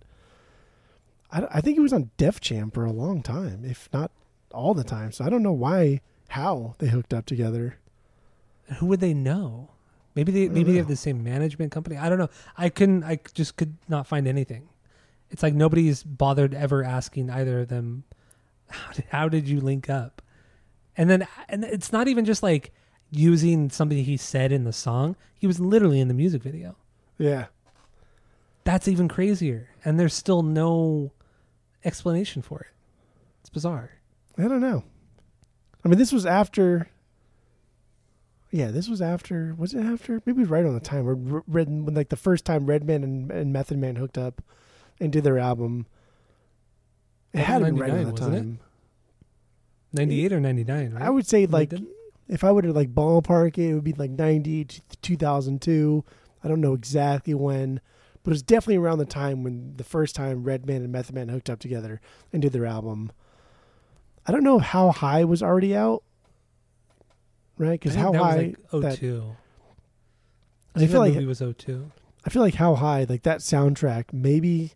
I, 1.32 1.46
I 1.56 1.62
think 1.62 1.76
he 1.76 1.82
was 1.82 1.94
on 1.94 2.10
Def 2.18 2.40
Jam 2.40 2.72
for 2.72 2.86
a 2.86 2.92
long 2.92 3.22
time, 3.22 3.64
if 3.66 3.90
not 3.92 4.12
all 4.54 4.74
the 4.74 4.84
time. 4.84 5.12
So 5.12 5.26
I 5.26 5.30
don't 5.30 5.44
know 5.44 5.52
why 5.52 6.00
how 6.30 6.76
they 6.80 6.88
hooked 6.88 7.14
up 7.14 7.26
together. 7.26 7.78
Who 8.78 8.86
would 8.88 9.02
they 9.02 9.14
know? 9.14 9.70
Maybe 10.16 10.32
they 10.32 10.50
maybe 10.50 10.74
they 10.74 10.78
have 10.78 10.88
the 10.88 10.96
same 10.96 11.24
management 11.24 11.72
company. 11.72 11.98
I 11.98 12.08
don't 12.10 12.20
know. 12.20 12.30
I 12.58 12.70
couldn't. 12.70 13.04
I 13.04 13.20
just 13.34 13.58
could 13.58 13.76
not 13.88 14.08
find 14.08 14.28
anything. 14.28 14.70
It's 15.32 15.42
like 15.42 15.56
nobody's 15.56 16.04
bothered 16.04 16.54
ever 16.54 16.84
asking 16.84 17.30
either 17.30 17.62
of 17.62 17.70
them. 17.70 18.04
How 18.70 18.92
did, 18.92 19.06
how 19.10 19.30
did 19.30 19.48
you 19.48 19.60
link 19.60 19.90
up? 19.90 20.22
And 20.96 21.10
then 21.10 21.28
and 21.50 21.64
it's 21.64 21.92
not 21.92 22.08
even 22.08 22.26
just 22.26 22.44
like 22.44 22.72
using 23.10 23.70
something 23.70 24.04
he 24.04 24.18
said 24.18 24.52
in 24.52 24.64
the 24.64 24.74
song. 24.74 25.16
He 25.40 25.48
was 25.48 25.60
literally 25.60 26.00
in 26.00 26.08
the 26.08 26.14
music 26.14 26.44
video. 26.44 26.76
Yeah. 27.18 27.46
That's 28.64 28.88
even 28.88 29.08
crazier. 29.08 29.70
And 29.84 30.00
there's 30.00 30.14
still 30.14 30.44
no 30.44 31.12
explanation 31.84 32.42
for 32.42 32.62
it. 32.62 32.68
It's 33.42 33.50
bizarre. 33.50 33.92
I 34.38 34.44
don't 34.44 34.62
know. 34.62 34.84
I 35.84 35.88
mean, 35.88 36.00
this 36.00 36.12
was 36.14 36.26
after. 36.26 36.90
Yeah, 38.54 38.70
this 38.70 38.88
was 38.88 39.02
after. 39.02 39.56
Was 39.58 39.74
it 39.74 39.84
after? 39.84 40.22
Maybe 40.28 40.38
it 40.38 40.42
was 40.42 40.50
right 40.50 40.64
on 40.64 40.76
the 40.76 40.80
time 40.80 41.06
where 41.06 41.16
Red, 41.48 41.70
when 41.70 41.96
like 41.96 42.10
the 42.10 42.16
first 42.16 42.46
time 42.46 42.68
Redman 42.68 43.04
and, 43.04 43.32
and 43.32 43.52
Method 43.52 43.80
Man 43.80 43.96
hooked 43.96 44.16
up 44.16 44.44
and 45.00 45.12
did 45.12 45.24
their 45.24 45.40
album. 45.40 45.88
It 47.34 47.40
had 47.40 47.64
been 47.64 47.76
right 47.78 47.90
on 47.90 47.98
the 47.98 48.04
99, 48.04 48.12
wasn't 48.12 48.36
it? 48.36 48.40
time. 48.40 48.60
98 49.94 50.34
or 50.34 50.40
99, 50.40 50.92
right? 50.94 51.02
I 51.02 51.10
would 51.10 51.26
say 51.26 51.48
like 51.48 51.74
if 52.30 52.44
I 52.44 52.52
were 52.52 52.62
to 52.62 52.72
like 52.72 52.94
ballpark 52.94 53.58
it, 53.58 53.72
it 53.72 53.74
would 53.74 53.84
be 53.84 53.94
like 53.94 54.12
ninety 54.12 54.66
to 54.66 54.82
two 55.02 55.18
thousand 55.18 55.64
two. 55.64 56.06
I 56.44 56.48
don't 56.48 56.62
know 56.62 56.74
exactly 56.74 57.34
when, 57.34 57.82
but 58.22 58.30
it 58.30 58.36
was 58.36 58.44
definitely 58.44 58.78
around 58.78 59.00
the 59.00 59.06
time 59.06 59.44
when 59.44 59.78
the 59.78 59.84
first 59.84 60.14
time 60.14 60.44
Redman 60.44 60.84
and 60.84 60.92
Method 60.92 61.16
Man 61.16 61.30
hooked 61.30 61.50
up 61.50 61.58
together 61.60 62.02
and 62.32 62.40
did 62.40 62.54
their 62.54 62.68
album. 62.68 63.12
I 64.28 64.32
don't 64.32 64.44
know 64.44 64.60
How 64.60 64.92
High 64.92 65.24
was 65.24 65.42
already 65.42 65.76
out, 65.76 66.04
right? 67.58 67.80
Because 67.80 67.96
How 67.96 68.12
that 68.12 68.22
was 68.22 68.32
High, 68.32 68.38
like 68.38 68.58
oh 68.72 68.80
that- 68.82 68.98
02. 69.00 69.36
I 70.76 70.88
feel 70.88 71.00
like 71.02 71.14
movie 71.14 71.26
was 71.26 71.40
02. 71.40 71.92
I 72.26 72.30
feel 72.30 72.42
like 72.42 72.56
How 72.56 72.76
High, 72.76 73.06
like 73.08 73.24
that 73.24 73.40
soundtrack, 73.40 74.06
maybe 74.12 74.72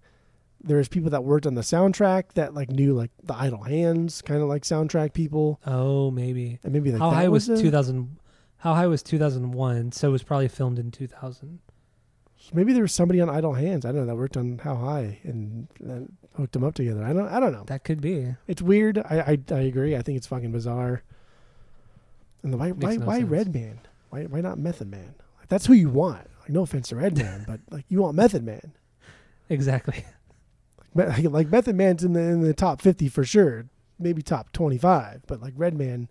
there's 0.63 0.87
people 0.87 1.09
that 1.11 1.23
worked 1.23 1.45
on 1.47 1.55
the 1.55 1.61
soundtrack 1.61 2.33
that 2.33 2.53
like 2.53 2.69
knew 2.69 2.93
like 2.93 3.11
the 3.23 3.35
Idle 3.35 3.63
Hands, 3.63 4.21
kind 4.21 4.41
of 4.41 4.47
like 4.47 4.63
soundtrack 4.63 5.13
people, 5.13 5.59
Oh, 5.65 6.11
maybe. 6.11 6.59
and 6.63 6.73
maybe 6.73 6.91
like 6.91 6.99
How 6.99 7.09
that 7.09 7.15
high 7.15 7.27
was, 7.29 7.49
a- 7.49 7.59
2000? 7.59 8.17
How 8.57 8.73
high 8.73 8.87
was 8.87 9.01
2001? 9.03 9.91
So 9.93 10.09
it 10.09 10.11
was 10.11 10.23
probably 10.23 10.47
filmed 10.47 10.77
in 10.79 10.91
2000. 10.91 11.59
Maybe 12.53 12.71
there 12.73 12.83
was 12.83 12.93
somebody 12.93 13.19
on 13.19 13.29
Idle 13.29 13.53
Hands. 13.53 13.83
I 13.85 13.89
don't 13.91 14.01
know 14.01 14.05
that 14.05 14.15
worked 14.15 14.37
on 14.37 14.59
How 14.59 14.75
High 14.75 15.19
and, 15.23 15.67
and 15.79 16.13
hooked 16.35 16.53
them 16.53 16.63
up 16.63 16.75
together. 16.75 17.03
I 17.03 17.11
don't. 17.11 17.27
I 17.27 17.39
don't 17.39 17.51
know. 17.51 17.63
That 17.65 17.83
could 17.83 17.99
be. 17.99 18.35
It's 18.47 18.61
weird. 18.61 18.99
I 18.99 19.37
I, 19.49 19.53
I 19.53 19.59
agree. 19.61 19.95
I 19.95 20.01
think 20.01 20.17
it's 20.17 20.27
fucking 20.27 20.51
bizarre. 20.51 21.03
And 22.43 22.53
the 22.53 22.57
why 22.57 22.71
why 22.71 22.95
no 22.95 23.05
why 23.05 23.19
sense. 23.19 23.29
Redman? 23.29 23.79
Why 24.09 24.23
why 24.23 24.41
not 24.41 24.57
Method 24.59 24.89
Man? 24.89 25.15
Like, 25.39 25.49
that's 25.49 25.65
who 25.65 25.73
you 25.73 25.89
want. 25.89 26.27
Like 26.41 26.49
no 26.49 26.61
offense 26.63 26.89
to 26.89 26.95
Redman, 26.95 27.45
but 27.47 27.59
like 27.71 27.85
you 27.89 28.01
want 28.01 28.15
Method 28.15 28.43
Man. 28.43 28.73
Exactly. 29.49 30.05
Like, 30.95 31.25
like 31.25 31.51
Method 31.51 31.75
Man's 31.75 32.03
in 32.03 32.13
the 32.13 32.21
in 32.21 32.41
the 32.41 32.55
top 32.55 32.81
fifty 32.81 33.07
for 33.07 33.23
sure. 33.23 33.67
Maybe 33.99 34.23
top 34.23 34.51
twenty 34.51 34.79
five, 34.79 35.21
but 35.27 35.39
like 35.39 35.53
Redman, 35.55 36.09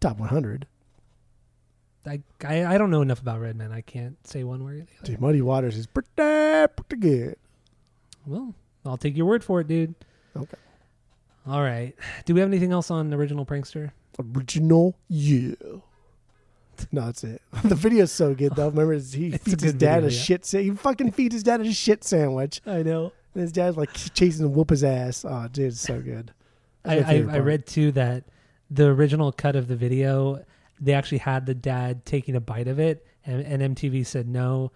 top 0.00 0.18
one 0.18 0.28
hundred. 0.28 0.66
I, 2.04 2.20
I 2.44 2.64
I 2.64 2.78
don't 2.78 2.90
know 2.90 3.02
enough 3.02 3.20
about 3.20 3.40
Redman. 3.40 3.70
I 3.70 3.82
can't 3.82 4.16
say 4.26 4.42
one 4.42 4.64
way 4.64 4.72
or 4.72 4.74
the 4.76 4.86
other. 4.98 5.04
Dude, 5.12 5.20
Muddy 5.20 5.40
Waters 5.40 5.76
is 5.76 5.86
pretty 5.86 6.08
pretty 6.16 6.96
good. 6.98 7.36
Well, 8.26 8.54
I'll 8.84 8.96
take 8.96 9.16
your 9.16 9.26
word 9.26 9.44
for 9.44 9.60
it, 9.60 9.68
dude. 9.68 9.94
Okay. 10.36 10.56
All 11.46 11.62
right. 11.62 11.94
Do 12.24 12.34
we 12.34 12.40
have 12.40 12.48
anything 12.48 12.72
else 12.72 12.90
on 12.90 13.14
original 13.14 13.46
prankster? 13.46 13.92
Original, 14.18 14.96
yeah. 15.08 15.54
No, 16.92 17.06
that's 17.06 17.24
it. 17.24 17.42
the 17.64 17.74
video's 17.74 18.12
so 18.12 18.34
good 18.34 18.54
though. 18.54 18.68
Remember, 18.68 18.94
he 18.94 19.26
It's 19.34 19.42
feeds 19.44 19.64
his 19.64 19.72
dad 19.72 20.02
video, 20.02 20.08
a 20.08 20.12
yeah. 20.12 20.18
shit. 20.20 20.44
Sa- 20.46 20.58
he 20.58 20.70
fucking 20.70 21.10
feeds 21.10 21.34
his 21.34 21.42
dad 21.42 21.60
a 21.60 21.72
shit 21.72 22.04
sandwich, 22.04 22.60
I 22.64 22.84
know. 22.84 23.12
and 23.34 23.42
his 23.42 23.50
dad's 23.50 23.76
like 23.76 23.92
chasing 24.14 24.46
him, 24.46 24.52
whoop 24.54 24.70
his 24.70 24.84
ass. 24.84 25.24
Oh, 25.28 25.48
dude, 25.50 25.72
it's 25.72 25.80
so 25.80 26.00
good. 26.00 26.32
I, 26.84 26.98
I, 27.00 27.14
I 27.30 27.38
read 27.40 27.66
too 27.66 27.90
that 27.92 28.24
the 28.70 28.86
original 28.86 29.32
cut 29.32 29.56
of 29.56 29.66
the 29.66 29.74
video, 29.74 30.44
they 30.80 30.92
actually 30.92 31.18
had 31.18 31.46
the 31.46 31.54
dad 31.54 32.06
taking 32.06 32.36
a 32.36 32.40
bite 32.40 32.68
of 32.68 32.78
it, 32.78 33.04
and, 33.26 33.40
and 33.44 33.76
MTV 33.76 34.06
said 34.06 34.28
no, 34.28 34.70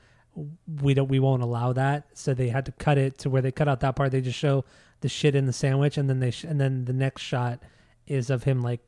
we 0.82 0.94
don't, 0.94 1.08
we 1.08 1.20
won't 1.20 1.42
allow 1.42 1.72
that. 1.74 2.08
So 2.14 2.34
they 2.34 2.48
had 2.48 2.66
to 2.66 2.72
cut 2.72 2.98
it 2.98 3.18
to 3.18 3.30
where 3.30 3.42
they 3.42 3.52
cut 3.52 3.68
out 3.68 3.78
that 3.80 3.94
part. 3.94 4.10
They 4.10 4.20
just 4.20 4.38
show 4.38 4.64
the 5.02 5.08
shit 5.08 5.36
in 5.36 5.46
the 5.46 5.52
sandwich, 5.52 5.96
and 5.96 6.10
then 6.10 6.18
they 6.18 6.32
sh- 6.32 6.44
and 6.44 6.60
then 6.60 6.84
the 6.84 6.92
next 6.92 7.22
shot 7.22 7.62
is 8.08 8.28
of 8.28 8.42
him 8.42 8.60
like 8.60 8.80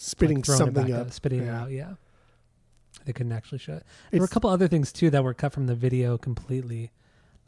spitting 0.00 0.38
like, 0.38 0.48
it 0.48 0.52
something 0.52 0.92
up, 0.92 1.06
out, 1.06 1.12
spitting 1.12 1.40
it 1.42 1.46
Yeah. 1.46 1.60
out. 1.62 1.70
Yeah, 1.70 1.94
They 3.04 3.12
couldn't 3.12 3.32
actually 3.32 3.58
show 3.58 3.74
it. 3.74 3.84
There 4.10 4.20
were 4.20 4.26
a 4.26 4.28
couple 4.28 4.50
other 4.50 4.68
things 4.68 4.92
too 4.92 5.10
that 5.10 5.22
were 5.24 5.34
cut 5.34 5.52
from 5.52 5.66
the 5.66 5.74
video 5.74 6.16
completely, 6.18 6.90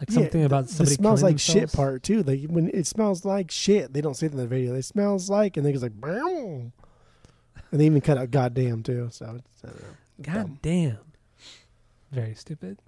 like 0.01 0.11
Yeah, 0.11 0.15
something 0.15 0.45
about 0.45 0.69
the 0.69 0.87
smells 0.87 1.23
like 1.23 1.39
shit 1.39 1.73
part 1.73 2.03
too. 2.03 2.23
Like 2.23 2.45
when 2.49 2.69
it 2.73 2.87
smells 2.87 3.25
like 3.25 3.51
shit, 3.51 3.93
they 3.93 4.01
don't 4.01 4.15
say 4.15 4.29
that 4.29 4.35
in 4.35 4.39
the 4.39 4.47
video. 4.47 4.75
It 4.75 4.83
smells 4.85 5.29
like, 5.31 5.57
and 5.57 5.65
they 5.67 5.73
just 5.73 5.83
like, 5.83 6.01
"Bow." 6.01 6.73
and 7.71 7.81
they 7.81 7.87
even 7.87 8.01
cut 8.03 8.19
out 8.19 8.31
goddamn 8.31 8.83
too. 8.83 9.09
So 9.11 9.39
it's, 9.39 9.63
know. 9.65 9.71
It's 10.19 10.27
God 10.29 10.35
dumb. 10.35 10.59
damn. 10.63 10.99
Very 12.11 12.35
stupid. 12.35 12.79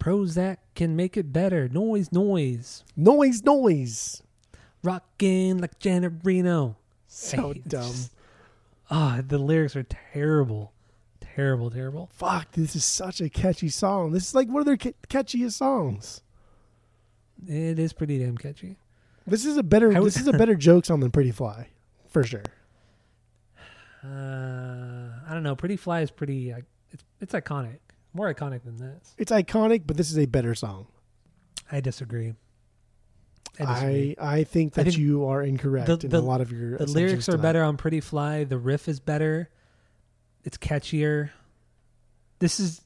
Prozac 0.00 0.58
can 0.74 0.96
make 0.96 1.16
it 1.16 1.32
better. 1.32 1.68
Noise, 1.68 2.12
noise. 2.12 2.84
noise, 2.96 3.42
noise. 3.42 4.22
Rockin' 4.82 5.58
like 5.58 5.78
Janet 5.78 6.12
Reno. 6.24 6.76
So 7.16 7.52
dumb. 7.68 7.94
Ah, 8.90 9.20
the 9.26 9.38
lyrics 9.38 9.76
are 9.76 9.84
terrible. 9.84 10.72
Terrible, 11.20 11.70
terrible. 11.70 12.10
Fuck, 12.12 12.50
this 12.52 12.74
is 12.74 12.84
such 12.84 13.20
a 13.20 13.28
catchy 13.28 13.68
song. 13.68 14.10
This 14.10 14.26
is 14.28 14.34
like 14.34 14.48
one 14.48 14.60
of 14.60 14.66
their 14.66 14.76
ca- 14.76 14.94
catchiest 15.08 15.52
songs. 15.52 16.22
It 17.48 17.78
is 17.78 17.92
pretty 17.92 18.18
damn 18.18 18.36
catchy. 18.36 18.78
This 19.26 19.44
is 19.44 19.56
a 19.56 19.62
better. 19.62 19.90
Would- 19.90 20.02
this 20.04 20.16
is 20.16 20.26
a 20.26 20.32
better 20.32 20.54
joke 20.68 20.84
song 20.86 21.00
than 21.00 21.12
Pretty 21.12 21.30
Fly, 21.30 21.68
for 22.08 22.24
sure. 22.24 22.42
Uh, 24.04 25.10
I 25.26 25.32
don't 25.32 25.42
know. 25.44 25.56
Pretty 25.56 25.76
Fly 25.76 26.00
is 26.00 26.10
pretty. 26.10 26.52
Uh, 26.52 26.58
it's 26.90 27.04
it's 27.20 27.32
iconic. 27.32 27.78
More 28.12 28.32
iconic 28.32 28.64
than 28.64 28.76
this. 28.76 29.14
It's 29.18 29.32
iconic, 29.32 29.82
but 29.86 29.96
this 29.96 30.10
is 30.10 30.18
a 30.18 30.26
better 30.26 30.54
song. 30.54 30.88
I 31.72 31.80
disagree. 31.80 32.34
I. 33.60 34.14
I 34.20 34.36
I 34.38 34.44
think 34.44 34.72
I 34.74 34.82
that 34.82 34.90
think 34.90 34.98
you 34.98 35.26
are 35.26 35.42
incorrect 35.42 35.86
the- 35.86 35.98
in 36.04 36.10
the- 36.10 36.18
a 36.18 36.20
lot 36.20 36.40
of 36.40 36.50
your. 36.52 36.78
the 36.78 36.86
lyrics 36.86 37.28
are 37.28 37.32
tonight. 37.32 37.42
better 37.42 37.62
on 37.62 37.76
Pretty 37.76 38.00
Fly. 38.00 38.44
The 38.44 38.58
riff 38.58 38.88
is 38.88 39.00
better. 39.00 39.48
It's 40.44 40.58
catchier. 40.58 41.30
This 42.38 42.58
is. 42.60 42.82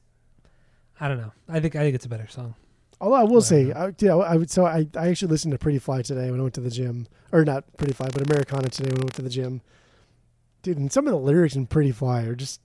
I 0.99 1.07
don't 1.07 1.17
know. 1.17 1.31
I 1.47 1.59
think 1.59 1.75
I 1.75 1.79
think 1.79 1.95
it's 1.95 2.05
a 2.05 2.09
better 2.09 2.27
song. 2.27 2.55
Although 3.01 3.15
I 3.15 3.23
will 3.23 3.41
say, 3.41 3.67
Whatever. 3.67 3.87
I, 3.87 3.93
yeah, 3.99 4.15
I 4.17 4.35
would. 4.35 4.51
So 4.51 4.65
I, 4.65 4.85
I 4.97 5.07
actually 5.07 5.29
listened 5.29 5.53
to 5.53 5.57
Pretty 5.57 5.79
Fly 5.79 6.01
today 6.01 6.29
when 6.31 6.39
I 6.39 6.43
went 6.43 6.55
to 6.55 6.61
the 6.61 6.69
gym, 6.69 7.07
or 7.31 7.45
not 7.45 7.63
Pretty 7.77 7.93
Fly, 7.93 8.09
but 8.13 8.21
Americana 8.29 8.69
today 8.69 8.89
when 8.89 8.99
I 9.01 9.03
went 9.05 9.13
to 9.15 9.21
the 9.21 9.29
gym. 9.29 9.61
Dude, 10.61 10.77
and 10.77 10.91
some 10.91 11.07
of 11.07 11.11
the 11.13 11.19
lyrics 11.19 11.55
in 11.55 11.65
Pretty 11.67 11.91
Fly 11.91 12.23
are 12.23 12.35
just. 12.35 12.59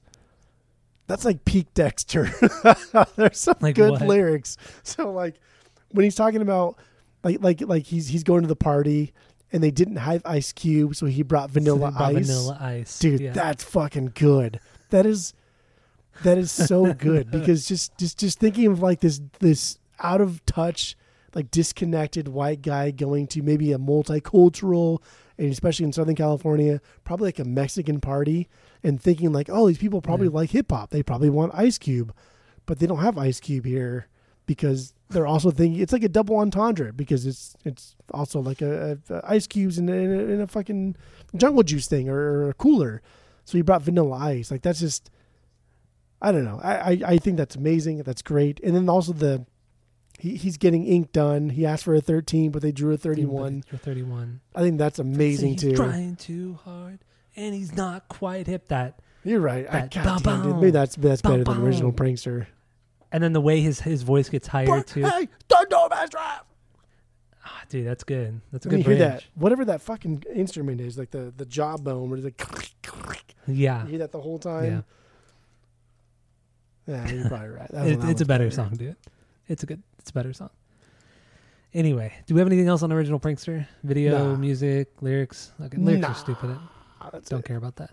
That's 1.07 1.25
like 1.25 1.45
peak 1.45 1.73
Dexter. 1.75 2.31
There's 3.17 3.39
some 3.39 3.57
Like 3.61 3.77
good 3.77 3.91
what? 3.93 4.03
lyrics. 4.03 4.57
So 4.83 5.13
like, 5.13 5.35
when 5.91 6.03
he's 6.05 6.15
talking 6.15 6.41
about, 6.41 6.77
like 7.25 7.43
like 7.43 7.61
like 7.63 7.85
he's 7.85 8.09
he's 8.09 8.23
going 8.23 8.43
to 8.43 8.49
the 8.49 8.55
party, 8.57 9.13
and 9.53 9.63
they 9.63 9.71
didn't 9.71 9.97
have 9.97 10.23
Ice 10.25 10.53
Cube, 10.53 10.95
so 10.95 11.07
he 11.07 11.23
brought 11.23 11.51
Vanilla 11.51 11.93
So 11.97 12.05
Ice. 12.05 12.15
Vanilla 12.27 12.59
Ice, 12.61 12.99
dude 12.99 13.21
Yeah. 13.21 13.33
that's 13.33 13.65
fucking 13.65 14.13
good 14.15 14.61
that 14.91 15.07
is 15.07 15.33
that 16.23 16.39
is 16.39 16.53
so 16.53 16.93
good 17.09 17.31
because 17.31 17.67
just 17.67 17.97
just 17.99 18.19
just 18.19 18.39
thinking 18.39 18.67
of 18.67 18.81
like 18.81 19.01
this 19.01 19.21
this 19.41 19.79
out 20.01 20.21
of 20.21 20.45
touch 20.47 20.97
like 21.35 21.51
disconnected 21.51 22.29
white 22.29 22.63
guy 22.63 22.93
going 22.93 23.27
to 23.27 23.43
maybe 23.43 23.73
a 23.73 23.79
multicultural 23.79 25.03
and 25.39 25.51
especially 25.51 25.85
in 25.85 25.93
southern 25.93 26.15
california 26.15 26.81
probably 27.03 27.27
like 27.27 27.39
a 27.41 27.45
mexican 27.45 28.01
party 28.01 28.49
and 28.85 29.01
thinking 29.01 29.33
like 29.33 29.49
oh 29.51 29.67
these 29.67 29.79
people 29.79 30.01
probably 30.01 30.27
Yeah. 30.29 30.35
like 30.35 30.51
hip-hop 30.51 30.91
they 30.91 31.03
probably 31.03 31.31
want 31.31 31.53
ice 31.55 31.79
cube 31.79 32.15
but 32.67 32.79
they 32.79 32.87
don't 32.87 33.01
have 33.01 33.19
ice 33.19 33.41
cube 33.41 33.65
here 33.65 34.07
because 34.47 34.95
they're 35.11 35.27
also 35.27 35.51
thinking 35.51 35.81
it's 35.81 35.93
like 35.93 36.03
a 36.03 36.09
double 36.09 36.37
entendre 36.37 36.93
because 36.93 37.27
it's 37.27 37.57
it's 37.65 37.97
also 38.13 38.41
like 38.41 38.61
a, 38.61 38.99
a, 39.09 39.15
a 39.15 39.21
ice 39.25 39.47
cubes 39.47 39.79
in 39.79 39.89
a, 39.89 39.93
in, 39.93 40.11
a, 40.11 40.23
in 40.35 40.41
a 40.41 40.47
fucking 40.47 40.97
jungle 41.37 41.63
juice 41.63 41.87
thing 41.87 42.09
or, 42.09 42.17
or 42.17 42.51
a 42.51 42.55
cooler. 42.55 43.03
So 43.45 43.59
he 43.59 43.63
brought 43.63 43.83
vanilla 43.83 44.17
ice. 44.17 44.51
Like 44.51 44.63
that's 44.63 44.81
just 44.81 45.11
I 46.21 46.33
don't 46.33 46.45
know. 46.45 46.61
I, 46.63 46.75
I, 46.75 47.01
I 47.07 47.19
think 47.19 47.37
that's 47.37 47.55
amazing. 47.55 48.03
That's 48.03 48.23
great. 48.23 48.59
And 48.61 48.75
then 48.75 48.89
also 48.89 49.13
the 49.13 49.45
he, 50.19 50.37
he's 50.37 50.57
getting 50.57 50.87
ink 50.87 51.13
done. 51.13 51.51
He 51.51 51.67
asked 51.67 51.85
for 51.85 51.95
a 51.95 52.01
thirteen, 52.01 52.51
but 52.51 52.63
they 52.63 52.73
drew 52.73 52.95
a 52.95 52.97
thirty 52.97 53.25
one. 53.25 53.63
You're 53.71 53.79
31. 53.79 54.41
I 54.55 54.63
think 54.63 54.79
that's 54.79 54.99
amazing 54.99 55.53
he's 55.53 55.61
too. 55.61 55.77
Trying 55.77 56.17
too 56.17 56.59
hard, 56.65 57.01
and 57.37 57.55
he's 57.55 57.77
not 57.77 58.09
quite 58.09 58.47
hip. 58.47 58.69
That, 58.69 59.01
You're 59.25 59.41
right. 59.41 59.67
I, 59.69 59.81
That 59.81 59.91
God 60.05 60.23
damn, 60.23 60.43
dude. 60.43 60.57
Maybe 60.57 60.71
that's 60.71 60.97
that's 60.97 61.21
better 61.21 61.45
than 61.45 61.61
original 61.63 61.93
prankster. 61.93 62.47
And 63.15 63.23
then 63.23 63.33
the 63.33 63.41
way 63.41 63.61
his 63.61 63.81
his 63.81 64.03
voice 64.03 64.29
gets 64.29 64.49
higher 64.49 64.83
too. 64.83 65.05
Hey, 65.05 65.29
don't 65.49 65.71
do 65.71 65.79
best 65.89 66.13
rap. 66.15 66.47
Ah, 67.47 67.63
dude, 67.69 67.87
that's 67.87 68.03
good. 68.05 68.41
That's 68.53 68.67
a 68.67 68.69
When 68.69 68.81
good 68.83 68.91
you 68.91 68.97
hear 68.97 69.09
that, 69.09 69.25
whatever 69.37 69.65
that 69.67 69.81
fucking 69.81 70.25
instrument 70.35 70.81
is, 70.81 70.99
like 70.99 71.11
the 71.13 71.33
the 71.37 71.47
jawbone, 71.47 72.11
where 72.11 72.19
it's 72.19 72.25
like 72.25 72.43
Yeah, 73.47 73.85
you 73.85 73.91
hear 73.91 73.99
that 74.01 74.13
the 74.13 74.21
whole 74.21 74.39
time. 74.39 74.85
Yeah, 76.87 77.09
you're 77.11 77.29
probably 77.29 77.49
right. 77.49 77.71
That 77.71 77.87
It- 77.89 78.05
it's 78.05 78.21
a 78.21 78.27
better 78.27 78.51
song, 78.51 78.71
dude. 78.77 78.97
It's 79.49 79.63
a 79.63 79.67
good. 79.67 79.83
It's 79.99 80.11
a 80.11 80.13
better 80.13 80.33
song. 80.33 80.51
Anyway, 81.73 82.13
do 82.27 82.35
we 82.35 82.41
have 82.41 82.47
anything 82.49 82.69
else 82.69 82.83
on 82.83 82.93
original 82.93 83.19
prankster? 83.19 83.67
Video, 83.83 84.33
Nah. 84.33 84.37
music, 84.37 84.89
lyrics. 85.01 85.53
Okay, 85.61 85.77
lyrics 85.77 86.03
Nah. 86.03 86.11
are 86.11 86.15
stupid. 86.15 86.57
That's 87.13 87.29
Don't 87.29 87.41
it. 87.41 87.45
care 87.47 87.57
about 87.57 87.77
that. 87.77 87.91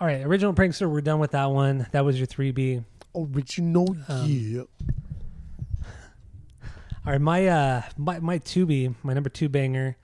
All 0.00 0.06
right, 0.06 0.22
original 0.26 0.52
prankster. 0.52 0.90
We're 0.90 1.00
done 1.00 1.20
with 1.20 1.30
that 1.30 1.46
one. 1.50 1.86
That 1.92 2.04
was 2.04 2.18
your 2.18 2.26
three 2.26 2.50
B. 2.50 2.82
Original, 3.14 3.96
Um, 4.08 4.26
yeah. 4.28 4.62
All 7.06 7.12
right, 7.12 7.20
my 7.20 7.46
uh, 7.46 7.82
my 7.98 8.18
my 8.20 8.38
two 8.38 8.64
B, 8.66 8.90
my 9.02 9.12
number 9.12 9.28
two 9.28 9.48
banger, 9.50 9.96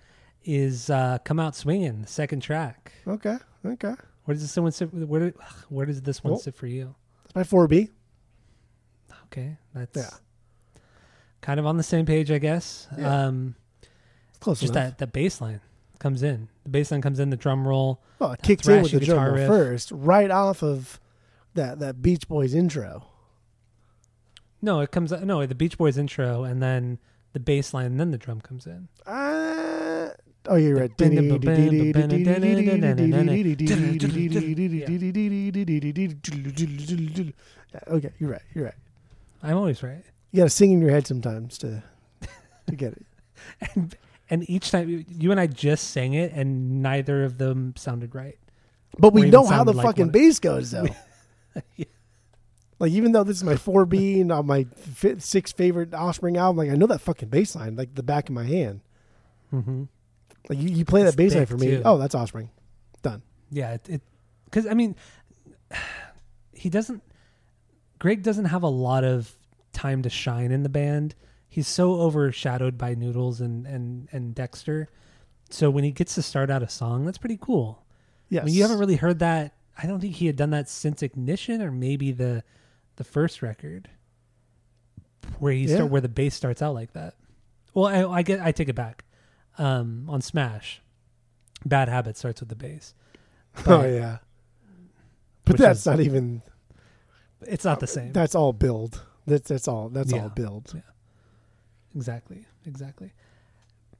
is 0.45 0.91
uh, 0.91 1.19
"Come 1.25 1.41
Out 1.41 1.57
Swinging," 1.57 2.03
the 2.03 2.07
second 2.07 2.41
track. 2.41 2.93
Okay, 3.07 3.39
okay. 3.65 3.95
Where 4.25 4.35
does 4.35 4.43
this 4.43 4.55
one 4.57 4.71
sit? 4.71 4.93
Where 4.93 5.31
do, 5.31 5.39
where 5.71 5.87
does 5.87 6.03
this 6.03 6.23
one 6.23 6.33
Well, 6.35 6.41
sit 6.41 6.55
for 6.55 6.67
you? 6.67 6.95
My 7.35 7.43
four 7.43 7.67
B. 7.69 7.89
Okay, 9.27 9.57
that's 9.75 9.97
Yeah. 9.97 10.81
kind 11.41 11.59
of 11.59 11.65
on 11.67 11.79
the 11.79 11.83
same 11.83 12.05
page, 12.05 12.31
I 12.31 12.39
guess. 12.39 12.87
Yeah. 12.99 13.27
Um, 13.27 13.55
Close 14.41 14.61
just 14.61 14.75
enough. 14.75 14.91
that 14.91 14.99
the 14.99 15.07
bass 15.07 15.41
line 15.41 15.61
comes 16.01 16.23
in. 16.23 16.49
The 16.65 16.69
bass 16.71 16.91
line 16.91 17.01
comes 17.01 17.19
in. 17.19 17.31
The 17.31 17.37
drum 17.37 17.67
roll. 17.67 18.03
Well, 18.19 18.33
it 18.33 18.43
kicks 18.43 18.69
in 18.69 18.83
with 18.83 18.93
the 18.93 19.01
drum 19.01 19.25
roll 19.25 19.35
riff. 19.37 19.49
first, 19.49 19.91
right 19.93 20.31
off 20.31 20.63
of 20.63 21.01
that 21.55 21.79
that 21.81 22.03
Beach 22.03 22.27
Boys 22.29 22.55
intro. 22.55 23.07
No, 24.63 24.81
it 24.81 24.91
comes. 24.91 25.11
No, 25.13 25.45
the 25.47 25.55
Beach 25.55 25.79
Boys 25.79 25.97
intro, 25.99 26.45
and 26.45 26.63
then 26.63 26.99
the 27.33 27.41
bass 27.41 27.73
line, 27.73 27.87
and 27.87 28.01
then 28.01 28.11
the 28.11 28.19
drum 28.19 28.41
comes 28.41 28.67
in. 28.67 28.89
Uh, 29.07 30.11
oh, 30.47 30.57
you're 30.57 30.77
right. 30.77 30.91
Okay, 37.89 38.11
you're 38.19 38.31
right. 38.31 38.43
You're 38.55 38.65
right. 38.67 38.75
I'm 39.43 39.57
always 39.57 39.83
right. 39.83 40.03
You 40.33 40.39
got 40.39 40.45
to 40.45 40.51
sing 40.51 40.73
in 40.73 40.81
your 40.81 40.91
head 40.91 41.07
sometimes 41.07 41.57
to 41.59 41.83
to 42.67 42.77
get 42.77 42.93
it. 42.93 43.07
And 43.75 43.97
and 44.29 44.49
each 44.51 44.71
time 44.71 45.05
you- 45.09 45.31
and 45.31 45.41
I 45.41 45.47
just 45.47 45.91
sang 45.91 46.15
it, 46.15 46.33
and 46.33 46.83
neither 46.83 47.25
of 47.25 47.39
them 47.39 47.75
sounded 47.77 48.15
right. 48.15 48.39
But 48.99 49.13
we 49.13 49.23
know 49.31 49.45
how 49.47 49.65
the 49.65 49.73
like 49.73 49.87
fucking 49.87 50.11
bass 50.11 50.39
goes, 50.39 50.71
though. 50.73 50.87
Yeah. 51.77 51.85
Like 52.79 52.93
even 52.93 53.13
though 53.13 53.25
this 53.25 53.37
is 53.37 53.45
my 53.45 53.57
four 53.57 53.85
B 53.85 54.21
and 54.23 54.33
on 54.33 54.47
my 54.47 54.65
fi 54.65 55.17
six 55.19 55.53
favorite 55.53 55.93
Offspring 55.93 56.39
album, 56.39 56.57
like 56.57 56.71
I 56.71 56.77
know 56.77 56.87
that 56.87 57.03
fucking 57.03 57.29
bass 57.29 57.55
line 57.55 57.77
like 57.77 57.95
the 57.95 58.03
back 58.03 58.31
of 58.31 58.35
my 58.35 58.45
hand. 58.45 58.81
Mm-hmm. 59.53 59.85
Like 60.49 60.59
you, 60.59 60.69
you 60.71 60.85
play 60.87 61.03
It's 61.03 61.11
that 61.11 61.17
bass 61.19 61.35
line 61.35 61.45
for 61.45 61.59
me. 61.59 61.67
too. 61.67 61.83
Oh, 61.85 61.99
that's 61.99 62.15
Offspring. 62.15 62.49
Done. 63.03 63.21
Yeah, 63.51 63.77
it 63.87 64.01
because 64.47 64.67
I 64.67 64.73
mean, 64.73 64.97
he 66.55 66.71
doesn't. 66.71 67.03
Greg 67.99 68.23
doesn't 68.23 68.47
have 68.47 68.63
a 68.63 68.69
lot 68.69 69.05
of 69.05 69.31
time 69.75 70.01
to 70.03 70.09
shine 70.11 70.51
in 70.51 70.63
the 70.63 70.69
band. 70.71 71.15
He's 71.49 71.69
so 71.69 72.01
overshadowed 72.01 72.79
by 72.79 72.95
Noodles 72.95 73.43
and 73.43 73.67
and 73.67 74.09
and 74.13 74.35
Dexter. 74.35 74.89
So 75.51 75.69
when 75.69 75.85
he 75.85 75.91
gets 75.91 76.15
to 76.15 76.23
start 76.23 76.49
out 76.49 76.63
a 76.63 76.69
song, 76.69 77.05
that's 77.05 77.19
pretty 77.19 77.39
cool. 77.39 77.85
Yes. 78.31 78.43
I 78.43 78.45
mean, 78.47 78.55
you 78.55 78.63
haven't 78.63 78.79
really 78.79 78.97
heard 78.97 79.19
that. 79.19 79.53
I 79.83 79.87
don't 79.87 80.01
think 80.01 80.17
he 80.17 80.27
had 80.27 80.37
done 80.37 80.51
that 80.51 80.69
since 80.69 81.03
Ignition 81.03 81.63
or 81.63 81.71
maybe 81.71 82.13
the 82.13 82.45
the 82.97 83.05
first 83.05 83.41
record 83.43 83.89
where 85.39 85.53
he 85.53 85.63
Yeah. 85.65 85.77
start 85.77 85.91
where 85.91 86.01
the 86.01 86.09
bass 86.09 86.35
starts 86.35 86.61
out 86.63 86.75
like 86.75 86.93
that. 86.93 87.15
Well, 87.75 87.87
I, 87.87 88.19
I 88.19 88.23
get 88.23 88.41
I 88.41 88.53
take 88.53 88.69
it 88.69 88.75
back. 88.75 89.05
Um, 89.59 90.07
on 90.09 90.21
Smash, 90.23 90.81
Bad 91.67 91.89
Habit 91.89 92.17
starts 92.17 92.41
with 92.41 92.49
the 92.49 92.57
bass. 92.57 92.95
oh 93.67 93.85
yeah. 93.85 94.19
But 95.45 95.57
that's 95.59 95.81
is- 95.81 95.87
not 95.87 96.01
even. 96.01 96.43
It's 97.43 97.65
not 97.65 97.81
the 97.81 97.87
same. 97.87 98.13
That's 98.13 98.35
all 98.35 98.53
build. 98.53 99.03
That's 99.27 99.49
that's 99.49 99.67
all. 99.69 99.89
That's 99.89 100.13
Yeah. 100.13 100.25
all 100.25 100.29
build. 100.29 100.73
Yeah. 100.75 100.81
Exactly, 101.97 102.47
exactly. 102.67 103.13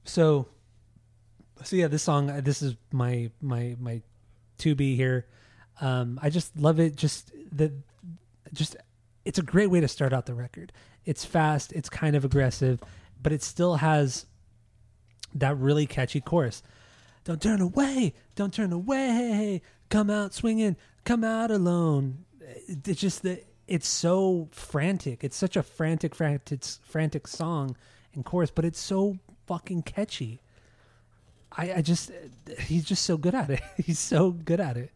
So, 0.05 0.47
so 1.63 1.75
yeah, 1.75 1.87
this 1.87 2.03
song. 2.03 2.29
uh, 2.29 2.41
This 2.41 2.61
is 2.61 2.75
my 2.91 3.31
my 3.41 3.75
my 3.79 4.01
to 4.59 4.75
be 4.75 4.95
here. 4.95 5.25
Um, 5.79 6.19
I 6.21 6.29
just 6.29 6.55
love 6.57 6.79
it. 6.79 6.95
Just 6.95 7.31
the 7.51 7.71
just 8.53 8.75
it's 9.25 9.39
a 9.39 9.43
great 9.43 9.67
way 9.67 9.79
to 9.79 9.87
start 9.87 10.13
out 10.13 10.25
the 10.25 10.33
record. 10.33 10.71
It's 11.05 11.25
fast. 11.25 11.71
It's 11.73 11.89
kind 11.89 12.15
of 12.15 12.25
aggressive, 12.25 12.81
but 13.21 13.31
it 13.31 13.43
still 13.43 13.77
has 13.77 14.25
that 15.33 15.57
really 15.57 15.85
catchy 15.85 16.21
chorus. 16.21 16.61
Don't 17.23 17.41
turn 17.41 17.61
away. 17.61 18.13
Don't 18.35 18.53
turn 18.53 18.73
away. 18.73 19.61
Come 19.89 20.09
out 20.09 20.33
swinging. 20.33 20.75
Come 21.03 21.23
out 21.23 21.51
alone. 21.51 22.25
it's 22.67 22.99
just 22.99 23.23
that 23.23 23.45
it's 23.67 23.87
so 23.87 24.49
frantic. 24.51 25.23
It's 25.23 25.37
such 25.37 25.55
a 25.55 25.63
frantic, 25.63 26.15
frantic, 26.15 26.63
frantic 26.83 27.27
song 27.27 27.75
and 28.13 28.25
chorus, 28.25 28.51
but 28.51 28.65
it's 28.65 28.79
so 28.79 29.17
fucking 29.47 29.83
catchy. 29.83 30.41
I, 31.51 31.73
I 31.75 31.81
just, 31.81 32.11
he's 32.59 32.85
just 32.85 33.03
so 33.05 33.17
good 33.17 33.35
at 33.35 33.49
it. 33.49 33.61
He's 33.77 33.99
so 33.99 34.31
good 34.31 34.61
at 34.61 34.77
it. 34.77 34.91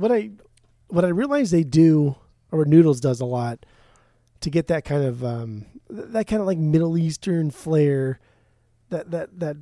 What 0.00 0.10
I 0.12 0.30
what 0.88 1.04
I 1.04 1.08
realize 1.08 1.50
they 1.50 1.62
do, 1.64 2.16
or 2.50 2.64
Noodles 2.64 3.00
does 3.00 3.20
a 3.20 3.24
lot, 3.26 3.64
to 4.40 4.50
get 4.50 4.66
that 4.68 4.84
kind 4.84 5.04
of 5.04 5.24
um, 5.24 5.66
that 5.88 6.26
kind 6.26 6.40
of 6.40 6.46
like 6.46 6.58
Middle 6.58 6.96
Eastern 6.98 7.50
flair, 7.50 8.18
that 8.88 9.10
that 9.10 9.38
that 9.40 9.56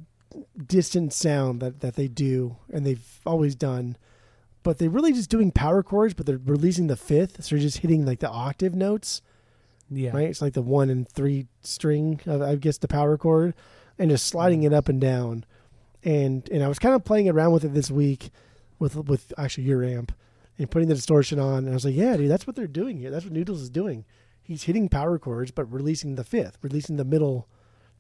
distant 0.66 1.12
sound 1.12 1.60
that 1.60 1.80
that 1.80 1.96
they 1.96 2.08
do, 2.08 2.56
and 2.72 2.86
they've 2.86 3.20
always 3.26 3.54
done. 3.54 3.96
But 4.62 4.78
they're 4.78 4.90
really 4.90 5.12
just 5.12 5.30
doing 5.30 5.50
power 5.52 5.82
chords, 5.82 6.14
but 6.14 6.26
they're 6.26 6.40
releasing 6.44 6.88
the 6.88 6.96
fifth, 6.96 7.42
so 7.44 7.54
they're 7.54 7.62
just 7.62 7.78
hitting 7.78 8.04
like 8.04 8.18
the 8.20 8.28
octave 8.28 8.74
notes, 8.74 9.22
Yeah. 9.88 10.10
right? 10.10 10.28
It's 10.28 10.42
like 10.42 10.52
the 10.52 10.62
one 10.62 10.90
and 10.90 11.08
three 11.08 11.46
string, 11.62 12.20
of, 12.26 12.42
I 12.42 12.56
guess, 12.56 12.76
the 12.76 12.88
power 12.88 13.16
chord, 13.16 13.54
and 13.98 14.10
just 14.10 14.26
sliding 14.26 14.64
it 14.64 14.72
up 14.72 14.88
and 14.88 15.00
down. 15.00 15.44
And 16.04 16.48
and 16.50 16.62
I 16.62 16.68
was 16.68 16.78
kind 16.78 16.94
of 16.94 17.04
playing 17.04 17.28
around 17.28 17.52
with 17.52 17.64
it 17.64 17.72
this 17.72 17.90
week, 17.90 18.30
with 18.78 18.96
with 18.96 19.32
actually 19.38 19.64
your 19.64 19.82
amp, 19.84 20.12
and 20.58 20.70
putting 20.70 20.88
the 20.88 20.94
distortion 20.94 21.38
on. 21.38 21.58
And 21.58 21.70
I 21.70 21.74
was 21.74 21.84
like, 21.84 21.94
yeah, 21.94 22.16
dude, 22.16 22.30
that's 22.30 22.46
what 22.46 22.56
they're 22.56 22.66
doing 22.66 22.98
here. 22.98 23.10
That's 23.10 23.24
what 23.24 23.32
Noodles 23.32 23.62
is 23.62 23.70
doing. 23.70 24.04
He's 24.42 24.64
hitting 24.64 24.88
power 24.88 25.18
chords, 25.18 25.50
but 25.50 25.72
releasing 25.72 26.14
the 26.14 26.24
fifth, 26.24 26.58
releasing 26.62 26.96
the 26.96 27.04
middle 27.04 27.48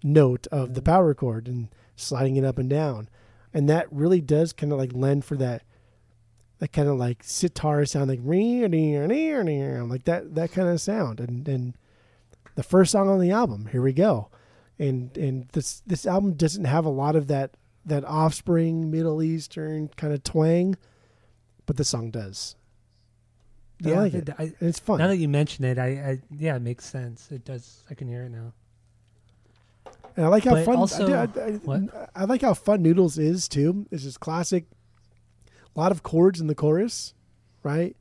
note 0.02 0.46
of 0.48 0.74
the 0.74 0.80
mm-hmm. 0.80 0.90
power 0.90 1.14
chord 1.14 1.46
and 1.46 1.68
sliding 1.96 2.36
it 2.36 2.44
up 2.44 2.58
and 2.58 2.70
down. 2.70 3.08
And 3.52 3.68
that 3.68 3.86
really 3.92 4.20
does 4.20 4.52
kind 4.52 4.72
of 4.72 4.78
like 4.78 4.92
lend 4.92 5.24
for 5.24 5.36
that 5.36 5.62
that 6.58 6.72
kind 6.72 6.88
of 6.88 6.96
like 6.96 7.22
sitar 7.22 7.84
sound 7.84 8.08
like 8.08 8.20
like 8.22 10.04
that 10.04 10.34
that 10.34 10.52
kind 10.52 10.68
of 10.68 10.80
sound 10.80 11.20
and 11.20 11.46
and 11.48 11.74
the 12.56 12.62
first 12.62 12.92
song 12.92 13.08
on 13.08 13.20
the 13.20 13.30
album 13.30 13.66
here 13.66 13.82
we 13.82 13.92
go 13.92 14.28
and 14.78 15.16
and 15.16 15.48
this 15.52 15.82
this 15.86 16.06
album 16.06 16.34
doesn't 16.34 16.64
have 16.64 16.84
a 16.84 16.90
lot 16.90 17.14
of 17.16 17.28
that 17.28 17.52
that 17.84 18.04
offspring 18.04 18.90
middle 18.90 19.22
eastern 19.22 19.88
kind 19.96 20.12
of 20.12 20.22
twang 20.24 20.76
but 21.68 21.76
the 21.76 21.84
song 21.84 22.10
does 22.10 22.56
I 23.86 23.90
like 23.90 24.14
it. 24.14 24.28
I- 24.36 24.52
it's 24.60 24.80
fun 24.80 24.98
now 24.98 25.06
that 25.06 25.18
you 25.18 25.28
mention 25.28 25.64
it, 25.64 25.78
I, 25.78 25.86
I 25.86 26.20
yeah, 26.36 26.56
it 26.56 26.62
makes 26.62 26.84
sense. 26.84 27.30
It 27.30 27.44
does. 27.44 27.84
I 27.88 27.94
can 27.94 28.08
hear 28.08 28.24
it 28.24 28.30
now. 28.30 28.52
And 30.16 30.26
I 30.26 30.28
like 30.28 30.42
how 30.42 30.54
But 30.54 30.64
fun. 30.64 30.76
also- 30.76 31.12
I, 31.12 31.20
I- 31.40 31.44
I- 31.46 31.52
what? 31.58 32.10
I 32.16 32.24
like 32.24 32.42
how 32.42 32.54
fun 32.54 32.82
Noodles 32.82 33.18
is 33.18 33.46
too. 33.48 33.86
It's 33.92 34.02
just 34.02 34.18
classic. 34.18 34.64
A 35.76 35.78
lot 35.78 35.92
of 35.92 36.02
chords 36.02 36.40
in 36.40 36.48
the 36.48 36.56
chorus, 36.56 37.14
right? 37.62 37.94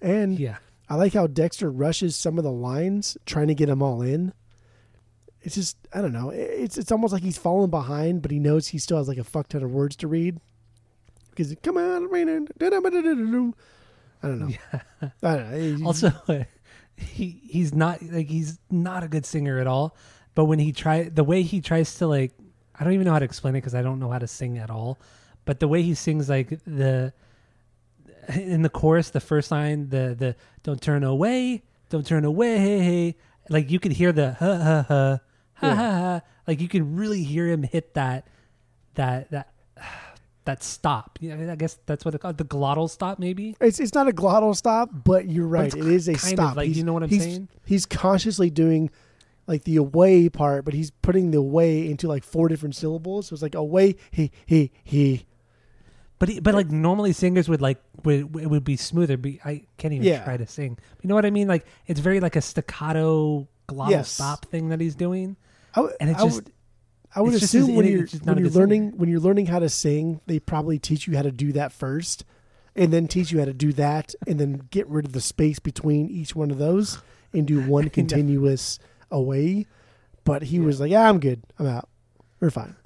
And 0.00 0.38
Yeah. 0.46 0.58
I 0.88 0.94
like 0.94 1.14
how 1.14 1.26
Dexter 1.26 1.72
rushes 1.72 2.14
some 2.14 2.38
of 2.38 2.44
the 2.44 2.52
lines, 2.52 3.18
trying 3.26 3.48
to 3.48 3.54
get 3.56 3.66
them 3.66 3.82
all 3.82 4.02
in. 4.02 4.32
It's 5.42 5.56
just 5.56 5.76
I 5.92 6.00
don't 6.00 6.12
know. 6.12 6.30
It's 6.30 6.78
it's 6.78 6.92
almost 6.92 7.12
like 7.12 7.24
he's 7.24 7.38
falling 7.38 7.70
behind, 7.70 8.22
but 8.22 8.30
he 8.30 8.38
knows 8.38 8.68
he 8.68 8.78
still 8.78 8.98
has 8.98 9.08
like 9.08 9.18
a 9.18 9.24
fuck 9.24 9.48
ton 9.48 9.64
of 9.64 9.72
words 9.72 9.96
to 9.96 10.06
read. 10.06 10.38
Because 11.36 11.54
come 11.62 11.76
on, 11.76 12.08
I 14.22 14.28
don't 14.28 14.38
know. 14.40 14.54
I 15.22 15.36
don't 15.36 15.78
know. 15.80 15.86
Also, 15.86 16.10
he 16.96 17.40
he's 17.46 17.74
not 17.74 18.02
like 18.02 18.28
he's 18.28 18.58
not 18.70 19.04
a 19.04 19.08
good 19.08 19.26
singer 19.26 19.58
at 19.58 19.66
all. 19.66 19.94
But 20.34 20.46
when 20.46 20.58
he 20.58 20.72
try 20.72 21.04
the 21.04 21.24
way 21.24 21.42
he 21.42 21.60
tries 21.60 21.94
to 21.98 22.06
like, 22.06 22.32
I 22.78 22.84
don't 22.84 22.94
even 22.94 23.04
know 23.04 23.12
how 23.12 23.18
to 23.18 23.24
explain 23.24 23.54
it 23.54 23.58
because 23.58 23.74
I 23.74 23.82
don't 23.82 23.98
know 24.00 24.10
how 24.10 24.18
to 24.18 24.26
sing 24.26 24.56
at 24.58 24.70
all. 24.70 24.98
But 25.44 25.60
the 25.60 25.68
way 25.68 25.82
he 25.82 25.94
sings 25.94 26.28
like 26.28 26.48
the 26.66 27.12
in 28.34 28.62
the 28.62 28.68
chorus, 28.70 29.10
the 29.10 29.20
first 29.20 29.50
line, 29.50 29.90
the 29.90 30.14
the 30.18 30.36
don't 30.62 30.80
turn 30.80 31.04
away, 31.04 31.62
don't 31.90 32.06
turn 32.06 32.24
away. 32.24 33.14
Like 33.48 33.70
you 33.70 33.78
could 33.78 33.92
hear 33.92 34.12
the 34.12 34.32
ha 34.32 34.56
ha 34.56 34.82
ha 34.82 34.82
ha 34.88 35.18
Yeah. 35.62 35.74
ha 35.74 35.90
ha. 35.92 36.20
Like 36.46 36.60
you 36.60 36.68
could 36.68 36.96
really 36.98 37.22
hear 37.22 37.46
him 37.46 37.62
hit 37.62 37.94
that 37.94 38.26
that 38.94 39.30
that 39.30 39.52
that 40.46 40.62
stop. 40.62 41.18
Yeah, 41.20 41.52
I 41.52 41.56
guess 41.56 41.78
that's 41.86 42.04
what 42.04 42.14
it 42.14 42.20
called. 42.20 42.38
The 42.38 42.44
glottal 42.44 42.88
stop, 42.90 43.18
maybe. 43.18 43.56
It's 43.60 43.78
it's 43.78 43.94
not 43.94 44.08
a 44.08 44.12
glottal 44.12 44.56
stop, 44.56 44.90
but 45.04 45.28
you're 45.28 45.46
right. 45.46 45.66
it's 45.66 45.74
it 45.76 45.86
is 45.86 46.08
a 46.08 46.12
of 46.14 46.20
stop. 46.20 46.56
like- 46.56 46.68
he's, 46.68 46.78
you 46.78 46.84
know 46.84 46.92
what 46.94 47.02
I'm 47.02 47.08
he's- 47.08 47.22
saying? 47.22 47.48
He's 47.64 47.84
consciously 47.86 48.50
doing 48.50 48.90
like 49.46 49.62
the 49.64 49.76
away 49.76 50.28
part, 50.28 50.64
but 50.64 50.74
he's 50.74 50.90
putting 50.90 51.30
the 51.30 51.38
away 51.38 51.88
into 51.88 52.08
like 52.08 52.24
four 52.24 52.48
different 52.48 52.74
syllables. 52.74 53.28
So 53.28 53.34
it's 53.34 53.42
like 53.42 53.54
away, 53.54 53.94
he, 54.10 54.32
he, 54.44 54.72
he. 54.82 55.26
But 56.18 56.30
he, 56.30 56.40
but 56.40 56.54
like 56.54 56.70
normally 56.70 57.12
singers 57.12 57.48
would 57.48 57.60
like 57.60 57.78
would 58.04 58.34
it 58.40 58.46
would 58.48 58.64
be 58.64 58.76
smoother. 58.76 59.16
Be 59.18 59.38
I 59.44 59.64
can't 59.76 59.92
even 59.94 60.06
Yeah. 60.06 60.24
try 60.24 60.36
to 60.38 60.46
sing. 60.46 60.78
You 61.02 61.08
know 61.08 61.14
what 61.14 61.26
I 61.26 61.30
mean? 61.30 61.46
Like 61.46 61.66
it's 61.86 62.00
very 62.00 62.20
like 62.20 62.36
a 62.36 62.40
staccato 62.40 63.46
glottal 63.68 63.90
Yes. 63.90 64.10
stop 64.10 64.46
thing 64.46 64.70
that 64.70 64.80
he's 64.80 64.94
doing, 64.94 65.36
w- 65.74 65.94
and 66.00 66.08
it 66.10 66.16
I 66.16 66.22
just 66.24 66.36
would, 66.36 66.52
I 67.16 67.22
would 67.22 67.32
it's 67.32 67.44
assume 67.44 67.74
when 67.74 67.86
you're 67.86 68.06
when 68.24 68.38
you're 68.38 68.50
learning 68.50 68.90
singer. 68.90 68.96
when 68.96 69.08
you're 69.08 69.20
learning 69.20 69.46
how 69.46 69.58
to 69.58 69.70
sing, 69.70 70.20
they 70.26 70.38
probably 70.38 70.78
teach 70.78 71.06
you 71.06 71.16
how 71.16 71.22
to 71.22 71.32
do 71.32 71.50
that 71.52 71.72
first, 71.72 72.24
and 72.76 72.92
then 72.92 73.08
teach 73.08 73.32
you 73.32 73.38
how 73.38 73.46
to 73.46 73.54
do 73.54 73.72
that, 73.72 74.14
and 74.26 74.38
then 74.38 74.68
get 74.70 74.86
rid 74.86 75.06
of 75.06 75.12
the 75.12 75.22
space 75.22 75.58
between 75.58 76.10
each 76.10 76.36
one 76.36 76.50
of 76.50 76.58
those 76.58 76.98
and 77.32 77.46
do 77.46 77.62
one 77.66 77.88
continuous 77.88 78.78
away. 79.10 79.66
But 80.24 80.42
he 80.42 80.60
was 80.60 80.78
like, 80.78 80.90
"Yeah, 80.90 81.08
I'm 81.08 81.18
good. 81.18 81.42
I'm 81.58 81.66
out. 81.66 81.88
We're 82.38 82.50
fine." 82.50 82.76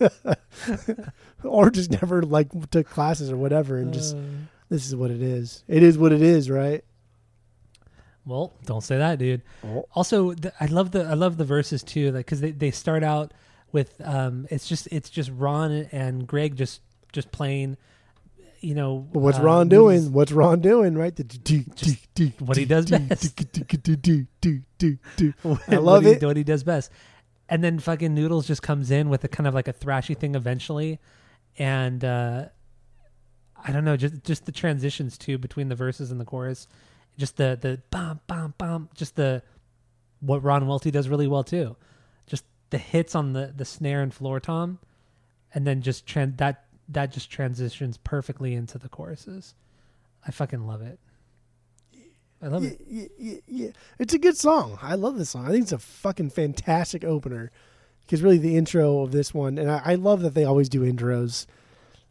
or 1.44 1.70
just 1.70 1.90
never 1.90 2.22
like 2.22 2.48
took 2.70 2.88
classes 2.88 3.30
or 3.30 3.36
whatever, 3.36 3.76
and 3.76 3.92
just 3.92 4.16
Uh, 4.16 4.20
this 4.70 4.86
is 4.86 4.96
what 4.96 5.10
it 5.10 5.20
is. 5.20 5.64
It 5.68 5.82
is 5.82 5.98
what 5.98 6.12
it 6.12 6.22
is, 6.22 6.50
right? 6.50 6.82
well, 8.24 8.52
don't 8.64 8.82
say 8.82 8.98
that, 8.98 9.18
dude. 9.18 9.42
Oh. 9.64 9.86
Also, 9.94 10.32
the, 10.34 10.52
I 10.60 10.66
love 10.66 10.90
the 10.90 11.04
I 11.04 11.14
love 11.14 11.36
the 11.36 11.44
verses 11.44 11.82
too, 11.82 12.10
like 12.10 12.26
because 12.26 12.40
they, 12.40 12.50
they 12.50 12.70
start 12.70 13.04
out 13.04 13.32
with 13.72 14.00
um, 14.04 14.46
it's 14.50 14.68
just 14.68 14.88
it's 14.90 15.10
just 15.10 15.30
Ron 15.34 15.88
and 15.92 16.26
Greg 16.26 16.56
just 16.56 16.80
just 17.12 17.30
playing, 17.32 17.76
you 18.60 18.74
know. 18.74 19.06
But 19.12 19.20
what's 19.20 19.38
uh, 19.38 19.42
Ron 19.42 19.68
doing? 19.68 20.12
What's 20.12 20.32
Ron 20.32 20.60
doing? 20.60 20.96
Right? 20.96 21.14
The 21.14 21.24
do, 21.24 21.38
do, 21.38 21.70
Just 21.74 22.14
do, 22.14 22.32
what 22.38 22.56
he 22.56 22.64
does 22.64 22.86
best. 22.86 23.40
I 23.40 23.44
what 25.48 25.82
love 25.82 26.04
he, 26.04 26.10
it. 26.10 26.22
What 26.22 26.36
he 26.36 26.44
does 26.44 26.62
best. 26.62 26.90
And 27.48 27.62
then 27.62 27.78
fucking 27.78 28.14
Noodles 28.14 28.46
just 28.46 28.62
comes 28.62 28.90
in 28.90 29.08
with 29.08 29.22
a 29.22 29.28
kind 29.28 29.46
of 29.46 29.54
like 29.54 29.68
a 29.68 29.72
thrashy 29.72 30.16
thing 30.16 30.34
eventually, 30.34 30.98
and 31.58 32.04
uh, 32.04 32.46
I 33.64 33.72
don't 33.72 33.84
know, 33.84 33.96
just 33.96 34.24
just 34.24 34.46
the 34.46 34.52
transitions 34.52 35.16
too 35.16 35.38
between 35.38 35.68
the 35.68 35.76
verses 35.76 36.10
and 36.10 36.20
the 36.20 36.24
chorus, 36.24 36.66
just 37.18 37.36
the 37.36 37.56
the 37.60 37.80
bam 37.90 38.20
bam 38.26 38.54
bam, 38.58 38.88
just 38.94 39.16
the 39.16 39.42
what 40.20 40.42
Ron 40.42 40.66
Welty 40.66 40.90
does 40.90 41.08
really 41.08 41.28
well 41.28 41.44
too, 41.44 41.76
the 42.70 42.78
hits 42.78 43.14
on 43.14 43.32
the 43.32 43.52
the 43.54 43.64
snare 43.64 44.02
and 44.02 44.12
floor 44.12 44.40
tom, 44.40 44.78
and 45.54 45.66
then 45.66 45.82
just 45.82 46.06
tran- 46.06 46.36
that 46.38 46.64
that 46.88 47.12
just 47.12 47.30
transitions 47.30 47.98
perfectly 47.98 48.54
into 48.54 48.78
the 48.78 48.88
choruses. 48.88 49.54
I 50.26 50.30
fucking 50.30 50.66
love 50.66 50.82
it. 50.82 50.98
I 52.42 52.48
love 52.48 52.64
yeah, 52.64 52.70
it. 52.70 52.80
yeah, 52.86 53.06
yeah, 53.18 53.38
yeah. 53.46 53.68
It's 53.98 54.14
a 54.14 54.18
good 54.18 54.36
song. 54.36 54.78
I 54.82 54.94
love 54.94 55.16
this 55.16 55.30
song. 55.30 55.46
I 55.46 55.50
think 55.50 55.62
it's 55.62 55.72
a 55.72 55.78
fucking 55.78 56.30
fantastic 56.30 57.04
opener. 57.04 57.50
Because 58.00 58.22
really, 58.22 58.38
the 58.38 58.56
intro 58.56 59.00
of 59.00 59.10
this 59.10 59.34
one, 59.34 59.58
and 59.58 59.70
I, 59.70 59.82
I 59.84 59.94
love 59.96 60.20
that 60.22 60.34
they 60.34 60.44
always 60.44 60.68
do 60.68 60.82
intros. 60.82 61.46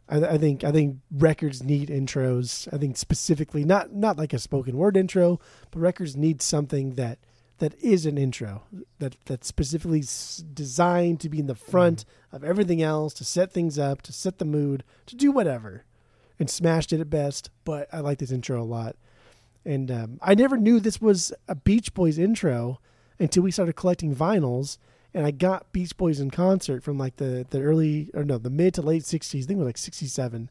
I, 0.08 0.18
I 0.18 0.38
think 0.38 0.62
I 0.62 0.70
think 0.70 0.98
records 1.10 1.62
need 1.62 1.88
intros. 1.88 2.68
I 2.72 2.78
think 2.78 2.96
specifically 2.96 3.64
not 3.64 3.94
not 3.94 4.18
like 4.18 4.32
a 4.32 4.38
spoken 4.38 4.76
word 4.76 4.96
intro, 4.96 5.40
but 5.70 5.80
records 5.80 6.16
need 6.16 6.42
something 6.42 6.94
that 6.94 7.18
that 7.58 7.74
is 7.82 8.04
an 8.06 8.18
intro 8.18 8.62
that 8.98 9.16
that's 9.24 9.46
specifically 9.48 10.00
s- 10.00 10.44
designed 10.52 11.20
to 11.20 11.28
be 11.28 11.38
in 11.38 11.46
the 11.46 11.54
front 11.54 12.04
of 12.32 12.44
everything 12.44 12.82
else 12.82 13.14
to 13.14 13.24
set 13.24 13.52
things 13.52 13.78
up, 13.78 14.02
to 14.02 14.12
set 14.12 14.38
the 14.38 14.44
mood, 14.44 14.84
to 15.06 15.16
do 15.16 15.32
whatever. 15.32 15.84
And 16.38 16.50
Smash 16.50 16.86
did 16.86 17.00
it 17.00 17.08
best, 17.08 17.50
but 17.64 17.88
I 17.92 18.00
like 18.00 18.18
this 18.18 18.30
intro 18.30 18.60
a 18.60 18.64
lot. 18.64 18.96
And 19.64 19.90
um, 19.90 20.18
I 20.22 20.34
never 20.34 20.56
knew 20.58 20.78
this 20.80 21.00
was 21.00 21.32
a 21.48 21.54
Beach 21.54 21.94
Boys 21.94 22.18
intro 22.18 22.78
until 23.18 23.42
we 23.42 23.50
started 23.50 23.72
collecting 23.74 24.14
vinyls. 24.14 24.76
And 25.14 25.24
I 25.24 25.30
got 25.30 25.72
Beach 25.72 25.96
Boys 25.96 26.20
in 26.20 26.30
concert 26.30 26.82
from 26.82 26.98
like 26.98 27.16
the, 27.16 27.46
the 27.48 27.62
early, 27.62 28.10
or 28.12 28.22
no, 28.22 28.36
the 28.36 28.50
mid 28.50 28.74
to 28.74 28.82
late 28.82 29.02
60s. 29.04 29.44
I 29.44 29.46
think 29.46 29.56
it 29.56 29.62
was 29.62 29.66
like 29.66 29.78
67. 29.78 30.50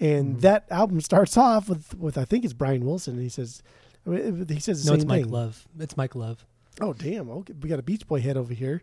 And 0.00 0.36
Mhm. 0.36 0.40
that 0.40 0.64
album 0.70 1.00
starts 1.02 1.36
off 1.36 1.68
with, 1.68 1.94
with, 1.94 2.16
I 2.18 2.24
think 2.24 2.44
it's 2.44 2.54
Brian 2.54 2.84
Wilson. 2.86 3.14
And 3.14 3.22
he 3.22 3.28
says, 3.28 3.62
I 4.06 4.10
mean, 4.10 4.46
he 4.48 4.60
says 4.60 4.84
the 4.84 4.90
No, 4.90 4.94
it's 4.96 5.04
Mike 5.04 5.22
thing. 5.24 5.32
Love. 5.32 5.66
It's 5.78 5.96
Mike 5.96 6.14
Love. 6.14 6.44
Oh, 6.80 6.92
damn. 6.92 7.28
Okay. 7.30 7.54
We 7.60 7.68
got 7.68 7.78
a 7.78 7.82
Beach 7.82 8.06
Boy 8.06 8.20
head 8.20 8.36
over 8.36 8.54
here. 8.54 8.82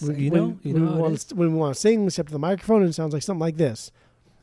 When- 0.00 0.18
you 0.18 0.30
when, 0.30 0.40
know, 0.40 0.58
you 0.62 0.74
when, 0.74 0.84
know 0.84 0.92
we 0.94 1.00
want 1.00 1.20
to, 1.20 1.34
when 1.34 1.52
we 1.52 1.58
want 1.58 1.74
to 1.74 1.80
sing, 1.80 2.04
we 2.04 2.10
step 2.10 2.26
to 2.26 2.32
the 2.32 2.38
microphone 2.38 2.80
and 2.82 2.90
it 2.90 2.94
sounds 2.94 3.12
like 3.12 3.22
something 3.22 3.40
like 3.40 3.56
this. 3.56 3.92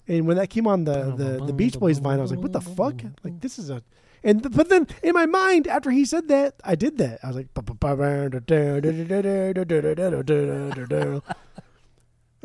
And 0.07 0.25
when 0.25 0.37
that 0.37 0.49
came 0.49 0.67
on 0.67 0.85
the, 0.85 1.13
the, 1.17 1.45
the 1.47 1.53
Beach 1.53 1.77
Boys 1.77 1.99
vinyl, 1.99 2.19
I 2.19 2.21
was 2.21 2.31
like, 2.31 2.39
what 2.39 2.53
the 2.53 2.61
fuck? 2.61 3.01
Like, 3.23 3.41
this 3.41 3.59
is 3.59 3.69
a. 3.69 3.83
And 4.23 4.41
th- 4.41 4.55
but 4.55 4.69
then 4.69 4.87
in 5.03 5.13
my 5.13 5.25
mind, 5.25 5.67
after 5.67 5.91
he 5.91 6.05
said 6.05 6.29
that, 6.29 6.55
I 6.63 6.75
did 6.75 6.97
that. 6.99 7.19
I 7.23 7.27
was 7.27 7.35
like, 7.35 7.47
I 7.55 7.61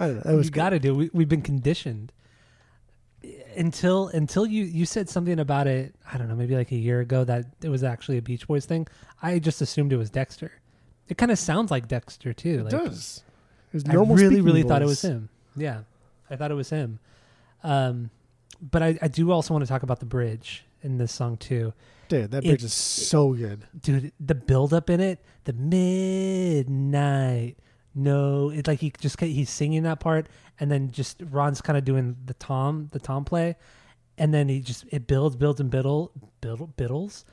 don't 0.06 0.16
know. 0.16 0.22
That 0.24 0.34
was 0.34 0.46
you 0.46 0.50
got 0.50 0.70
to 0.70 0.78
do. 0.78 0.94
We, 0.94 1.10
we've 1.12 1.28
been 1.28 1.42
conditioned. 1.42 2.12
Until 3.57 4.09
until 4.09 4.47
you 4.47 4.64
you 4.64 4.87
said 4.87 5.09
something 5.09 5.39
about 5.39 5.66
it. 5.66 5.95
I 6.12 6.18
don't 6.18 6.29
know, 6.29 6.35
maybe 6.35 6.57
like 6.57 6.73
a 6.73 6.77
year 6.77 7.01
ago 7.01 7.25
that 7.25 7.47
it 7.62 7.68
was 7.68 7.85
actually 7.85 8.18
a 8.18 8.23
Beach 8.23 8.47
Boys 8.47 8.66
thing. 8.66 8.87
I 9.23 9.39
just 9.39 9.61
assumed 9.61 9.93
it 9.93 9.97
was 9.97 10.11
Dexter. 10.11 10.53
It 11.09 11.18
kind 11.18 11.31
of 11.31 11.39
sounds 11.39 11.70
like 11.70 11.89
Dexter 11.89 12.33
too. 12.33 12.61
It 12.61 12.73
like, 12.73 12.85
does. 12.85 13.23
His 13.70 13.85
I 13.89 13.95
really, 13.95 14.41
really 14.41 14.62
thought 14.62 14.83
it 14.83 14.87
was 14.87 15.03
him. 15.03 15.29
Yeah, 15.57 15.81
I 16.29 16.37
thought 16.37 16.51
it 16.51 16.55
was 16.55 16.70
him. 16.70 16.99
Um, 17.64 18.11
but 18.61 18.83
I, 18.83 18.99
I 19.01 19.09
do 19.09 19.31
also 19.31 19.55
want 19.55 19.64
to 19.64 19.68
talk 19.68 19.83
about 19.83 20.01
the 20.01 20.07
bridge 20.07 20.64
in 20.83 20.99
this 20.99 21.12
song 21.12 21.37
too, 21.37 21.73
Dude, 22.09 22.31
that 22.33 22.45
bridge 22.45 22.64
is 22.64 22.75
so 22.75 23.33
good. 23.33 23.64
dude. 23.81 24.12
The 24.20 24.35
build 24.35 24.75
up 24.75 24.91
in 24.91 25.01
it, 25.01 25.25
the 25.45 25.53
midnight. 25.53 26.66
No, 27.95 28.51
it's 28.51 28.66
like 28.68 28.80
he 28.80 28.93
just 28.99 29.20
he's 29.20 29.51
singing 29.51 29.82
that 29.82 30.01
part, 30.01 30.26
and 30.59 30.70
then 30.70 30.90
just 30.90 31.22
Ron's 31.30 31.61
kind 31.61 31.76
of 31.76 31.84
doing 31.84 32.16
the 32.24 32.34
tom 32.34 32.88
the 32.93 32.99
tom 32.99 33.24
play, 33.24 33.57
and 34.16 34.32
then 34.32 34.49
he 34.49 34.61
just 34.61 34.84
it 34.90 35.07
builds, 35.07 35.36
builds, 35.36 35.61
and 35.61 35.70
biddle, 35.70 36.11
build, 36.40 36.76
biddles, 36.76 37.24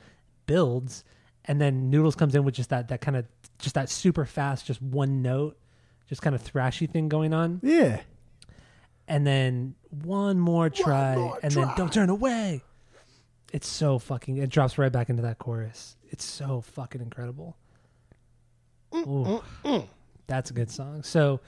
builds, 0.46 1.02
and 1.46 1.60
then 1.60 1.88
Noodles 1.90 2.14
comes 2.14 2.34
in 2.34 2.44
with 2.44 2.54
just 2.54 2.70
that 2.70 2.88
that 2.88 3.00
kind 3.00 3.16
of 3.16 3.26
just 3.58 3.74
that 3.74 3.88
super 3.88 4.26
fast, 4.26 4.66
just 4.66 4.82
one 4.82 5.22
note, 5.22 5.56
just 6.08 6.20
kind 6.20 6.34
of 6.36 6.42
thrashy 6.42 6.88
thing 6.90 7.08
going 7.08 7.32
on. 7.32 7.60
Yeah. 7.62 8.00
and 9.08 9.26
then 9.26 9.74
one 10.04 10.38
more 10.38 10.68
try, 10.70 11.16
more 11.16 11.38
and 11.42 11.52
try. 11.52 11.64
then 11.64 11.74
don't 11.76 11.92
turn 11.92 12.10
away. 12.10 12.62
It's 13.52 13.66
so 13.66 13.98
fucking. 13.98 14.36
It 14.36 14.50
drops 14.50 14.76
right 14.78 14.92
back 14.92 15.08
into 15.08 15.22
that 15.22 15.38
chorus. 15.38 15.96
It's 16.10 16.24
so 16.24 16.60
fucking 16.60 17.00
incredible. 17.00 17.56
Mm, 18.92 19.06
Ooh, 19.06 19.24
mm, 19.24 19.42
mm. 19.64 19.86
That's 20.30 20.50
a 20.50 20.54
good 20.54 20.70
song. 20.70 21.02
So, 21.02 21.40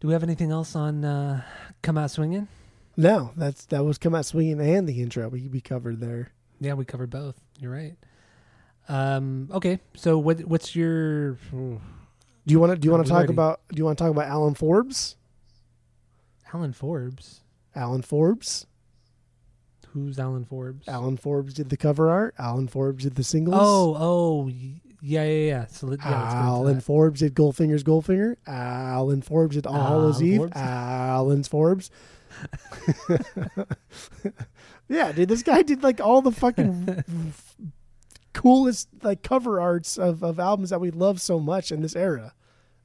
do 0.00 0.08
we 0.08 0.12
have 0.12 0.24
anything 0.24 0.50
else 0.50 0.74
on 0.74 1.04
uh, 1.04 1.42
"Come 1.82 1.96
Out 1.96 2.10
Swinging"? 2.10 2.48
No, 2.96 3.30
that's 3.36 3.64
that 3.66 3.84
was 3.84 3.98
come 3.98 4.14
out 4.14 4.26
swinging 4.26 4.60
and 4.60 4.88
the 4.88 5.02
intro 5.02 5.28
we 5.28 5.48
we 5.48 5.60
covered 5.60 6.00
there. 6.00 6.32
Yeah, 6.60 6.74
we 6.74 6.84
covered 6.84 7.10
both. 7.10 7.40
You're 7.58 7.72
right. 7.72 7.94
Um, 8.88 9.48
okay, 9.52 9.80
so 9.94 10.18
what 10.18 10.40
what's 10.40 10.74
your? 10.74 11.32
Do 11.32 11.78
you 12.46 12.58
want 12.58 12.72
to 12.72 12.78
do 12.78 12.86
you 12.86 12.92
want 12.92 13.04
to 13.04 13.10
talk 13.10 13.22
ready? 13.22 13.32
about 13.32 13.60
do 13.70 13.78
you 13.78 13.84
want 13.84 13.98
to 13.98 14.04
talk 14.04 14.10
about 14.10 14.26
Alan 14.26 14.54
Forbes? 14.54 15.16
Alan 16.52 16.72
Forbes. 16.72 17.40
Alan 17.74 18.02
Forbes. 18.02 18.66
Who's 19.88 20.18
Alan 20.18 20.44
Forbes? 20.44 20.88
Alan 20.88 21.16
Forbes 21.16 21.54
did 21.54 21.70
the 21.70 21.76
cover 21.76 22.10
art. 22.10 22.34
Alan 22.38 22.68
Forbes 22.68 23.04
did 23.04 23.14
the 23.14 23.24
singles. 23.24 23.56
Oh, 23.58 23.96
oh, 23.98 24.50
yeah, 25.02 25.24
yeah, 25.24 25.46
yeah. 25.48 25.66
So 25.66 25.86
let, 25.86 26.00
yeah, 26.00 26.22
let's 26.22 26.34
get 26.34 26.40
into 26.40 26.50
Alan. 26.50 26.80
Forbes 26.80 27.20
did 27.20 27.34
Goldfinger's 27.34 27.84
Goldfinger. 27.84 28.36
Alan 28.46 29.22
Forbes 29.22 29.56
did 29.56 29.66
All 29.66 29.74
Hallows 29.74 30.22
Eve. 30.22 30.38
Forbes. 30.38 30.56
Alan's 30.56 31.48
Forbes. 31.48 31.90
yeah, 34.88 35.12
dude, 35.12 35.28
this 35.28 35.42
guy 35.42 35.62
did 35.62 35.82
like 35.82 36.00
all 36.00 36.22
the 36.22 36.32
fucking 36.32 37.04
coolest 38.32 38.88
like 39.02 39.22
cover 39.22 39.60
arts 39.60 39.98
of, 39.98 40.22
of 40.22 40.38
albums 40.38 40.70
that 40.70 40.80
we 40.80 40.90
love 40.90 41.20
so 41.20 41.38
much 41.38 41.72
in 41.72 41.82
this 41.82 41.96
era. 41.96 42.34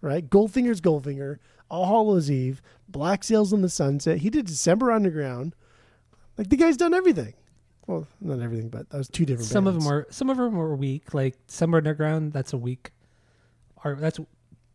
Right? 0.02 0.28
Goldfinger's 0.28 0.82
Goldfinger, 0.82 1.38
All 1.70 1.86
Hallows 1.86 2.32
Eve, 2.32 2.62
Black 2.90 3.24
Sails 3.24 3.54
in 3.54 3.62
the 3.62 3.70
Sunset. 3.70 4.20
He 4.20 4.32
did 4.32 4.48
December 4.48 4.92
Underground. 4.92 5.56
Like 6.38 6.50
the 6.50 6.58
guy's 6.58 6.78
done 6.78 6.94
everything. 6.94 7.34
Well, 7.88 8.08
not 8.22 8.40
everything, 8.40 8.70
but 8.70 8.90
that 8.90 8.98
was 8.98 9.08
two 9.10 9.26
different. 9.26 9.50
some 9.50 9.68
of 9.68 9.74
them 9.76 9.88
are 9.88 10.08
some 10.10 10.30
of 10.30 10.38
them 10.38 10.58
are 10.60 10.76
weak 10.76 11.14
like 11.14 11.36
summer 11.48 11.80
underground 11.80 12.32
that's 12.34 12.54
a 12.54 12.58
weak 12.58 12.92
art 13.84 14.00
that's 14.00 14.20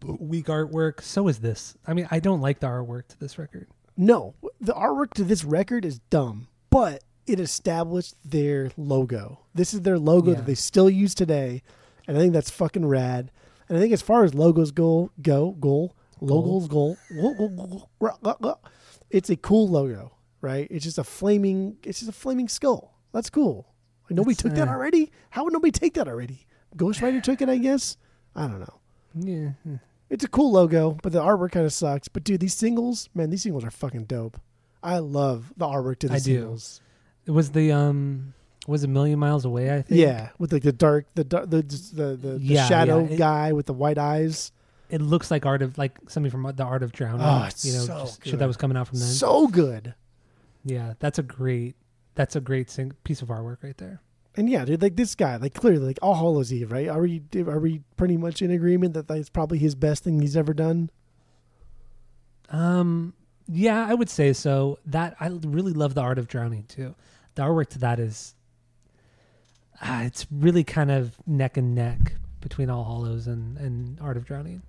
weak 0.02 0.46
artwork 0.46 1.00
so 1.00 1.26
is 1.28 1.38
this 1.38 1.74
i 1.86 1.94
mean 1.94 2.06
i 2.10 2.20
don't 2.20 2.40
like 2.42 2.60
the 2.60 2.66
artwork 2.66 3.06
to 3.08 3.18
this 3.18 3.38
record 3.38 3.66
No, 3.96 4.34
the 4.60 4.74
artwork 4.74 5.14
to 5.14 5.24
this 5.24 5.42
record 5.44 5.84
is 5.86 6.00
dumb, 6.10 6.48
but 6.68 7.02
it 7.26 7.40
established 7.40 8.14
their 8.24 8.70
logo. 8.76 9.40
This 9.54 9.72
is 9.72 9.80
their 9.80 9.98
logo 9.98 10.30
Yeah. 10.32 10.36
that 10.36 10.46
they 10.46 10.54
still 10.54 10.90
use 10.90 11.14
today, 11.14 11.62
and 12.06 12.16
I 12.16 12.20
think 12.20 12.34
that's 12.34 12.50
fucking 12.50 12.84
rad. 12.86 13.30
And 13.68 13.78
I 13.78 13.80
think 13.80 13.92
as 13.94 14.02
far 14.02 14.22
as 14.24 14.34
logos 14.34 14.70
go, 14.70 15.10
go 15.22 15.52
goal 15.52 15.94
logos 16.20 16.68
goal, 16.68 16.96
go, 17.14 17.34
go, 17.34 17.48
go, 17.48 17.88
go, 18.00 18.16
go, 18.22 18.36
go, 18.42 18.58
it's 19.10 19.30
a 19.30 19.36
cool 19.36 19.66
logo, 19.68 20.12
right? 20.42 20.68
It's 20.70 20.84
just 20.84 20.98
a 20.98 21.04
flaming, 21.04 21.78
it's 21.82 22.00
just 22.00 22.10
a 22.10 22.12
flaming 22.14 22.48
skull. 22.48 22.92
That's 23.16 23.30
cool. 23.30 23.66
Like, 24.04 24.16
nobody 24.16 24.32
It's, 24.32 24.42
took 24.42 24.52
that 24.54 24.68
uh, 24.68 24.72
already. 24.72 25.10
How 25.30 25.44
would 25.44 25.52
nobody 25.52 25.72
take 25.72 25.94
that 25.94 26.06
already? 26.06 26.46
Ghost 26.76 27.00
Rider 27.00 27.20
took 27.20 27.40
it, 27.40 27.48
I 27.48 27.56
guess. 27.56 27.96
I 28.34 28.46
don't 28.46 28.60
know. 28.60 28.74
yeah 29.14 29.50
It's 30.10 30.22
a 30.24 30.28
cool 30.28 30.52
logo, 30.52 30.98
but 31.02 31.12
the 31.12 31.20
artwork 31.22 31.52
kind 31.52 31.64
of 31.66 31.72
sucks. 31.72 32.08
But 32.08 32.22
dude, 32.24 32.40
these 32.40 32.54
singles, 32.54 33.08
man, 33.14 33.30
these 33.30 33.42
singles 33.42 33.64
are 33.64 33.70
fucking 33.70 34.04
dope. 34.04 34.38
I 34.82 34.98
love 34.98 35.52
the 35.56 35.66
artwork 35.66 35.98
to 36.00 36.08
the 36.08 36.14
I 36.14 36.18
do. 36.18 36.22
singles. 36.40 36.80
it 37.24 37.30
was 37.30 37.50
the 37.52 37.72
um 37.72 38.34
was 38.68 38.84
a 38.84 38.88
million 38.88 39.18
miles 39.18 39.44
away 39.44 39.70
i 39.72 39.80
think 39.80 40.00
Yeah, 40.00 40.30
with 40.38 40.52
like 40.52 40.62
the 40.64 40.72
dark, 40.72 41.06
the 41.14 41.24
dark, 41.24 41.48
the 41.50 41.62
the 41.62 42.16
the, 42.16 42.16
the 42.16 42.38
Yeah, 42.40 42.66
shadow 42.68 42.98
yeah, 43.06 43.10
it- 43.14 43.16
guy 43.16 43.52
with 43.52 43.66
the 43.66 43.72
white 43.72 43.96
eyes. 43.98 44.52
it 44.90 45.00
looks 45.00 45.30
like 45.30 45.46
art 45.46 45.62
of 45.62 45.78
like 45.78 45.96
something 46.08 46.30
from 46.30 46.42
the 46.54 46.64
art 46.64 46.82
of 46.82 46.92
drowning 46.92 47.22
Oh, 47.24 47.44
it's 47.48 47.64
you 47.64 47.72
know 47.72 47.84
so 47.84 47.98
just 48.00 48.20
good. 48.20 48.30
shit 48.30 48.38
that 48.40 48.46
was 48.46 48.56
coming 48.58 48.76
out 48.76 48.88
from 48.88 48.98
then 48.98 49.08
So 49.08 49.48
good. 49.48 49.94
yeah 50.64 50.94
that's 50.98 51.18
a 51.18 51.22
great 51.22 51.74
that's 52.16 52.34
a 52.34 52.40
great 52.40 52.68
sing- 52.70 52.92
piece 53.04 53.22
of 53.22 53.28
artwork 53.28 53.62
right 53.62 53.76
there 53.78 54.00
And 54.36 54.50
yeah, 54.50 54.64
dude, 54.64 54.82
like 54.82 54.96
this 54.96 55.14
guy, 55.14 55.36
like 55.36 55.54
clearly, 55.54 55.86
like 55.86 55.98
All 56.02 56.14
Hallows 56.16 56.52
Eve, 56.52 56.70
right? 56.72 56.88
Are 56.88 57.00
we 57.00 57.22
are 57.46 57.60
we 57.60 57.82
pretty 57.96 58.16
much 58.18 58.42
in 58.42 58.50
agreement 58.50 58.92
that 58.94 59.06
that's 59.08 59.30
probably 59.30 59.58
his 59.58 59.74
best 59.74 60.02
thing 60.04 60.20
he's 60.20 60.36
ever 60.36 60.52
done? 60.52 60.90
Um, 62.50 63.14
yeah, 63.48 63.86
I 63.88 63.94
would 63.94 64.10
say 64.10 64.32
so. 64.32 64.78
That 64.86 65.16
I 65.20 65.28
really 65.28 65.72
love 65.72 65.94
the 65.94 66.00
art 66.02 66.18
of 66.18 66.28
drowning 66.28 66.64
too. 66.64 66.94
The 67.34 67.42
artwork 67.42 67.68
to 67.70 67.78
that 67.80 67.98
is, 67.98 68.34
ah, 69.82 70.02
it's 70.02 70.26
really 70.30 70.64
kind 70.64 70.90
of 70.90 71.16
neck 71.26 71.56
and 71.56 71.74
neck 71.74 72.14
between 72.40 72.70
All 72.70 72.84
Hallows 72.84 73.26
and 73.26 73.56
and 73.58 73.98
Art 74.00 74.16
of 74.16 74.24
Drowning. 74.24 74.62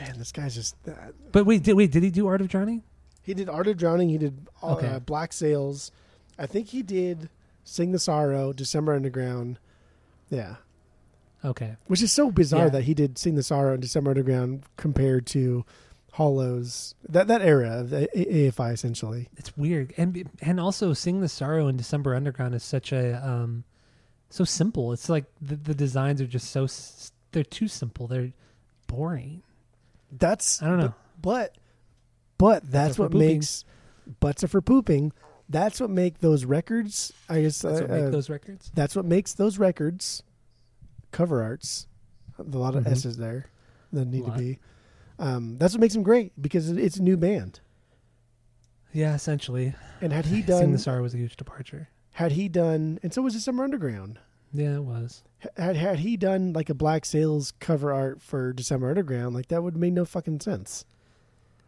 Man, 0.00 0.18
this 0.18 0.32
guy's 0.32 0.54
just. 0.54 0.76
Uh, 0.86 0.92
But 1.32 1.46
wait, 1.46 1.62
did 1.62 1.74
wait 1.74 1.90
did 1.92 2.02
he 2.02 2.10
do 2.10 2.26
Art 2.26 2.40
of 2.40 2.48
Drowning? 2.48 2.82
he 3.22 3.32
did 3.32 3.48
Art 3.48 3.66
of 3.66 3.76
Drowning. 3.78 4.10
He 4.10 4.18
did 4.18 4.46
uh, 4.62 4.74
Okay. 4.74 4.98
Black 5.06 5.32
Sails. 5.32 5.90
I 6.38 6.46
think 6.46 6.68
he 6.68 6.82
did 6.82 7.28
Sing 7.64 7.92
the 7.92 7.98
Sorrow, 7.98 8.52
December 8.52 8.94
Underground. 8.94 9.58
Yeah, 10.30 10.56
Okay, 11.44 11.76
which 11.88 12.02
is 12.02 12.10
so 12.10 12.30
bizarre 12.30 12.64
Yeah. 12.64 12.68
that 12.70 12.82
he 12.84 12.94
did 12.94 13.18
Sing 13.18 13.34
the 13.34 13.42
Sorrow 13.42 13.74
and 13.74 13.82
December 13.82 14.10
Underground 14.12 14.62
compared 14.78 15.26
to 15.28 15.64
Hallows. 16.12 16.94
That 17.08 17.26
that 17.28 17.42
era 17.42 17.80
of 17.80 17.88
AFI 17.90 18.72
essentially. 18.72 19.28
it's 19.36 19.54
weird, 19.56 19.92
and 19.98 20.30
and 20.40 20.58
also 20.58 20.92
Sing 20.94 21.20
the 21.20 21.28
Sorrow 21.28 21.66
and 21.68 21.76
December 21.76 22.14
Underground 22.14 22.54
is 22.54 22.62
such 22.62 22.92
a 22.92 23.14
um, 23.26 23.64
so 24.30 24.44
simple. 24.44 24.92
It's 24.92 25.08
like 25.10 25.24
the 25.42 25.56
the 25.56 25.74
designs 25.74 26.20
are 26.22 26.26
just 26.26 26.50
so 26.50 26.66
they're 27.32 27.44
too 27.44 27.68
simple. 27.68 28.06
They're 28.06 28.32
boring. 28.86 29.42
That's 30.10 30.62
I 30.62 30.68
don't 30.68 30.78
know. 30.78 30.94
but 31.20 31.56
but 32.38 32.70
that's 32.70 32.96
for 32.96 33.02
what 33.02 33.12
makes 33.14 33.64
butts 34.20 34.42
are 34.44 34.48
for 34.48 34.62
pooping. 34.62 35.12
That's 35.48 35.80
what 35.80 35.90
make 35.90 36.20
those 36.20 36.44
records. 36.44 37.12
I 37.28 37.42
guess 37.42 37.58
That's 37.60 37.80
what 37.82 37.90
uh, 37.90 37.94
make 37.94 38.04
uh, 38.04 38.10
those 38.10 38.30
records. 38.30 38.70
that's 38.74 38.96
what 38.96 39.04
makes 39.04 39.34
those 39.34 39.58
records 39.58 40.22
cover 41.12 41.42
arts. 41.42 41.86
A 42.38 42.42
lot 42.42 42.74
of 42.74 42.84
Mhm. 42.84 42.90
S's 42.92 43.16
there 43.18 43.46
that 43.92 44.06
need 44.06 44.24
to 44.24 44.32
be. 44.32 44.58
Um, 45.18 45.56
that's 45.58 45.74
what 45.74 45.80
makes 45.80 45.94
them 45.94 46.02
great 46.02 46.32
because 46.40 46.70
it's 46.70 46.96
a 46.96 47.02
new 47.02 47.16
band. 47.16 47.60
Yeah, 48.92 49.14
essentially. 49.14 49.74
And 50.00 50.12
had 50.12 50.26
he 50.26 50.36
Sing 50.42 50.46
done, 50.46 50.72
the 50.72 50.78
Sorrow 50.78 51.02
was 51.02 51.14
a 51.14 51.18
huge 51.18 51.36
departure. 51.36 51.88
had 52.12 52.32
he 52.32 52.48
done, 52.48 52.98
and 53.02 53.12
so 53.12 53.22
was 53.22 53.34
December 53.34 53.64
Underground. 53.64 54.18
Yeah, 54.52 54.76
it 54.76 54.84
was. 54.84 55.22
Had 55.56 55.76
had 55.76 55.98
he 56.00 56.16
done 56.16 56.52
like 56.52 56.70
a 56.70 56.74
Black 56.74 57.04
Sails 57.04 57.52
cover 57.60 57.92
art 57.92 58.22
for 58.22 58.52
December 58.52 58.88
Underground, 58.88 59.34
like 59.34 59.48
that 59.48 59.62
would 59.62 59.76
make 59.76 59.92
no 59.92 60.04
fucking 60.04 60.40
sense. 60.40 60.84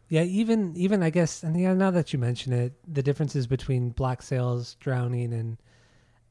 Yeah, 0.09 0.23
even 0.23 0.77
even 0.77 1.03
I 1.03 1.11
guess, 1.11 1.43
and 1.43 1.59
yeah, 1.59 1.75
now 1.75 1.91
that 1.91 2.13
you 2.13 2.19
mention 2.19 2.53
it, 2.53 2.75
the 2.87 3.03
differences 3.03 3.47
between 3.47 3.91
Black 3.91 4.23
Sails, 4.23 4.77
Drowning, 4.79 5.33
and 5.33 5.59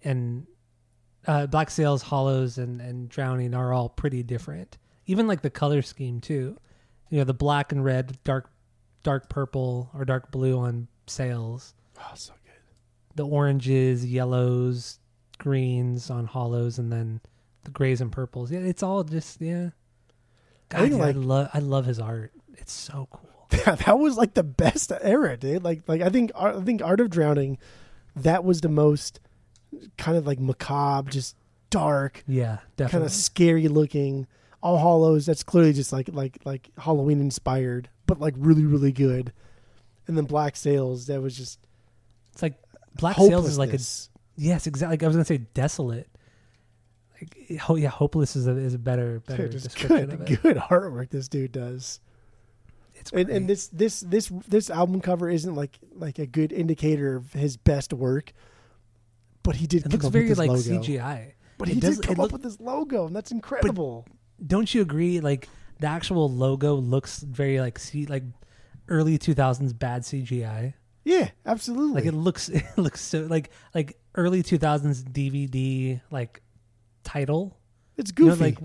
and 0.03 0.47
uh, 1.27 1.47
Black 1.47 1.69
Sails, 1.69 2.03
Hallows, 2.03 2.57
and 2.57 2.80
and 2.80 3.10
Drowning 3.10 3.53
are 3.53 3.73
all 3.73 3.89
pretty 3.89 4.23
different. 4.23 4.77
Even 5.07 5.27
like 5.27 5.41
the 5.41 5.49
color 5.49 5.81
scheme 5.81 6.22
too. 6.22 6.57
You 7.10 7.19
know, 7.19 7.23
the 7.26 7.34
black 7.34 7.72
and 7.72 7.84
red, 7.84 8.18
dark 8.23 8.49
dark 9.03 9.30
purple 9.30 9.89
or 9.93 10.06
dark 10.06 10.31
blue 10.31 10.57
on 10.57 10.88
sails. 11.06 11.73
Oh, 11.99 12.11
so 12.15 12.34
good. 12.43 12.53
The 13.15 13.27
oranges, 13.27 14.06
yellows, 14.06 14.99
greens 15.38 16.10
on 16.10 16.27
hallows, 16.27 16.80
and 16.80 16.91
then 16.91 17.19
the 17.65 17.72
grays 17.72 17.99
and 17.99 18.11
purples. 18.11 18.52
Yeah, 18.52 18.60
it's 18.60 18.84
all 18.84 19.03
just 19.03 19.41
yeah. 19.41 19.69
I 20.72 20.76
God, 20.76 20.80
think, 20.80 20.91
dude, 20.93 21.02
I 21.02 21.11
love 21.11 21.49
I 21.53 21.60
love 21.60 21.85
his 21.85 21.99
art. 21.99 22.31
It's 22.53 22.73
so 22.73 23.07
cool. 23.11 23.35
Yeah, 23.65 23.76
that 23.76 23.99
was 23.99 24.17
like 24.17 24.34
the 24.34 24.43
best 24.43 24.91
era, 25.01 25.38
dude. 25.38 25.63
Like, 25.63 25.84
like 25.88 26.01
I 26.01 26.09
think, 26.09 26.31
I 26.35 26.59
think 26.61 26.81
Art 26.81 26.99
of 26.99 27.09
Drowning, 27.09 27.57
that 28.15 28.43
was 28.43 28.61
the 28.61 28.69
most 28.69 29.19
kind 29.97 30.17
of 30.17 30.26
like 30.26 30.39
macabre, 30.39 31.09
just 31.11 31.35
dark, 31.69 32.23
Yeah, 32.27 32.59
definitely. 32.77 32.91
kind 32.91 33.03
of 33.05 33.11
scary 33.11 33.67
looking. 33.67 34.27
All 34.61 34.77
Hallows, 34.80 35.26
that's 35.27 35.43
clearly 35.43 35.73
just 35.73 35.93
like 35.93 36.09
like 36.11 36.39
like 36.43 36.69
Halloween 36.80 37.19
inspired, 37.22 37.89
but 38.07 38.19
like 38.19 38.34
really 38.38 38.65
really 38.65 38.91
good. 38.91 39.31
And 40.07 40.17
then 40.17 40.26
Black 40.26 40.55
Sails, 40.55 41.05
that 41.07 41.22
was 41.22 41.38
just 41.38 41.59
It's 42.34 42.41
like 42.41 42.55
Black 42.97 43.15
Sails 43.15 43.47
is 43.47 43.57
like 43.59 43.73
a 43.73 43.80
yes, 44.38 44.65
exactly. 44.65 44.93
Like 44.93 45.03
I 45.03 45.07
was 45.07 45.15
gonna 45.15 45.26
say 45.26 45.38
desolate. 45.53 46.07
Like 47.22 47.59
ho- 47.61 47.76
yeah, 47.76 47.89
hopeless 47.89 48.35
is 48.35 48.47
a 48.47 48.51
is 48.57 48.73
a 48.73 48.80
better 48.80 49.19
better 49.22 49.47
Just 49.47 49.65
description 49.65 50.09
good, 50.09 50.13
of 50.22 50.31
it. 50.31 50.41
good 50.41 50.57
artwork 50.57 51.09
this 51.11 51.27
dude 51.27 51.51
does. 51.51 51.99
And, 53.14 53.30
and 53.30 53.48
this 53.49 53.68
this 53.68 53.99
this 54.02 54.32
this 54.48 54.69
album 54.69 55.02
cover 55.02 55.30
isn't 55.30 55.53
like 55.56 55.77
like 55.94 56.19
a 56.19 56.26
good 56.26 56.52
indicator 56.52 57.15
of 57.15 57.34
his 57.34 57.57
best 57.57 57.94
work, 57.94 58.34
but 59.44 59.56
he 59.56 59.68
did 59.68 59.82
it 59.82 59.84
come 59.84 59.91
looks 59.91 60.06
up 60.06 60.14
very 60.14 60.34
like 60.34 60.49
logo. 60.49 60.61
CGI. 60.61 61.34
But 61.57 61.68
he 61.69 61.80
does- 61.80 61.98
did 61.99 62.07
come 62.07 62.15
look- 62.18 62.26
up 62.27 62.34
with 62.34 62.44
this 62.44 62.60
logo, 62.60 63.07
and 63.07 63.15
that's 63.15 63.32
incredible. 63.32 64.06
Don't 64.45 64.73
you 64.73 64.82
agree? 64.82 65.19
Like 65.22 65.48
the 65.80 65.88
actual 65.88 66.30
logo 66.30 66.76
looks 66.76 67.19
very 67.19 67.60
like 67.60 67.80
C 67.80 68.06
like 68.06 68.23
early 68.90 69.18
two 69.18 69.34
thousands 69.34 69.72
bad 69.73 70.02
CGI. 70.03 70.73
yeah, 71.03 71.30
absolutely. 71.45 72.02
Like 72.02 72.06
it 72.06 72.14
looks 72.15 72.49
it 72.49 72.64
looks 72.77 73.02
so 73.02 73.22
like 73.30 73.52
like 73.73 73.98
early 74.15 74.44
two 74.44 74.57
thousands 74.57 75.03
DVD 75.03 76.02
like 76.11 76.41
title. 77.03 77.57
it's 77.98 78.11
You 78.18 78.26
know, 78.26 78.32
goofy. 78.36 78.44
like 78.44 78.57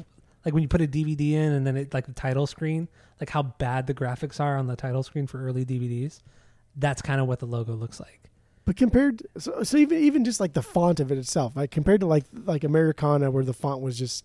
like 0.44 0.54
when 0.54 0.62
you 0.62 0.68
put 0.68 0.80
a 0.80 0.86
DVD 0.86 1.32
in 1.32 1.52
and 1.52 1.66
then 1.66 1.76
it 1.76 1.92
like 1.92 2.06
the 2.06 2.12
title 2.12 2.46
screen, 2.46 2.88
like 3.20 3.30
how 3.30 3.42
bad 3.42 3.86
the 3.86 3.94
graphics 3.94 4.40
are 4.40 4.56
on 4.56 4.66
the 4.66 4.76
title 4.76 5.02
screen 5.02 5.26
for 5.26 5.44
early 5.44 5.64
DVDs. 5.64 6.20
That's 6.76 7.02
kind 7.02 7.20
of 7.20 7.26
what 7.26 7.40
the 7.40 7.46
logo 7.46 7.74
looks 7.74 8.00
like. 8.00 8.20
But 8.64 8.76
compared, 8.76 9.22
so, 9.36 9.62
so 9.62 9.76
even 9.76 9.98
even 9.98 10.24
just 10.24 10.40
like 10.40 10.52
the 10.52 10.62
font 10.62 11.00
of 11.00 11.10
it 11.10 11.18
itself, 11.18 11.56
like 11.56 11.70
compared 11.70 12.00
to 12.00 12.06
like 12.06 12.24
like 12.44 12.64
Americana, 12.64 13.30
where 13.30 13.44
the 13.44 13.52
font 13.52 13.80
was 13.80 13.98
just, 13.98 14.24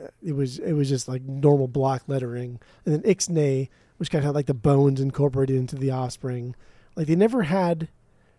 uh, 0.00 0.08
it 0.22 0.32
was 0.32 0.58
it 0.58 0.72
was 0.72 0.88
just 0.88 1.08
like 1.08 1.22
normal 1.22 1.68
block 1.68 2.02
lettering, 2.06 2.60
and 2.84 2.94
then 2.94 3.02
Ixnay, 3.02 3.68
which 3.96 4.10
kind 4.10 4.20
of 4.20 4.26
had 4.26 4.34
like 4.34 4.46
the 4.46 4.54
bones 4.54 5.00
incorporated 5.00 5.56
into 5.56 5.76
the 5.76 5.90
Offspring, 5.90 6.54
like 6.94 7.06
they 7.06 7.16
never 7.16 7.44
had, 7.44 7.88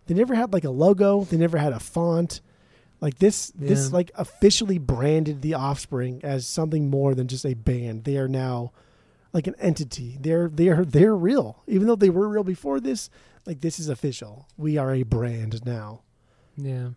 they 0.06 0.14
never 0.14 0.34
had 0.34 0.52
like 0.52 0.64
a 0.64 0.70
logo, 0.70 1.24
they 1.24 1.36
never 1.36 1.58
had 1.58 1.72
a 1.72 1.80
font, 1.80 2.40
like 3.00 3.18
this 3.18 3.48
this 3.54 3.92
like 3.92 4.10
officially 4.16 4.78
branded 4.78 5.42
the 5.42 5.54
Offspring 5.54 6.20
as 6.24 6.46
something 6.46 6.88
more 6.90 7.14
than 7.14 7.28
just 7.28 7.44
a 7.44 7.54
band. 7.54 8.04
They 8.04 8.16
are 8.16 8.28
now 8.28 8.72
like 9.32 9.46
an 9.46 9.54
entity. 9.58 10.16
They're 10.20 10.48
they're 10.48 10.84
they're 10.84 11.14
real, 11.14 11.62
even 11.66 11.86
though 11.86 11.96
they 11.96 12.10
were 12.10 12.28
real 12.28 12.44
before 12.44 12.80
this. 12.80 13.10
Like 13.44 13.60
this 13.60 13.78
is 13.78 13.88
official. 13.88 14.48
We 14.56 14.76
are 14.78 14.92
a 14.94 15.02
brand 15.04 15.64
now. 15.64 16.02
Yeah, 16.56 16.88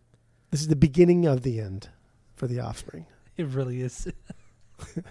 This 0.52 0.62
is 0.62 0.70
the 0.70 0.76
beginning 0.76 1.26
of 1.26 1.44
the 1.44 1.60
end 1.60 1.90
for 2.36 2.48
the 2.48 2.60
Offspring. 2.62 3.06
it 3.38 3.46
really 3.48 3.82
is. 3.82 4.08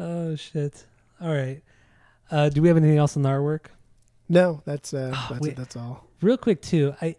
oh 0.00 0.34
shit! 0.36 0.84
All 1.20 1.32
right. 1.32 1.62
Uh, 2.30 2.48
do 2.50 2.60
we 2.60 2.68
have 2.68 2.76
anything 2.76 2.98
else 2.98 3.16
on 3.16 3.22
the 3.22 3.28
artwork? 3.28 3.66
No, 4.28 4.60
that's 4.66 4.92
uh, 4.92 5.12
Oh, 5.14 5.28
that's 5.30 5.46
it. 5.46 5.56
That's 5.56 5.76
all. 5.76 6.04
real 6.20 6.36
quick 6.36 6.60
too 6.60 6.94
i 7.00 7.14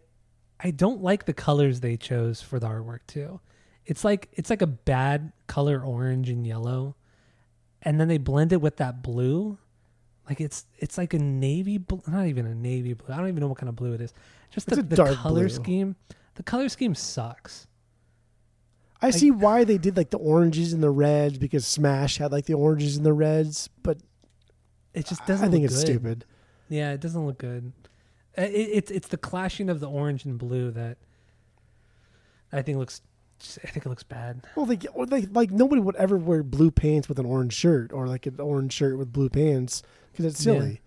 i 0.60 0.72
don't 0.72 1.02
like 1.02 1.26
the 1.26 1.34
colors 1.34 1.80
they 1.80 1.98
chose 1.98 2.41
for 2.41 2.60
the 2.60 2.68
artwork 2.68 2.99
too 3.07 3.40
it's 3.86 4.03
like 4.03 4.30
it's 4.34 4.49
like 4.49 4.61
a 4.61 4.68
bad 4.68 5.31
color 5.48 5.81
orange 5.84 6.30
and 6.30 6.45
yellow 6.45 6.95
and 7.81 7.99
then 7.99 8.07
they 8.07 8.18
blend 8.18 8.52
it 8.52 8.61
with 8.61 8.77
that 8.77 9.02
blue 9.02 9.57
like 10.27 10.40
it's 10.40 10.65
it's 10.77 10.98
like 10.98 11.14
a 11.14 11.19
navy 11.19 11.77
blue 11.77 12.02
not 12.07 12.27
even 12.27 12.45
a 12.45 12.56
navy 12.56 12.94
blue 12.94 13.14
i 13.14 13.18
don't 13.18 13.27
even 13.27 13.40
know 13.41 13.48
what 13.48 13.57
kind 13.57 13.69
of 13.69 13.76
blue 13.76 13.94
it 13.94 14.02
is 14.02 14.14
just 14.52 14.68
the, 14.68 14.77
the 14.77 14.95
dark 14.95 15.15
color 15.15 15.41
blue. 15.41 15.49
scheme 15.49 15.95
the 16.36 16.44
color 16.44 16.69
scheme 16.69 16.95
sucks 16.95 17.68
I 19.02 19.11
see 19.11 19.31
why 19.31 19.64
they 19.64 19.77
did 19.77 19.95
like 19.95 20.10
the 20.10 20.18
oranges 20.18 20.73
and 20.73 20.84
the 20.84 20.90
reds 20.90 21.38
because 21.38 21.65
Smash 21.65 22.18
had 22.18 22.34
like 22.34 22.45
the 22.45 22.56
oranges 22.56 22.98
and 22.98 23.06
the 23.06 23.14
reds, 23.14 23.69
but 23.81 23.98
it 24.94 25.06
just 25.06 25.26
doesn't 25.26 25.48
I 25.48 25.52
think 25.52 25.64
it's 25.64 25.76
good. 25.76 25.86
stupid. 25.86 26.26
yeah 26.68 26.91
it 26.91 26.99
doesn't 26.99 27.26
look 27.26 27.38
good 27.38 27.72
Uh, 28.38 28.41
it, 28.43 28.51
it's 28.51 28.91
it's 28.91 29.07
the 29.07 29.18
clashing 29.18 29.69
of 29.69 29.80
the 29.80 29.89
orange 29.89 30.23
and 30.26 30.38
blue 30.38 30.72
that 30.72 30.97
i 32.53 32.61
think 32.61 32.77
looks 32.77 33.01
i 33.64 33.68
think 33.68 33.85
it 33.85 33.89
looks 33.89 34.03
bad 34.03 34.45
Well, 34.56 34.65
they 34.65 34.76
they 34.76 35.26
like 35.27 35.51
nobody 35.51 35.81
would 35.81 35.95
ever 35.95 36.18
wear 36.18 36.43
blue 36.43 36.72
pants 36.72 37.07
with 37.10 37.19
an 37.19 37.26
orange 37.26 37.53
shirt 37.53 37.91
or 37.93 38.07
like 38.07 38.26
an 38.26 38.39
orange 38.39 38.73
shirt 38.73 38.97
with 38.97 39.11
blue 39.11 39.30
pants 39.30 39.81
because 40.11 40.26
it's 40.26 40.39
silly. 40.39 40.81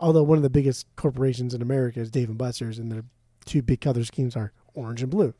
Although 0.00 0.22
one 0.22 0.38
of 0.38 0.42
the 0.42 0.50
biggest 0.50 0.86
corporations 0.94 1.54
in 1.54 1.60
America 1.62 1.98
is 1.98 2.08
Dave 2.10 2.28
and 2.28 2.38
Buster's, 2.38 2.78
and 2.78 2.92
their 2.92 3.02
two 3.46 3.62
big 3.62 3.80
color 3.80 4.04
schemes 4.04 4.36
are 4.36 4.52
orange 4.74 5.02
and 5.02 5.10
blue. 5.10 5.34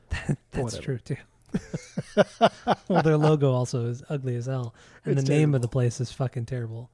That's 0.52 0.78
true 0.78 0.98
too. 0.98 1.16
well, 2.88 3.02
their 3.02 3.16
logo 3.16 3.50
also 3.52 3.86
is 3.86 4.04
ugly 4.08 4.36
as 4.36 4.46
hell, 4.46 4.74
and 5.04 5.18
It's 5.18 5.28
the 5.28 5.34
name 5.34 5.56
of 5.56 5.62
the 5.62 5.68
place 5.68 6.00
is 6.00 6.12
fucking 6.12 6.46
terrible. 6.46 6.88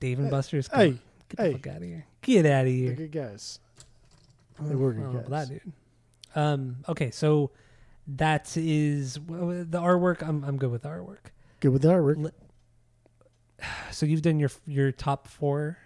Dave 0.00 0.18
and 0.18 0.30
Buster's. 0.30 0.68
Hey, 0.72 0.98
get 1.36 1.36
the 1.36 1.42
hey. 1.44 1.52
fuck 1.54 1.66
out 1.68 1.76
of 1.78 1.82
here! 1.82 2.06
Get 2.22 2.46
out 2.46 2.60
of 2.60 2.66
They're 2.66 2.72
here! 2.74 2.92
good 2.94 3.12
guys. 3.12 3.58
Oh, 4.60 4.64
they 4.68 4.74
were 4.74 4.92
good 4.92 5.00
I 5.00 5.04
don't 5.04 5.12
know 5.14 5.18
about 5.20 5.30
guys. 5.30 5.48
that 5.48 5.64
dude. 5.64 5.72
Um. 6.34 6.76
Okay, 6.88 7.10
so 7.10 7.50
that 8.06 8.56
is 8.56 9.14
w- 9.14 9.64
the 9.64 9.80
artwork. 9.80 10.26
I'm 10.26 10.44
I'm 10.44 10.56
good 10.56 10.70
with 10.70 10.82
the 10.82 10.88
artwork. 10.88 11.30
Good 11.60 11.72
with 11.72 11.82
the 11.82 11.88
artwork. 11.88 12.30
So 13.92 14.06
you've 14.06 14.22
done 14.22 14.38
your 14.40 14.50
your 14.66 14.90
top 14.90 15.28
four, 15.28 15.78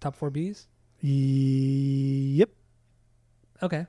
top 0.00 0.14
four 0.14 0.30
Bs. 0.30 0.66
Yep. 1.00 2.50
Okay. 3.62 3.86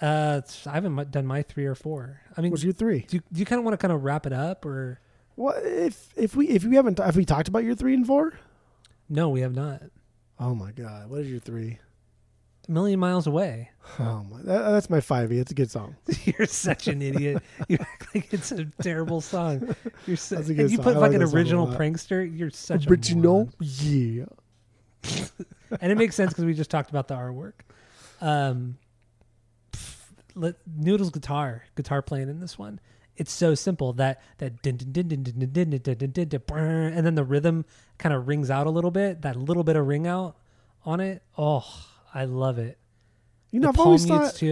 Uh, 0.00 0.36
it's- 0.38 0.66
I 0.66 0.74
haven't 0.74 0.92
mu- 0.92 1.04
done 1.04 1.26
my 1.26 1.42
three 1.42 1.66
or 1.66 1.74
four. 1.74 2.20
I 2.36 2.40
mean, 2.40 2.50
What's 2.52 2.62
your 2.62 2.72
three? 2.72 3.00
do 3.08 3.16
you, 3.16 3.22
do 3.32 3.40
you 3.40 3.46
kind 3.46 3.58
of 3.58 3.64
want 3.64 3.72
to 3.78 3.78
kind 3.84 3.92
of 3.92 4.04
wrap 4.04 4.26
it 4.26 4.32
up 4.32 4.64
or 4.64 5.00
Well, 5.36 5.54
if 5.62 6.10
if 6.16 6.36
we 6.36 6.48
if 6.48 6.64
we 6.64 6.76
haven't 6.76 6.98
have 6.98 7.16
we 7.16 7.24
talked 7.24 7.48
about 7.48 7.64
your 7.64 7.74
three 7.74 7.94
and 7.94 8.06
four? 8.06 8.32
No? 9.10 9.28
We 9.28 9.40
have 9.40 9.54
not. 9.54 9.82
Oh 10.38 10.54
my 10.54 10.70
god, 10.72 11.10
what 11.10 11.20
is 11.20 11.30
your 11.30 11.40
three? 11.40 11.78
A 12.68 12.72
million 12.72 13.00
miles 13.00 13.26
away. 13.26 13.70
Oh 13.98 14.24
my, 14.30 14.38
that, 14.42 14.70
that's 14.70 14.88
my 14.88 15.00
five 15.00 15.32
E. 15.32 15.38
It's 15.38 15.50
a 15.50 15.54
good 15.54 15.70
song. 15.70 15.96
You're 16.24 16.46
such 16.46 16.88
an 16.88 17.02
idiot. 17.02 17.42
You 17.68 17.78
act 17.80 18.14
like 18.14 18.32
it's 18.32 18.52
a 18.52 18.66
terrible 18.82 19.20
song. 19.20 19.74
You're 20.06 20.16
so, 20.16 20.36
That's 20.36 20.48
a 20.48 20.54
good 20.54 20.62
and 20.62 20.70
you 20.70 20.76
song. 20.76 20.84
put 20.84 20.96
I 20.96 20.98
like 20.98 21.12
fucking 21.12 21.26
that 21.26 21.34
original 21.34 21.66
prankster. 21.66 22.38
You're 22.38 22.50
such. 22.50 22.86
Original, 22.86 23.50
a 23.60 23.64
yeah. 23.64 24.24
and 25.80 25.92
it 25.92 25.98
makes 25.98 26.14
sense 26.14 26.30
because 26.30 26.44
we 26.44 26.54
just 26.54 26.70
talked 26.70 26.90
about 26.90 27.08
the 27.08 27.16
artwork. 27.16 27.52
Um, 28.20 28.78
pff, 29.72 30.02
let, 30.34 30.56
Noodle's 30.66 31.10
guitar, 31.10 31.64
guitar 31.74 32.02
playing 32.02 32.28
in 32.28 32.40
this 32.40 32.58
one 32.58 32.80
it's 33.20 33.32
so 33.32 33.54
simple 33.54 33.92
that 33.92 34.22
that 34.38 34.54
and 34.64 34.96
then 37.06 37.14
the 37.14 37.24
rhythm 37.24 37.66
kind 37.98 38.14
of 38.14 38.26
rings 38.26 38.50
out 38.50 38.66
a 38.66 38.70
little 38.70 38.90
bit. 38.90 39.20
That 39.20 39.36
little 39.36 39.62
bit 39.62 39.76
of 39.76 39.86
ring 39.86 40.06
out 40.06 40.36
on 40.86 41.00
it. 41.00 41.22
Oh, 41.36 41.66
I 42.14 42.24
love 42.24 42.58
it. 42.58 42.78
You 43.50 43.60
know, 43.60 43.72
the 43.72 43.78
I've 43.78 43.86
always 43.86 44.06
thought. 44.06 44.42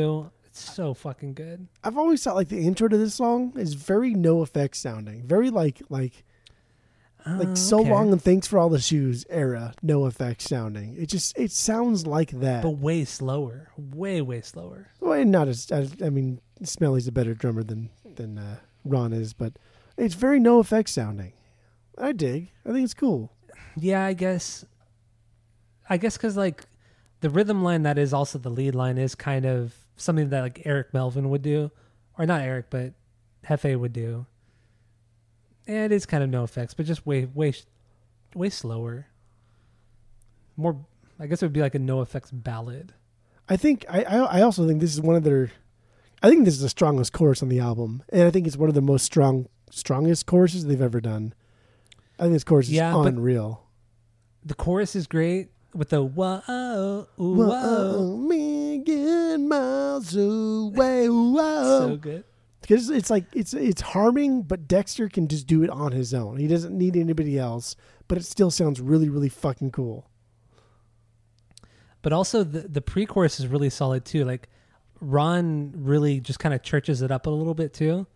It's 0.45 0.75
so 0.75 0.93
fucking 0.93 1.33
good. 1.33 1.67
I've 1.83 1.97
always 1.97 2.23
thought 2.23 2.35
like 2.35 2.49
the 2.49 2.59
intro 2.67 2.89
to 2.89 2.99
this 2.99 3.15
song 3.15 3.55
is 3.57 3.73
very 3.73 4.13
NOFX 4.13 4.75
sounding, 4.75 5.27
very 5.27 5.49
like 5.49 5.81
like 5.89 6.25
like 7.27 7.57
so 7.57 7.81
okay. 7.81 7.91
long 7.91 8.13
and 8.13 8.23
thanks 8.23 8.47
for 8.47 8.59
all 8.59 8.69
the 8.69 8.81
shoes 8.81 9.25
era 9.29 9.75
NOFX 9.85 10.43
sounding 10.43 10.97
it 10.99 11.07
just 11.07 11.39
it 11.39 11.51
sounds 11.51 12.07
like 12.07 12.31
that 12.31 12.63
but 12.63 12.71
way 12.71 13.05
slower 13.05 13.71
way 13.77 14.23
way 14.23 14.41
slower 14.41 14.89
well 15.01 15.13
and 15.13 15.31
not 15.31 15.49
as, 15.49 15.71
as 15.71 15.95
i 16.03 16.09
mean 16.09 16.41
smelly's 16.63 17.07
a 17.07 17.13
better 17.13 17.35
drummer 17.35 17.63
than 17.63 17.91
than 18.19 18.37
uh, 18.37 18.59
Ron 18.85 19.13
is, 19.13 19.33
but 19.33 19.55
it's 19.97 20.15
very 20.15 20.39
NOFX 20.39 20.89
sounding. 20.89 21.33
I 21.97 22.13
dig. 22.13 22.53
I 22.65 22.73
think 22.73 22.85
it's 22.85 22.95
cool. 22.95 23.33
Yeah, 23.77 24.05
I 24.05 24.13
guess. 24.13 24.65
I 25.91 25.97
guess 25.97 26.17
because 26.17 26.37
like 26.37 26.67
the 27.21 27.31
rhythm 27.31 27.63
line 27.65 27.83
that 27.83 27.99
is 27.99 28.13
also 28.13 28.39
the 28.39 28.51
lead 28.51 28.75
line 28.75 28.99
is 28.99 29.15
kind 29.15 29.47
of 29.47 29.75
something 29.97 30.29
that 30.29 30.43
like 30.43 30.63
Eric 30.65 30.93
Melvin 30.93 31.31
would 31.31 31.43
do, 31.43 31.71
or 32.19 32.27
not 32.27 32.43
Eric, 32.43 32.67
but 32.71 32.93
Hefe 33.47 33.79
would 33.79 33.93
do. 33.93 34.27
And 35.67 35.77
it 35.77 35.93
is 35.93 36.07
kind 36.07 36.23
of 36.23 36.31
NOFX, 36.31 36.75
but 36.77 36.87
just 36.87 37.07
way 37.07 37.25
way 37.25 37.55
way 38.35 38.51
slower. 38.51 39.07
More, 40.57 40.85
I 41.19 41.27
guess 41.27 41.43
it 41.43 41.47
would 41.47 41.53
be 41.53 41.61
like 41.61 41.75
a 41.75 41.81
NOFX 41.81 42.31
ballad. 42.33 42.93
I 43.49 43.57
think 43.57 43.85
I, 43.89 44.03
I 44.03 44.17
I 44.19 44.43
also 44.43 44.67
think 44.67 44.81
this 44.81 44.93
is 44.93 45.01
one 45.01 45.17
of 45.17 45.25
their 45.25 45.51
I 46.23 46.29
think 46.29 46.45
this 46.45 46.55
is 46.55 46.61
the 46.63 46.69
strongest 46.69 47.13
chorus 47.13 47.43
on 47.43 47.49
the 47.49 47.61
album. 47.61 48.03
And 48.11 48.23
I 48.23 48.31
think 48.31 48.47
it's 48.47 48.57
one 48.57 48.69
of 48.69 48.75
the 48.75 48.83
most 48.83 49.05
strong 49.05 49.47
strongest 49.71 50.27
choruses 50.27 50.65
they've 50.67 50.81
ever 50.81 51.01
done. 51.01 51.35
I 52.19 52.23
think 52.25 52.33
this 52.35 52.45
chorus 52.45 52.67
is 52.67 52.73
Yeah, 52.73 52.93
but- 52.93 53.07
unreal. 53.07 53.65
The 54.45 54.55
chorus 54.55 54.97
is 54.97 55.07
great 55.07 55.51
with 55.75 55.91
the 55.91 56.03
whoa, 56.03 56.41
oh, 56.49 57.07
ooh, 57.21 57.35
Whoa, 57.35 57.47
whoa. 57.49 57.95
Oh, 57.97 58.17
million 58.17 59.49
miles 59.49 60.17
away. 60.17 61.09
whoa. 61.09 61.79
so 61.81 61.89
Whoa. 61.89 61.97
good. 61.97 62.25
Because 62.63 62.89
it's 62.91 63.11
like 63.11 63.25
it's 63.35 63.53
it's 63.55 63.81
harming, 63.81 64.43
but 64.43 64.67
Dexter 64.69 65.09
can 65.09 65.29
just 65.29 65.47
do 65.47 65.63
it 65.63 65.71
on 65.71 65.93
his 65.93 66.13
own. 66.15 66.39
He 66.39 66.47
doesn't 66.49 66.77
need 66.77 66.97
anybody 66.97 67.39
else, 67.39 67.77
but 68.09 68.19
it 68.19 68.25
still 68.25 68.51
sounds 68.51 68.81
really, 68.81 69.09
really 69.09 69.29
fucking 69.29 69.71
cool. 69.73 70.09
but 72.03 72.13
also 72.13 72.45
the 72.45 72.61
the 72.69 72.81
pre-chorus 72.81 73.39
is 73.41 73.47
really 73.47 73.71
solid 73.71 74.05
too. 74.05 74.25
Like 74.25 74.49
Ron 75.01 75.73
really 75.77 76.21
just 76.21 76.39
kind 76.39 76.55
of 76.55 76.63
churches 76.63 77.03
it 77.03 77.11
up 77.11 77.27
a 77.27 77.31
little 77.31 77.55
bit 77.55 77.73
too. 77.73 78.07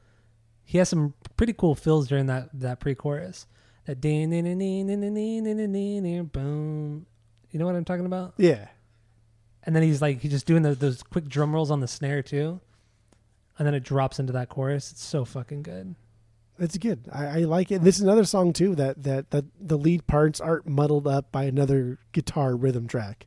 He 0.65 0.79
has 0.79 0.89
some 0.89 1.15
pretty 1.37 1.53
cool 1.53 1.75
fills 1.75 2.09
during 2.09 2.27
that 2.27 2.49
that 2.55 2.81
pre-chorus. 2.81 3.47
That 3.87 4.01
din- 4.01 4.31
din- 4.31 4.45
din- 4.45 4.59
din- 4.59 4.87
din- 4.87 5.01
din- 5.01 5.15
din- 5.15 5.45
din- 5.45 5.57
din- 5.57 5.73
din- 5.73 6.03
din- 6.05 6.25
boom. 6.27 7.07
You 7.51 7.59
know 7.59 7.67
what 7.67 7.75
I'm 7.75 7.85
talking 7.85 8.07
about? 8.07 8.35
Yeah. 8.37 8.69
and 9.65 9.77
then 9.77 9.83
he's 9.85 10.01
like 10.03 10.21
he's 10.21 10.33
just 10.33 10.47
doing 10.47 10.63
the, 10.63 10.75
those 10.75 11.03
quick 11.05 11.29
drum 11.29 11.53
rolls 11.55 11.71
on 11.71 11.81
the 11.81 11.87
snare 11.89 12.23
too, 12.23 12.61
and 13.59 13.67
then 13.67 13.75
it 13.75 13.85
drops 13.85 14.19
into 14.19 14.33
that 14.33 14.49
chorus. 14.49 14.91
It's 14.91 15.05
so 15.05 15.25
fucking 15.25 15.63
good. 15.63 15.95
It's 16.59 16.77
good. 16.79 17.09
I, 17.13 17.27
I 17.27 17.39
like 17.45 17.71
it. 17.73 17.83
This 17.83 17.97
is 17.97 18.03
another 18.03 18.25
song 18.25 18.53
too 18.53 18.75
that, 18.77 19.03
that 19.05 19.31
that 19.31 19.45
the 19.61 19.77
lead 19.79 20.07
parts 20.07 20.41
aren't 20.41 20.67
muddled 20.67 21.07
up 21.07 21.31
by 21.33 21.45
another 21.45 21.99
guitar 22.13 22.57
rhythm 22.57 22.87
track. 22.89 23.27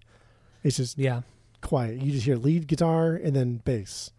It's 0.63 0.77
just 0.77 0.97
Yeah, 0.97 1.21
quiet. 1.65 2.01
You 2.01 2.11
just 2.11 2.25
hear 2.25 2.35
lead 2.37 2.67
guitar 2.67 3.15
and 3.15 3.35
then 3.35 3.57
bass. 3.57 4.11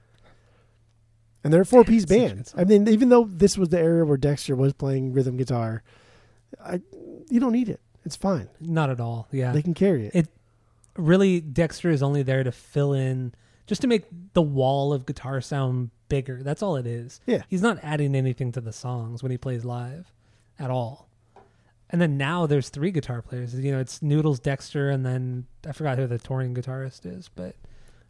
And 1.44 1.52
they're 1.52 1.62
a 1.62 1.66
four 1.66 1.84
piece 1.84 2.04
band. 2.04 2.52
I 2.56 2.64
mean, 2.64 2.88
even 2.88 3.08
though 3.08 3.24
this 3.24 3.56
was 3.56 3.68
the 3.68 3.78
era 3.78 4.04
where 4.04 4.16
Dexter 4.16 4.56
was 4.56 4.72
playing 4.72 5.12
rhythm 5.12 5.36
guitar, 5.36 5.82
I, 6.62 6.80
you 7.30 7.38
don't 7.40 7.52
need 7.52 7.68
it. 7.68 7.80
It's 8.04 8.16
fine. 8.16 8.48
not 8.60 8.90
at 8.90 9.00
all. 9.00 9.28
Yeah, 9.32 9.52
They 9.52 9.62
can 9.62 9.74
carry 9.74 10.06
it. 10.06 10.14
It- 10.14 10.28
really 10.96 11.40
Dexter 11.42 11.90
is 11.90 12.02
only 12.02 12.22
there 12.22 12.42
to 12.42 12.50
fill 12.50 12.92
in 12.94 13.34
just 13.66 13.82
to 13.82 13.86
make 13.86 14.04
the 14.32 14.40
wall 14.42 14.92
of 14.92 15.04
guitar 15.06 15.40
sound 15.40 15.90
bigger. 16.08 16.42
That's 16.42 16.62
all 16.62 16.76
it 16.76 16.86
is. 16.86 17.20
Yeah. 17.26 17.42
He's 17.48 17.60
not 17.62 17.78
adding 17.82 18.14
anything 18.14 18.50
to 18.52 18.60
the 18.60 18.72
songs 18.72 19.22
when 19.22 19.30
he 19.30 19.36
plays 19.38 19.64
live 19.64 20.10
at 20.58 20.70
all. 20.70 21.05
And 21.90 22.00
then 22.00 22.16
now 22.16 22.46
there's 22.46 22.68
three 22.68 22.90
guitar 22.90 23.22
players. 23.22 23.54
You 23.54 23.72
know, 23.72 23.78
it's 23.78 24.02
Noodles, 24.02 24.40
Dexter, 24.40 24.90
and 24.90 25.06
then 25.06 25.46
I 25.66 25.72
forgot 25.72 25.98
who 25.98 26.06
the 26.06 26.18
touring 26.18 26.54
guitarist 26.54 27.06
is, 27.06 27.28
but 27.28 27.54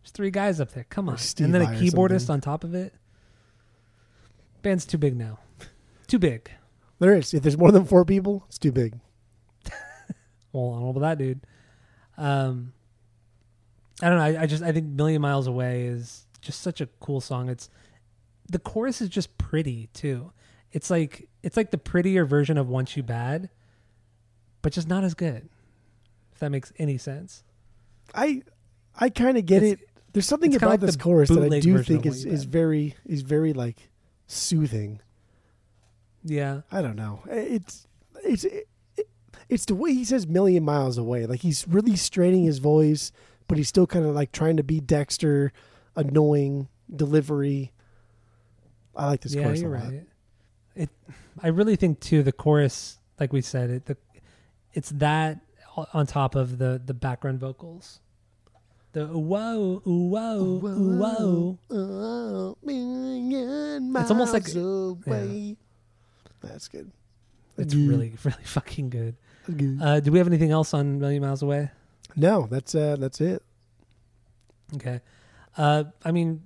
there's 0.02 0.12
three 0.12 0.30
guys 0.30 0.60
up 0.60 0.72
there. 0.72 0.86
Come 0.88 1.08
on. 1.08 1.18
And 1.38 1.54
then 1.54 1.62
a 1.62 1.66
keyboardist 1.66 2.30
on 2.30 2.40
top 2.40 2.64
of 2.64 2.74
it. 2.74 2.94
Band's 4.62 4.86
too 4.86 4.98
big 4.98 5.16
now. 5.16 5.38
Too 6.06 6.18
big. 6.18 6.50
there 6.98 7.14
is. 7.14 7.34
If 7.34 7.42
there's 7.42 7.58
more 7.58 7.70
than 7.70 7.84
four 7.84 8.04
people, 8.04 8.44
it's 8.48 8.58
too 8.58 8.72
big. 8.72 8.94
Well, 10.52 10.70
I 10.70 10.74
don't 10.76 10.84
know 10.84 10.90
about 10.90 11.00
that, 11.00 11.18
dude. 11.18 11.40
Um, 12.16 12.72
I 14.02 14.08
don't 14.08 14.16
know. 14.16 14.24
I, 14.40 14.42
I 14.44 14.46
just 14.46 14.62
I 14.62 14.72
think 14.72 14.86
"Million 14.86 15.20
Miles 15.20 15.46
Away" 15.46 15.84
is 15.84 16.26
just 16.40 16.62
such 16.62 16.80
a 16.80 16.86
cool 16.98 17.20
song. 17.20 17.50
It's 17.50 17.68
the 18.50 18.58
chorus 18.58 19.02
is 19.02 19.10
just 19.10 19.36
pretty 19.36 19.88
too. 19.92 20.32
It's 20.72 20.88
like 20.88 21.28
it's 21.42 21.58
like 21.58 21.72
the 21.72 21.78
prettier 21.78 22.24
version 22.24 22.56
of 22.56 22.68
Want 22.68 22.96
You 22.96 23.02
Bad," 23.02 23.50
but 24.66 24.72
just 24.72 24.88
not 24.88 25.04
as 25.04 25.14
good. 25.14 25.48
If 26.32 26.40
that 26.40 26.50
makes 26.50 26.72
any 26.76 26.98
sense. 26.98 27.44
I 28.12 28.42
I 28.98 29.10
kind 29.10 29.38
of 29.38 29.46
get 29.46 29.62
It's- 29.62 29.80
it. 29.80 29.88
There's 30.12 30.26
something 30.26 30.52
about 30.56 30.70
like 30.70 30.80
this 30.80 30.96
chorus 30.96 31.28
that 31.28 31.52
I 31.52 31.60
do 31.60 31.80
think 31.84 32.04
is, 32.04 32.24
is 32.24 32.42
very 32.44 32.96
is 33.04 33.22
very 33.22 33.52
like 33.52 33.76
soothing. 34.26 34.98
Yeah, 36.24 36.62
I 36.72 36.82
don't 36.82 36.96
know. 36.96 37.20
It's 37.30 37.86
it's 38.24 38.42
it, 38.42 38.66
it's 39.48 39.66
the 39.66 39.76
way 39.76 39.94
he 39.94 40.04
says 40.04 40.26
"million 40.26 40.64
miles 40.64 40.98
away." 40.98 41.26
Like 41.26 41.42
he's 41.42 41.68
really 41.68 41.94
straining 41.94 42.42
his 42.42 42.58
voice, 42.58 43.12
but 43.46 43.58
he's 43.58 43.68
still 43.68 43.86
kind 43.86 44.04
of 44.04 44.16
like 44.16 44.32
trying 44.32 44.56
to 44.56 44.64
be 44.64 44.80
Dexter, 44.80 45.52
annoying 45.94 46.66
delivery. 46.92 47.70
I 48.96 49.06
like 49.06 49.20
this 49.20 49.32
yeah, 49.34 49.44
chorus 49.44 49.60
you're 49.60 49.76
a 49.76 49.78
lot. 49.78 49.92
right. 49.92 50.06
It. 50.74 50.90
I 51.40 51.48
really 51.48 51.76
think 51.76 52.00
too. 52.00 52.24
The 52.24 52.32
chorus, 52.32 52.98
like 53.20 53.32
we 53.32 53.42
said, 53.42 53.70
it 53.70 53.84
the 53.86 53.96
it's 54.76 54.90
that 54.90 55.40
on 55.92 56.06
top 56.06 56.34
of 56.34 56.58
the 56.58 56.80
the 56.84 56.94
background 56.94 57.40
vocals. 57.40 58.00
The 58.92 59.06
whoa, 59.06 59.80
whoa, 59.84 61.58
whoa. 61.70 62.56
Million 62.62 63.94
It's 63.96 64.10
almost 64.10 64.32
like- 64.32 64.44
miles 64.54 64.56
away. 65.06 65.56
That's 66.42 66.68
good. 66.68 66.90
It's 67.58 67.74
Good. 67.74 67.88
really, 67.88 68.12
really 68.24 68.44
fucking 68.44 68.90
good. 68.90 69.16
Uh, 69.82 70.00
do 70.00 70.10
we 70.12 70.18
have 70.18 70.26
anything 70.26 70.50
else 70.50 70.74
on 70.74 70.98
Million 70.98 71.22
Miles 71.22 71.42
Away? 71.42 71.70
no, 72.16 72.46
that's 72.50 72.74
uh, 72.74 72.96
that's 72.98 73.20
it. 73.20 73.42
Okay. 74.74 75.00
Uh, 75.56 75.84
I 76.04 76.10
mean, 76.12 76.42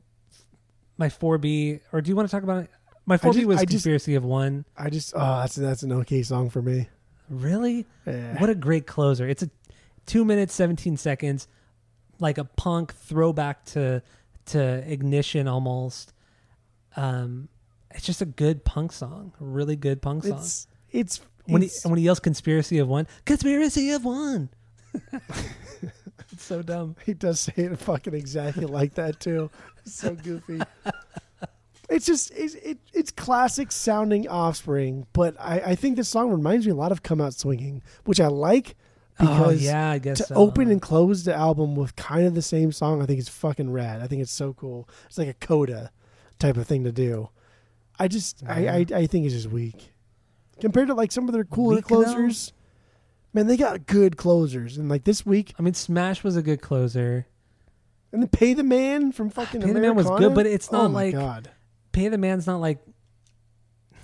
my 0.98 1.09
4B, 1.09 1.81
or 1.93 2.01
do 2.01 2.09
you 2.11 2.16
want 2.16 2.28
to 2.28 2.31
talk 2.31 2.43
about 2.44 2.65
it? 2.65 2.70
My 3.07 3.16
4B 3.16 3.32
just- 3.35 3.47
was 3.47 3.57
I 3.59 3.61
just- 3.65 3.70
Conspiracy 3.70 4.15
of 4.16 4.24
One. 4.24 4.65
I 4.77 4.90
just 4.90 5.15
oh, 5.16 5.40
that's 5.40 5.55
that's 5.57 5.82
an 5.82 5.93
okay 5.93 6.23
song 6.23 6.51
for 6.51 6.62
me. 6.62 6.89
Really? 7.31 7.86
Yeah. 8.07 8.39
What 8.39 8.51
a 8.51 8.55
great 8.55 8.86
closer. 8.86 9.27
It's 9.27 9.43
a 9.43 9.51
two 10.05 10.24
minutes, 10.24 10.52
17 10.55 10.97
seconds, 10.97 11.47
like 12.19 12.36
a 12.36 12.44
punk 12.44 12.94
throwback 12.94 13.65
to 13.66 14.02
to 14.47 14.93
Ignition 14.93 15.47
almost. 15.47 16.12
Um, 16.97 17.48
it's 17.93 18.05
just 18.05 18.20
a 18.20 18.27
good 18.27 18.65
punk 18.65 18.93
song, 18.93 19.32
a 19.40 19.44
really 19.44 19.77
good 19.77 20.02
punk 20.02 20.24
song. 20.24 20.39
It's 20.39 20.66
it's 20.90 21.20
when 21.47 21.62
he 21.62 21.70
when 21.85 21.98
he 21.98 22.05
yells 22.05 22.20
"Conspiracy 22.20 22.78
of 22.78 22.89
One," 22.89 23.07
"Conspiracy 23.24 23.90
of 23.90 24.05
One," 24.05 24.51
it's 26.32 26.43
so 26.43 26.62
dumb. 26.62 26.97
He 27.07 27.15
does 27.15 27.40
say 27.40 27.52
it 27.57 27.78
fucking 27.78 28.15
exactly 28.15 28.66
like 28.66 28.94
that 28.94 29.20
too. 29.20 29.51
It's 29.85 29.94
so 29.94 30.15
goofy. 30.15 30.61
It's 31.90 32.06
just 32.06 32.30
it's, 32.36 32.54
it, 32.54 32.78
it's 32.92 33.10
classic 33.10 33.72
sounding 33.72 34.28
Offspring, 34.28 35.06
but 35.12 35.34
I, 35.40 35.60
I 35.60 35.74
think 35.74 35.96
this 35.96 36.08
song 36.08 36.30
reminds 36.30 36.64
me 36.64 36.72
a 36.72 36.76
lot 36.76 36.92
of 36.92 37.02
"Come 37.02 37.20
Out 37.20 37.34
Swinging," 37.34 37.82
which 38.04 38.20
I 38.20 38.28
like 38.28 38.76
oh, 39.18 39.26
because 39.26 39.62
oh 39.62 39.64
yeah, 39.64 39.90
I 39.90 39.98
guess 39.98 40.18
to 40.18 40.24
so. 40.26 40.34
open 40.36 40.70
and 40.70 40.80
close 40.80 41.24
the 41.24 41.34
album 41.34 41.74
with 41.74 41.96
kind 41.96 42.26
of 42.26 42.34
the 42.36 42.42
same 42.42 42.70
song, 42.70 43.02
I 43.02 43.06
think 43.06 43.18
it's 43.18 43.28
fucking 43.28 43.72
rad. 43.72 44.00
I 44.00 44.06
think 44.06 44.22
it's 44.22 44.30
so 44.30 44.52
cool. 44.52 44.88
It's 45.06 45.18
like 45.18 45.28
a 45.28 45.34
coda 45.34 45.90
type 46.38 46.56
of 46.56 46.66
thing 46.66 46.84
to 46.84 46.92
do. 46.92 47.28
I 47.98 48.06
just 48.06 48.44
I, 48.46 48.68
I 48.68 48.86
I 48.94 49.06
think 49.06 49.26
it's 49.26 49.34
just 49.34 49.50
weak 49.50 49.92
compared 50.60 50.86
to 50.88 50.94
like 50.94 51.10
some 51.10 51.26
of 51.26 51.34
their 51.34 51.44
cooler 51.44 51.76
Weak, 51.76 51.88
though? 51.88 52.04
closers. 52.04 52.52
Man, 53.32 53.46
they 53.46 53.56
got 53.56 53.86
good 53.86 54.16
closers, 54.16 54.76
and 54.76 54.88
like 54.88 55.04
this 55.04 55.26
week, 55.26 55.54
I 55.58 55.62
mean, 55.62 55.74
Smash 55.74 56.22
was 56.24 56.36
a 56.36 56.42
good 56.42 56.60
closer. 56.60 57.26
and 58.12 58.22
then 58.22 58.28
Pay 58.28 58.54
the 58.54 58.64
Man 58.64 59.12
from 59.12 59.28
fucking 59.30 59.60
Pay 59.60 59.72
the 59.72 59.80
Man 59.80 59.94
was 59.96 60.08
good, 60.08 60.34
but 60.34 60.46
it's 60.46 60.70
not 60.70 60.84
oh 60.84 60.88
my 60.88 61.04
like- 61.04 61.14
God. 61.14 61.50
Pay 61.92 62.08
the 62.08 62.18
Man's 62.18 62.46
not 62.46 62.60
like 62.60 62.78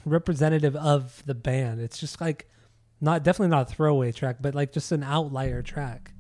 representative 0.05 0.77
of 0.77 1.23
the 1.27 1.35
band. 1.35 1.81
It's 1.81 1.99
just 1.99 2.21
like 2.21 2.49
not 3.01 3.23
definitely 3.23 3.51
not 3.51 3.71
a 3.71 3.75
throwaway 3.75 4.13
track, 4.13 4.37
but 4.41 4.55
like 4.55 4.73
just 4.73 4.93
an 4.93 5.03
outlier 5.03 5.63
track. 5.63 6.13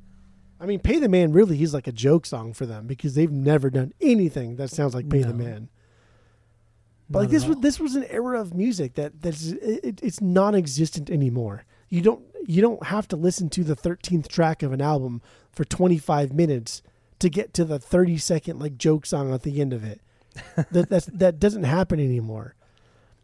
I 0.60 0.66
mean, 0.66 0.80
Pay 0.80 0.98
the 0.98 1.09
Man 1.09 1.32
really 1.32 1.56
he's 1.56 1.74
like 1.74 1.86
a 1.86 1.93
joke 1.93 2.26
song 2.26 2.52
for 2.52 2.66
them 2.66 2.86
because 2.86 3.14
they've 3.14 3.30
never 3.30 3.70
done 3.70 3.93
anything 4.01 4.56
that 4.56 4.70
sounds 4.70 4.94
like 4.94 5.09
Pay 5.09 5.22
the 5.22 5.34
Man. 5.34 5.68
But 7.09 7.18
Not 7.18 7.22
like 7.24 7.30
this 7.30 7.47
was 7.47 7.56
this 7.59 7.78
was 7.78 7.94
an 7.94 8.05
era 8.05 8.40
of 8.40 8.55
music 8.55 8.94
that 8.94 9.22
that's 9.22 9.47
it, 9.47 10.01
it's 10.02 10.20
non-existent 10.20 11.10
anymore. 11.10 11.64
You 11.88 12.02
don't 12.02 12.24
you 12.47 12.62
don't 12.62 12.84
have 12.84 13.06
to 13.09 13.16
listen 13.16 13.48
to 13.51 13.64
the 13.64 13.76
13th 13.76 14.28
track 14.28 14.62
of 14.62 14.72
an 14.72 14.80
album 14.80 15.20
for 15.52 15.64
25 15.64 16.32
minutes 16.32 16.82
to 17.18 17.28
get 17.28 17.55
to 17.55 17.64
the 17.64 17.78
30 17.78 18.18
second 18.18 18.59
like 18.59 18.76
joke 18.76 19.06
song 19.06 19.32
at 19.32 19.43
the 19.43 19.60
end 19.60 19.72
of 19.72 19.84
it. 19.84 20.01
That 20.70 20.88
that's 20.88 21.06
that 21.06 21.38
doesn't 21.38 21.64
happen 21.64 22.00
anymore. 22.00 22.54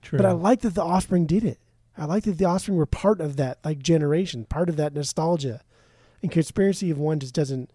True. 0.02 0.18
But 0.18 0.26
I 0.26 0.32
like 0.32 0.60
that 0.60 0.74
the 0.74 0.82
Offspring 0.82 1.26
did 1.26 1.44
it. 1.44 1.58
I 1.96 2.06
like 2.06 2.24
that 2.24 2.38
the 2.38 2.44
Offspring 2.44 2.76
were 2.76 2.86
part 2.86 3.20
of 3.20 3.36
that 3.36 3.58
like 3.64 3.78
generation, 3.78 4.44
part 4.44 4.68
of 4.68 4.76
that 4.76 4.94
nostalgia. 4.94 5.62
And 6.22 6.30
Conspiracy 6.30 6.90
of 6.90 6.98
One 6.98 7.20
just 7.20 7.34
doesn't 7.34 7.70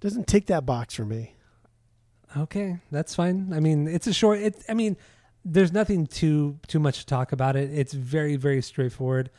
doesn't 0.00 0.26
tick 0.26 0.46
that 0.46 0.66
box 0.66 0.94
for 0.94 1.04
me. 1.04 1.34
Okay, 2.36 2.78
that's 2.90 3.14
fine. 3.14 3.52
I 3.54 3.60
mean, 3.60 3.88
it's 3.88 4.06
a 4.06 4.12
short. 4.12 4.38
It. 4.38 4.62
I 4.68 4.74
mean, 4.74 4.96
there's 5.44 5.72
nothing 5.72 6.06
too 6.06 6.58
too 6.66 6.78
much 6.78 7.00
to 7.00 7.06
talk 7.06 7.32
about 7.32 7.56
it. 7.56 7.70
It's 7.72 7.92
very 7.92 8.36
very 8.36 8.62
straightforward. 8.62 9.30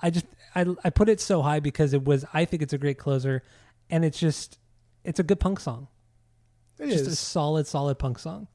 I 0.00 0.10
just 0.10 0.26
I 0.54 0.66
I 0.84 0.90
put 0.90 1.08
it 1.08 1.20
so 1.20 1.42
high 1.42 1.60
because 1.60 1.92
it 1.92 2.04
was. 2.04 2.24
I 2.32 2.44
think 2.44 2.62
it's 2.62 2.72
a 2.72 2.78
great 2.78 2.98
closer, 2.98 3.42
and 3.90 4.04
it's 4.04 4.18
just 4.18 4.58
it's 5.02 5.18
a 5.18 5.22
good 5.22 5.40
punk 5.40 5.60
song. 5.60 5.88
It 6.78 6.90
just 6.90 7.06
a 7.06 7.16
solid 7.16 7.66
solid 7.66 7.98
punk 7.98 8.18
song. 8.18 8.48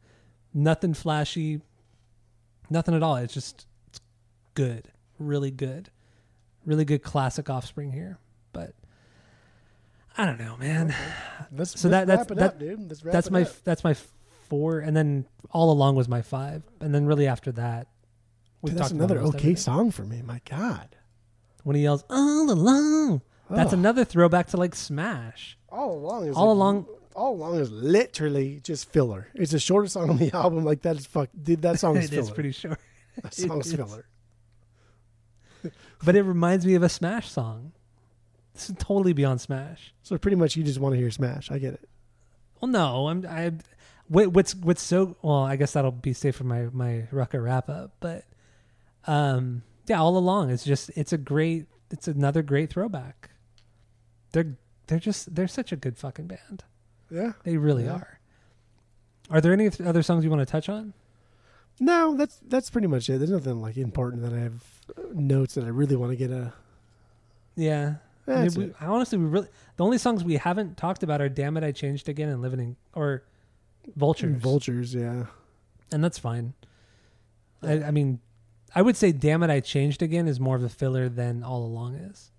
Nothing 0.53 0.93
flashy. 0.93 1.61
Nothing 2.69 2.95
at 2.95 3.03
all. 3.03 3.15
It's 3.17 3.34
just 3.34 3.65
it's 3.88 3.99
good, 4.53 4.89
really 5.19 5.51
good, 5.51 5.89
really 6.65 6.85
good 6.85 7.03
classic 7.03 7.49
Offspring 7.49 7.91
here. 7.91 8.17
But 8.53 8.73
I 10.17 10.26
don't 10.26 10.39
know, 10.39 10.57
man. 10.57 10.93
Let's, 11.51 11.80
So 11.80 11.88
let's 11.89 11.91
that- 11.91 12.07
that's- 12.07 12.19
wrap 12.19 12.31
it 12.31 12.35
that- 12.39 12.53
up, 12.53 12.59
dude. 12.59 12.89
Let's 12.89 13.03
wrap 13.03 13.13
that's 13.13 13.31
my 13.31 13.43
up. 13.43 13.63
that's 13.63 13.84
my 13.84 13.95
four, 14.49 14.80
and 14.80 14.95
then 14.95 15.26
all 15.51 15.71
along 15.71 15.95
was 15.95 16.07
my 16.07 16.21
five, 16.21 16.63
and 16.81 16.93
then 16.93 17.05
really 17.05 17.27
after 17.27 17.51
that, 17.53 17.88
we 18.61 18.71
Dude, 18.71 18.80
that's 18.80 18.91
another 18.91 19.19
okay 19.19 19.27
everything. 19.38 19.55
song 19.55 19.91
for 19.91 20.03
me. 20.03 20.21
My 20.21 20.41
God. 20.45 20.95
When 21.63 21.76
he 21.76 21.84
yells 21.84 22.03
"all 22.09 22.51
along," 22.51 23.21
that's 23.49 23.73
Oh. 23.73 23.77
another 23.77 24.03
throwback 24.03 24.47
to 24.47 24.57
like 24.57 24.76
Smash. 24.76 25.57
all 25.69 25.93
along 25.97 26.27
is 26.27 26.35
All 26.35 26.47
like- 26.47 26.53
along- 26.55 26.85
all 27.15 27.34
along 27.34 27.60
is 27.60 27.72
literally 27.72 28.60
just 28.64 28.91
filler. 28.91 29.27
It's 29.34 29.52
the 29.52 29.60
shortest 29.60 29.94
song 29.94 30.10
on 30.10 30.18
the 30.18 30.31
album. 30.34 30.64
Like 30.64 30.81
that 30.84 30.95
is 30.98 31.06
fuck. 31.06 31.30
Dude, 31.41 31.61
that 31.64 31.80
song 31.80 31.98
is 31.98 32.10
filler. 32.10 32.22
is 32.22 32.31
pretty 32.31 32.52
short, 32.52 32.80
that 33.22 33.34
song's 33.34 33.68
it 33.73 33.80
is. 33.80 33.86
filler. 33.86 34.06
but 36.03 36.15
it 36.15 36.23
reminds 36.23 36.65
me 36.65 36.76
of 36.76 36.84
a 36.84 36.90
Smash 36.90 37.30
song. 37.30 37.73
This 38.53 38.69
is 38.69 38.76
totally 38.80 39.14
beyond 39.14 39.41
Smash. 39.41 39.94
So 40.03 40.18
pretty 40.18 40.36
much, 40.36 40.56
you 40.56 40.64
just 40.64 40.80
want 40.80 40.94
to 40.94 40.99
hear 40.99 41.11
Smash. 41.11 41.49
I 41.52 41.60
get 41.60 41.73
it. 41.76 41.90
Well, 42.61 42.69
no, 42.69 43.07
I'm 43.07 43.26
I. 43.27 43.53
What, 44.07 44.30
what's 44.34 44.56
what's 44.56 44.81
so 44.81 45.15
well? 45.22 45.44
I 45.44 45.56
guess 45.56 45.73
that'll 45.73 45.91
be 45.91 46.14
safe 46.14 46.36
for 46.36 46.44
my 46.44 46.68
my 46.72 47.07
Rucker 47.11 47.41
wrap 47.41 47.69
up. 47.69 47.91
But 47.99 48.26
um, 49.06 49.61
yeah, 49.88 50.02
all 50.02 50.18
along 50.18 50.49
it's 50.49 50.64
just 50.64 50.90
it's 50.95 51.14
a 51.14 51.18
great 51.18 51.68
it's 51.91 52.07
another 52.07 52.41
great 52.41 52.72
throwback. 52.72 53.30
They're 54.31 54.57
they're 54.88 54.99
just 54.99 55.36
they're 55.36 55.48
such 55.48 55.72
a 55.72 55.76
good 55.76 55.98
fucking 55.98 56.27
band. 56.27 56.64
Yeah. 57.11 57.34
They 57.44 57.57
really 57.57 57.86
Yeah. 57.86 57.94
are. 57.95 58.19
Are 59.30 59.41
there 59.41 59.53
any 59.53 59.69
th- 59.69 59.88
other 59.88 60.02
songs 60.03 60.23
you 60.23 60.30
want 60.30 60.41
to 60.41 60.45
touch 60.52 60.69
on? 60.69 60.94
No, 61.80 62.15
that's 62.18 62.40
that's 62.48 62.69
pretty 62.69 62.88
much 62.88 63.10
it. 63.10 63.19
There's 63.19 63.30
nothing 63.30 63.61
like 63.61 63.77
important 63.77 64.23
that 64.23 64.34
I 64.34 64.40
have 64.40 64.64
uh, 64.98 65.02
notes 65.14 65.53
that 65.56 65.64
I 65.64 65.69
really 65.69 65.95
want 65.95 66.11
to 66.11 66.15
get 66.18 66.31
a. 66.31 66.52
Yeah. 67.56 67.95
I, 68.27 68.44
mean, 68.44 68.53
we, 68.56 68.73
honestly, 68.86 69.18
we 69.18 69.26
really 69.26 69.48
the 69.77 69.84
only 69.84 69.98
songs 69.98 70.23
we 70.23 70.36
haven't 70.38 70.77
talked 70.77 71.03
about 71.03 71.22
are 71.22 71.30
"Damn 71.30 71.57
It, 71.57 71.64
I 71.64 71.72
Changed 71.72 72.10
Again" 72.10 72.30
and 72.30 72.41
"Living 72.41 72.60
in" 72.60 72.76
or 72.94 73.23
"Vultures," 73.95 74.40
Vultures, 74.41 74.94
yeah. 74.94 75.26
and 75.91 76.03
that's 76.03 76.19
fine. 76.19 76.53
I, 77.64 77.84
I 77.86 77.91
mean, 77.91 78.19
I 78.76 78.81
would 78.84 78.95
say 78.98 79.11
"Damn 79.11 79.41
It, 79.41 79.49
I 79.49 79.61
Changed 79.61 80.02
Again" 80.03 80.27
is 80.27 80.40
more 80.40 80.56
of 80.56 80.64
a 80.64 80.69
filler 80.69 81.10
than 81.10 81.44
"All 81.44 81.65
Along" 81.65 81.95
is. 81.95 82.30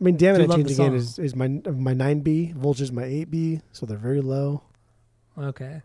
I 0.00 0.04
mean, 0.04 0.16
damn 0.16 0.34
Do 0.34 0.42
it, 0.42 0.44
I 0.44 0.46
love 0.48 0.58
changed 0.58 0.72
again 0.72 0.94
is, 0.94 1.18
is 1.18 1.34
my 1.34 1.48
my 1.48 1.94
nine 1.94 2.20
B. 2.20 2.52
Vultures 2.54 2.92
my 2.92 3.04
eight 3.04 3.30
B, 3.30 3.60
so 3.72 3.86
they're 3.86 3.96
very 3.96 4.20
low, 4.20 4.62
Okay, 5.38 5.82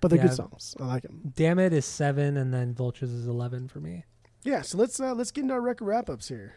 but 0.00 0.08
they're 0.08 0.18
Yeah. 0.18 0.26
good 0.26 0.34
songs. 0.36 0.76
I 0.80 0.84
like 0.86 1.02
them. 1.04 1.32
"Damn 1.34 1.58
It" 1.58 1.72
is 1.72 1.86
seven, 1.86 2.36
and 2.36 2.52
then 2.52 2.74
"Vultures" 2.74 3.10
is 3.10 3.26
eleven 3.26 3.68
for 3.68 3.80
me. 3.80 4.04
Yeah, 4.42 4.60
so 4.62 4.76
let's 4.76 5.00
uh, 5.00 5.14
let's 5.14 5.30
get 5.30 5.42
into 5.42 5.54
our 5.54 5.60
record 5.62 5.86
wrap 5.86 6.10
ups 6.10 6.28
here. 6.28 6.54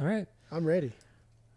All 0.00 0.06
right, 0.06 0.26
I'm 0.50 0.64
ready. 0.64 0.92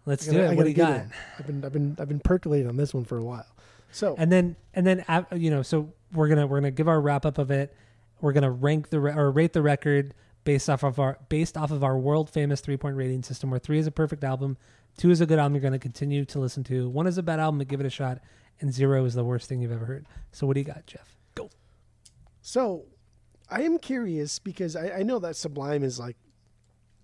let's 0.05 0.25
do 0.25 0.33
gotta- 0.33 0.43
it. 0.43 0.49
I 0.51 0.53
What 0.55 0.63
do 0.63 0.69
you 0.69 0.75
get 0.75 0.89
in. 1.01 1.11
I've 1.39 1.47
been 1.47 1.65
I've 1.65 1.73
been 1.73 1.97
I've 1.99 2.07
been 2.07 2.19
percolating 2.19 2.67
on 2.69 2.77
this 2.77 2.93
one 2.93 3.05
for 3.05 3.17
a 3.17 3.23
while. 3.23 3.47
So 3.91 4.13
and 4.19 4.31
then 4.31 4.55
and 4.75 4.85
then 4.85 5.03
uh, 5.07 5.23
you 5.35 5.49
know 5.49 5.63
so 5.63 5.93
we're 6.13 6.27
gonna 6.27 6.45
we're 6.45 6.57
gonna 6.59 6.69
give 6.71 6.87
our 6.87 7.01
wrap 7.01 7.25
up 7.25 7.37
of 7.39 7.49
it 7.49 7.73
we're 8.21 8.33
gonna 8.33 8.51
rank 8.51 8.89
the 8.89 8.99
re- 8.99 9.13
or 9.13 9.31
rate 9.31 9.53
the 9.53 9.61
record 9.63 10.13
based 10.45 10.69
off 10.69 10.83
of 10.83 10.99
our 10.99 11.17
based 11.27 11.57
off 11.57 11.71
of 11.71 11.83
our 11.83 11.97
world 11.97 12.29
famous 12.29 12.61
three 12.61 12.77
point 12.77 12.95
rating 12.95 13.21
system 13.21 13.49
where 13.49 13.59
three 13.59 13.79
is 13.79 13.87
a 13.87 13.91
perfect 13.91 14.23
album 14.23 14.57
two 14.97 15.11
is 15.11 15.19
a 15.19 15.25
good 15.25 15.39
album 15.39 15.53
you're 15.55 15.61
gonna 15.61 15.77
continue 15.77 16.23
to 16.23 16.39
listen 16.39 16.63
to 16.63 16.87
one 16.87 17.07
is 17.07 17.17
a 17.17 17.23
bad 17.23 17.39
album 17.39 17.57
but 17.57 17.67
give 17.67 17.81
it 17.81 17.85
a 17.85 17.89
shot 17.89 18.19
and 18.61 18.73
zero 18.73 19.03
is 19.03 19.13
the 19.13 19.23
worst 19.23 19.49
thing 19.49 19.61
you've 19.61 19.71
ever 19.73 19.85
heard 19.85 20.05
so 20.31 20.47
what 20.47 20.53
do 20.53 20.61
you 20.61 20.65
got 20.65 20.85
jeff 20.85 21.17
go 21.35 21.49
So, 22.41 22.85
I 23.49 23.61
am 23.63 23.77
curious 23.77 24.39
because 24.39 24.75
I, 24.75 24.99
I 24.99 25.03
know 25.03 25.19
that 25.19 25.35
Sublime 25.35 25.83
is 25.83 25.99
like 25.99 26.15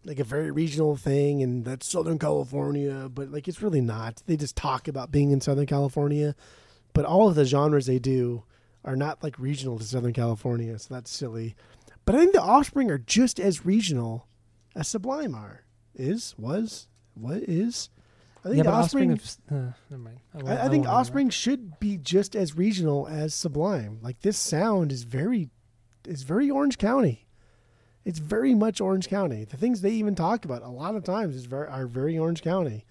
like 0.03 0.19
a 0.19 0.23
very 0.23 0.49
regional 0.49 0.95
thing, 0.95 1.43
and 1.43 1.63
that's 1.63 1.87
Southern 1.87 2.17
California, 2.17 3.07
but 3.13 3.29
like 3.31 3.47
it's 3.47 3.61
really 3.61 3.81
not. 3.81 4.23
They 4.25 4.35
just 4.35 4.55
talk 4.55 4.87
about 4.87 5.11
being 5.11 5.31
in 5.31 5.41
Southern 5.41 5.67
California, 5.67 6.35
but 6.93 7.05
all 7.05 7.27
of 7.29 7.35
the 7.35 7.45
genres 7.45 7.85
they 7.85 7.99
do 7.99 8.43
are 8.83 8.95
not 8.95 9.21
like 9.21 9.37
regional 9.37 9.77
to 9.77 9.83
Southern 9.83 10.13
California, 10.13 10.77
so 10.79 10.93
that's 10.93 11.11
silly. 11.11 11.55
But 12.11 12.17
I 12.17 12.23
think 12.23 12.33
the 12.33 12.41
Offspring 12.41 12.91
are 12.91 12.97
just 12.97 13.39
as 13.39 13.65
regional 13.65 14.27
as 14.75 14.89
Sublime 14.89 15.33
are. 15.33 15.63
Is 15.95 16.35
was 16.37 16.89
what 17.13 17.37
is? 17.43 17.89
I 18.43 18.49
think 18.49 18.57
yeah 18.57 18.63
the 18.63 18.71
Offspring. 18.71 19.13
offspring, 19.13 19.57
of, 19.57 19.69
uh, 19.69 19.71
never 19.89 20.03
mind 20.03 20.19
I, 20.35 20.51
I, 20.51 20.65
I 20.65 20.67
think 20.67 20.89
Offspring 20.89 21.29
should 21.29 21.79
be 21.79 21.95
just 21.95 22.35
as 22.35 22.57
regional 22.57 23.07
as 23.07 23.33
Sublime. 23.33 23.99
Like 24.01 24.19
this 24.23 24.37
sound 24.37 24.91
is 24.91 25.03
very, 25.03 25.51
is 26.05 26.23
very 26.23 26.49
Orange 26.49 26.77
County. 26.77 27.27
It's 28.03 28.19
very 28.19 28.55
much 28.55 28.81
Orange 28.81 29.07
County. 29.07 29.45
The 29.45 29.55
things 29.55 29.79
they 29.79 29.91
even 29.91 30.13
talk 30.13 30.43
about 30.43 30.63
a 30.63 30.69
lot 30.69 30.95
of 30.95 31.05
times 31.05 31.33
is 31.33 31.45
very 31.45 31.69
are 31.69 31.87
very 31.87 32.17
Orange 32.17 32.41
County. 32.41 32.83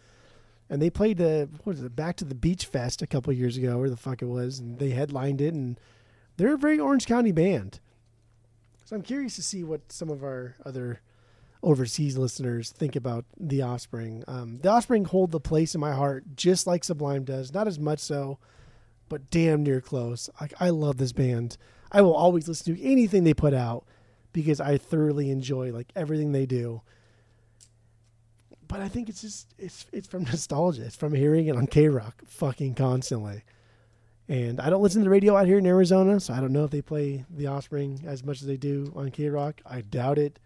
And 0.71 0.81
they 0.81 0.89
played 0.89 1.19
the 1.19 1.51
what 1.65 1.77
is 1.77 1.83
it 1.83 1.95
Back 1.95 2.17
to 2.17 2.25
the 2.25 2.35
Beach 2.35 2.65
Fest 2.65 3.03
a 3.03 3.07
couple 3.07 3.35
years 3.35 3.59
ago, 3.59 3.77
where 3.77 3.91
the 3.91 3.99
fuck 3.99 4.23
it 4.23 4.29
was, 4.29 4.61
and 4.61 4.79
they 4.79 4.91
headlined 4.91 5.43
it, 5.43 5.53
and 5.53 5.79
they're 6.39 6.55
a 6.55 6.59
very 6.59 6.79
Orange 6.79 7.05
County 7.05 7.33
band. 7.33 7.81
So 8.91 8.97
I'm 8.97 9.03
curious 9.03 9.37
to 9.37 9.43
see 9.45 9.63
what 9.63 9.93
some 9.93 10.11
of 10.11 10.25
our 10.25 10.57
other 10.67 11.01
overseas 11.63 12.19
listeners 12.19 12.73
think 12.73 12.97
about 12.97 13.25
the 13.39 13.63
Offspring. 13.63 14.25
Um, 14.27 14.59
the 14.63 14.69
Offspring 14.69 15.05
hold 15.05 15.31
the 15.31 15.39
place 15.39 15.77
in 15.77 15.81
my 15.81 15.93
heart 15.93 16.25
just 16.35 16.67
like 16.67 16.83
Sublime 16.83 17.23
does. 17.23 17.55
Not 17.55 17.69
as 17.69 17.79
much 17.79 18.01
so, 18.01 18.41
but 19.09 19.31
damn 19.31 19.63
near 19.63 19.81
close. 19.81 20.29
Like 20.41 20.55
I 20.59 20.71
love 20.71 20.97
this 20.97 21.13
band. 21.13 21.57
I 21.93 22.03
will 22.03 22.17
always 22.17 22.49
listen 22.49 22.75
to 22.75 22.83
anything 22.83 23.23
they 23.23 23.33
put 23.33 23.55
out 23.55 23.85
because 24.33 24.61
I 24.61 24.77
thoroughly 24.77 25.31
enjoy 25.31 25.71
like 25.71 25.93
everything 25.95 26.33
they 26.33 26.47
do. 26.47 26.83
But 28.67 28.81
I 28.81 28.89
think 28.89 29.09
it's 29.09 29.21
just 29.21 29.55
it's 29.57 29.87
it's 29.93 30.09
from 30.09 30.25
nostalgia. 30.33 30.87
It's 30.87 30.97
from 30.97 31.15
hearing 31.15 31.47
it 31.47 31.55
on 31.55 31.69
KROQ 31.69 32.27
fucking 32.27 32.75
constantly. 32.75 33.45
And 34.31 34.61
I 34.61 34.71
don't 34.71 34.81
listen 34.81 35.01
to 35.01 35.05
the 35.05 35.11
radio 35.11 35.37
out 35.37 35.47
here 35.47 35.59
in 35.59 35.67
Arizona, 35.67 36.21
so 36.21 36.33
I 36.33 36.41
don't 36.41 36.53
know 36.53 36.65
if 36.65 36.71
they 36.71 36.83
play 36.83 37.25
the 37.29 37.49
Offspring 37.49 38.05
as 38.07 38.25
much 38.25 38.41
as 38.41 38.47
they 38.47 38.57
do 38.57 38.93
on 38.95 39.11
KROQ. 39.11 39.55
I 39.67 39.81
doubt 39.81 40.19
it. 40.19 40.39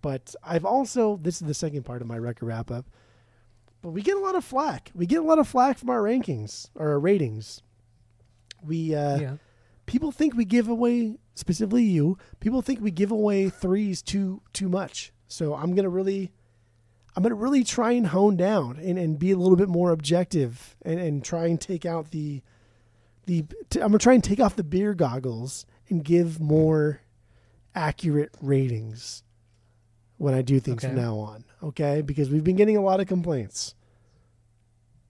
But 0.00 0.34
I've 0.42 0.64
also 0.64 1.18
this 1.22 1.40
is 1.40 1.46
the 1.46 1.54
second 1.54 1.84
part 1.84 2.00
of 2.00 2.08
my 2.08 2.18
record 2.18 2.46
wrap 2.46 2.70
up. 2.70 2.86
But 3.82 3.90
we 3.90 4.02
get 4.02 4.16
a 4.16 4.20
lot 4.20 4.34
of 4.34 4.44
flack. 4.44 4.90
We 4.94 5.06
get 5.06 5.20
a 5.20 5.24
lot 5.24 5.38
of 5.38 5.46
flack 5.46 5.78
from 5.78 5.90
our 5.90 6.00
rankings 6.00 6.70
or 6.74 6.88
our 6.88 6.98
ratings. 6.98 7.62
We 8.64 8.94
uh 8.94 9.18
yeah 9.18 9.36
people 9.86 10.10
think 10.12 10.34
we 10.34 10.44
give 10.44 10.68
away 10.68 11.16
specifically 11.34 11.84
you 11.84 12.18
people 12.40 12.60
think 12.60 12.80
we 12.80 12.90
give 12.90 13.10
away 13.10 13.48
threes 13.48 14.02
too 14.02 14.42
too 14.52 14.68
much 14.68 15.12
so 15.28 15.54
i'm 15.54 15.74
gonna 15.74 15.88
really 15.88 16.32
i'm 17.14 17.22
gonna 17.22 17.34
really 17.34 17.64
try 17.64 17.92
and 17.92 18.08
hone 18.08 18.36
down 18.36 18.78
and, 18.82 18.98
and 18.98 19.18
be 19.18 19.30
a 19.30 19.36
little 19.36 19.56
bit 19.56 19.68
more 19.68 19.92
objective 19.92 20.76
and, 20.82 21.00
and 21.00 21.24
try 21.24 21.46
and 21.46 21.60
take 21.60 21.86
out 21.86 22.10
the 22.10 22.42
the 23.26 23.44
t- 23.70 23.80
i'm 23.80 23.88
gonna 23.88 23.98
try 23.98 24.14
and 24.14 24.24
take 24.24 24.40
off 24.40 24.56
the 24.56 24.64
beer 24.64 24.94
goggles 24.94 25.66
and 25.88 26.02
give 26.04 26.40
more 26.40 27.00
accurate 27.74 28.30
ratings 28.40 29.22
when 30.18 30.32
i 30.34 30.42
do 30.42 30.58
things 30.60 30.82
from 30.82 30.94
now 30.94 31.16
on 31.16 31.44
okay 31.62 32.00
because 32.02 32.30
we've 32.30 32.44
been 32.44 32.56
getting 32.56 32.76
a 32.76 32.80
lot 32.82 33.00
of 33.00 33.06
complaints 33.06 33.74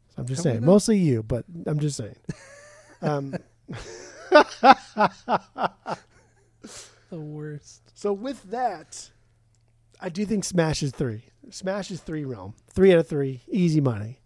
so 0.08 0.22
i'm 0.22 0.26
just 0.26 0.42
saying 0.42 0.64
mostly 0.64 0.98
you 0.98 1.22
but 1.22 1.44
i'm 1.66 1.78
just 1.78 1.96
saying 1.96 2.16
um 3.02 3.34
the 7.10 7.20
worst 7.20 7.82
So 7.94 8.12
with 8.12 8.42
that, 8.50 9.10
I 10.00 10.08
do 10.08 10.26
think 10.26 10.44
Smash 10.44 10.82
is 10.82 10.90
three. 10.92 11.24
Smash 11.50 11.90
is 11.90 12.00
three 12.00 12.24
realm. 12.24 12.54
Three 12.72 12.92
out 12.92 12.98
of 12.98 13.08
three. 13.08 13.42
Easy 13.48 13.80
money. 13.80 14.18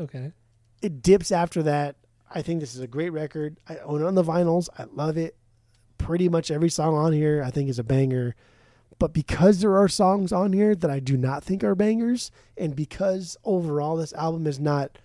okay 0.00 0.32
It 0.82 1.02
dips 1.02 1.30
after 1.32 1.62
that. 1.62 1.96
I 2.34 2.42
think 2.42 2.60
this 2.60 2.74
is 2.74 2.80
a 2.80 2.86
great 2.86 3.10
record. 3.10 3.58
I 3.68 3.78
own 3.78 4.02
it 4.02 4.06
on 4.06 4.14
the 4.14 4.24
vinyls. 4.24 4.68
I 4.78 4.84
love 4.92 5.16
it. 5.16 5.36
Pretty 5.98 6.28
much 6.28 6.50
every 6.50 6.70
song 6.70 6.94
on 6.94 7.12
here 7.12 7.42
I 7.44 7.50
think 7.50 7.68
is 7.68 7.78
a 7.78 7.84
banger. 7.84 8.34
But 8.98 9.12
because 9.12 9.60
there 9.60 9.76
are 9.76 9.88
songs 9.88 10.32
on 10.32 10.52
here 10.52 10.74
that 10.74 10.90
I 10.90 11.00
do 11.00 11.16
not 11.16 11.42
think 11.42 11.64
are 11.64 11.74
bangers, 11.74 12.30
and 12.56 12.76
because 12.76 13.36
overall 13.44 13.96
this 13.96 14.12
album 14.12 14.46
is 14.46 14.60
not 14.60 14.98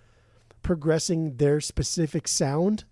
progressing 0.62 1.36
their 1.36 1.60
specific 1.60 2.28
sound, 2.28 2.84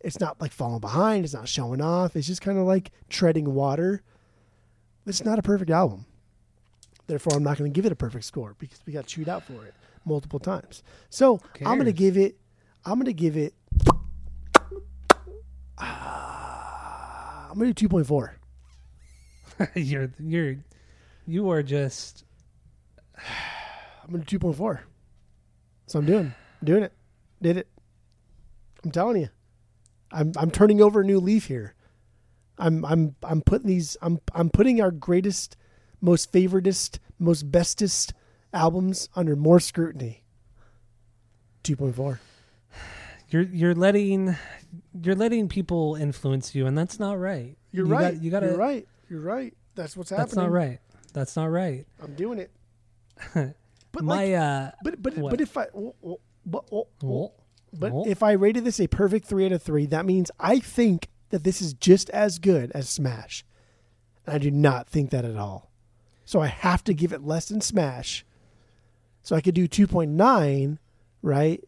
it's 0.00 0.20
not 0.20 0.40
like 0.40 0.52
falling 0.52 0.80
behind, 0.80 1.24
it's 1.24 1.34
not 1.34 1.48
showing 1.48 1.80
off, 1.80 2.16
it's 2.16 2.26
just 2.26 2.42
kind 2.42 2.58
of 2.58 2.66
like 2.66 2.90
treading 3.08 3.54
water. 3.54 4.02
It's 5.06 5.24
not 5.24 5.38
a 5.38 5.42
perfect 5.42 5.70
album. 5.70 6.06
Therefore, 7.06 7.34
I'm 7.36 7.44
not 7.44 7.58
going 7.58 7.70
to 7.70 7.74
give 7.74 7.86
it 7.86 7.92
a 7.92 7.96
perfect 7.96 8.24
score 8.24 8.56
because 8.58 8.80
we 8.86 8.92
got 8.92 9.06
chewed 9.06 9.28
out 9.28 9.44
for 9.44 9.64
it 9.64 9.74
multiple 10.04 10.38
times. 10.38 10.82
So 11.10 11.40
I'm 11.64 11.76
going 11.76 11.84
to 11.84 11.92
give 11.92 12.16
it. 12.16 12.36
I'm 12.86 12.94
going 12.94 13.06
to 13.06 13.12
give 13.12 13.36
it. 13.36 13.54
ah, 15.78 17.48
I'm 17.50 17.58
going 17.58 17.72
to 17.72 17.88
do 17.88 17.88
2.4. 17.88 18.30
you're 19.74 20.10
you're 20.18 20.56
you 21.26 21.48
are 21.50 21.62
just 21.62 22.24
I'm 23.16 24.10
going 24.10 24.24
to 24.24 24.38
2.4. 24.38 24.80
So 25.86 25.98
I'm 25.98 26.06
doing. 26.06 26.34
I'm 26.60 26.64
doing 26.64 26.82
it. 26.82 26.92
Did 27.40 27.56
it. 27.56 27.68
I'm 28.84 28.90
telling 28.90 29.20
you. 29.20 29.28
I'm 30.12 30.32
I'm 30.36 30.50
turning 30.50 30.80
over 30.80 31.00
a 31.00 31.04
new 31.04 31.18
leaf 31.18 31.46
here. 31.46 31.74
I'm 32.58 32.84
I'm 32.84 33.16
I'm 33.22 33.40
putting 33.40 33.66
these 33.68 33.96
I'm 34.02 34.20
I'm 34.34 34.50
putting 34.50 34.80
our 34.80 34.90
greatest, 34.90 35.56
most 36.00 36.32
favoritist, 36.32 36.98
most 37.18 37.50
bestest 37.50 38.12
albums 38.52 39.08
under 39.16 39.36
more 39.36 39.58
scrutiny. 39.58 40.22
2.4. 41.64 42.18
you're 43.34 43.42
you're 43.42 43.74
letting 43.74 44.36
you're 45.02 45.16
letting 45.16 45.48
people 45.48 45.96
influence 45.96 46.54
you 46.54 46.66
and 46.66 46.78
that's 46.78 47.00
not 47.00 47.18
right 47.18 47.56
You're 47.72 47.86
you 47.86 47.92
right. 47.92 48.14
got, 48.14 48.22
you 48.22 48.30
gotta 48.30 48.46
You're 48.46 48.56
right. 48.56 48.88
You're 49.10 49.20
right. 49.20 49.52
That's 49.74 49.96
what's 49.96 50.10
happening. 50.10 50.26
that's 50.26 50.36
not 50.36 50.50
right 50.52 50.78
that's 51.12 51.36
not 51.36 51.50
right 51.50 51.84
I'm 52.00 52.14
doing 52.14 52.38
it. 52.38 52.50
But 53.92 54.02
my 54.02 54.24
like, 54.26 54.34
uh 54.34 54.70
but 54.82 55.02
but 55.02 55.16
what? 55.16 55.30
but 55.30 55.40
if 55.40 55.56
I 55.56 55.66
oh, 55.76 55.94
oh, 56.04 56.18
but, 56.44 56.64
oh, 56.72 56.90
but 57.72 57.92
if 58.08 58.24
I 58.24 58.32
rated 58.32 58.64
this 58.64 58.80
a 58.80 58.88
perfect 58.88 59.24
three 59.26 59.46
out 59.46 59.52
of 59.52 59.62
three, 59.62 59.86
that 59.86 60.04
means 60.04 60.32
I 60.40 60.58
think 60.58 61.10
that 61.30 61.44
this 61.44 61.62
is 61.62 61.74
just 61.74 62.10
as 62.10 62.40
good 62.40 62.72
as 62.72 62.88
Smash. 62.88 63.44
And 64.26 64.34
I 64.34 64.38
do 64.38 64.50
not 64.50 64.88
think 64.88 65.10
that 65.10 65.24
at 65.24 65.36
all. 65.36 65.70
So 66.24 66.40
I 66.40 66.48
have 66.48 66.82
to 66.84 66.92
give 66.92 67.12
it 67.12 67.24
less 67.24 67.46
than 67.46 67.60
Smash. 67.60 68.26
So 69.22 69.36
I 69.36 69.40
could 69.40 69.54
do 69.54 69.68
two 69.68 69.86
point 69.86 70.10
nine, 70.10 70.80
right? 71.22 71.62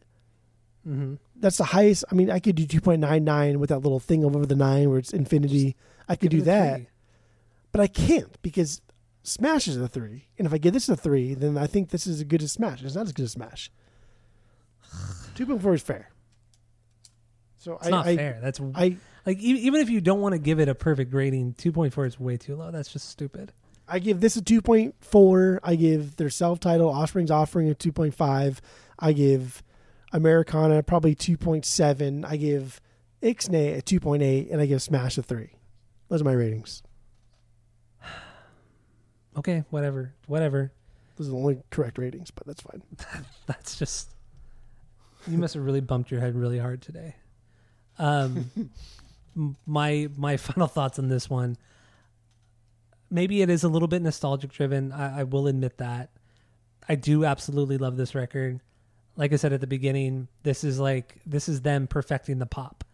mhm. 0.86 1.18
That's 1.38 1.58
the 1.58 1.64
highest. 1.64 2.04
I 2.10 2.14
mean, 2.14 2.30
I 2.30 2.38
could 2.38 2.56
do 2.56 2.66
two 2.66 2.80
point 2.80 3.00
nine 3.00 3.24
nine 3.24 3.58
with 3.58 3.70
that 3.70 3.80
little 3.80 4.00
thing 4.00 4.24
over 4.24 4.44
the 4.46 4.56
nine 4.56 4.88
where 4.90 4.98
it's 4.98 5.12
infinity. 5.12 5.76
I 6.08 6.16
could 6.16 6.30
do 6.30 6.42
that. 6.42 6.76
three. 6.76 6.88
but 7.72 7.80
I 7.80 7.86
can't 7.86 8.40
because 8.42 8.80
Smash 9.22 9.66
is 9.68 9.76
a 9.76 9.88
three, 9.88 10.28
and 10.38 10.46
if 10.46 10.52
I 10.52 10.58
give 10.58 10.72
this 10.72 10.88
a 10.88 10.96
three, 10.96 11.34
then 11.34 11.58
I 11.58 11.66
think 11.66 11.90
this 11.90 12.06
is 12.06 12.20
as 12.20 12.24
good 12.24 12.42
as 12.42 12.52
Smash. 12.52 12.82
It's 12.82 12.94
not 12.94 13.06
as 13.06 13.12
good 13.12 13.24
as 13.24 13.32
Smash. 13.32 13.70
Two 15.34 15.46
point 15.46 15.62
four 15.62 15.74
is 15.74 15.82
fair. 15.82 16.10
So 17.58 17.74
It's 17.74 17.88
I, 17.88 17.90
not 17.90 18.06
I, 18.06 18.16
fair. 18.16 18.38
That's 18.40 18.60
I 18.74 18.96
like 19.26 19.38
even 19.38 19.80
if 19.80 19.90
you 19.90 20.00
don't 20.00 20.20
want 20.20 20.34
to 20.34 20.38
give 20.38 20.60
it 20.60 20.68
a 20.68 20.74
perfect 20.74 21.12
rating, 21.12 21.54
two 21.54 21.72
point 21.72 21.92
four 21.92 22.06
is 22.06 22.18
way 22.20 22.36
too 22.36 22.54
low. 22.56 22.70
That's 22.70 22.92
just 22.92 23.08
stupid. 23.08 23.52
I 23.88 23.98
give 24.00 24.20
this 24.20 24.36
a 24.36 24.42
2.4. 24.42 25.60
I 25.62 25.76
give 25.76 26.16
their 26.16 26.30
self-titled 26.30 26.92
Offspring's 26.92 27.30
Offering 27.30 27.70
a 27.70 27.74
2.5. 27.74 28.58
I 28.98 29.12
give 29.12 29.62
Americana 30.12 30.82
probably 30.82 31.14
2.7. 31.14 32.24
I 32.24 32.36
give 32.36 32.80
Ixnay 33.22 33.78
a 33.78 33.82
2.8, 33.82 34.52
and 34.52 34.60
I 34.60 34.66
give 34.66 34.82
Smash 34.82 35.18
a 35.18 35.22
three. 35.22 35.50
Those 36.08 36.20
are 36.20 36.24
my 36.24 36.32
ratings. 36.32 36.82
Okay, 39.38 39.64
whatever, 39.68 40.14
whatever. 40.28 40.72
Those 41.16 41.28
are 41.28 41.32
the 41.32 41.36
only 41.36 41.58
correct 41.70 41.98
ratings, 41.98 42.30
but 42.30 42.46
that's 42.46 42.62
fine. 42.62 42.82
That's 43.46 43.78
just 43.78 44.16
you 45.26 45.38
must 45.38 45.52
have 45.52 45.62
really 45.62 45.80
bumped 45.80 46.10
your 46.10 46.20
head 46.20 46.34
really 46.34 46.58
hard 46.58 46.80
today. 46.80 47.16
Um, 47.98 48.50
my 49.66 50.08
my 50.16 50.36
final 50.38 50.66
thoughts 50.66 50.98
on 50.98 51.08
this 51.08 51.28
one. 51.28 51.56
Maybe 53.10 53.42
it 53.42 53.50
is 53.50 53.62
a 53.62 53.68
little 53.68 53.88
bit 53.88 54.02
nostalgic 54.02 54.52
driven. 54.52 54.90
I, 54.92 55.20
I 55.20 55.22
will 55.24 55.46
admit 55.46 55.78
that. 55.78 56.10
I 56.88 56.94
do 56.94 57.24
absolutely 57.24 57.78
love 57.78 57.96
this 57.96 58.14
record. 58.14 58.60
Like 59.16 59.32
I 59.32 59.36
said 59.36 59.52
at 59.52 59.60
the 59.60 59.66
beginning, 59.66 60.28
this 60.42 60.62
is 60.62 60.78
like 60.78 61.20
this 61.24 61.48
is 61.48 61.62
them 61.62 61.86
perfecting 61.86 62.38
the 62.38 62.46
pop. 62.46 62.84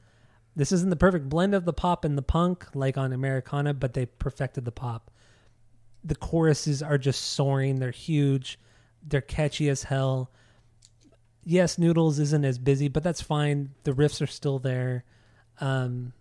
This 0.54 0.70
isn't 0.72 0.90
the 0.90 0.96
perfect 0.96 1.28
blend 1.28 1.54
of 1.54 1.64
the 1.64 1.72
pop 1.72 2.04
and 2.04 2.16
the 2.16 2.22
punk 2.22 2.66
like 2.74 2.96
on 2.96 3.12
Americana, 3.12 3.74
but 3.74 3.94
they 3.94 4.06
perfected 4.06 4.64
the 4.64 4.72
pop. 4.72 5.10
The 6.04 6.14
choruses 6.14 6.82
are 6.82 6.98
just 6.98 7.32
soaring. 7.32 7.78
They're 7.78 7.90
huge. 7.90 8.58
They're 9.02 9.20
catchy 9.20 9.68
as 9.68 9.84
hell 9.84 10.30
yes, 11.44 11.78
Noodles 11.78 12.18
isn't 12.18 12.44
as 12.44 12.58
busy, 12.58 12.88
but 12.88 13.02
that's 13.02 13.20
fine. 13.20 13.70
The 13.84 13.92
riffs 13.92 14.22
are 14.22 14.26
still 14.26 14.58
there. 14.58 15.04
Um, 15.60 16.12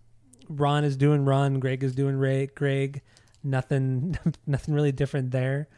Ron 0.48 0.84
is 0.84 0.96
doing 0.96 1.24
Ron. 1.24 1.60
Greg 1.60 1.82
is 1.82 1.94
doing 1.94 2.16
Ray. 2.16 2.46
Greg. 2.46 3.02
Nothing, 3.42 4.16
nothing 4.46 4.74
really 4.74 4.92
different 4.92 5.30
there. 5.30 5.68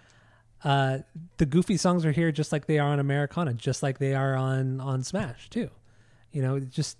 Uh, 0.65 0.99
the 1.37 1.45
goofy 1.47 1.77
songs 1.77 2.05
are 2.07 2.13
here 2.13 2.33
just 2.33 2.51
like 2.51 2.67
they 2.67 2.79
are 2.79 2.89
on 2.89 2.99
Americana, 2.99 3.53
just 3.55 3.83
like 3.83 3.99
they 3.99 4.15
are 4.15 4.35
on 4.35 4.81
on 4.81 5.03
Smash 5.05 5.51
too. 5.51 5.71
You 6.33 6.43
know, 6.43 6.59
just 6.59 6.97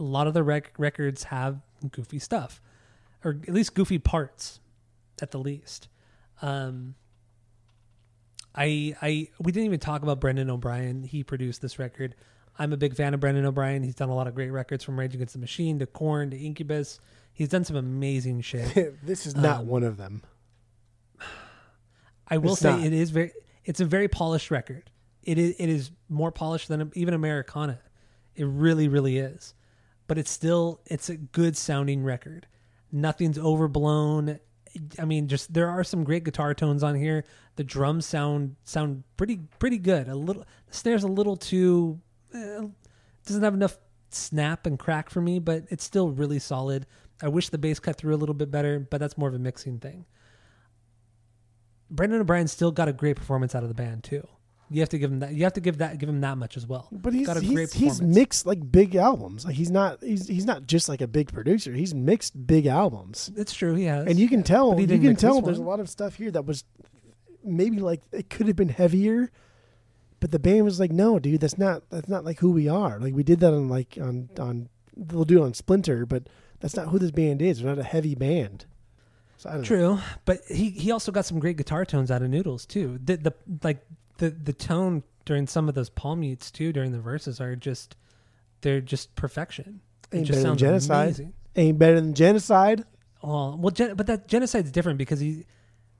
a 0.00 0.02
lot 0.02 0.26
of 0.26 0.34
the 0.34 0.42
rec- 0.42 0.72
records 0.78 1.24
have 1.24 1.60
goofy 1.92 2.18
stuff, 2.18 2.60
or 3.22 3.38
at 3.46 3.52
least 3.54 3.74
goofy 3.74 3.98
parts, 3.98 4.60
at 5.20 5.30
the 5.30 5.38
least. 5.38 5.88
Um, 6.42 6.94
I 8.54 8.96
I 9.02 9.28
we 9.38 9.52
didn't 9.52 9.66
even 9.66 9.80
talk 9.80 10.02
about 10.02 10.20
Brendan 10.20 10.48
O'Brien. 10.50 11.02
He 11.02 11.22
produced 11.22 11.60
this 11.62 11.78
record. 11.78 12.14
I'm 12.58 12.72
a 12.72 12.76
big 12.78 12.94
fan 12.94 13.12
of 13.12 13.20
Brendan 13.20 13.44
O'Brien. 13.44 13.82
He's 13.82 13.94
done 13.94 14.08
a 14.08 14.14
lot 14.14 14.26
of 14.26 14.34
great 14.34 14.50
records 14.50 14.82
from 14.82 14.98
Rage 14.98 15.14
Against 15.14 15.34
the 15.34 15.38
Machine 15.40 15.78
to 15.80 15.86
Korn 15.86 16.30
to 16.30 16.38
Incubus. 16.38 16.98
He's 17.34 17.50
done 17.50 17.64
some 17.64 17.76
amazing 17.76 18.40
shit. 18.40 18.96
this 19.04 19.26
is 19.26 19.36
not 19.36 19.60
Um, 19.60 19.66
one 19.66 19.82
of 19.82 19.98
them. 19.98 20.22
I 22.28 22.38
will 22.38 22.52
It's 22.52 22.60
say 22.60 22.70
not. 22.70 22.84
it 22.86 22.92
is 22.92 23.10
very 23.10 23.32
it's 23.64 23.80
a 23.80 23.84
very 23.84 24.08
polished 24.08 24.50
record. 24.50 24.90
It 25.22 25.38
is 25.38 25.54
it 25.58 25.68
is 25.68 25.90
more 26.08 26.30
polished 26.32 26.68
than 26.68 26.90
even 26.94 27.14
Americana. 27.14 27.80
It 28.34 28.44
really 28.44 28.88
really 28.88 29.18
is. 29.18 29.54
But 30.06 30.18
it's 30.18 30.30
still 30.30 30.80
it's 30.86 31.08
a 31.08 31.16
good 31.16 31.56
sounding 31.56 32.02
record. 32.02 32.46
Nothing's 32.92 33.38
overblown. 33.38 34.38
I 34.98 35.04
mean 35.04 35.26
just 35.28 35.52
there 35.52 35.68
are 35.68 35.82
some 35.84 36.04
great 36.04 36.24
guitar 36.24 36.54
tones 36.54 36.82
on 36.82 36.94
here. 36.94 37.24
The 37.56 37.64
drums 37.64 38.06
sound 38.06 38.56
sound 38.64 39.04
pretty 39.16 39.40
pretty 39.58 39.78
good. 39.78 40.08
A 40.08 40.14
little 40.14 40.44
the 40.68 40.74
snares 40.74 41.02
a 41.02 41.08
little 41.08 41.36
too 41.36 42.00
eh, 42.34 42.62
doesn't 43.26 43.42
have 43.42 43.54
enough 43.54 43.78
snap 44.10 44.66
and 44.66 44.78
crack 44.78 45.10
for 45.10 45.20
me, 45.20 45.38
but 45.38 45.64
it's 45.70 45.84
still 45.84 46.10
really 46.10 46.38
solid. 46.38 46.86
I 47.22 47.28
wish 47.28 47.48
the 47.48 47.58
bass 47.58 47.78
cut 47.80 47.96
through 47.96 48.14
a 48.14 48.18
little 48.18 48.34
bit 48.34 48.50
better, 48.50 48.78
but 48.78 48.98
that's 49.00 49.16
more 49.18 49.28
of 49.28 49.34
a 49.34 49.38
mixing 49.38 49.78
thing. 49.78 50.04
Brendan 51.90 52.20
O'Brien 52.20 52.48
still 52.48 52.72
got 52.72 52.88
a 52.88 52.92
great 52.92 53.16
performance 53.16 53.54
out 53.54 53.62
of 53.62 53.68
the 53.68 53.74
band 53.74 54.04
too. 54.04 54.26
You 54.68 54.80
have 54.80 54.88
to 54.88 54.98
give 54.98 55.12
him 55.12 55.20
that. 55.20 55.32
You 55.32 55.44
have 55.44 55.52
to 55.52 55.60
give 55.60 55.78
that 55.78 55.98
give 55.98 56.08
him 56.08 56.20
that 56.22 56.36
much 56.38 56.56
as 56.56 56.66
well. 56.66 56.88
But 56.90 57.14
he's 57.14 57.26
got 57.26 57.36
a 57.36 57.40
he's, 57.40 57.52
great 57.52 57.72
he's 57.72 58.02
mixed 58.02 58.46
like 58.46 58.72
big 58.72 58.96
albums. 58.96 59.44
Like 59.44 59.54
he's 59.54 59.70
not 59.70 60.02
he's 60.02 60.26
he's 60.26 60.44
not 60.44 60.66
just 60.66 60.88
like 60.88 61.00
a 61.00 61.06
big 61.06 61.32
producer. 61.32 61.72
He's 61.72 61.94
mixed 61.94 62.46
big 62.46 62.66
albums, 62.66 63.30
It's 63.36 63.54
true. 63.54 63.74
He 63.74 63.84
has, 63.84 64.06
and 64.06 64.18
you 64.18 64.28
can 64.28 64.42
tell 64.42 64.74
But 64.74 64.88
you 64.88 64.98
can 64.98 65.14
tell 65.16 65.40
there's 65.40 65.58
a 65.58 65.62
lot 65.62 65.78
of 65.78 65.88
stuff 65.88 66.16
here 66.16 66.32
that 66.32 66.46
was 66.46 66.64
maybe 67.44 67.78
like 67.78 68.02
it 68.10 68.28
could 68.28 68.48
have 68.48 68.56
been 68.56 68.68
heavier, 68.68 69.30
but 70.18 70.32
the 70.32 70.40
band 70.40 70.64
was 70.64 70.80
like, 70.80 70.90
no, 70.90 71.20
dude, 71.20 71.40
that's 71.40 71.58
not 71.58 71.88
that's 71.90 72.08
not 72.08 72.24
like 72.24 72.40
who 72.40 72.50
we 72.50 72.68
are. 72.68 72.98
Like 72.98 73.14
we 73.14 73.22
did 73.22 73.38
that 73.40 73.52
on 73.52 73.68
like 73.68 73.96
on 74.00 74.30
on 74.38 74.68
they'll 74.96 75.24
do 75.24 75.42
it 75.42 75.46
on 75.46 75.54
Splinter, 75.54 76.06
but 76.06 76.28
that's 76.58 76.74
not 76.74 76.88
who 76.88 76.98
this 76.98 77.12
band 77.12 77.40
is. 77.40 77.60
They're 77.60 77.68
not 77.68 77.78
a 77.78 77.84
heavy 77.84 78.16
band. 78.16 78.66
So 79.38 79.48
I 79.50 79.52
don't 79.54 79.62
know. 79.62 79.66
True, 79.66 79.98
but 80.24 80.40
he 80.48 80.70
he 80.70 80.90
also 80.90 81.12
got 81.12 81.26
some 81.26 81.38
great 81.38 81.56
guitar 81.56 81.84
tones 81.84 82.10
out 82.10 82.22
of 82.22 82.30
Noodles 82.30 82.64
too. 82.66 82.98
The 83.04 83.16
the 83.16 83.34
like 83.62 83.84
the 84.18 84.30
the 84.30 84.52
tone 84.52 85.02
during 85.24 85.46
some 85.46 85.68
of 85.68 85.74
those 85.74 85.90
palm 85.90 86.20
mutes 86.20 86.50
too 86.50 86.72
during 86.72 86.92
the 86.92 87.00
verses 87.00 87.40
are 87.40 87.54
just 87.56 87.96
they're 88.62 88.80
just 88.80 89.14
perfection. 89.14 89.80
It 90.10 90.18
Ain't 90.18 90.26
just 90.26 90.38
better 90.38 90.48
than 90.50 90.58
Genocide. 90.58 91.04
amazing. 91.06 91.32
Ain't 91.56 91.78
better 91.78 92.00
than 92.00 92.14
genocide. 92.14 92.84
Well, 93.22 93.58
well, 93.60 93.70
gen- 93.70 93.94
but 93.96 94.06
that 94.06 94.28
genocide's 94.28 94.70
different 94.70 94.98
because 94.98 95.20
he 95.20 95.44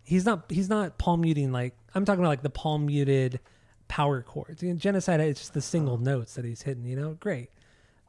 he's 0.05 0.25
not 0.25 0.45
he's 0.51 0.69
not 0.69 0.97
palm 0.99 1.21
muting 1.23 1.51
like 1.53 1.75
I'm 1.95 2.05
talking 2.05 2.21
about 2.21 2.29
like 2.31 2.43
the 2.43 2.51
palm 2.51 2.87
muted 2.87 3.41
power 3.89 4.23
chords. 4.23 4.63
You 4.63 4.71
know, 4.73 4.79
genocide 4.79 5.21
is 5.21 5.39
just 5.39 5.55
the 5.55 5.61
single 5.61 5.99
notes 5.99 6.35
that 6.35 6.45
he's 6.45 6.63
hitting. 6.63 6.85
You 6.85 6.97
know, 6.97 7.15
great, 7.21 7.51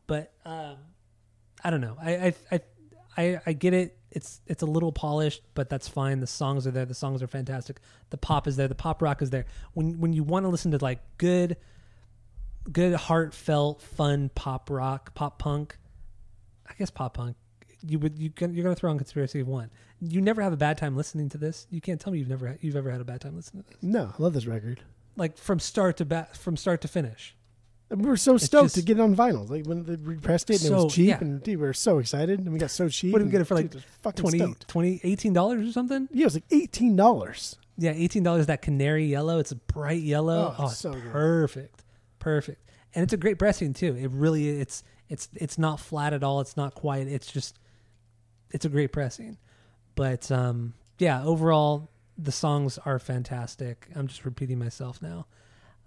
but 0.07 0.31
um, 0.45 0.75
I 1.63 1.69
don't 1.69 1.81
know. 1.81 1.97
I 2.01 2.11
I 2.27 2.33
I 2.51 2.61
I, 3.18 3.39
I 3.45 3.53
get 3.53 3.73
it. 3.73 3.98
It's 4.11 4.41
it's 4.48 4.61
a 4.61 4.65
little 4.65 4.91
polished, 4.91 5.41
but 5.53 5.69
that's 5.69 5.88
fine. 5.88 6.19
The 6.19 6.27
songs 6.27 6.65
are 6.65 6.72
there. 6.72 6.85
The 6.85 6.94
songs 6.94 7.22
are 7.22 7.27
fantastic. 7.27 7.80
The 8.10 8.18
pop 8.18 8.48
is 8.48 8.56
there. 8.56 8.68
The 8.68 8.76
pop 8.76 9.02
rock 9.02 9.22
is 9.22 9.31
there. 9.31 9.45
When 9.73 9.99
when 9.99 10.14
you 10.14 10.23
want 10.23 10.45
to 10.45 10.49
listen 10.49 10.72
to 10.72 10.77
like 10.77 10.99
good, 11.18 11.57
good 12.72 12.94
heartfelt, 12.94 13.81
fun 13.81 14.30
pop 14.34 14.69
rock, 14.69 15.14
pop 15.14 15.39
punk, 15.39 15.77
I 16.69 16.73
guess 16.77 16.89
pop 16.89 17.15
punk. 17.15 17.35
You 17.85 17.99
would 17.99 18.18
you 18.18 18.30
can, 18.30 18.53
you're 18.53 18.64
gonna 18.64 18.76
throw 18.76 18.91
on 18.91 18.98
conspiracy 18.98 19.39
of 19.41 19.48
one. 19.48 19.72
You 19.99 20.22
never 20.22 20.41
have 20.41 20.53
a 20.53 20.57
bad 20.57 20.77
time 20.77 20.95
listening 20.95 21.30
to 21.30 21.38
this. 21.38 21.68
You 21.69 21.81
can't 21.81 21.99
tell 21.99 22.14
me 22.14 22.19
you've 22.19 22.30
never 22.30 22.57
you've 22.61 22.76
ever 22.76 22.91
had 22.91 23.02
a 23.02 23.06
bad 23.06 23.22
time 23.22 23.35
listening 23.35 23.64
to 23.64 23.69
this. 23.69 23.77
No, 23.81 24.14
I 24.18 24.22
love 24.22 24.34
this 24.34 24.45
record. 24.45 24.81
Like 25.15 25.38
from 25.38 25.60
start 25.60 25.98
to 25.98 26.06
back 26.06 26.35
from 26.35 26.56
start 26.56 26.81
to 26.81 26.88
finish. 26.88 27.35
And 27.89 28.01
we 28.01 28.09
were 28.09 28.18
so 28.18 28.38
stoked 28.38 28.65
just- 28.65 28.76
to 28.76 28.81
get 28.81 28.97
it 28.97 29.01
on 29.01 29.15
vinyl. 29.15 29.49
Like 29.49 29.65
when 29.65 29.84
they 29.84 29.95
repressed 29.95 30.49
it 30.49 30.61
and 30.64 30.72
it 30.72 30.76
was 30.76 30.93
cheap, 30.93 31.07
yeah. 31.07 31.18
and 31.22 31.41
dude, 31.41 31.59
we 31.59 31.65
were 31.65 31.73
so 31.73 31.99
excited, 31.99 32.39
and 32.39 32.51
we 32.51 32.59
got 32.59 32.72
so 32.72 32.89
cheap. 32.89 33.14
What 33.14 33.19
did 33.19 33.26
we 33.26 33.31
get 33.31 33.41
it 33.41 33.45
for, 33.45 33.55
like, 33.55 33.72
dude, 33.72 33.84
fucking 34.01 34.30
20, 34.30 34.55
20, 34.68 35.01
18 35.03 35.34
dollars 35.34 35.69
or 35.69 35.72
something. 35.72 36.09
Yeah, 36.11 36.23
it 36.23 36.26
was 36.26 36.34
like 36.35 36.43
eighteen 36.51 36.95
dollars. 36.97 37.55
Yeah, 37.77 37.93
eighteen 37.95 38.23
dollars. 38.23 38.47
That 38.47 38.61
canary 38.61 39.05
yellow. 39.05 39.39
It's 39.39 39.51
a 39.51 39.55
bright 39.55 40.01
yellow. 40.01 40.53
Oh, 40.57 40.65
Oh, 40.65 40.68
so 40.68 40.91
good. 40.91 41.11
perfect, 41.11 41.85
perfect. 42.19 42.61
And 42.93 43.03
it's 43.03 43.14
a 43.14 43.18
great 43.18 43.38
pressing 43.39 43.73
too. 43.73 43.95
It 43.95 44.09
really 44.11 44.49
it's 44.49 44.84
it's 45.07 45.30
it's 45.35 45.57
not 45.57 45.80
flat 45.80 46.11
at 46.14 46.23
all. 46.23 46.41
It's 46.41 46.57
not 46.57 46.73
quiet. 46.76 47.07
It's 47.07 47.31
just 47.31 47.57
it's 48.51 48.65
a 48.65 48.69
great 48.69 48.91
pressing. 48.91 49.38
But 49.95 50.30
um, 50.31 50.73
yeah, 50.99 51.23
overall 51.23 51.89
the 52.18 52.31
songs 52.31 52.77
are 52.80 52.97
fantastic. 52.99 53.88
I'm 53.95 54.07
just 54.07 54.26
repeating 54.26 54.57
myself 54.59 55.01
now. 55.01 55.27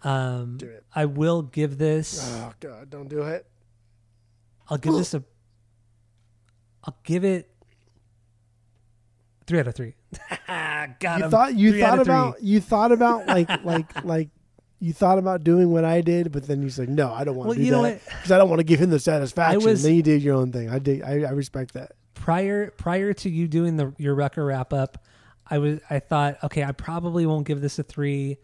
Um, 0.03 0.57
Do 0.57 0.67
it. 0.67 0.85
I 0.95 1.05
will 1.05 1.43
give 1.43 1.77
this. 1.79 2.31
Oh 2.37 2.53
god, 2.61 2.89
don't 2.91 3.09
do 3.09 3.23
it. 3.23 3.47
I'll 4.69 4.79
give 4.79 4.95
this 4.95 5.13
a. 5.15 5.23
I'll 6.85 6.97
give 7.05 7.25
it 7.25 7.51
three 9.47 9.59
out 9.59 9.67
of 9.67 9.75
three. 9.75 9.95
Got 10.49 11.19
you 11.19 11.25
him. 11.25 11.31
thought 11.31 11.55
you 11.55 11.71
Three 11.73 11.81
thought 11.81 11.99
of 11.99 12.05
three. 12.07 12.15
about 12.15 12.43
you 12.43 12.61
thought 12.61 12.93
about 12.93 13.27
like 13.27 13.49
like 13.65 14.05
like 14.05 14.29
you 14.79 14.93
thought 14.95 15.19
about 15.19 15.45
doing 15.45 15.71
what 15.71 15.85
I 15.85 16.01
did, 16.01 16.33
but 16.33 16.47
then 16.47 16.63
you 16.63 16.71
said 16.71 16.89
no, 16.89 17.13
I 17.13 17.25
don't 17.25 17.37
want 17.37 17.49
Well, 17.49 17.55
to 17.57 17.61
do 17.61 17.67
you 17.67 17.73
know 17.73 17.83
that 17.83 17.95
what? 18.03 18.05
because 18.17 18.33
I 18.33 18.39
don't 18.39 18.49
want 18.49 18.61
to 18.61 18.65
give 18.65 18.81
him 18.81 18.91
the 18.91 18.99
satisfaction. 18.99 19.63
was- 19.63 19.83
then 19.83 19.95
you 19.95 20.03
did 20.03 20.23
your 20.23 20.37
own 20.37 20.53
thing. 20.53 20.71
I 20.71 20.79
did. 20.79 21.03
I, 21.03 21.23
I 21.25 21.31
respect 21.33 21.75
that. 21.75 21.93
prior 22.15 22.71
prior 22.71 23.13
to 23.13 23.29
you 23.31 23.47
doing 23.49 23.77
the 23.77 23.93
your 23.99 24.15
Rucker 24.15 24.45
wrap 24.45 24.73
up, 24.73 25.05
I 25.47 25.59
was 25.59 25.81
I 25.91 25.99
thought 25.99 26.39
okay, 26.45 26.65
I 26.65 26.73
probably 26.73 27.27
won't 27.27 27.47
give 27.47 27.61
this 27.61 27.79
a 27.79 27.83
three. 27.83 28.39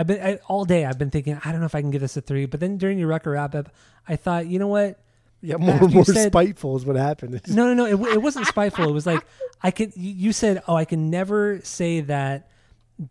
I've 0.00 0.06
been 0.06 0.22
I, 0.22 0.36
all 0.48 0.64
day. 0.64 0.84
I've 0.86 0.98
been 0.98 1.10
thinking 1.10 1.38
I 1.44 1.50
don't 1.52 1.60
know 1.60 1.66
if 1.66 1.74
I 1.74 1.80
can 1.82 1.90
give 1.90 2.00
this 2.00 2.16
a 2.16 2.20
three. 2.22 2.46
But 2.46 2.60
then 2.60 2.78
during 2.78 2.98
your 2.98 3.08
Rucker 3.08 3.32
wrap 3.32 3.54
up, 3.54 3.68
I 4.08 4.16
thought 4.16 4.46
you 4.46 4.58
know 4.58 4.66
what? 4.68 4.98
Yeah, 5.42 5.56
more 5.56 5.74
After 5.74 5.88
more 5.88 6.04
said- 6.04 6.32
spiteful 6.32 6.76
is 6.76 6.84
what 6.86 6.96
happened. 6.96 7.40
No, 7.48 7.72
no, 7.72 7.74
no. 7.74 7.84
It, 8.06 8.14
it 8.14 8.22
wasn't 8.22 8.46
spiteful. 8.46 8.88
It 8.88 8.92
was 8.92 9.06
like 9.06 9.24
I 9.62 9.70
can. 9.70 9.92
You 9.96 10.32
said, 10.32 10.62
"Oh, 10.66 10.74
I 10.74 10.84
can 10.86 11.10
never 11.10 11.60
say 11.62 12.00
that 12.00 12.48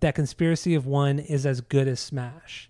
that 0.01 0.15
conspiracy 0.15 0.73
of 0.75 0.85
one 0.87 1.19
is 1.19 1.45
as 1.45 1.61
good 1.61 1.87
as 1.87 1.99
Smash. 1.99 2.69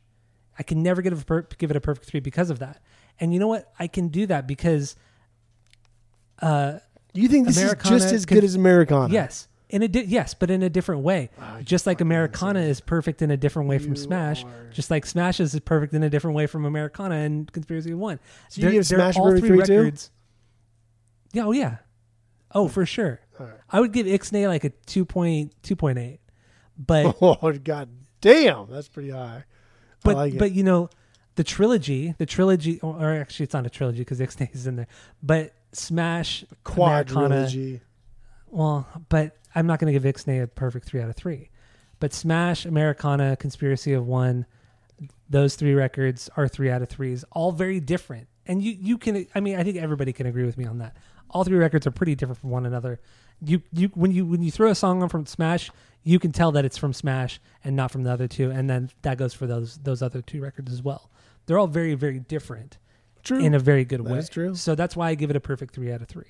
I 0.58 0.64
can 0.64 0.84
never 0.84 1.02
give 1.02 1.14
it 1.14 1.22
a 1.22 1.26
per- 1.26 1.48
give 1.58 1.72
it 1.72 1.78
a 1.78 1.82
perfect 1.82 2.08
three 2.08 2.20
because 2.20 2.50
of 2.50 2.60
that." 2.60 2.82
And 3.22 3.34
you 3.34 3.40
know 3.40 3.48
what? 3.48 3.72
I 3.80 3.88
can 3.88 4.08
do 4.10 4.26
that 4.28 4.48
because, 4.48 4.96
uh, 6.42 6.80
You 7.14 7.28
think 7.28 7.48
this 7.48 7.58
Americana 7.58 7.96
is 7.98 8.04
just 8.04 8.14
as 8.14 8.26
good 8.26 8.44
as 8.44 8.56
Americana? 8.56 9.14
yes, 9.14 9.48
In 9.70 9.84
a 9.84 9.88
di- 9.88 10.02
yes, 10.06 10.34
but 10.34 10.50
in 10.50 10.64
a 10.64 10.70
different 10.70 11.02
way. 11.04 11.30
Just 11.64 11.86
like 11.86 12.02
Americana 12.02 12.62
is 12.62 12.82
perfect 12.82 13.22
in 13.22 13.30
a 13.30 13.38
different 13.38 13.70
way 13.70 13.78
from 13.78 13.96
Smash. 13.96 14.44
are- 14.44 14.70
Just 14.72 14.90
like 14.90 15.06
Smash 15.06 15.40
is 15.40 15.58
perfect 15.60 15.94
in 15.94 16.02
a 16.02 16.10
different 16.10 16.36
way 16.36 16.48
from 16.48 16.66
Americana 16.66 17.16
and 17.16 17.52
Conspiracy 17.52 17.94
One. 17.94 18.20
So 18.50 18.62
you 18.62 18.72
give 18.72 18.86
Smash 18.88 19.16
all 19.18 19.26
Burger 19.30 19.40
three 19.40 19.58
3 19.58 19.66
too? 19.66 19.78
records. 19.80 20.12
Yeah, 21.34 21.46
oh 21.46 21.52
yeah. 21.52 21.78
Oh, 22.52 22.66
hmm. 22.66 22.74
for 22.74 22.86
sure. 22.86 23.20
Right. 23.40 23.54
I 23.70 23.80
would 23.80 23.94
give 23.94 24.08
Ixnay 24.08 24.48
like 24.48 24.64
a 24.64 24.72
2.2.8. 24.88 26.18
But 26.78 27.16
Oh 27.22 27.52
god 27.64 27.90
damn, 28.22 28.68
that's 28.72 28.88
pretty 28.88 29.12
high. 29.12 29.44
but 30.04 30.16
like 30.16 30.38
but 30.38 30.52
you 30.54 30.64
know, 30.64 30.90
the 31.36 31.44
trilogy, 31.44 32.16
the 32.18 32.26
trilogy 32.26 32.80
or, 32.82 33.12
actually 33.14 33.44
it's 33.46 33.54
not 33.54 33.66
a 33.66 33.70
trilogy 33.70 34.00
because 34.00 34.20
Ixnay 34.20 34.54
is 34.56 34.66
in 34.66 34.78
there. 34.78 34.88
But 35.22 35.54
Smash 35.74 36.44
Americana 36.66 37.46
quadrilogy. 37.46 37.82
Well, 38.48 38.88
but 39.10 39.38
I'm 39.56 39.68
not 39.68 39.80
going 39.80 39.92
to 39.94 40.00
give 40.00 40.16
Ixnay 40.16 40.44
a 40.44 40.48
perfect 40.48 40.86
three 40.86 41.02
out 41.02 41.10
of 41.10 41.16
three. 41.16 41.50
But 42.00 42.14
Smash, 42.14 42.66
Americana, 42.66 43.36
Conspiracy 43.36 43.94
of 43.94 44.08
One, 44.08 44.46
those 45.30 45.56
three 45.56 45.74
records 45.74 46.30
are 46.38 46.48
three 46.48 46.70
out 46.70 46.82
of 46.82 46.90
threes, 46.90 47.24
all 47.32 47.52
very 47.52 47.80
different. 47.80 48.28
And 48.46 48.64
you, 48.64 48.72
you 48.80 48.98
can, 48.98 49.28
I 49.36 49.40
mean, 49.40 49.58
I 49.58 49.64
think 49.64 49.78
everybody 49.78 50.14
can 50.14 50.26
agree 50.26 50.46
with 50.46 50.58
me 50.58 50.66
on 50.66 50.80
that. 50.80 50.96
All 51.30 51.44
three 51.44 51.58
records 51.58 51.86
are 51.86 51.92
pretty 51.92 52.16
different 52.16 52.40
from 52.40 52.50
one 52.50 52.66
another. 52.66 53.00
You, 53.42 53.62
you, 53.72 53.90
when 53.94 54.12
you, 54.12 54.26
when 54.26 54.42
you 54.42 54.52
throw 54.52 54.70
a 54.70 54.76
song 54.76 55.04
on 55.04 55.10
from 55.10 55.26
Smash, 55.26 55.72
you 56.04 56.20
can 56.20 56.32
tell 56.32 56.52
that 56.54 56.66
it's 56.66 56.78
from 56.78 56.94
Smash 56.94 57.40
and 57.64 57.76
not 57.76 57.92
from 57.92 58.04
the 58.04 58.12
other 58.12 58.28
two, 58.28 58.50
and 58.50 58.70
then 58.70 58.90
that 59.04 59.18
goes 59.18 59.34
for 59.34 59.46
those, 59.46 59.78
those 59.78 60.02
other 60.02 60.22
two 60.22 60.42
records 60.42 60.72
as 60.72 60.82
well. 60.82 61.10
They're 61.46 61.60
all 61.60 61.68
very, 61.68 61.94
very 61.94 62.20
different 62.20 62.78
True. 63.24 63.40
in 63.40 63.54
a 63.54 63.60
very 63.60 63.86
good 63.86 64.04
That 64.04 64.12
way. 64.12 64.22
true. 64.30 64.56
So 64.56 64.76
that's 64.76 64.96
why 64.96 65.10
I 65.10 65.16
give 65.16 65.30
it 65.30 65.36
a 65.36 65.40
perfect 65.42 65.74
three 65.76 65.92
out 65.92 66.02
of 66.02 66.08
three 66.08 66.26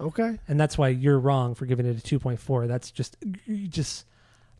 okay. 0.00 0.38
and 0.48 0.58
that's 0.60 0.76
why 0.78 0.88
you're 0.88 1.18
wrong 1.18 1.54
for 1.54 1.66
giving 1.66 1.86
it 1.86 1.98
a 1.98 2.00
2.4 2.18 2.68
that's 2.68 2.90
just 2.90 3.16
you 3.46 3.68
just 3.68 4.06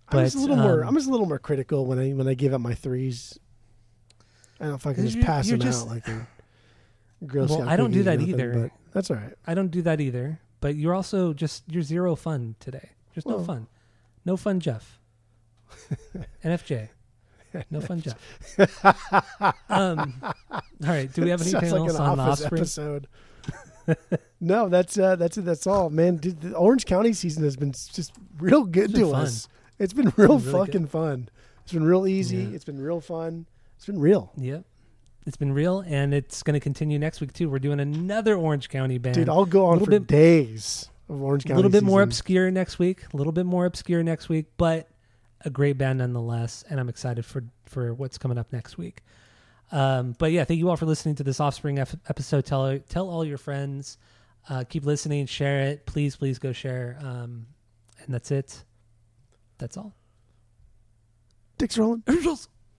I'm 0.08 0.24
just 0.24 0.36
a 0.36 0.38
But, 0.38 0.42
little 0.48 0.56
more. 0.56 0.82
um, 0.82 0.88
I'm 0.88 0.94
just 0.94 1.08
a 1.08 1.10
little 1.10 1.26
more 1.26 1.38
critical 1.38 1.84
when 1.86 1.98
I 1.98 2.10
when 2.12 2.28
I 2.28 2.34
give 2.34 2.54
up 2.54 2.60
my 2.60 2.74
threes. 2.74 3.38
I 4.60 4.64
don't 4.64 4.68
know 4.70 4.74
if 4.76 4.86
I 4.86 4.94
can 4.94 5.06
just 5.06 5.20
pass 5.20 5.48
them 5.48 5.58
just- 5.60 5.82
out 5.86 5.88
like 5.88 6.06
a 6.08 6.26
Girl 7.26 7.46
Well, 7.48 7.68
I 7.68 7.76
don't 7.76 7.90
do 7.92 8.02
that 8.04 8.18
nothing, 8.20 8.34
either. 8.34 8.52
But 8.54 8.70
that's 8.92 9.10
all 9.10 9.16
right. 9.16 9.32
i 9.46 9.52
don't 9.54 9.70
do 9.70 9.82
that 9.82 10.00
either 10.00 10.38
but 10.60 10.74
you're 10.76 10.94
also 10.94 11.32
just 11.34 11.64
you're 11.68 11.82
zero 11.82 12.14
fun 12.16 12.54
today 12.60 12.90
just 13.14 13.26
no 13.26 13.42
fun 13.42 13.66
no 14.24 14.36
fun 14.38 14.58
jeff 14.60 14.98
nfj 16.44 16.88
no 17.70 17.80
fun 17.80 18.00
jeff 18.00 18.16
um 19.70 20.14
all 20.22 20.62
right 20.82 21.12
do 21.12 21.22
we 21.22 21.30
have 21.30 21.40
anything 21.42 21.60
Sounds 21.60 21.72
like 21.72 21.90
an 21.90 21.96
on 21.96 22.16
the 22.18 22.22
offspring 22.22 22.60
episode. 22.60 23.06
No, 24.40 24.68
that's 24.68 24.98
uh, 24.98 25.16
that's 25.16 25.38
it. 25.38 25.44
That's 25.44 25.66
all, 25.66 25.90
man. 25.90 26.16
Dude, 26.16 26.40
the 26.40 26.54
Orange 26.56 26.86
County 26.86 27.12
season 27.12 27.44
has 27.44 27.56
been 27.56 27.72
just 27.72 28.12
real 28.38 28.64
good 28.64 28.94
to 28.94 29.10
fun. 29.10 29.22
us. 29.22 29.48
It's 29.78 29.92
been 29.92 30.12
real 30.16 30.38
been 30.38 30.52
really 30.52 30.66
fucking 30.66 30.86
fun. 30.86 31.28
It's 31.62 31.72
been 31.72 31.84
real 31.84 32.06
easy. 32.06 32.38
Yeah. 32.38 32.54
It's 32.54 32.64
been 32.64 32.80
real 32.80 33.00
fun. 33.00 33.46
It's 33.76 33.86
been 33.86 34.00
real, 34.00 34.32
yep 34.36 34.64
it's 35.26 35.36
been 35.36 35.52
real 35.52 35.80
and 35.86 36.14
it's 36.14 36.42
going 36.42 36.54
to 36.54 36.60
continue 36.60 36.98
next 36.98 37.20
week 37.20 37.32
too 37.32 37.50
we're 37.50 37.58
doing 37.58 37.80
another 37.80 38.36
orange 38.36 38.68
county 38.68 38.96
band 38.96 39.16
dude. 39.16 39.28
I'll 39.28 39.44
go 39.44 39.66
on 39.66 39.80
for 39.80 39.90
bit- 39.90 40.06
days 40.06 40.88
of 41.08 41.20
Orange 41.22 41.44
County. 41.44 41.54
a 41.54 41.56
little 41.56 41.70
bit 41.70 41.82
more 41.82 42.02
obscure 42.02 42.50
next 42.50 42.78
week 42.78 43.02
a 43.12 43.16
little 43.16 43.32
bit 43.32 43.44
more 43.46 43.66
obscure 43.66 44.02
next 44.02 44.28
week 44.28 44.46
but 44.56 44.88
a 45.44 45.50
great 45.50 45.76
band 45.76 45.98
nonetheless 45.98 46.64
and 46.70 46.80
i'm 46.80 46.88
excited 46.88 47.24
for 47.24 47.44
for 47.66 47.92
what's 47.92 48.18
coming 48.18 48.38
up 48.38 48.52
next 48.52 48.78
week 48.78 49.02
um, 49.72 50.14
but 50.18 50.32
yeah 50.32 50.44
thank 50.44 50.58
you 50.58 50.68
all 50.70 50.76
for 50.76 50.86
listening 50.86 51.14
to 51.16 51.24
this 51.24 51.40
offspring 51.40 51.78
ep- 51.78 51.90
episode. 52.08 52.44
Tell 52.46 52.78
tell 52.88 53.08
all 53.08 53.24
your 53.24 53.38
friends. 53.38 53.98
Uh, 54.48 54.64
keep 54.68 54.84
listening 54.84 55.26
share 55.26 55.60
it. 55.62 55.86
Please 55.86 56.16
please 56.16 56.38
go 56.38 56.52
share. 56.52 56.98
Um, 57.00 57.46
and 58.04 58.14
that's 58.14 58.30
it. 58.30 58.64
That's 59.58 59.76
all. 59.76 59.94
Dick's 61.58 61.78
rolling. 61.78 62.02
Angels. 62.08 62.48